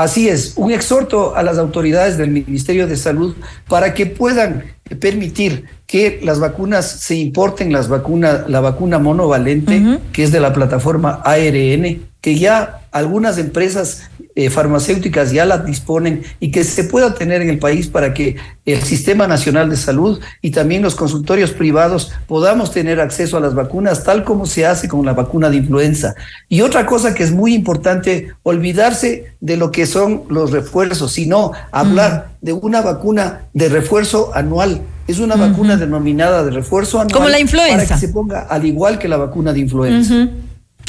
Así 0.00 0.30
es, 0.30 0.54
un 0.56 0.72
exhorto 0.72 1.36
a 1.36 1.42
las 1.42 1.58
autoridades 1.58 2.16
del 2.16 2.30
Ministerio 2.30 2.86
de 2.86 2.96
Salud 2.96 3.34
para 3.68 3.92
que 3.92 4.06
puedan 4.06 4.64
permitir 4.98 5.66
que 5.86 6.20
las 6.22 6.40
vacunas 6.40 6.90
se 6.90 7.16
importen, 7.16 7.70
las 7.70 7.88
vacunas, 7.88 8.48
la 8.48 8.60
vacuna 8.60 8.98
monovalente, 8.98 9.98
que 10.10 10.22
es 10.22 10.32
de 10.32 10.40
la 10.40 10.54
plataforma 10.54 11.20
ARN, 11.22 12.00
que 12.22 12.38
ya 12.38 12.79
algunas 12.92 13.38
empresas 13.38 14.02
eh, 14.36 14.48
farmacéuticas 14.48 15.32
ya 15.32 15.44
las 15.44 15.66
disponen 15.66 16.22
y 16.38 16.50
que 16.50 16.64
se 16.64 16.84
pueda 16.84 17.14
tener 17.14 17.42
en 17.42 17.50
el 17.50 17.58
país 17.58 17.88
para 17.88 18.14
que 18.14 18.36
el 18.64 18.82
Sistema 18.82 19.26
Nacional 19.26 19.68
de 19.68 19.76
Salud 19.76 20.20
y 20.40 20.50
también 20.50 20.82
los 20.82 20.94
consultorios 20.94 21.50
privados 21.50 22.12
podamos 22.26 22.70
tener 22.70 23.00
acceso 23.00 23.36
a 23.36 23.40
las 23.40 23.54
vacunas 23.54 24.04
tal 24.04 24.24
como 24.24 24.46
se 24.46 24.66
hace 24.66 24.88
con 24.88 25.04
la 25.04 25.14
vacuna 25.14 25.50
de 25.50 25.56
influenza. 25.56 26.14
Y 26.48 26.60
otra 26.60 26.86
cosa 26.86 27.12
que 27.12 27.22
es 27.22 27.32
muy 27.32 27.54
importante, 27.54 28.32
olvidarse 28.42 29.34
de 29.40 29.56
lo 29.56 29.70
que 29.72 29.86
son 29.86 30.22
los 30.28 30.52
refuerzos, 30.52 31.12
sino 31.12 31.52
hablar 31.72 32.30
de 32.40 32.52
una 32.52 32.82
vacuna 32.82 33.42
de 33.52 33.68
refuerzo 33.68 34.30
anual. 34.34 34.82
Es 35.08 35.18
una 35.18 35.34
vacuna 35.34 35.76
denominada 35.76 36.44
de 36.44 36.52
refuerzo 36.52 37.00
anual. 37.00 37.12
Como 37.14 37.28
la 37.28 37.40
influenza. 37.40 37.76
Para 37.76 37.88
que 37.88 38.06
se 38.06 38.12
ponga 38.12 38.42
al 38.42 38.64
igual 38.64 38.98
que 38.98 39.08
la 39.08 39.16
vacuna 39.16 39.52
de 39.52 39.58
influenza. 39.58 40.28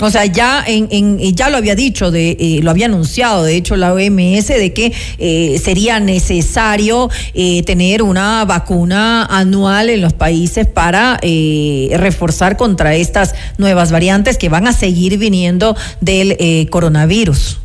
O 0.01 0.09
sea, 0.09 0.25
ya 0.25 0.63
en, 0.65 0.87
en, 0.89 1.19
ya 1.35 1.49
lo 1.49 1.57
había 1.57 1.75
dicho, 1.75 2.09
de, 2.09 2.31
eh, 2.39 2.59
lo 2.63 2.71
había 2.71 2.87
anunciado, 2.87 3.43
de 3.43 3.55
hecho, 3.55 3.75
la 3.75 3.93
OMS, 3.93 4.47
de 4.47 4.73
que 4.73 4.93
eh, 5.19 5.61
sería 5.63 5.99
necesario 5.99 7.09
eh, 7.35 7.61
tener 7.63 8.01
una 8.01 8.43
vacuna 8.45 9.25
anual 9.25 9.89
en 9.89 10.01
los 10.01 10.13
países 10.13 10.65
para 10.65 11.19
reforzar 11.21 12.57
contra 12.57 12.95
estas 12.95 13.35
nuevas 13.57 13.91
variantes 13.91 14.37
que 14.37 14.49
van 14.49 14.67
a 14.67 14.73
seguir 14.73 15.17
viniendo 15.17 15.75
del 15.99 16.67
coronavirus. 16.69 17.59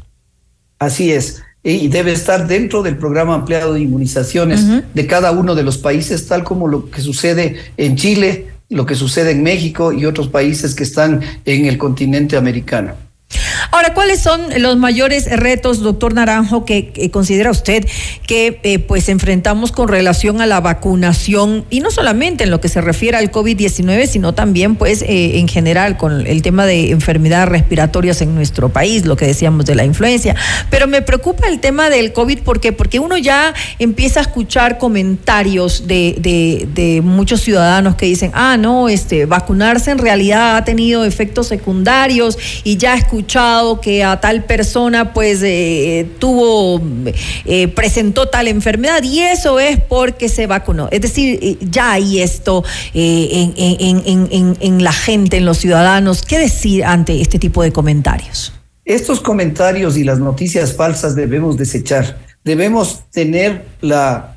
Así 0.78 1.12
es 1.12 1.42
y 1.68 1.88
debe 1.88 2.12
estar 2.12 2.46
dentro 2.46 2.84
del 2.84 2.96
programa 2.96 3.34
ampliado 3.34 3.74
de 3.74 3.80
inmunizaciones 3.80 4.64
de 4.94 5.06
cada 5.08 5.32
uno 5.32 5.56
de 5.56 5.64
los 5.64 5.78
países, 5.78 6.28
tal 6.28 6.44
como 6.44 6.68
lo 6.68 6.90
que 6.90 7.00
sucede 7.00 7.56
en 7.76 7.96
Chile, 7.96 8.46
lo 8.68 8.86
que 8.86 8.94
sucede 8.94 9.30
en 9.30 9.42
México 9.42 9.92
y 9.92 10.06
otros 10.06 10.28
países 10.28 10.74
que 10.74 10.82
están 10.82 11.20
en 11.44 11.66
el 11.66 11.78
continente 11.78 12.36
americano. 12.36 13.05
Ahora, 13.76 13.92
¿cuáles 13.92 14.20
son 14.20 14.40
los 14.56 14.78
mayores 14.78 15.26
retos, 15.30 15.80
doctor 15.80 16.14
Naranjo, 16.14 16.64
que, 16.64 17.10
considera 17.12 17.50
usted 17.50 17.86
que 18.26 18.58
eh, 18.62 18.78
pues 18.78 19.10
enfrentamos 19.10 19.70
con 19.70 19.88
relación 19.88 20.40
a 20.40 20.46
la 20.46 20.62
vacunación 20.62 21.66
y 21.68 21.80
no 21.80 21.90
solamente 21.90 22.44
en 22.44 22.50
lo 22.50 22.58
que 22.58 22.70
se 22.70 22.80
refiere 22.80 23.18
al 23.18 23.30
COVID-19, 23.30 24.06
sino 24.06 24.32
también 24.32 24.76
pues 24.76 25.02
eh, 25.02 25.38
en 25.40 25.46
general 25.46 25.98
con 25.98 26.26
el 26.26 26.40
tema 26.40 26.64
de 26.64 26.90
enfermedades 26.90 27.50
respiratorias 27.50 28.22
en 28.22 28.34
nuestro 28.34 28.70
país, 28.70 29.04
lo 29.04 29.14
que 29.14 29.26
decíamos 29.26 29.66
de 29.66 29.74
la 29.74 29.84
influencia. 29.84 30.34
Pero 30.70 30.86
me 30.86 31.02
preocupa 31.02 31.46
el 31.46 31.60
tema 31.60 31.90
del 31.90 32.14
COVID, 32.14 32.38
¿por 32.38 32.60
qué? 32.60 32.72
Porque 32.72 32.98
uno 32.98 33.18
ya 33.18 33.52
empieza 33.78 34.20
a 34.20 34.22
escuchar 34.22 34.78
comentarios 34.78 35.86
de, 35.86 36.16
de, 36.18 36.66
de 36.72 37.02
muchos 37.02 37.42
ciudadanos 37.42 37.96
que 37.96 38.06
dicen, 38.06 38.30
ah, 38.32 38.56
no, 38.56 38.88
este, 38.88 39.26
vacunarse 39.26 39.90
en 39.90 39.98
realidad 39.98 40.56
ha 40.56 40.64
tenido 40.64 41.04
efectos 41.04 41.48
secundarios 41.48 42.38
y 42.64 42.78
ya 42.78 42.94
escuchado 42.94 43.65
que 43.80 44.04
a 44.04 44.20
tal 44.20 44.44
persona 44.44 45.12
pues 45.12 45.40
eh, 45.42 46.08
tuvo, 46.18 46.80
eh, 47.44 47.68
presentó 47.68 48.28
tal 48.28 48.48
enfermedad 48.48 49.02
y 49.02 49.20
eso 49.20 49.60
es 49.60 49.80
porque 49.80 50.28
se 50.28 50.46
vacunó. 50.46 50.88
Es 50.90 51.00
decir, 51.00 51.38
eh, 51.42 51.58
ya 51.60 51.92
hay 51.92 52.22
esto 52.22 52.64
en, 52.94 53.54
en, 53.56 54.56
en 54.60 54.84
la 54.84 54.92
gente, 54.92 55.36
en 55.36 55.44
los 55.44 55.58
ciudadanos. 55.58 56.22
¿Qué 56.22 56.38
decir 56.38 56.84
ante 56.84 57.20
este 57.20 57.38
tipo 57.38 57.62
de 57.62 57.72
comentarios? 57.72 58.52
Estos 58.84 59.20
comentarios 59.20 59.96
y 59.96 60.04
las 60.04 60.18
noticias 60.18 60.74
falsas 60.74 61.14
debemos 61.16 61.56
desechar. 61.56 62.18
Debemos 62.44 63.02
tener 63.10 63.64
la 63.80 64.36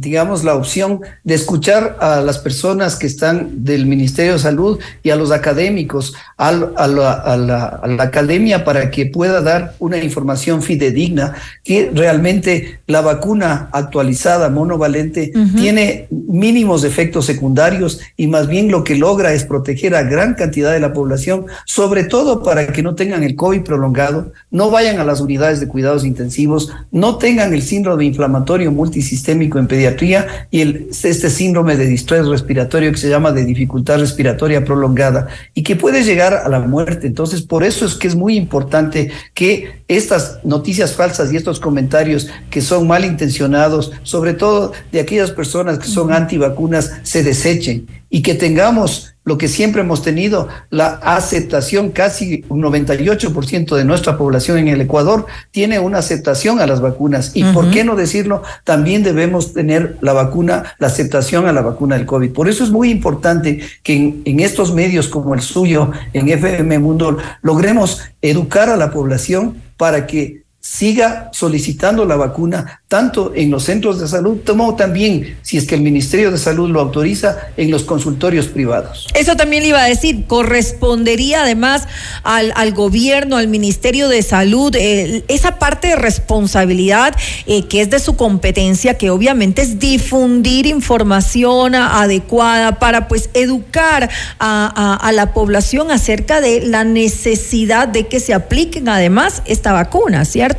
digamos, 0.00 0.44
la 0.44 0.54
opción 0.54 1.00
de 1.24 1.34
escuchar 1.34 1.98
a 2.00 2.22
las 2.22 2.38
personas 2.38 2.96
que 2.96 3.06
están 3.06 3.64
del 3.64 3.84
Ministerio 3.84 4.32
de 4.32 4.38
Salud 4.38 4.78
y 5.02 5.10
a 5.10 5.16
los 5.16 5.30
académicos, 5.30 6.14
a, 6.40 6.86
la, 6.86 7.80
academia 7.98 8.64
para 8.64 8.90
que 8.90 9.04
pueda 9.04 9.42
dar 9.42 9.74
una 9.78 9.98
información 9.98 10.62
fidedigna 10.62 11.34
que 11.62 11.90
realmente 11.94 12.80
la 12.86 13.02
vacuna 13.02 13.68
actualizada 13.72 14.48
monovalente 14.48 15.32
tiene 15.56 16.08
mínimos 16.10 16.84
efectos 16.84 17.26
secundarios 17.26 18.00
y 18.16 18.26
más 18.26 18.48
bien 18.48 18.70
lo 18.70 18.84
que 18.84 18.94
logra 18.94 19.34
es 19.34 19.44
proteger 19.44 19.94
a 19.94 20.02
gran 20.02 20.32
cantidad 20.34 20.72
de 20.72 20.80
la 20.80 20.94
población, 20.94 21.44
sobre 21.66 22.04
todo 22.04 22.42
para 22.42 22.68
que 22.68 22.82
no 22.82 22.94
tengan 22.94 23.22
el 23.22 23.36
COVID 23.36 23.60
prolongado, 23.60 24.32
no 24.50 24.70
vayan 24.70 24.98
a 24.98 25.04
las 25.04 25.20
unidades 25.20 25.60
de 25.60 25.68
cuidados 25.68 26.06
intensivos, 26.06 26.72
no 26.90 27.18
tengan 27.18 27.52
el 27.52 27.60
síndrome 27.60 28.06
inflamatorio 28.06 28.72
multisistémico 28.72 29.58
en 29.58 29.66
pediatría 29.66 30.48
y 30.50 30.62
el, 30.62 30.88
este 30.90 31.28
síndrome 31.28 31.76
de 31.76 31.86
distrés 31.86 32.26
respiratorio 32.26 32.92
que 32.92 32.98
se 32.98 33.10
llama 33.10 33.32
de 33.32 33.44
dificultad 33.44 33.98
respiratoria 33.98 34.64
prolongada 34.64 35.28
y 35.52 35.62
que 35.62 35.76
puede 35.76 36.02
llegar 36.02 36.29
a 36.32 36.48
la 36.48 36.60
muerte. 36.60 37.06
Entonces, 37.06 37.42
por 37.42 37.64
eso 37.64 37.86
es 37.86 37.94
que 37.94 38.08
es 38.08 38.14
muy 38.14 38.36
importante 38.36 39.10
que 39.34 39.82
estas 39.88 40.38
noticias 40.44 40.94
falsas 40.94 41.32
y 41.32 41.36
estos 41.36 41.60
comentarios 41.60 42.28
que 42.50 42.60
son 42.60 42.86
malintencionados, 42.86 43.92
sobre 44.02 44.34
todo 44.34 44.72
de 44.92 45.00
aquellas 45.00 45.30
personas 45.30 45.78
que 45.78 45.88
son 45.88 46.12
antivacunas, 46.12 47.00
se 47.02 47.22
desechen 47.22 47.86
y 48.10 48.22
que 48.22 48.34
tengamos 48.34 49.14
lo 49.22 49.38
que 49.38 49.48
siempre 49.48 49.82
hemos 49.82 50.02
tenido, 50.02 50.48
la 50.70 50.88
aceptación, 50.88 51.90
casi 51.90 52.44
un 52.48 52.62
98% 52.62 53.76
de 53.76 53.84
nuestra 53.84 54.18
población 54.18 54.58
en 54.58 54.68
el 54.68 54.80
Ecuador 54.80 55.26
tiene 55.52 55.78
una 55.78 55.98
aceptación 55.98 56.58
a 56.58 56.66
las 56.66 56.80
vacunas. 56.80 57.32
Y 57.34 57.44
por 57.44 57.70
qué 57.70 57.84
no 57.84 57.94
decirlo, 57.96 58.42
también 58.64 59.02
debemos 59.02 59.52
tener 59.52 59.98
la 60.00 60.14
vacuna, 60.14 60.74
la 60.78 60.88
aceptación 60.88 61.46
a 61.46 61.52
la 61.52 61.60
vacuna 61.60 61.96
del 61.96 62.06
COVID. 62.06 62.32
Por 62.32 62.48
eso 62.48 62.64
es 62.64 62.70
muy 62.70 62.90
importante 62.90 63.60
que 63.82 63.94
en, 63.94 64.22
en 64.24 64.40
estos 64.40 64.74
medios 64.74 65.06
como 65.06 65.34
el 65.34 65.42
suyo, 65.42 65.92
en 66.12 66.28
FM 66.28 66.78
Mundo, 66.80 67.18
logremos 67.42 68.00
educar 68.22 68.68
a 68.68 68.76
la 68.76 68.90
población 68.90 69.62
para 69.76 70.06
que 70.06 70.39
siga 70.60 71.30
solicitando 71.32 72.04
la 72.04 72.16
vacuna 72.16 72.80
tanto 72.90 73.32
en 73.36 73.52
los 73.52 73.62
centros 73.64 74.00
de 74.00 74.08
salud 74.08 74.38
como 74.44 74.74
también, 74.74 75.38
si 75.42 75.56
es 75.56 75.64
que 75.64 75.76
el 75.76 75.80
Ministerio 75.80 76.32
de 76.32 76.38
Salud 76.38 76.68
lo 76.68 76.80
autoriza, 76.80 77.36
en 77.56 77.70
los 77.70 77.84
consultorios 77.84 78.48
privados. 78.48 79.06
Eso 79.14 79.36
también 79.36 79.62
le 79.62 79.68
iba 79.68 79.80
a 79.80 79.86
decir, 79.86 80.26
correspondería 80.26 81.42
además 81.42 81.86
al, 82.24 82.52
al 82.56 82.72
gobierno, 82.72 83.36
al 83.36 83.46
Ministerio 83.46 84.08
de 84.08 84.22
Salud, 84.22 84.74
eh, 84.74 85.24
esa 85.28 85.60
parte 85.60 85.88
de 85.88 85.96
responsabilidad 85.96 87.14
eh, 87.46 87.66
que 87.68 87.80
es 87.80 87.90
de 87.90 88.00
su 88.00 88.16
competencia, 88.16 88.98
que 88.98 89.10
obviamente 89.10 89.62
es 89.62 89.78
difundir 89.78 90.66
información 90.66 91.76
adecuada 91.76 92.80
para 92.80 93.06
pues 93.06 93.30
educar 93.34 94.10
a, 94.40 94.96
a 95.00 95.12
la 95.12 95.32
población 95.32 95.92
acerca 95.92 96.40
de 96.40 96.62
la 96.62 96.82
necesidad 96.82 97.86
de 97.86 98.08
que 98.08 98.18
se 98.18 98.34
apliquen 98.34 98.88
además 98.88 99.42
esta 99.46 99.72
vacuna, 99.72 100.24
¿cierto? 100.24 100.49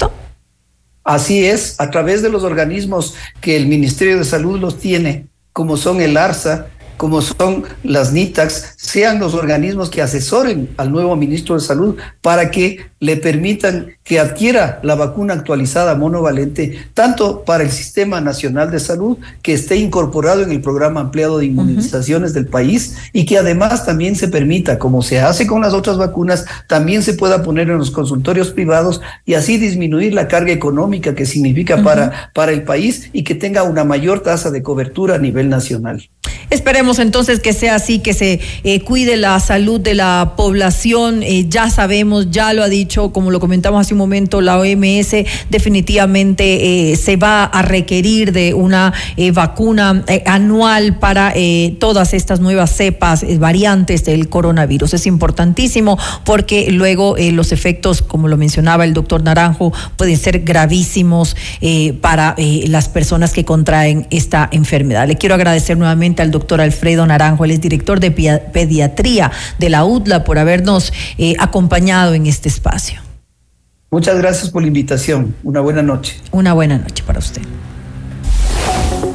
Así 1.03 1.45
es, 1.45 1.79
a 1.79 1.89
través 1.89 2.21
de 2.21 2.29
los 2.29 2.43
organismos 2.43 3.15
que 3.41 3.57
el 3.57 3.67
Ministerio 3.67 4.17
de 4.17 4.25
Salud 4.25 4.59
los 4.59 4.77
tiene, 4.77 5.27
como 5.51 5.77
son 5.77 6.01
el 6.01 6.15
ARSA, 6.15 6.67
como 7.01 7.23
son 7.23 7.63
las 7.81 8.13
NITAX, 8.13 8.75
sean 8.77 9.19
los 9.19 9.33
organismos 9.33 9.89
que 9.89 10.03
asesoren 10.03 10.69
al 10.77 10.91
nuevo 10.91 11.15
ministro 11.15 11.55
de 11.55 11.61
Salud 11.61 11.95
para 12.21 12.51
que 12.51 12.91
le 12.99 13.17
permitan 13.17 13.95
que 14.03 14.19
adquiera 14.19 14.79
la 14.83 14.93
vacuna 14.93 15.33
actualizada 15.33 15.95
monovalente, 15.95 16.77
tanto 16.93 17.43
para 17.43 17.63
el 17.63 17.71
Sistema 17.71 18.21
Nacional 18.21 18.69
de 18.69 18.79
Salud, 18.79 19.17
que 19.41 19.53
esté 19.53 19.77
incorporado 19.77 20.43
en 20.43 20.51
el 20.51 20.61
programa 20.61 20.99
ampliado 20.99 21.39
de 21.39 21.47
inmunizaciones 21.47 22.35
del 22.35 22.45
país, 22.45 22.95
y 23.13 23.25
que 23.25 23.39
además 23.39 23.83
también 23.83 24.15
se 24.15 24.27
permita, 24.27 24.77
como 24.77 25.01
se 25.01 25.21
hace 25.21 25.47
con 25.47 25.61
las 25.61 25.73
otras 25.73 25.97
vacunas, 25.97 26.45
también 26.67 27.01
se 27.01 27.15
pueda 27.15 27.41
poner 27.41 27.71
en 27.71 27.79
los 27.79 27.89
consultorios 27.89 28.51
privados 28.51 29.01
y 29.25 29.33
así 29.33 29.57
disminuir 29.57 30.13
la 30.13 30.27
carga 30.27 30.51
económica 30.51 31.15
que 31.15 31.25
significa 31.25 31.81
para, 31.81 32.31
para 32.35 32.51
el 32.51 32.61
país 32.61 33.09
y 33.11 33.23
que 33.23 33.33
tenga 33.33 33.63
una 33.63 33.85
mayor 33.85 34.19
tasa 34.19 34.51
de 34.51 34.61
cobertura 34.61 35.15
a 35.15 35.17
nivel 35.17 35.49
nacional. 35.49 36.07
Esperemos 36.51 36.90
entonces 36.99 37.39
que 37.39 37.53
sea 37.53 37.75
así, 37.75 37.99
que 37.99 38.13
se 38.13 38.39
eh, 38.63 38.81
cuide 38.81 39.17
la 39.17 39.39
salud 39.39 39.79
de 39.79 39.95
la 39.95 40.33
población. 40.35 41.23
Eh, 41.23 41.45
ya 41.47 41.69
sabemos, 41.69 42.29
ya 42.31 42.53
lo 42.53 42.63
ha 42.63 42.69
dicho, 42.69 43.11
como 43.11 43.31
lo 43.31 43.39
comentamos 43.39 43.81
hace 43.81 43.93
un 43.93 43.99
momento, 43.99 44.41
la 44.41 44.59
OMS 44.59 45.15
definitivamente 45.49 46.91
eh, 46.91 46.95
se 46.97 47.15
va 47.15 47.45
a 47.45 47.61
requerir 47.61 48.31
de 48.31 48.53
una 48.53 48.93
vacuna 49.33 50.03
anual 50.25 50.97
para 50.97 51.33
todas 51.79 52.13
estas 52.13 52.39
nuevas 52.39 52.75
cepas, 52.75 53.25
variantes 53.39 54.05
del 54.05 54.29
coronavirus. 54.29 54.93
Es 54.93 55.05
importantísimo 55.05 55.97
porque 56.25 56.71
luego 56.71 57.15
los 57.17 57.51
efectos, 57.51 58.01
como 58.01 58.27
lo 58.27 58.37
mencionaba 58.37 58.83
el 58.83 58.93
doctor 58.93 59.23
Naranjo, 59.23 59.73
pueden 59.95 60.17
ser 60.17 60.39
gravísimos 60.39 61.35
para 62.01 62.35
las 62.37 62.89
personas 62.89 63.33
que 63.33 63.45
contraen 63.45 64.07
esta 64.09 64.49
enfermedad. 64.51 65.07
Le 65.07 65.17
quiero 65.17 65.35
agradecer 65.35 65.77
nuevamente 65.77 66.21
al 66.21 66.31
doctor 66.31 66.41
doctor 66.41 66.61
Alfredo 66.81 67.05
Naranjo, 67.05 67.45
él 67.45 67.51
es 67.51 67.61
director 67.61 67.99
de 67.99 68.09
pediatría 68.09 69.31
de 69.59 69.69
la 69.69 69.85
UDLA, 69.85 70.23
por 70.23 70.39
habernos 70.39 70.91
eh, 71.19 71.35
acompañado 71.37 72.15
en 72.15 72.25
este 72.25 72.49
espacio. 72.49 72.99
Muchas 73.91 74.17
gracias 74.17 74.49
por 74.49 74.63
la 74.63 74.67
invitación. 74.67 75.35
Una 75.43 75.59
buena 75.59 75.83
noche. 75.83 76.19
Una 76.31 76.53
buena 76.53 76.79
noche 76.79 77.03
para 77.05 77.19
usted. 77.19 77.43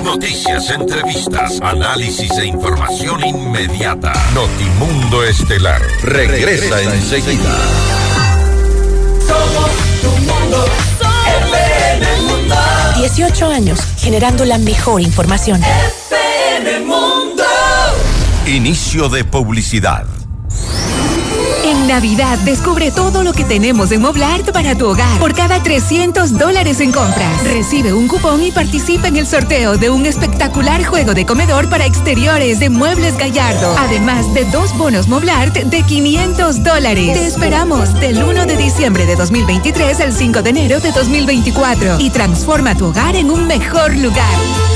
Noticias, 0.04 0.70
entrevistas, 0.70 1.60
análisis 1.60 2.30
e 2.38 2.46
información 2.46 3.24
inmediata. 3.24 4.12
Notimundo 4.32 5.24
Estelar. 5.24 5.82
Regresa, 6.04 6.80
enseguida. 6.82 7.58
Somos 9.26 9.70
tu 10.02 10.10
mundo. 10.20 10.66
18 12.96 13.46
años 13.46 13.80
generando 13.98 14.44
la 14.44 14.58
mejor 14.58 15.00
información. 15.00 15.60
Mundo. 16.86 17.25
Inicio 18.46 19.08
de 19.08 19.24
publicidad. 19.24 20.06
En 21.64 21.88
Navidad 21.88 22.38
descubre 22.44 22.92
todo 22.92 23.24
lo 23.24 23.32
que 23.32 23.42
tenemos 23.42 23.90
en 23.90 24.00
Moblart 24.00 24.52
para 24.52 24.76
tu 24.76 24.86
hogar. 24.86 25.18
Por 25.18 25.34
cada 25.34 25.60
300 25.64 26.38
dólares 26.38 26.78
en 26.78 26.92
compras, 26.92 27.42
recibe 27.42 27.92
un 27.92 28.06
cupón 28.06 28.44
y 28.44 28.52
participa 28.52 29.08
en 29.08 29.16
el 29.16 29.26
sorteo 29.26 29.76
de 29.78 29.90
un 29.90 30.06
espectacular 30.06 30.84
juego 30.84 31.12
de 31.12 31.26
comedor 31.26 31.68
para 31.68 31.86
exteriores 31.86 32.60
de 32.60 32.70
Muebles 32.70 33.18
Gallardo. 33.18 33.74
Además 33.80 34.32
de 34.32 34.44
dos 34.44 34.78
bonos 34.78 35.08
Moblart 35.08 35.56
de 35.56 35.82
500 35.82 36.62
dólares. 36.62 37.14
Te 37.14 37.26
esperamos 37.26 37.98
del 37.98 38.22
1 38.22 38.46
de 38.46 38.56
diciembre 38.56 39.06
de 39.06 39.16
2023 39.16 40.00
al 40.02 40.12
5 40.12 40.42
de 40.42 40.50
enero 40.50 40.78
de 40.78 40.92
2024 40.92 41.96
y 41.98 42.10
transforma 42.10 42.76
tu 42.76 42.86
hogar 42.86 43.16
en 43.16 43.28
un 43.28 43.48
mejor 43.48 43.96
lugar. 43.96 44.75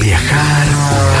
viajar, 0.11 1.20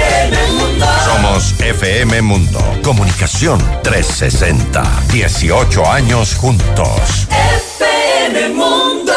FM 1.59 2.21
Mundo. 2.21 2.59
Comunicación 2.83 3.59
360. 3.83 4.83
18 5.11 5.91
años 5.91 6.35
juntos. 6.35 7.27
FM 7.29 8.49
Mundo. 8.49 9.13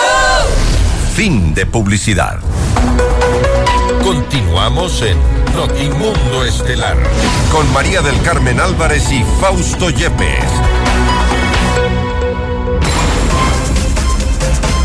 Fin 1.14 1.54
de 1.54 1.66
publicidad. 1.66 2.38
Continuamos 4.02 5.02
en 5.02 5.18
Notimundo 5.54 6.44
Estelar 6.44 6.96
con 7.50 7.72
María 7.72 8.02
del 8.02 8.20
Carmen 8.22 8.60
Álvarez 8.60 9.10
y 9.10 9.24
Fausto 9.40 9.90
Yepes. 9.90 10.44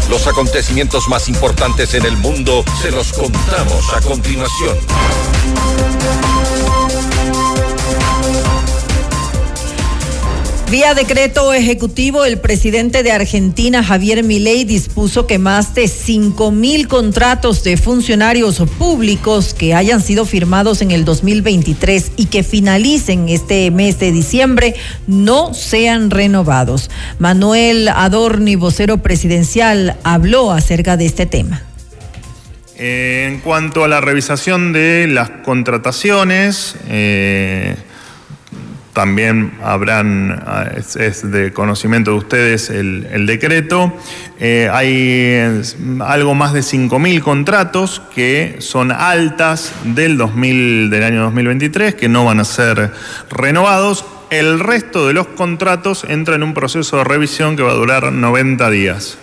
Los 0.10 0.28
acontecimientos 0.28 1.08
más 1.08 1.30
importantes 1.30 1.94
en 1.94 2.06
el 2.06 2.18
mundo 2.18 2.64
se 2.82 2.92
los 2.92 3.14
contamos 3.14 3.94
a 3.94 4.02
continuación. 4.02 4.78
Vía 10.72 10.94
decreto 10.94 11.52
ejecutivo, 11.52 12.26
el 12.26 12.38
presidente 12.38 13.02
de 13.02 13.12
Argentina, 13.12 13.84
Javier 13.84 14.24
Milei, 14.24 14.66
dispuso 14.66 15.26
que 15.26 15.40
más 15.40 15.74
de 15.74 15.88
5 15.88 16.52
mil 16.52 16.88
contratos 16.88 17.64
de 17.64 17.76
funcionarios 17.76 18.60
públicos 18.78 19.56
que 19.56 19.74
hayan 19.74 20.00
sido 20.00 20.26
firmados 20.26 20.84
en 20.84 20.92
el 20.92 21.06
2023 21.06 22.12
y 22.18 22.28
que 22.28 22.44
finalicen 22.44 23.30
este 23.30 23.72
mes 23.72 23.98
de 23.98 24.12
diciembre 24.12 24.76
no 25.08 25.56
sean 25.56 26.12
renovados. 26.12 26.92
Manuel 27.18 27.88
Adorni, 27.88 28.56
vocero 28.56 29.00
presidencial, 29.00 29.98
habló 30.04 30.52
acerca 30.52 30.98
de 30.98 31.08
este 31.08 31.26
tema. 31.26 31.64
Eh, 32.78 33.28
en 33.28 33.40
cuanto 33.40 33.84
a 33.84 33.88
la 33.88 34.02
revisación 34.02 34.72
de 34.72 35.08
las 35.08 35.32
contrataciones, 35.44 36.76
eh, 36.90 37.76
también 39.00 39.54
habrán, 39.64 40.44
ah, 40.46 40.66
es, 40.76 41.32
de 41.32 41.54
conocimiento 41.54 42.12
de 42.12 42.18
ustedes 42.18 42.70
el, 42.70 43.26
decreto. 43.26 43.94
Eh, 44.42 44.70
hay 44.70 45.64
algo 46.02 46.36
más 46.36 46.52
de 46.52 46.60
5.000 46.60 47.22
contratos 47.22 48.02
que 48.14 48.58
son 48.60 48.92
altas 48.92 49.72
del, 49.86 50.18
2000, 50.18 50.90
del 50.90 51.04
año 51.04 51.22
2023, 51.22 51.96
que 51.96 52.10
no 52.10 52.26
van 52.26 52.42
a 52.42 52.44
ser 52.44 52.92
renovados. 53.30 54.04
El 54.32 54.60
resto 54.60 55.08
de 55.08 55.14
los 55.14 55.28
contratos 55.28 56.04
entra 56.04 56.36
en 56.36 56.44
un 56.44 56.54
proceso 56.54 56.98
de 56.98 57.06
revisión 57.06 57.56
que 57.56 57.64
va 57.64 57.72
a 57.72 57.76
durar 57.76 58.12
90 58.12 58.70
días. 58.70 59.18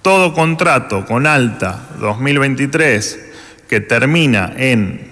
Todo 0.00 0.32
contrato 0.32 1.04
con 1.04 1.26
alta 1.26 1.80
2023 2.00 3.20
que 3.68 3.80
termina 3.80 4.54
en 4.56 5.11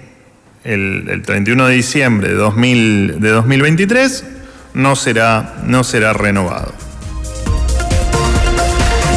el, 0.64 1.22
31 1.24 1.66
de 1.66 1.74
diciembre 1.74 2.28
de, 2.28 2.34
2000, 2.34 3.20
de 3.20 3.28
2023 3.30 4.24
no 4.74 4.96
será, 4.96 5.56
no 5.66 5.84
será 5.84 6.12
renovado. 6.12 6.89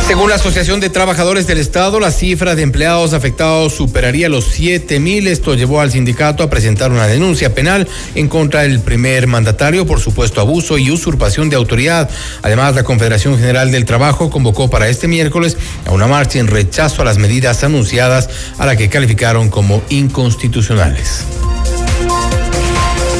Según 0.07 0.29
la 0.29 0.35
Asociación 0.35 0.81
de 0.81 0.89
Trabajadores 0.89 1.47
del 1.47 1.57
Estado, 1.57 1.99
la 1.99 2.11
cifra 2.11 2.55
de 2.55 2.61
empleados 2.61 3.13
afectados 3.13 3.73
superaría 3.73 4.27
los 4.27 4.43
7 4.45 4.99
mil. 4.99 5.27
Esto 5.27 5.55
llevó 5.55 5.79
al 5.79 5.91
sindicato 5.91 6.43
a 6.43 6.49
presentar 6.49 6.91
una 6.91 7.07
denuncia 7.07 7.55
penal 7.55 7.87
en 8.13 8.27
contra 8.27 8.63
del 8.63 8.81
primer 8.81 9.27
mandatario 9.27 9.87
por 9.87 10.01
supuesto 10.01 10.41
abuso 10.41 10.77
y 10.77 10.91
usurpación 10.91 11.49
de 11.49 11.55
autoridad. 11.55 12.09
Además, 12.41 12.75
la 12.75 12.83
Confederación 12.83 13.37
General 13.37 13.71
del 13.71 13.85
Trabajo 13.85 14.29
convocó 14.29 14.69
para 14.69 14.89
este 14.89 15.07
miércoles 15.07 15.57
a 15.85 15.91
una 15.91 16.05
marcha 16.05 16.37
en 16.37 16.47
rechazo 16.47 17.01
a 17.01 17.05
las 17.05 17.17
medidas 17.17 17.63
anunciadas 17.63 18.29
a 18.57 18.65
la 18.65 18.75
que 18.75 18.89
calificaron 18.89 19.49
como 19.49 19.81
inconstitucionales. 19.89 21.23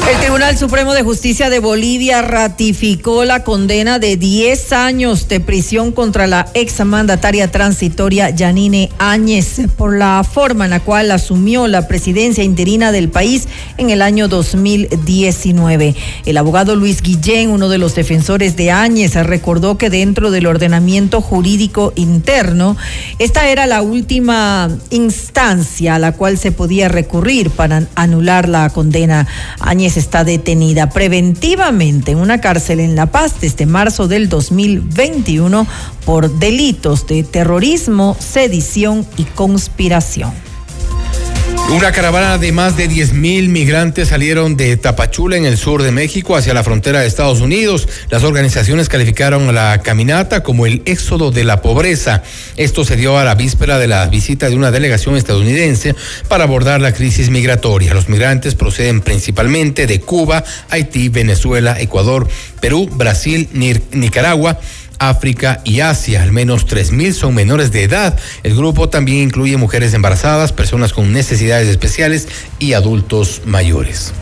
El 0.06 0.20
Tribunal 0.20 0.58
Supremo 0.58 0.92
de 0.92 1.02
Justicia 1.02 1.48
de 1.48 1.60
Bolivia 1.60 2.20
ratificó 2.20 3.24
la 3.24 3.42
condena 3.42 3.98
de 3.98 4.18
10 4.18 4.72
años 4.74 5.28
de 5.28 5.40
prisión 5.40 5.92
contra 5.92 6.26
la 6.26 6.46
exmandataria 6.52 7.50
transitoria 7.50 8.28
Yanine 8.28 8.90
Áñez 8.98 9.62
por 9.78 9.96
la 9.96 10.22
forma 10.22 10.64
en 10.64 10.72
la 10.72 10.80
cual 10.80 11.10
asumió 11.10 11.66
la 11.68 11.88
presidencia 11.88 12.44
interina 12.44 12.92
del 12.92 13.08
país 13.08 13.48
en 13.78 13.88
el 13.88 14.02
año 14.02 14.28
2019. 14.28 15.94
El 16.26 16.36
abogado 16.36 16.76
Luis 16.76 17.00
Guillén, 17.00 17.48
uno 17.48 17.70
de 17.70 17.78
los 17.78 17.94
defensores 17.94 18.56
de 18.56 18.70
Áñez, 18.72 19.14
recordó 19.14 19.78
que 19.78 19.88
dentro 19.88 20.30
del 20.30 20.46
ordenamiento 20.46 21.22
jurídico 21.22 21.94
interno, 21.96 22.76
esta 23.18 23.48
era 23.48 23.66
la 23.66 23.80
última 23.80 24.68
instancia 24.90 25.94
a 25.94 25.98
la 25.98 26.12
cual 26.12 26.36
se 26.36 26.52
podía 26.52 26.88
recurrir 26.88 27.48
para 27.48 27.86
anular 27.94 28.50
la 28.50 28.68
condena. 28.68 29.26
Áñez 29.60 29.93
está 29.96 30.24
detenida 30.24 30.88
preventivamente 30.90 32.12
en 32.12 32.18
una 32.18 32.40
cárcel 32.40 32.80
en 32.80 32.96
La 32.96 33.06
Paz 33.06 33.40
desde 33.40 33.66
marzo 33.66 34.08
del 34.08 34.28
2021 34.28 35.66
por 36.04 36.38
delitos 36.38 37.06
de 37.06 37.22
terrorismo, 37.22 38.16
sedición 38.18 39.06
y 39.16 39.24
conspiración. 39.24 40.32
Una 41.70 41.92
caravana 41.92 42.36
de 42.36 42.52
más 42.52 42.76
de 42.76 42.88
10 42.88 43.14
mil 43.14 43.48
migrantes 43.48 44.08
salieron 44.08 44.54
de 44.56 44.76
Tapachula 44.76 45.38
en 45.38 45.46
el 45.46 45.56
sur 45.56 45.82
de 45.82 45.90
México 45.90 46.36
hacia 46.36 46.52
la 46.52 46.62
frontera 46.62 47.00
de 47.00 47.06
Estados 47.06 47.40
Unidos. 47.40 47.88
Las 48.10 48.22
organizaciones 48.22 48.88
calificaron 48.90 49.52
la 49.54 49.80
caminata 49.82 50.42
como 50.42 50.66
el 50.66 50.82
éxodo 50.84 51.30
de 51.30 51.42
la 51.42 51.62
pobreza. 51.62 52.22
Esto 52.56 52.84
se 52.84 52.96
dio 52.96 53.18
a 53.18 53.24
la 53.24 53.34
víspera 53.34 53.78
de 53.78 53.88
la 53.88 54.06
visita 54.06 54.48
de 54.48 54.56
una 54.56 54.70
delegación 54.70 55.16
estadounidense 55.16 55.96
para 56.28 56.44
abordar 56.44 56.80
la 56.80 56.92
crisis 56.92 57.30
migratoria. 57.30 57.94
Los 57.94 58.08
migrantes 58.10 58.54
proceden 58.54 59.00
principalmente 59.00 59.86
de 59.86 60.00
Cuba, 60.00 60.44
Haití, 60.68 61.08
Venezuela, 61.08 61.80
Ecuador, 61.80 62.28
Perú, 62.60 62.88
Brasil, 62.92 63.48
Nicaragua. 63.90 64.60
África 64.98 65.60
y 65.64 65.80
Asia. 65.80 66.22
Al 66.22 66.32
menos 66.32 66.66
3.000 66.66 67.12
son 67.12 67.34
menores 67.34 67.72
de 67.72 67.82
edad. 67.82 68.18
El 68.42 68.56
grupo 68.56 68.88
también 68.88 69.18
incluye 69.18 69.56
mujeres 69.56 69.94
embarazadas, 69.94 70.52
personas 70.52 70.92
con 70.92 71.12
necesidades 71.12 71.68
especiales 71.68 72.28
y 72.58 72.72
adultos 72.72 73.42
mayores. 73.44 74.12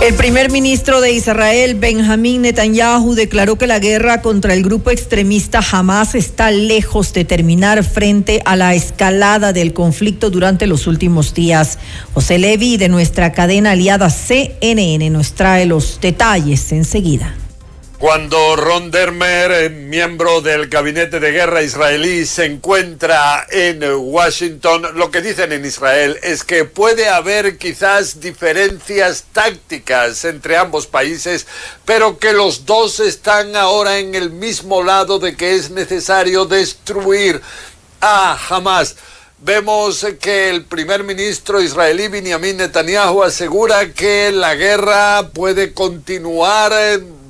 El 0.00 0.14
primer 0.14 0.50
ministro 0.50 1.02
de 1.02 1.12
Israel, 1.12 1.74
Benjamín 1.74 2.40
Netanyahu, 2.40 3.14
declaró 3.14 3.58
que 3.58 3.66
la 3.66 3.78
guerra 3.78 4.22
contra 4.22 4.54
el 4.54 4.62
grupo 4.62 4.90
extremista 4.90 5.60
Hamas 5.60 6.14
está 6.14 6.50
lejos 6.50 7.12
de 7.12 7.26
terminar 7.26 7.84
frente 7.84 8.40
a 8.46 8.56
la 8.56 8.74
escalada 8.74 9.52
del 9.52 9.74
conflicto 9.74 10.30
durante 10.30 10.66
los 10.66 10.86
últimos 10.86 11.34
días. 11.34 11.78
José 12.14 12.38
Levi 12.38 12.78
de 12.78 12.88
nuestra 12.88 13.32
cadena 13.32 13.72
aliada 13.72 14.08
CNN 14.08 15.10
nos 15.10 15.34
trae 15.34 15.66
los 15.66 16.00
detalles 16.00 16.72
enseguida. 16.72 17.34
Cuando 18.00 18.56
Ron 18.56 18.90
Dermer, 18.90 19.52
eh, 19.52 19.68
miembro 19.68 20.40
del 20.40 20.68
gabinete 20.68 21.20
de 21.20 21.32
guerra 21.32 21.62
israelí, 21.62 22.24
se 22.24 22.46
encuentra 22.46 23.46
en 23.50 23.84
Washington, 23.84 24.86
lo 24.94 25.10
que 25.10 25.20
dicen 25.20 25.52
en 25.52 25.66
Israel 25.66 26.18
es 26.22 26.42
que 26.42 26.64
puede 26.64 27.10
haber 27.10 27.58
quizás 27.58 28.18
diferencias 28.18 29.24
tácticas 29.34 30.24
entre 30.24 30.56
ambos 30.56 30.86
países, 30.86 31.46
pero 31.84 32.18
que 32.18 32.32
los 32.32 32.64
dos 32.64 33.00
están 33.00 33.54
ahora 33.54 33.98
en 33.98 34.14
el 34.14 34.30
mismo 34.30 34.82
lado 34.82 35.18
de 35.18 35.36
que 35.36 35.56
es 35.56 35.68
necesario 35.68 36.46
destruir 36.46 37.42
a 38.00 38.38
Hamas. 38.48 38.96
Vemos 39.42 40.06
que 40.22 40.48
el 40.48 40.64
primer 40.64 41.04
ministro 41.04 41.60
israelí 41.60 42.08
Benjamin 42.08 42.56
Netanyahu 42.56 43.24
asegura 43.24 43.92
que 43.92 44.32
la 44.32 44.54
guerra 44.54 45.28
puede 45.34 45.74
continuar 45.74 46.72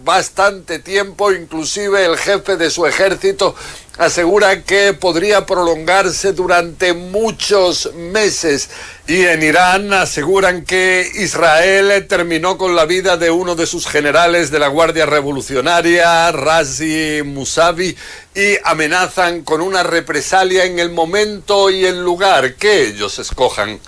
bastante 0.04 0.78
tiempo, 0.78 1.32
inclusive 1.32 2.04
el 2.04 2.16
jefe 2.16 2.56
de 2.56 2.70
su 2.70 2.86
ejército 2.86 3.54
asegura 4.00 4.62
que 4.62 4.94
podría 4.94 5.44
prolongarse 5.44 6.32
durante 6.32 6.94
muchos 6.94 7.92
meses. 7.94 8.70
Y 9.06 9.26
en 9.26 9.42
Irán 9.42 9.92
aseguran 9.92 10.64
que 10.64 11.06
Israel 11.16 12.06
terminó 12.08 12.56
con 12.56 12.74
la 12.74 12.86
vida 12.86 13.18
de 13.18 13.30
uno 13.30 13.54
de 13.54 13.66
sus 13.66 13.86
generales 13.86 14.50
de 14.50 14.58
la 14.58 14.68
Guardia 14.68 15.04
Revolucionaria, 15.04 16.32
Razi 16.32 17.20
Musavi, 17.24 17.94
y 18.34 18.56
amenazan 18.64 19.42
con 19.42 19.60
una 19.60 19.82
represalia 19.82 20.64
en 20.64 20.78
el 20.78 20.90
momento 20.90 21.68
y 21.68 21.84
el 21.84 22.02
lugar 22.02 22.54
que 22.54 22.86
ellos 22.86 23.18
escojan. 23.18 23.78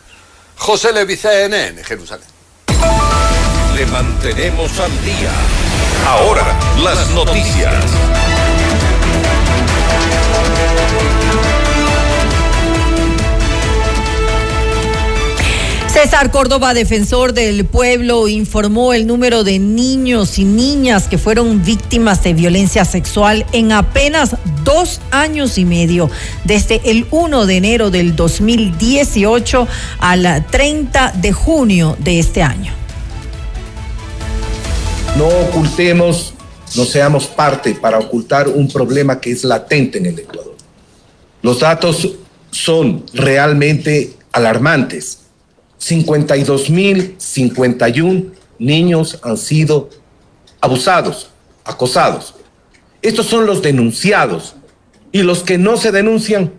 José 0.56 0.93
Levi, 0.93 1.16
CNN, 1.16 1.82
Jerusalén. 1.82 2.28
Le 3.74 3.86
mantenemos 3.86 4.78
al 4.78 5.05
día. 5.05 5.72
Ahora, 6.06 6.59
las 6.82 7.10
noticias. 7.10 7.74
César 15.93 16.31
Córdoba, 16.31 16.73
defensor 16.73 17.35
del 17.35 17.66
pueblo, 17.66 18.27
informó 18.27 18.94
el 18.94 19.06
número 19.06 19.44
de 19.44 19.59
niños 19.59 20.39
y 20.39 20.44
niñas 20.44 21.06
que 21.06 21.19
fueron 21.19 21.62
víctimas 21.64 22.24
de 22.24 22.32
violencia 22.32 22.86
sexual 22.86 23.44
en 23.52 23.73
apenas 23.73 24.36
dos 24.64 25.02
años 25.10 25.59
y 25.59 25.66
medio, 25.66 26.10
desde 26.44 26.81
el 26.85 27.06
1 27.10 27.47
de 27.47 27.56
enero 27.56 27.90
del 27.90 28.16
2018 28.16 29.69
al 29.98 30.47
30 30.51 31.12
de 31.12 31.32
junio 31.32 31.97
de 32.01 32.19
este 32.19 32.43
año 32.43 32.82
no 35.16 35.28
ocultemos, 35.28 36.34
no 36.76 36.84
seamos 36.84 37.26
parte 37.26 37.74
para 37.74 37.98
ocultar 37.98 38.47
un 38.48 38.68
problema 38.68 39.18
que 39.20 39.32
es 39.32 39.44
latente 39.44 39.98
en 39.98 40.06
el 40.06 40.18
Ecuador. 40.18 40.56
Los 41.43 41.60
datos 41.60 42.16
son 42.51 43.05
realmente 43.12 44.14
alarmantes. 44.32 45.18
52.051 45.80 48.30
niños 48.59 49.20
han 49.22 49.36
sido 49.36 49.90
abusados, 50.60 51.28
acosados. 51.64 52.34
Estos 53.02 53.26
son 53.26 53.44
los 53.47 53.62
denunciados. 53.62 54.56
Y 55.10 55.22
los 55.22 55.43
que 55.43 55.59
no 55.59 55.76
se 55.76 55.90
denuncian, 55.93 56.52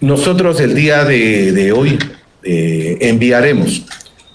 nosotros 0.00 0.60
el 0.60 0.74
día 0.74 1.04
de, 1.04 1.72
hoy 1.72 1.98
eh, 2.42 2.96
enviaremos 3.00 3.82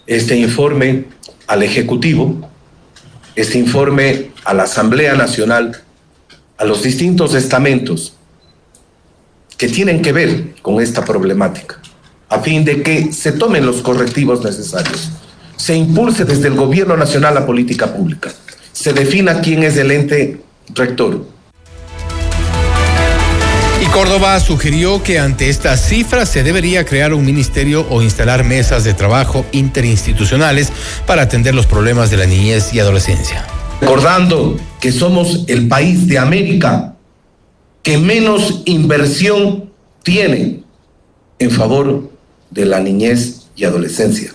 este 0.06 0.38
informe 0.38 1.06
al 1.48 1.64
Ejecutivo 1.64 2.49
este 3.42 3.58
informe 3.58 4.32
a 4.44 4.54
la 4.54 4.64
Asamblea 4.64 5.16
Nacional, 5.16 5.82
a 6.58 6.66
los 6.66 6.84
distintos 6.84 7.34
estamentos 7.36 8.14
que 9.58 9.70
tienen 9.70 10.02
que 10.02 10.12
ver 10.12 10.56
con 10.62 10.82
esta 10.82 11.06
problemática, 11.06 11.82
a 12.28 12.40
fin 12.40 12.66
de 12.66 12.84
que 12.84 13.14
se 13.14 13.32
tomen 13.32 13.66
los 13.66 13.82
correctivos 13.82 14.44
necesarios, 14.44 15.10
se 15.56 15.76
impulse 15.76 16.26
desde 16.26 16.50
el 16.50 16.56
Gobierno 16.56 16.98
Nacional 16.98 17.34
la 17.34 17.46
política 17.46 17.94
pública, 17.94 18.30
se 18.74 18.92
defina 18.92 19.40
quién 19.40 19.64
es 19.64 19.78
el 19.78 19.92
ente 19.92 20.42
rector, 20.74 21.26
y 23.82 23.86
Córdoba 23.88 24.40
sugirió 24.40 25.02
que 25.04 25.20
ante 25.20 25.50
estas 25.50 25.88
cifras 25.88 26.30
se 26.30 26.44
debería 26.44 26.86
crear 26.86 27.14
un 27.14 27.24
ministerio 27.24 27.86
o 27.90 28.02
instalar 28.02 28.44
mesas 28.44 28.84
de 28.84 28.94
trabajo 28.94 29.46
interinstitucionales 29.54 30.72
para 31.06 31.22
atender 31.22 31.56
los 31.56 31.66
problemas 31.66 32.12
de 32.12 32.18
la 32.18 32.26
niñez 32.26 32.74
y 32.74 32.80
adolescencia. 32.80 33.46
Recordando 33.80 34.58
que 34.82 34.92
somos 34.92 35.46
el 35.48 35.68
país 35.68 36.08
de 36.08 36.18
América 36.18 36.96
que 37.82 37.98
menos 37.98 38.64
inversión 38.66 39.72
tiene 40.04 40.62
en 41.40 41.52
favor 41.52 42.12
de 42.52 42.66
la 42.66 42.82
niñez 42.82 43.44
y 43.56 43.64
adolescencia. 43.64 44.34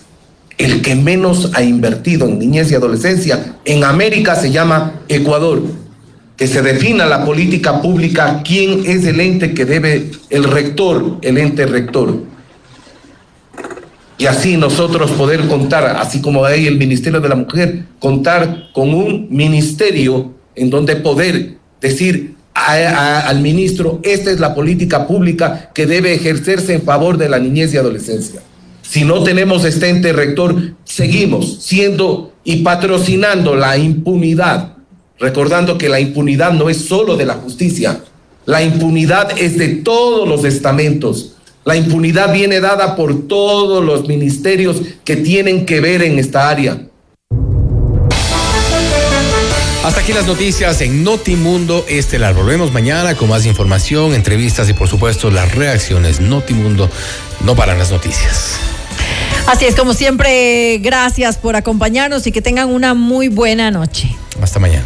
El 0.57 0.81
que 0.81 0.95
menos 0.95 1.51
ha 1.53 1.61
invertido 1.61 2.27
en 2.27 2.39
niñez 2.39 2.71
y 2.71 2.75
adolescencia 2.75 3.57
en 3.65 3.83
América 3.83 4.35
se 4.35 4.51
llama 4.51 5.01
Ecuador 5.07 5.84
que 6.37 6.47
se 6.47 6.61
defina 6.61 7.05
la 7.05 7.23
política 7.23 7.81
pública, 7.81 8.41
quién 8.43 8.85
es 8.85 9.05
el 9.05 9.19
ente 9.19 9.53
que 9.53 9.65
debe, 9.65 10.11
el 10.29 10.43
rector, 10.43 11.17
el 11.21 11.37
ente 11.37 11.65
rector. 11.65 12.23
Y 14.17 14.25
así 14.27 14.57
nosotros 14.57 15.11
poder 15.11 15.47
contar, 15.47 15.97
así 15.97 16.21
como 16.21 16.45
hay 16.45 16.67
el 16.67 16.77
Ministerio 16.77 17.19
de 17.19 17.29
la 17.29 17.35
Mujer, 17.35 17.85
contar 17.99 18.69
con 18.73 18.93
un 18.93 19.27
ministerio 19.29 20.33
en 20.55 20.69
donde 20.69 20.95
poder 20.97 21.57
decir 21.81 22.35
al 22.53 23.41
ministro, 23.41 23.99
esta 24.03 24.31
es 24.31 24.39
la 24.39 24.55
política 24.55 25.05
pública 25.07 25.71
que 25.73 25.85
debe 25.85 26.13
ejercerse 26.13 26.73
en 26.73 26.83
favor 26.83 27.17
de 27.17 27.27
la 27.27 27.39
niñez 27.39 27.73
y 27.73 27.77
adolescencia. 27.77 28.41
Si 28.81 29.03
no 29.03 29.23
tenemos 29.23 29.65
este 29.65 29.89
ente 29.89 30.13
rector, 30.13 30.55
seguimos 30.85 31.63
siendo 31.63 32.33
y 32.45 32.57
patrocinando 32.57 33.55
la 33.55 33.77
impunidad 33.77 34.74
recordando 35.19 35.77
que 35.77 35.89
la 35.89 35.99
impunidad 35.99 36.53
no 36.53 36.69
es 36.69 36.85
solo 36.85 37.15
de 37.15 37.25
la 37.25 37.35
justicia, 37.35 38.01
la 38.45 38.61
impunidad 38.61 39.37
es 39.37 39.57
de 39.57 39.69
todos 39.69 40.27
los 40.27 40.45
estamentos. 40.45 41.31
La 41.63 41.75
impunidad 41.75 42.31
viene 42.31 42.59
dada 42.59 42.95
por 42.95 43.27
todos 43.27 43.83
los 43.83 44.07
ministerios 44.07 44.81
que 45.03 45.15
tienen 45.15 45.65
que 45.65 45.81
ver 45.81 46.03
en 46.03 46.19
esta 46.19 46.47
área. 46.47 46.79
Hasta 49.83 50.01
aquí 50.01 50.13
las 50.13 50.25
noticias 50.25 50.81
en 50.81 51.03
Notimundo 51.03 51.85
Estelar. 51.87 52.33
Volvemos 52.33 52.71
mañana 52.71 53.15
con 53.15 53.29
más 53.29 53.45
información, 53.45 54.13
entrevistas 54.13 54.69
y 54.69 54.73
por 54.73 54.87
supuesto 54.87 55.29
las 55.31 55.53
reacciones. 55.53 56.19
Notimundo 56.19 56.89
no 57.43 57.55
paran 57.55 57.77
las 57.77 57.91
noticias. 57.91 58.59
Así 59.47 59.65
es, 59.65 59.75
como 59.75 59.93
siempre, 59.93 60.79
gracias 60.79 61.37
por 61.37 61.55
acompañarnos 61.55 62.25
y 62.25 62.31
que 62.31 62.41
tengan 62.41 62.69
una 62.69 62.95
muy 62.95 63.27
buena 63.27 63.69
noche. 63.69 64.15
Hasta 64.41 64.59
mañana. 64.59 64.85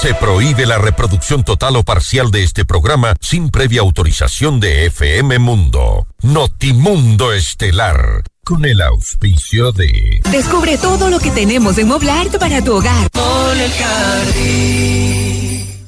Se 0.00 0.14
prohíbe 0.14 0.66
la 0.66 0.76
reproducción 0.76 1.42
total 1.42 1.76
o 1.76 1.82
parcial 1.82 2.30
de 2.30 2.44
este 2.44 2.66
programa 2.66 3.14
sin 3.20 3.48
previa 3.48 3.80
autorización 3.80 4.60
de 4.60 4.86
FM 4.86 5.38
Mundo. 5.38 6.06
Notimundo 6.22 7.32
Estelar. 7.32 8.22
Con 8.44 8.64
el 8.66 8.82
auspicio 8.82 9.72
de. 9.72 10.20
Descubre 10.30 10.76
todo 10.76 11.08
lo 11.08 11.18
que 11.18 11.30
tenemos 11.30 11.78
en 11.78 11.88
Moblart 11.88 12.38
para 12.38 12.62
tu 12.62 12.74
hogar. 12.74 13.08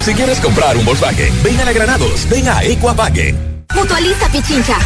Si 0.00 0.14
quieres 0.14 0.40
comprar 0.40 0.76
un 0.76 0.86
Volkswagen, 0.86 1.32
ven 1.44 1.60
a 1.60 1.66
la 1.66 1.72
Granados, 1.72 2.26
ven 2.30 2.48
a 2.48 2.64
Equavagen. 2.64 3.66
Mutualiza 3.74 4.32
Pichincha. 4.32 4.78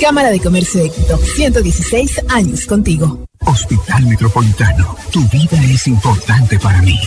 Cámara 0.00 0.30
de 0.30 0.38
Comercio 0.38 0.84
Éxito, 0.84 1.18
116 1.18 2.20
años 2.28 2.64
contigo. 2.66 3.24
Hospital 3.40 4.06
Metropolitano, 4.06 4.96
tu 5.10 5.20
vida 5.28 5.62
es 5.64 5.88
importante 5.88 6.58
para 6.60 6.80
mí. 6.82 6.96